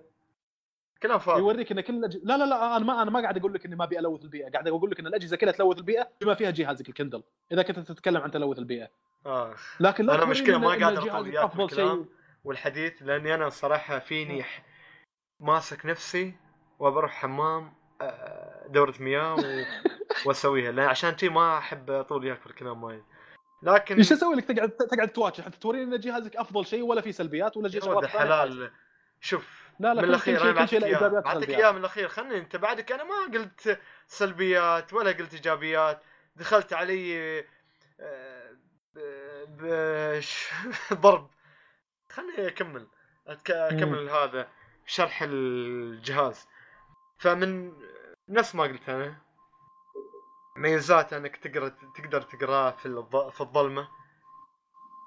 كلام 1.03 1.19
فاضي. 1.19 1.39
يوريك 1.39 1.71
إن 1.71 1.81
كل. 1.81 2.01
لا 2.01 2.37
لا 2.37 2.45
لا 2.45 2.77
أنا 2.77 2.85
ما 2.85 3.01
أنا 3.01 3.11
ما 3.11 3.21
قاعد 3.21 3.37
أقول 3.37 3.53
لك 3.53 3.65
إني 3.65 3.75
ما 3.75 3.83
أبي 3.83 3.99
ألوث 3.99 4.23
البيئة. 4.23 4.51
قاعد 4.51 4.67
أقول 4.67 4.91
لك 4.91 4.99
إن 4.99 5.07
الأجهزة 5.07 5.37
كلها 5.37 5.51
تلوث 5.53 5.77
البيئة 5.77 6.09
بما 6.21 6.33
فيها 6.35 6.49
جهازك 6.51 6.89
ال 6.89 6.93
Kindle. 6.94 7.23
إذا 7.51 7.61
كنت 7.61 7.79
تتكلم 7.79 8.21
عن 8.21 8.31
تلوث 8.31 8.59
البيئة. 8.59 8.87
آه. 9.25 9.53
لكن 9.79 10.05
لا 10.05 10.15
أنا 10.15 10.25
مشكله 10.25 10.57
ما 10.57 10.69
قادر 10.69 11.09
اطول 11.09 11.37
أفضل 11.37 11.69
شيء. 11.69 12.05
والحديث 12.43 13.03
لأني 13.03 13.33
أنا 13.35 13.49
صراحة 13.49 13.99
فيني 13.99 14.43
ح- 14.43 14.63
ماسك 15.39 15.85
نفسي 15.85 16.33
وبروح 16.79 17.11
حمام 17.11 17.63
آه، 17.63 17.73
دورة 18.67 18.93
مياه 18.99 19.35
و... 19.35 19.39
واسويها 20.25 20.71
لأن 20.71 20.85
عشان 20.85 21.17
شي 21.17 21.29
ما 21.29 21.57
أحب 21.57 21.91
أطول 21.91 22.25
وياك 22.25 22.39
في 22.39 22.47
الكلام 22.47 22.83
وايد. 22.83 23.03
لكن 23.63 23.95
إيش 23.95 24.11
أسوي 24.11 24.35
لك؟ 24.35 24.45
تقعد 24.45 24.69
تقعد 24.69 25.07
تواجه 25.07 25.41
حتى 25.41 25.59
توريني 25.59 25.95
إن 25.95 25.99
جهازك 25.99 26.35
أفضل 26.35 26.65
شيء 26.65 26.81
ولا 26.81 27.01
في 27.01 27.11
سلبيات 27.11 27.57
ولا 27.57 27.69
شيء 27.69 27.89
ولد 27.89 28.03
الحلال 28.03 28.71
شوف 29.21 29.69
لا 29.79 29.93
لا 29.93 30.01
من 30.01 30.09
الأخير 30.09 30.41
أنا 30.41 30.51
بعطيك 30.51 30.83
إياه. 30.83 31.07
بعطيك. 31.07 31.49
إياه 31.49 31.71
من 31.71 31.77
الأخير. 31.77 32.07
خلني 32.07 32.37
أنت 32.37 32.55
بعدك. 32.55 32.91
أنا 32.91 33.03
ما 33.03 33.33
قلت 33.33 33.79
سلبيات 34.07 34.93
ولا 34.93 35.11
قلت 35.11 35.33
إيجابيات. 35.33 36.03
دخلت 36.35 36.73
علي 36.73 37.39
آه، 37.99 38.55
ضرب. 40.93 41.29
خلني 42.09 42.47
أكمل. 42.47 42.87
أكمل 43.27 44.09
هذا 44.09 44.47
شرح 44.85 45.21
الجهاز. 45.21 46.47
فمن 47.19 47.73
نفس 48.29 48.55
ما 48.55 48.63
قلت 48.63 48.89
أنا 48.89 49.21
ميزات 50.57 51.13
إنك 51.13 51.37
تقرا 51.37 51.69
تقدر 51.69 52.21
تقراه 52.21 52.71
في 52.71 53.03
في 53.31 53.41
الظلمة. 53.41 53.87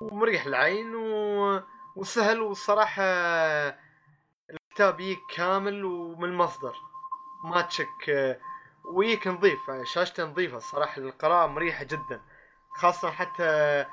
ومريح 0.00 0.46
العين 0.46 0.94
و... 0.94 1.62
وسهل 1.96 2.40
والصراحه 2.40 3.02
الكتاب 4.50 5.00
يجيك 5.00 5.20
كامل 5.36 5.84
ومن 5.84 6.24
المصدر. 6.24 6.74
ما 7.44 7.60
تشك 7.60 8.38
ويجيك 8.84 9.26
نظيف 9.26 9.60
شاشته 9.84 10.24
نظيفة 10.24 10.56
الصراحه 10.56 10.98
القراءة 10.98 11.46
مريحة 11.46 11.84
جدا. 11.84 12.20
خاصة 12.76 13.10
حتى 13.10 13.86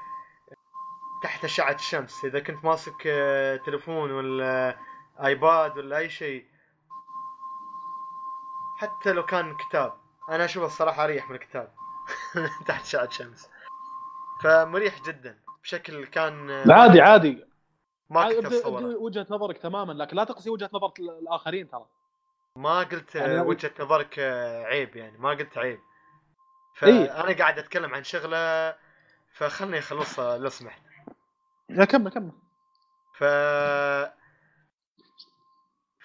تحت 1.24 1.44
أشعة 1.46 1.76
الشمس 1.76 2.26
إذا 2.26 2.40
كنت 2.40 2.66
ماسك 2.66 3.08
آه، 3.08 3.56
تليفون 3.56 4.12
ولا 4.12 4.78
آيباد 5.24 5.78
ولا 5.78 5.98
أي 5.98 6.10
شيء 6.10 6.49
حتى 8.80 9.12
لو 9.14 9.26
كان 9.26 9.58
كتاب. 9.58 9.94
أنا 10.30 10.46
أشوف 10.46 10.64
الصراحة 10.64 11.04
أريح 11.04 11.30
من 11.30 11.36
الكتاب. 11.36 11.74
تحت 12.68 12.84
اشعه 12.86 13.10
شمس. 13.10 13.50
فمريح 14.44 15.02
جدا. 15.02 15.40
بشكل 15.64 16.06
كان 16.06 16.50
آه، 16.50 16.74
عادي 16.74 17.02
عادي. 17.02 17.46
ما 18.10 18.22
عادي، 18.22 18.36
كنت 18.36 18.46
اتصوره 18.46 18.84
وجهة 18.98 19.28
نظرك 19.30 19.58
تماما 19.58 19.94
لكن 19.94 20.18
لا 20.18 20.24
تقصي 20.24 20.50
وجهة 20.50 20.70
نظر 20.74 20.92
الآخرين 21.00 21.70
ترى. 21.70 21.86
ما 22.56 22.80
قلت 22.80 23.16
يعني 23.16 23.34
آه، 23.34 23.38
لو- 23.38 23.50
وجهة 23.50 23.72
نظرك 23.80 24.16
آه، 24.20 24.64
عيب 24.64 24.96
يعني. 24.96 25.18
ما 25.18 25.30
قلت 25.30 25.58
عيب. 25.58 25.80
إيه. 26.84 27.08
فأنا 27.08 27.38
قاعد 27.38 27.60
أتكلم 27.60 27.94
عن 27.96 28.04
شغلة 28.04 28.76
فخلني 29.34 29.80
أخلصها 29.80 30.38
لو 30.38 30.50
سمحت. 30.50 30.82
لا 31.70 31.86
كمل 31.86 32.12
كمل. 32.12 32.32
ف 33.18 33.24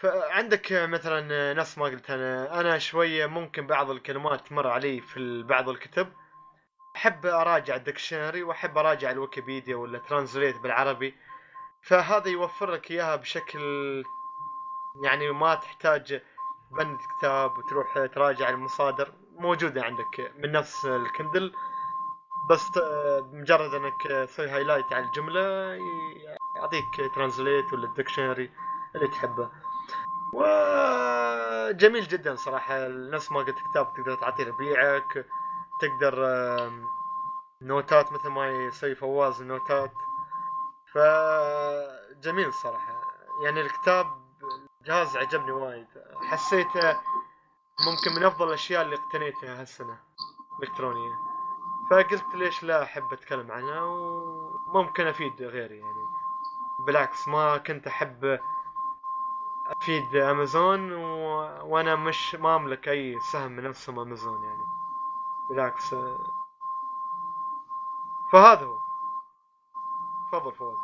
فعندك 0.00 0.72
مثلا 0.72 1.52
نفس 1.54 1.78
ما 1.78 1.84
قلت 1.84 2.10
أنا 2.10 2.60
أنا 2.60 2.78
شوية 2.78 3.26
ممكن 3.26 3.66
بعض 3.66 3.90
الكلمات 3.90 4.48
تمر 4.48 4.66
علي 4.66 5.00
في 5.00 5.42
بعض 5.42 5.68
الكتب. 5.68 6.12
أحب 6.96 7.26
أراجع 7.26 7.76
الدكشنري 7.76 8.42
وأحب 8.42 8.78
أراجع 8.78 9.10
الويكيبيديا 9.10 9.76
ولا 9.76 9.98
ترانزليت 9.98 10.56
بالعربي. 10.56 11.14
فهذا 11.82 12.28
يوفر 12.28 12.70
لك 12.70 12.90
إياها 12.90 13.16
بشكل 13.16 13.60
يعني 15.04 15.30
ما 15.32 15.54
تحتاج 15.54 16.22
بند 16.70 16.98
كتاب 17.18 17.58
وتروح 17.58 18.06
تراجع 18.06 18.48
المصادر. 18.48 19.12
موجودة 19.36 19.82
عندك 19.82 20.32
من 20.38 20.52
نفس 20.52 20.84
ال 20.84 20.93
Kindle. 20.93 21.52
بس 22.50 22.70
ت- 22.70 23.24
مجرد 23.32 23.74
إنك 23.74 24.26
تسوي 24.28 24.48
highlight 24.48 24.92
على 24.92 25.04
الجملة 25.04 25.78
يعطيك 26.56 27.14
translate 27.14 27.72
ولا 27.72 27.84
ال 27.84 27.90
dictionary 27.90 28.50
اللي 28.94 29.08
تحبه. 29.08 29.50
وجميل 30.34 32.08
جدا 32.08 32.34
صراحة. 32.34 32.88
نفس 32.88 33.32
ما 33.32 33.38
قلت 33.38 33.56
كتاب 33.70 33.94
تقدر 33.94 34.14
تعطيه 34.14 34.44
ربيعك 34.44 35.26
تقدر 35.80 36.14
نوتات 37.62 38.12
مثل 38.12 38.28
ما 38.28 38.48
يسوي 38.48 38.94
فواز 38.94 39.40
النوتات. 39.40 39.92
فجميل 40.92 42.52
صراحة. 42.52 43.02
يعني 43.44 43.60
الكتاب 43.60 44.06
جهاز 44.86 45.16
عجبني 45.16 45.52
وايد. 45.52 45.86
حسيته 46.30 47.00
ممكن 47.86 48.12
من 48.16 48.24
أفضل 48.24 48.48
الأشياء 48.48 48.82
اللي 48.82 48.96
اقتنيتها 48.96 49.60
هالسنة 49.60 49.98
الكترونيه 50.62 51.14
فقلت 51.90 52.34
ليش 52.34 52.62
لا 52.62 52.82
أحب 52.82 53.12
أتكلم 53.12 53.52
عنها 53.52 53.82
وممكن 53.82 55.06
أفيد 55.06 55.42
غيري 55.42 55.78
يعني. 55.78 56.04
بالعكس 56.86 57.28
ما 57.28 57.56
كنت 57.56 57.86
أحب 57.86 58.40
أفيد 59.66 60.16
امازون 60.16 60.92
و... 60.92 61.04
وأنا 61.64 61.96
مش 61.96 62.34
ما 62.34 62.56
أملك 62.56 62.88
أي 62.88 63.20
سهم 63.32 63.52
من 63.52 63.64
نفسهم 63.64 63.98
أمازون 63.98 64.44
يعني. 64.44 64.62
بالعكس 65.50 65.92
آه. 65.92 66.18
فهذا 68.32 68.60
هو. 68.64 68.78
تفضل 70.32 70.52
فوز 70.52 70.74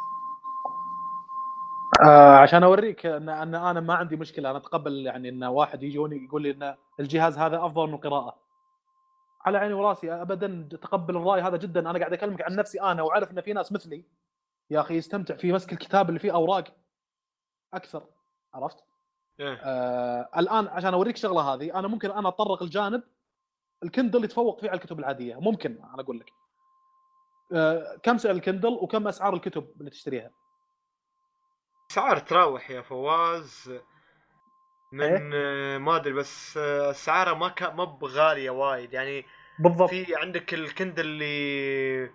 آه 2.05 2.37
عشان 2.37 2.63
أوريك 2.63 3.07
ان 3.07 3.29
إن 3.29 3.55
أنا 3.55 3.81
ما 3.81 3.95
عندي 3.95 4.17
مشكلة. 4.17 4.51
أنا 4.51 4.59
أتقبل 4.59 5.07
يعني 5.07 5.29
إن 5.29 5.45
واحد 5.45 5.83
يجوني 5.83 6.25
يقول 6.25 6.43
لي 6.43 6.51
إن 6.51 6.77
الجهاز 7.01 7.39
هذا 7.39 7.67
أفضل 7.67 7.89
من 7.89 7.95
القراءه 7.95 8.37
على 9.47 9.59
عيني 9.59 9.75
وراسي 9.75 10.13
ابدا 10.13 10.69
اتقبل 10.73 11.17
الرأي 11.17 11.41
هذا 11.41 11.57
جدا. 11.57 11.91
أنا 11.91 11.99
قاعد 11.99 12.13
أكلمك 12.13 12.43
عن 12.43 12.57
نفسي 12.57 12.81
أنا 12.83 13.03
وأعرف 13.03 13.31
إن 13.31 13.41
في 13.41 13.53
ناس 13.53 13.73
مثلي. 13.73 14.05
يا 14.71 14.81
أخي 14.81 14.97
يستمتع 14.97 15.37
في 15.37 15.53
مسك 15.53 15.73
الكتاب 15.73 16.09
اللي 16.09 16.21
فيه 16.21 16.35
أوراق 16.35 16.65
أكثر. 17.75 18.03
عرفت؟ 18.55 18.77
إيه. 19.41 19.61
آه 19.65 20.29
الآن 20.37 20.69
عشان 20.69 20.95
أوريك 20.95 21.17
شغلة 21.17 21.55
هذه 21.55 21.79
أنا 21.79 21.89
ممكن 21.89 22.11
أنا 22.11 22.29
اتطرق 22.29 22.63
الجانب 22.63 23.03
الكندل 23.83 24.25
يتفوق 24.25 24.61
فيه 24.61 24.69
على 24.69 24.77
الكتب 24.77 24.99
العادية 24.99 25.41
ممكن 25.41 25.79
أنا 25.95 26.03
أقول 26.03 26.19
لك 26.19 26.33
آه، 27.53 27.97
كم 28.03 28.19
سعر 28.19 28.33
ال 28.33 28.38
Kindle 28.38 28.69
وكم 28.69 29.09
أسعار 29.09 29.35
الكتب 29.35 29.71
اللي 29.81 29.91
تشتريها؟ 29.91 30.31
اسعار 31.91 32.19
تراوح 32.19 32.71
يا 32.71 32.83
فواز 32.83 33.73
من 34.93 35.31
آه، 35.35 35.79
ما 35.79 35.97
أدري 35.97 36.13
بس 36.13 36.57
آه، 36.57 36.91
اسعارها 36.91 37.35
ما 37.35 37.49
كا 37.49 37.71
ما 37.71 37.85
بغاليه 37.85 38.51
وايد 38.51 38.93
يعني 38.93 39.25
بالضبط 39.59 39.91
في 39.91 40.17
عندك 40.17 40.55
ال 40.55 40.62
Kindle 40.62 41.07
اللي 41.07 42.11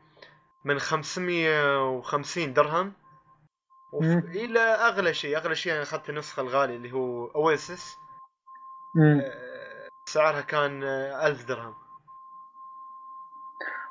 من 0.65 0.79
550 0.79 2.53
درهم. 2.53 2.93
إلى 3.93 4.59
أغلى 4.59 5.13
شيء 5.13 5.37
أغلى 5.37 5.55
شيء 5.55 5.73
أنا 5.73 5.81
أخذت 5.81 6.09
النسخة 6.09 6.41
الغالية 6.41 6.75
اللي 6.75 6.91
هو 6.91 7.25
Oasis 7.27 7.97
مم. 8.95 9.21
سعرها 10.05 10.41
كان 10.41 10.83
آه، 10.83 11.27
1000 11.27 11.45
درهم 11.45 11.75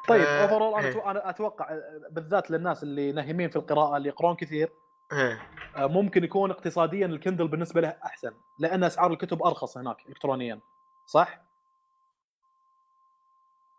طيب 0.09 0.23
overall 0.23 0.75
أنا 0.75 0.89
إيه. 0.89 1.11
أنا 1.11 1.31
أتوقع 1.31 1.71
آه، 1.71 2.09
بالذات 2.11 2.51
للناس 2.51 2.83
اللي 2.83 3.13
ناهمين 3.13 3.51
في 3.51 3.57
القراءة 3.57 3.97
اللي 3.97 4.09
يقرون 4.09 4.37
كثير 4.37 4.73
آه، 5.13 5.39
ممكن 5.77 6.25
يكون 6.25 6.51
اقتصاديا 6.51 7.07
ال 7.07 7.13
Kindle 7.13 7.49
بالنسبة 7.49 7.81
له 7.81 7.97
أحسن 8.05 8.33
لأن 8.59 8.85
أسعار 8.85 9.13
الكتب 9.13 9.43
أرخص 9.43 9.79
هناك 9.79 10.09
الكترونيا 10.09 10.61
صح؟ 11.07 11.44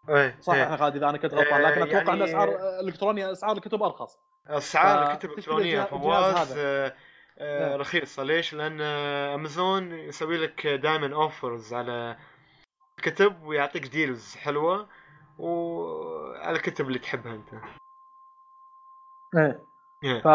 إيه 0.09 0.37
صح 0.41 0.53
إيه. 0.53 0.63
إحنا 0.63 0.77
خالد 0.77 0.95
إذا 0.95 1.09
أنا 1.09 1.17
كنت 1.17 1.33
غلطان 1.33 1.61
لكن 1.61 1.81
أتوقع 1.81 2.01
أن 2.13 2.17
يعني- 2.19 2.23
أسعار 2.23 2.49
آه، 2.49 2.79
الالكترونيا 2.79 3.31
أسعار 3.31 3.55
الكتب 3.57 3.83
أرخص 3.83 4.17
أسعار 4.47 5.11
الكتب 5.11 5.29
الإلكترونية 5.29 5.83
فواز. 5.83 6.53
آه، 6.57 6.95
آه، 7.39 7.69
إيه. 7.69 7.75
رخيصة 7.75 8.23
ليش؟ 8.23 8.53
لأن 8.53 8.81
أمازون 8.81 9.91
يسوي 9.91 10.37
لك 10.37 10.67
دائما 10.67 11.15
offers 11.15 11.73
على 11.73 12.17
الكتب 12.97 13.43
ويعطيك 13.43 13.87
deals 13.87 14.35
حلوة 14.35 14.87
وعلى 15.39 16.55
الكتب 16.55 16.87
اللي 16.87 16.99
تحبها 16.99 17.33
أنت 17.33 17.49
إيه 19.37 19.59
إيه. 20.03 20.21
ف 20.21 20.27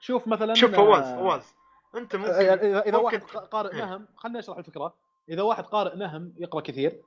تشوف 0.00 0.28
مثلا 0.28 0.54
شوف 0.54 0.74
فواز 0.74 1.04
آه، 1.04 1.16
فواز 1.16 1.54
أنت 1.94 2.16
ممكن 2.16 2.30
اذا 2.32 2.98
ممكن 2.98 2.98
واحد 3.04 3.22
قارئ 3.22 3.72
إيه. 3.74 3.84
نهم 3.84 4.08
خليني 4.16 4.38
اشرح 4.38 4.58
الفكرة 4.58 4.94
إذا 5.28 5.42
واحد 5.42 5.64
قارئ 5.64 5.96
نهم 5.96 6.34
يقرأ 6.38 6.60
كثير 6.60 7.02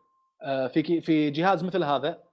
في 0.74 0.82
كي- 0.82 1.02
في 1.02 1.30
جهاز 1.30 1.64
مثل 1.64 1.84
هذا 1.84 2.24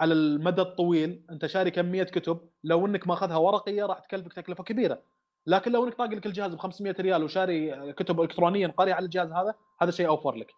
على 0.00 0.14
المدى 0.14 0.62
الطويل 0.62 1.26
أنت 1.30 1.46
شاري 1.46 1.70
كمية 1.70 2.02
كتب 2.04 2.40
لو 2.64 2.86
إنك 2.86 3.08
ماخذها 3.08 3.36
ورقية 3.36 3.86
راح 3.86 3.98
تكلفك 3.98 4.32
تكلفة 4.32 4.64
كبيرة 4.64 5.02
لكن 5.46 5.72
لو 5.72 5.84
إنك 5.84 5.94
طاق 5.94 6.06
لك 6.10 6.26
الجهاز 6.26 6.54
ب 6.54 6.58
500 6.58 6.94
ريال 7.00 7.24
وشاري 7.24 7.92
كتب 7.92 8.20
الكترونيا 8.20 8.68
قاري 8.68 8.92
على 8.92 9.04
الجهاز 9.04 9.32
هذا 9.32 9.54
هذا 9.82 9.90
شيء 9.90 10.08
أوفر 10.08 10.34
لك 10.34 10.52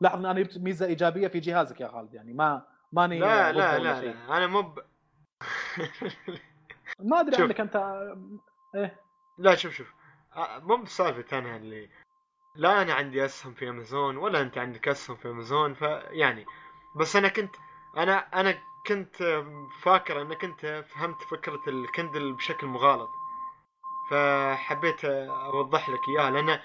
لاحظ 0.00 0.18
إن 0.18 0.26
أنا 0.26 0.40
جبت 0.40 0.58
ميزة 0.58 0.86
إيجابية 0.86 1.28
في 1.28 1.40
جهازك 1.40 1.80
يا 1.80 1.88
خالد 1.88 2.14
يعني 2.14 2.32
ما 2.32 2.62
ماني 2.92 3.18
لا 3.18 3.52
لا 3.52 3.78
لا, 3.78 4.00
شيء. 4.00 4.14
لا 4.28 4.36
أنا 4.36 4.46
مو. 4.46 4.60
ما 7.00 7.20
أدري. 7.20 7.42
عنك 7.42 7.60
أنت 7.60 7.76
إيه 8.74 9.00
لا 9.38 9.54
شوف 9.54 9.72
شوف 9.74 9.94
آه، 10.36 10.58
مو 10.58 10.76
بسالفة 10.76 11.38
أنا 11.38 11.56
اللي 11.56 11.88
لا 12.54 12.82
أنا 12.82 12.94
عندي 12.94 13.24
أسهم 13.24 13.54
في 13.54 13.68
أمازون 13.68 14.16
ولا 14.16 14.40
أنت 14.40 14.58
عندك 14.58 14.88
أسهم 14.88 15.16
في 15.16 15.28
أمازون 15.28 15.74
فيعني 15.74 16.46
بس 16.94 17.16
أنا 17.16 17.28
كنت 17.28 17.56
أنا 17.96 18.40
أنا 18.40 18.58
كنت 18.86 19.44
فاكر 19.82 20.22
انك 20.22 20.44
انت 20.44 20.84
فهمت 20.88 21.22
فكرة 21.22 21.60
الكندل 21.68 22.32
بشكل 22.32 22.66
مغالط. 22.66 23.10
فحبيت 24.10 25.04
أوضح 25.04 25.88
لك 25.88 26.08
إياها 26.08 26.30
لأن 26.30 26.60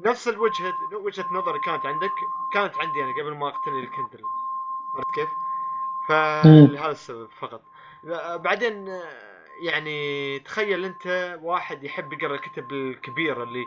نفس 0.00 0.28
الوجهة 0.28 0.74
وجهة 0.92 1.26
نظري 1.32 1.58
كانت 1.58 1.86
عندك 1.86 2.10
كانت 2.54 2.76
عندي 2.76 3.02
أنا 3.04 3.12
قبل 3.12 3.34
ما 3.34 3.48
أقتني 3.48 3.80
الكندل 3.80 4.22
عرفت 4.94 5.14
كيف؟ 5.14 5.28
فلهذا 6.08 6.90
السبب 6.90 7.28
فقط. 7.40 7.62
بعدين 8.40 9.00
يعني 9.62 10.38
تخيل 10.38 10.84
أنت 10.84 11.38
واحد 11.42 11.84
يحب 11.84 12.12
يقرأ 12.12 12.34
الكتب 12.34 12.72
الكبيرة 12.72 13.42
اللي 13.42 13.64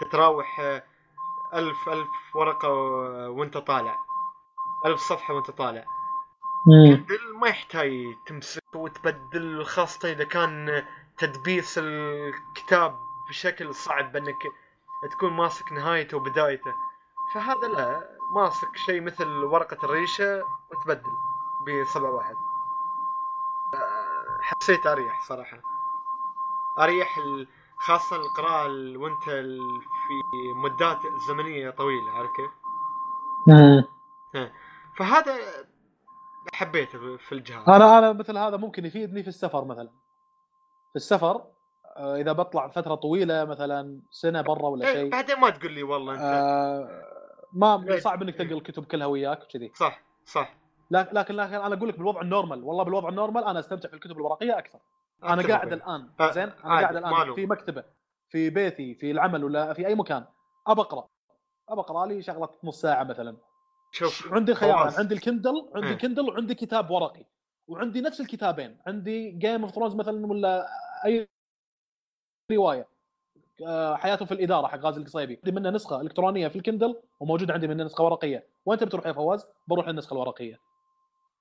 تتراوح 0.00 0.80
ألف 1.54 1.88
ألف 1.88 2.08
ورقة 2.34 2.68
و- 2.68 3.32
وانت 3.38 3.58
طالع. 3.58 3.98
ألف 4.86 5.00
صفحة 5.00 5.34
وانت 5.34 5.50
طالع. 5.50 5.84
كندل 6.64 7.34
ما 7.40 7.48
يحتاج 7.48 8.16
تمسك 8.26 8.62
وتبدل 8.74 9.64
خاصة 9.64 10.10
إذا 10.12 10.24
كان 10.24 10.86
تدبيس 11.18 11.78
الكتاب 11.78 13.00
بشكل 13.28 13.74
صعب 13.74 14.12
بأنك 14.12 14.42
تكون 15.12 15.32
ماسك 15.32 15.72
نهايته 15.72 16.16
وبدايته. 16.16 16.74
فهذا 17.34 17.68
لا 17.68 18.18
ماسك 18.34 18.76
شيء 18.76 19.00
مثل 19.00 19.28
ورقة 19.28 19.84
الريشة 19.84 20.44
وتبدل 20.70 21.12
بصبع 21.82 22.08
واحد. 22.08 22.36
حسيت 24.42 24.86
أريح 24.86 25.22
صراحة. 25.28 25.58
أريح 26.78 27.18
خاصة 27.78 28.16
القراءة 28.16 28.66
ال- 28.66 29.82
في 30.08 30.52
مدات 30.64 30.98
زمنية 31.28 31.70
طويلة 31.70 32.10
عارف 32.10 32.30
كيف؟ 32.36 32.50
فهذا 34.98 35.34
حبيته 36.52 37.16
في 37.16 37.32
الجهاز. 37.32 37.68
أنا 37.68 37.98
أنا 37.98 38.12
مثل 38.12 38.38
هذا 38.38 38.56
ممكن 38.56 38.84
يفيدني 38.86 39.22
في 39.22 39.28
السفر 39.28 39.64
مثلا. 39.64 39.88
في 40.90 40.96
السفر 40.96 41.44
آه، 41.96 42.16
إذا 42.16 42.32
بطلع 42.32 42.68
فترة 42.68 42.94
طويلة 42.94 43.44
مثلا 43.44 44.00
سنة 44.10 44.40
برا 44.40 44.68
ولا 44.68 44.86
إيه، 44.88 44.94
شيء. 44.94 45.10
بعدين 45.10 45.40
ما 45.40 45.50
تقول 45.50 45.72
لي 45.72 45.82
والله 45.82 46.12
أنت. 46.14 46.22
آه، 46.22 47.02
ما 47.52 47.84
إيه. 47.88 47.98
صعب 47.98 48.22
إنك 48.22 48.34
تلقى 48.34 48.54
الكتب 48.54 48.84
كلها 48.84 49.06
وياك 49.06 49.42
وكذي. 49.42 49.72
صح 49.74 50.02
صح. 50.24 50.54
لكن 50.90 51.14
لكن 51.14 51.40
أنا 51.40 51.74
أقول 51.74 51.88
لك 51.88 51.98
بالوضع 51.98 52.20
ال 52.20 52.26
normal. 52.26 52.64
والله 52.64 52.84
بالوضع 52.84 53.08
ال 53.08 53.13
normal 53.13 53.44
أنا 53.44 53.58
أستمتع 53.58 53.88
في 53.88 53.94
الكتب 53.94 54.16
الورقية 54.16 54.58
أكثر. 54.58 54.78
أنا 55.24 55.34
أتفق 55.34 55.50
قاعد. 55.50 55.72
الآن 55.72 56.08
آه، 56.20 56.30
زين؟ 56.30 56.50
أنا 56.64 56.80
قاعد 56.80 56.96
الآن. 56.96 57.34
في 57.34 57.46
مكتبة. 57.46 57.84
في 58.32 58.50
بيتي 58.50 58.94
في 58.94 59.10
العمل 59.10 59.44
ولا 59.44 59.72
في 59.72 59.86
أي 59.86 59.94
مكان 59.94 60.24
أبى 60.66 60.80
أقرأ. 60.80 61.08
أبى 61.68 61.80
أقرأ 61.80 62.06
لي 62.06 62.22
شغلة 62.22 62.48
نص 62.64 62.80
ساعة 62.80 63.04
مثلا. 63.04 63.36
شوف 63.92 64.32
عندي 64.32 64.54
خيارين 64.54 64.82
فواز. 64.82 64.98
عندي 64.98 65.14
ال 65.14 65.22
Kindle 65.22 65.70
عندي 65.74 65.86
إيه. 65.88 65.94
ال 65.94 65.99
Kindle 65.99 66.28
وعندي 66.30 66.54
كتاب 66.54 66.90
ورقي 66.90 67.24
وعندي 67.68 68.00
نفس 68.00 68.20
الكتابين 68.20 68.78
عندي 68.86 69.30
Game 69.30 69.62
of 69.62 69.74
Thrones 69.74 69.94
مثلا 69.94 70.26
ولا 70.26 70.66
أي 71.04 71.28
رواية. 72.52 72.88
آه، 73.66 73.96
حياته 73.96 74.24
في 74.24 74.32
الإدارة 74.32 74.66
حق 74.66 74.78
غازي 74.78 75.00
القصيبي. 75.00 75.40
عندي 75.44 75.60
منه 75.60 75.70
نسخة 75.70 76.00
إلكترونية 76.00 76.48
في 76.48 76.56
ال 76.56 76.63
Kindle 76.63 77.02
وموجود 77.20 77.50
عندي 77.50 77.68
منه 77.68 77.84
نسخة 77.84 78.04
ورقية. 78.04 78.46
وانت 78.64 78.84
بتروح 78.84 79.06
يا 79.06 79.12
فواز؟ 79.12 79.46
بروح 79.68 79.88
للنسخه 79.88 80.14
الورقية. 80.14 80.60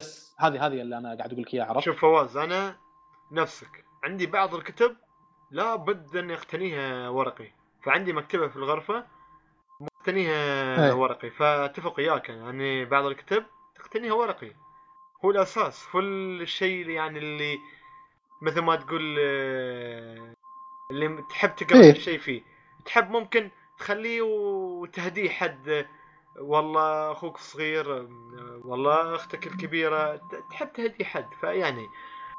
بس 0.02 0.36
هذه 0.40 0.66
هذه 0.66 0.82
اللي 0.82 0.98
أنا 0.98 1.16
قاعد 1.16 1.32
أقول 1.32 1.44
لك 1.44 1.53
إياها 1.53 1.66
عرفت؟ 1.66 1.86
شوف 1.86 2.02
فواز 2.02 2.38
أنا 2.38 2.76
نفسك. 3.32 3.86
عندي 4.03 4.26
بعض 4.26 4.56
الكتب 4.56 4.95
لا 5.52 5.76
بد 5.76 6.18
اني 6.18 6.34
اقتنيها 6.34 7.10
ورقي 7.10 7.52
فعندي 7.84 8.14
مكتبة 8.14 8.48
في 8.48 8.56
الغرفة 8.56 9.06
مقتنيها. 9.80 10.94
ورقي 10.94 11.30
فاتفق 11.30 12.00
وياك 12.00 12.30
يعني 12.30 12.86
بعض 12.86 13.06
الكتب 13.06 13.44
تقتنيها 13.76 14.14
ورقي 14.14 14.52
هو 15.26 15.32
الأساس 15.32 15.88
هو 15.96 16.00
الشيء 16.00 16.82
اللي 16.82 16.94
يعني 16.94 17.20
اللي 17.20 17.60
مثل 18.42 18.62
ما 18.62 18.76
تقول 18.76 19.18
آه، 19.20 20.34
اللي 20.92 21.24
تحب 21.30 21.56
تقرأ 21.56 21.82
إيه. 21.82 21.94
شيء 21.94 22.20
فيه 22.20 22.42
تحب 22.86 23.12
ممكن 23.12 23.50
تخليه 23.78 24.22
وتهديه 24.22 25.30
حد 25.30 25.88
والله 26.40 27.12
أخوك 27.12 27.36
الصغير 27.36 28.08
والله 28.66 29.16
أختك 29.16 29.48
الكبيرة 29.48 30.22
تحب 30.50 30.74
تهدي 30.74 31.06
حد 31.06 31.34
فيعني 31.42 31.88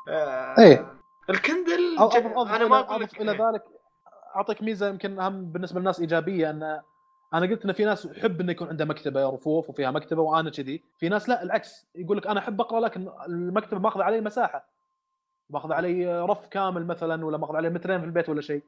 آه، 0.09 0.59
إيه. 0.59 1.02
الكندل 1.31 1.97
ج- 1.97 2.01
أضف 2.01 2.37
أضف 2.37 2.53
أنا 2.53 2.67
ما 2.69 2.81
أقول 2.81 3.03
لك 3.03 3.21
إلى 3.21 3.33
إيه. 3.33 3.49
ذلك 3.51 3.63
أعطيك 4.37 4.63
ميزة 4.63 4.89
يمكن 4.89 5.21
أهم 5.21 5.45
بالنسبة 5.53 5.81
للناس 5.81 6.01
إيجابية 6.01 6.51
أن 6.51 6.81
أنا 7.35 7.47
قلت 7.47 7.65
إن 7.65 7.73
في 7.73 7.85
ناس 7.85 8.05
يحب 8.05 8.41
إنه 8.41 8.53
يكون 8.53 8.69
عنده 8.69 8.85
مكتبة 8.85 9.29
رفوف 9.31 9.71
وفيها 9.71 9.91
مكتبة 9.91 10.23
وأنا 10.23 10.51
كذي 10.51 10.83
في 10.99 11.09
ناس 11.09 11.29
لا 11.29 11.43
العكس 11.43 11.87
يقول 11.95 12.17
لك 12.17 12.27
أنا 12.27 12.41
أحب 12.41 12.61
أقرأ 12.61 12.81
لكن 12.81 13.09
المكتبة 13.29 13.81
ماخذ 13.81 14.01
علي 14.01 14.21
مساحة 14.21 14.69
ماخذ 15.51 15.73
علي 15.73 16.23
رف 16.25 16.47
كامل 16.47 16.87
مثلا 16.87 17.25
ولا 17.27 17.39
ماخذ 17.39 17.57
علي 17.57 17.71
مترين 17.71 18.01
في 18.01 18.07
البيت 18.07 18.29
ولا 18.29 18.41
شيء. 18.41 18.63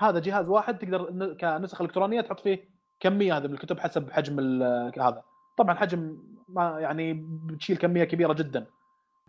هذا 0.00 0.18
جهاز 0.18 0.48
واحد 0.48 0.78
تقدر 0.78 1.34
كنسخ 1.34 1.80
إلكترونية 1.80 2.20
تحط 2.20 2.40
فيه 2.40 2.64
كمية 3.00 3.36
هذه 3.36 3.46
من 3.46 3.54
الكتب 3.54 3.78
حسب 3.78 4.10
حجم 4.10 4.62
هذا 5.00 5.22
طبعا 5.58 5.74
حجم 5.74 6.18
ما 6.48 6.80
يعني 6.80 7.12
بتشيل 7.46 7.76
كمية 7.76 8.04
كبيرة 8.04 8.32
جدا 8.32 8.66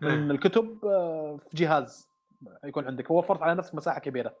من 0.00 0.08
إيه. 0.10 0.30
الكتب 0.30 0.78
آه، 0.84 1.38
في 1.48 1.56
جهاز 1.56 2.08
يكون 2.64 2.86
عندك. 2.86 3.10
ووفرت 3.10 3.42
على 3.42 3.54
نفسك 3.54 3.74
مساحة 3.74 4.00
كبيرة. 4.00 4.34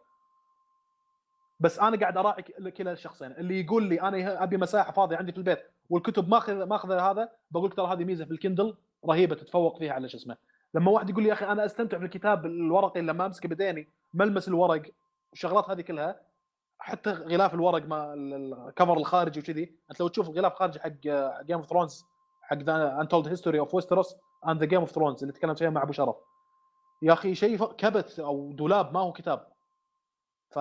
بس 1.60 1.78
أنا 1.78 1.96
قاعد 2.00 2.16
اراعي 2.16 2.42
كلا 2.70 2.92
الشخصين 2.92 3.32
اللي 3.32 3.60
يقول 3.60 3.82
لي 3.82 4.00
أنا 4.00 4.42
أبي 4.42 4.56
مساحة 4.56 4.92
فاضية 4.92 5.16
عندي 5.16 5.32
في 5.32 5.38
البيت 5.38 5.62
والكتب 5.90 6.28
ماخذ 6.28 6.64
ماخذ 6.64 6.92
هذا 6.92 7.28
بقول 7.50 7.70
لك 7.70 7.74
ترى 7.74 7.86
هذه 7.86 8.04
ميزة 8.04 8.24
في 8.24 8.30
الكندل 8.30 8.74
رهيبة 9.08 9.34
تتفوق 9.34 9.78
فيها 9.78 9.92
على 9.92 10.08
شو 10.08 10.16
اسمه. 10.16 10.36
لما 10.74 10.90
واحد 10.90 11.10
يقول 11.10 11.22
لي 11.22 11.28
يا 11.28 11.34
أخي 11.34 11.46
أنا 11.46 11.64
أستمتع 11.64 11.98
بالكتاب 11.98 12.46
الورقي 12.46 13.00
لما 13.00 13.26
أمسكه 13.26 13.48
بديني 13.48 13.88
ملمس 14.14 14.48
الورق 14.48 14.82
والشغلات 15.30 15.70
هذه 15.70 15.80
كلها 15.80 16.20
حتى 16.78 17.10
غلاف 17.10 17.54
الورق 17.54 17.86
ما 17.86 18.14
ال- 18.14 18.34
ال- 18.34 18.68
الكفر 18.68 18.96
الخارجي 18.96 19.40
وكذي 19.40 19.74
أنت 19.90 20.00
لو 20.00 20.08
تشوف 20.08 20.28
الغلاف 20.28 20.52
الخارجي 20.52 20.80
حق 20.80 20.88
Game 21.46 21.56
of 21.56 21.66
Thrones 21.66 22.04
حق 22.42 22.56
The 22.56 23.00
Untold 23.00 23.28
History 23.28 23.58
of 23.58 23.74
Westeros 23.74 24.16
and 24.48 24.60
the 24.60 24.66
Game 24.66 24.80
of 24.80 24.90
Thrones 24.90 25.22
اللي 25.22 25.32
تكلمت 25.32 25.58
فيها 25.58 25.70
مع 25.70 25.82
أبو 25.82 25.92
شرف. 25.92 26.16
يا 27.02 27.12
أخي 27.12 27.34
شيء 27.34 27.64
كبت 27.72 28.20
أو 28.20 28.52
دولاب 28.52 28.94
ما 28.94 29.00
هو 29.00 29.12
كتاب. 29.12 29.52
ف 30.50 30.58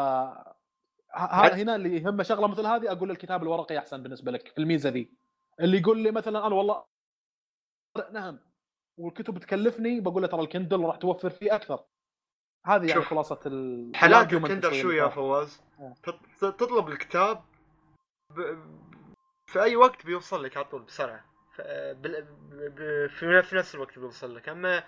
هنا 1.13 1.75
اللي 1.75 1.97
يهمه 1.97 2.23
شغلة 2.23 2.47
مثل 2.47 2.65
هذه 2.65 2.91
أقول 2.91 3.11
الكتاب 3.11 3.43
الورقي 3.43 3.77
أحسن 3.77 4.03
بالنسبة 4.03 4.31
لك 4.31 4.47
في 4.47 4.57
الميزة 4.57 4.89
ذي. 4.89 5.11
اللي 5.59 5.77
يقول 5.77 5.97
لي 5.99 6.11
مثلا 6.11 6.47
أنا 6.47 6.55
والله 6.55 6.85
نعم 8.11 8.39
والكتب 8.97 9.37
تكلفني 9.37 9.99
بقول 9.99 10.21
له 10.21 10.27
ترى 10.27 10.41
ال 10.41 10.48
Kindle 10.48 10.85
راح 10.85 10.95
توفر 10.95 11.29
فيه 11.29 11.55
أكثر. 11.55 11.83
هذه 12.65 12.89
يعني 12.89 13.01
خلاصة 13.01 13.39
ال 13.45 13.91
حالات 13.95 14.29
شوي 14.29 14.81
شو 14.81 14.91
يا 14.91 15.07
فواز. 15.07 15.61
آه. 15.79 15.93
تط- 16.03 16.55
تطلب 16.59 16.87
الكتاب 16.89 17.43
ب... 18.29 18.41
في 19.45 19.61
أي 19.61 19.75
وقت 19.75 20.05
بيوصل 20.05 20.43
لك 20.43 20.57
على 20.57 20.65
طول 20.65 20.81
بسرعة. 20.81 21.25
في 23.07 23.53
نفس 23.53 23.75
الوقت 23.75 23.99
بيوصل 23.99 24.35
لك. 24.35 24.49
أما 24.49 24.83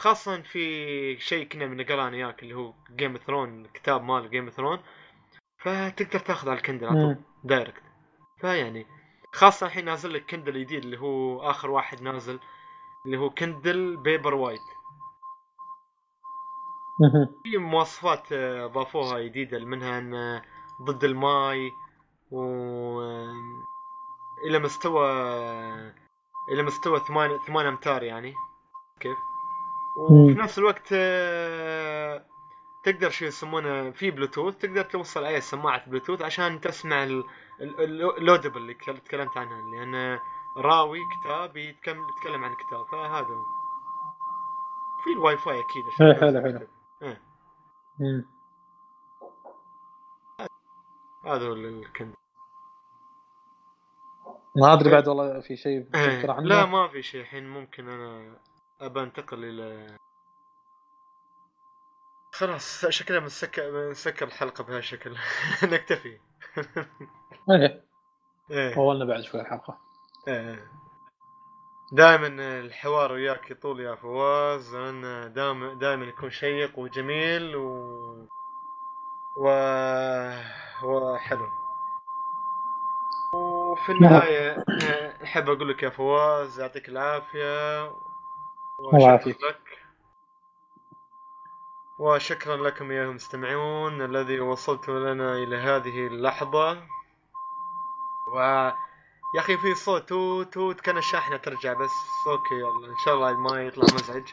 خاصة 0.00 0.42
في 0.42 1.20
شيء 1.20 1.48
كنا 1.48 1.66
بنقراه 1.66 2.08
أنا 2.08 2.16
وياك 2.16 2.42
اللي 2.42 2.54
هو 2.54 2.74
Game 2.96 3.16
Throne 3.16 3.64
الكتاب 3.64 4.02
مال 4.02 4.30
Game 4.30 4.50
Throne 4.50 4.78
فتقدر 5.58 6.18
تاخذ 6.18 6.48
على 6.48 6.58
ال 6.58 6.62
Kindle 6.62 6.86
على 6.86 7.00
طول. 7.00 7.16
direct 7.44 7.82
فيعني 8.40 8.86
خاصة 9.32 9.66
الحين 9.66 9.84
نازل 9.84 10.14
لك 10.14 10.30
Kindle 10.30 10.64
جديد 10.64 10.84
اللي 10.84 10.98
هو 10.98 11.40
آخر 11.50 11.70
واحد 11.70 12.02
نازل 12.02 12.40
اللي 13.06 13.16
هو 13.16 13.30
Kindle 13.30 13.96
Paperwhite. 13.96 14.60
في 17.42 17.58
مواصفات 17.58 18.32
آه، 18.32 18.66
ضافوها 18.66 19.20
جديدة 19.20 19.58
منها 19.58 19.98
إن 19.98 20.14
آه، 20.14 20.42
ضد 20.82 21.04
الماي 21.04 21.72
و 22.30 22.40
آه، 23.00 23.34
إلى 24.46 24.58
مستوى 24.58 25.10
إلى 26.52 26.62
مستوى 26.62 27.00
ثمان 27.00 27.38
ثمان 27.46 27.66
أمتار 27.66 28.02
يعني. 28.02 28.34
كيف؟ 29.00 29.29
وفي. 29.96 30.34
نفس 30.40 30.58
الوقت 30.58 30.88
آه، 30.92 32.26
تقدر 32.82 33.10
شو 33.10 33.24
يسمونه 33.24 33.90
في 33.90 34.10
بلوتوث 34.10 34.56
تقدر 34.56 34.82
توصل 34.82 35.24
عليه 35.24 35.40
سماعة 35.40 35.90
بلوتوث 35.90 36.22
عشان 36.22 36.60
تسمع 36.60 37.04
ال- 37.04 37.24
ال- 37.60 37.80
ال- 37.80 38.16
ال 38.18 38.23
Audible 38.23 38.56
اللي 38.56 38.74
تكل- 38.74 38.98
تكلمت 38.98 39.36
عنها 39.36 39.70
لأن 39.70 40.18
راوي 40.56 40.98
كتاب 41.20 41.56
يتكلم 41.56 42.06
يتكلم 42.08 42.44
عن 42.44 42.54
كتاب 42.54 42.86
فهذا 42.92 43.26
هو 43.26 43.44
في 45.04 45.10
الواي 45.12 45.36
فاي 45.36 45.60
أكيد 45.60 45.84
إيه، 46.00 46.14
حلو، 46.14 46.40
حلو. 46.40 46.46
الكتاب. 46.46 46.68
إيه. 47.02 48.24
هذا 51.26 51.48
هو 51.48 51.52
ال 51.52 51.61
Kindle 51.61 52.14
ما 54.56 54.72
أدري 54.72 54.90
بعد 54.90 55.08
والله 55.08 55.40
في 55.40 55.56
شيء 55.56 55.86
إيه، 55.94 56.26
لا 56.40 56.66
ما 56.66 56.88
في 56.88 57.02
شيء 57.02 57.20
الحين 57.20 57.48
ممكن 57.48 57.88
أنا 57.88 58.36
ابى 58.80 59.00
انتقل 59.00 59.44
إلى 59.44 59.96
خلاص 62.32 62.86
شكلها 62.86 63.20
بنسكر 63.20 63.70
بنسكر 63.70 64.26
الحلقة 64.26 64.64
بهالشكل 64.64 65.16
نكتفي. 65.72 66.20
إيه. 67.50 67.84
إيه. 68.50 68.74
طولنا 68.74 69.04
بعد 69.04 69.20
شوي 69.20 69.40
الحلقة. 69.40 69.78
إيه. 70.28 70.70
دائما 71.92 72.26
الحوار 72.60 73.12
وياك 73.12 73.50
يطول 73.50 73.80
يا 73.80 73.94
فواز. 73.94 74.76
لأن 74.76 75.32
دائما 75.32 75.74
دائما 75.74 76.04
يكون 76.04 76.30
شيق 76.30 76.78
وجميل 76.78 77.56
و 77.56 78.28
و 79.36 79.48
وحلو. 80.84 81.48
وفي 83.34 83.92
النهاية 83.92 84.64
آه، 84.82 85.24
أحب 85.24 85.50
أقول 85.50 85.68
لك 85.68 85.82
يا 85.82 85.90
فواز 85.90 86.60
يعطيك 86.60 86.88
العافية. 86.88 87.92
الله 88.80 89.08
يعافيك. 89.08 89.36
وشكرا 89.36 89.50
لك. 89.50 89.78
وشكرا 91.98 92.56
لكم 92.56 92.92
يا 92.92 93.04
المستمعون 93.04 94.02
الذي 94.02 94.40
وصلتم 94.40 94.92
لنا 94.92 95.34
إلى 95.34 95.56
هذه 95.56 96.06
اللحظة. 96.06 96.72
و 98.34 98.40
يا 99.36 99.40
أخي 99.40 99.56
في 99.56 99.74
صوت 99.74 100.08
توت 100.08 100.54
توت 100.54 100.80
كان 100.80 100.98
الشاحنة 100.98 101.36
ترجع 101.36 101.72
بس. 101.72 101.90
okay 102.26 102.54
يلا. 102.54 102.86
إن 102.86 102.98
شاء 103.04 103.14
الله 103.14 103.32
ما 103.32 103.62
يطلع 103.62 103.84
مزعج. 103.94 104.32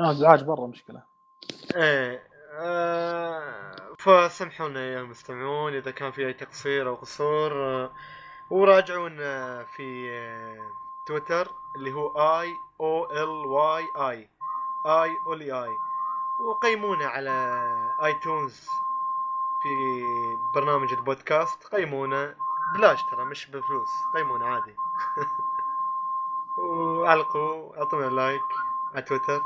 ازعاج 0.00 0.44
برا 0.44 0.66
مشكلة. 0.66 1.02
إيه 1.76 2.28
آه 2.52 3.94
فسامحونا 3.98 4.80
يا 4.80 5.00
المستمعون 5.00 5.74
إذا 5.74 5.90
كان 5.90 6.12
في 6.12 6.26
أي 6.26 6.32
تقصير 6.32 6.88
أو 6.88 6.94
قصور. 6.94 7.52
آه 7.52 7.92
وراجعونا 8.50 9.64
في 9.64 10.10
آه 10.10 10.87
تويتر 11.08 11.50
اللي 11.76 11.92
هو 11.92 12.08
I 12.40 12.56
O 12.80 13.04
L 13.04 13.46
Y 13.46 13.88
I. 13.96 14.28
I 14.86 15.16
Oly 15.26 15.52
I. 15.64 15.76
وقيمونا 16.40 17.06
على 17.06 17.64
آيتونز 18.04 18.68
في 19.62 19.68
برنامج 20.54 20.92
البودكاست. 20.92 21.64
قيمونا 21.64 22.36
بلاش 22.74 23.02
ترى 23.02 23.24
مش 23.24 23.46
بفلوس. 23.46 23.90
قيمونا 24.14 24.46
عادي. 24.46 24.76
وعلقوا 26.58 27.78
أعطونا 27.78 28.06
like 28.06 28.42
على 28.94 29.02
تويتر. 29.02 29.42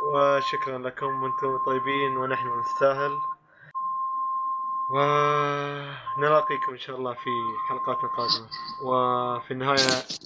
وشكرا 0.00 0.78
لكم 0.78 1.22
وأنتم 1.22 1.58
طيبين 1.58 2.16
ونحن 2.16 2.58
نستاهل. 2.58 3.18
ونلاقيكم 4.92 6.72
إن 6.72 6.78
شاء 6.78 6.96
الله 6.96 7.12
في 7.14 7.30
حلقات 7.68 7.96
قادمة. 7.96 8.48
وفي 8.86 9.50
النهاية 9.50 9.76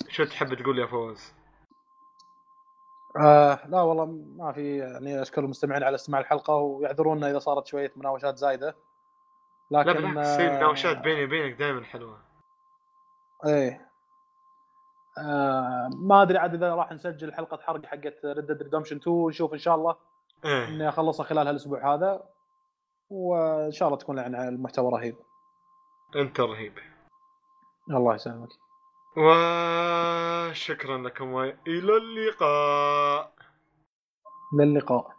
شو 0.09 0.25
تحب 0.25 0.55
تقول 0.55 0.79
يا 0.79 0.87
فوز؟ 0.87 1.33
آه 3.17 3.67
لا 3.67 3.83
والله 3.83 4.05
ما 4.37 4.53
في 4.53 4.79
يعني 4.79 5.23
أشكر 5.23 5.45
المستمعين 5.45 5.83
على 5.83 5.95
استماع 5.95 6.21
الحلقة 6.21 6.55
ويعذرونا 6.55 7.31
إذا 7.31 7.39
صارت 7.39 7.67
شوية 7.67 7.93
مناوشات 7.97 8.37
زايدة. 8.37 8.77
لا 9.71 9.79
لكن 9.79 9.93
بالعكس 9.93 10.35
تصير 10.35 10.53
مناوشات 10.53 10.99
بيني 10.99 11.25
وبينك 11.25 11.59
دائما 11.59 11.85
حلوة. 11.85 12.19
إيه. 13.47 13.89
آه 15.19 15.91
ما 15.95 16.23
أدري 16.23 16.39
عاد 16.39 16.55
إذا 16.55 16.75
راح 16.75 16.93
نسجل 16.93 17.35
حلقة 17.35 17.57
حرق 17.57 17.87
حقت 17.87 18.25
Red 18.25 18.47
Dead 18.47 18.63
Redemption 18.63 18.97
2 18.97 19.27
نشوف 19.29 19.53
إن 19.53 19.59
شاء 19.59 19.75
الله 19.75 19.97
إيه. 20.45 20.69
إني 20.69 20.89
أخلصها 20.89 21.25
خلال 21.25 21.47
هالأسبوع 21.47 21.95
هذا. 21.95 22.36
وإن 23.11 23.73
شاء 23.73 23.89
الله 23.89 23.99
تكون 23.99 24.19
يعني 24.19 24.49
المحتوى 24.49 24.93
رهيب. 24.93 25.17
أنت 26.17 26.41
رهيب. 26.41 26.79
الله 27.91 28.15
يسلمك. 28.15 28.49
وشكرا 29.17 30.99
لكم 30.99 31.33
وإلى 31.33 31.97
اللقاء. 31.97 33.33
للقاء 34.59 35.16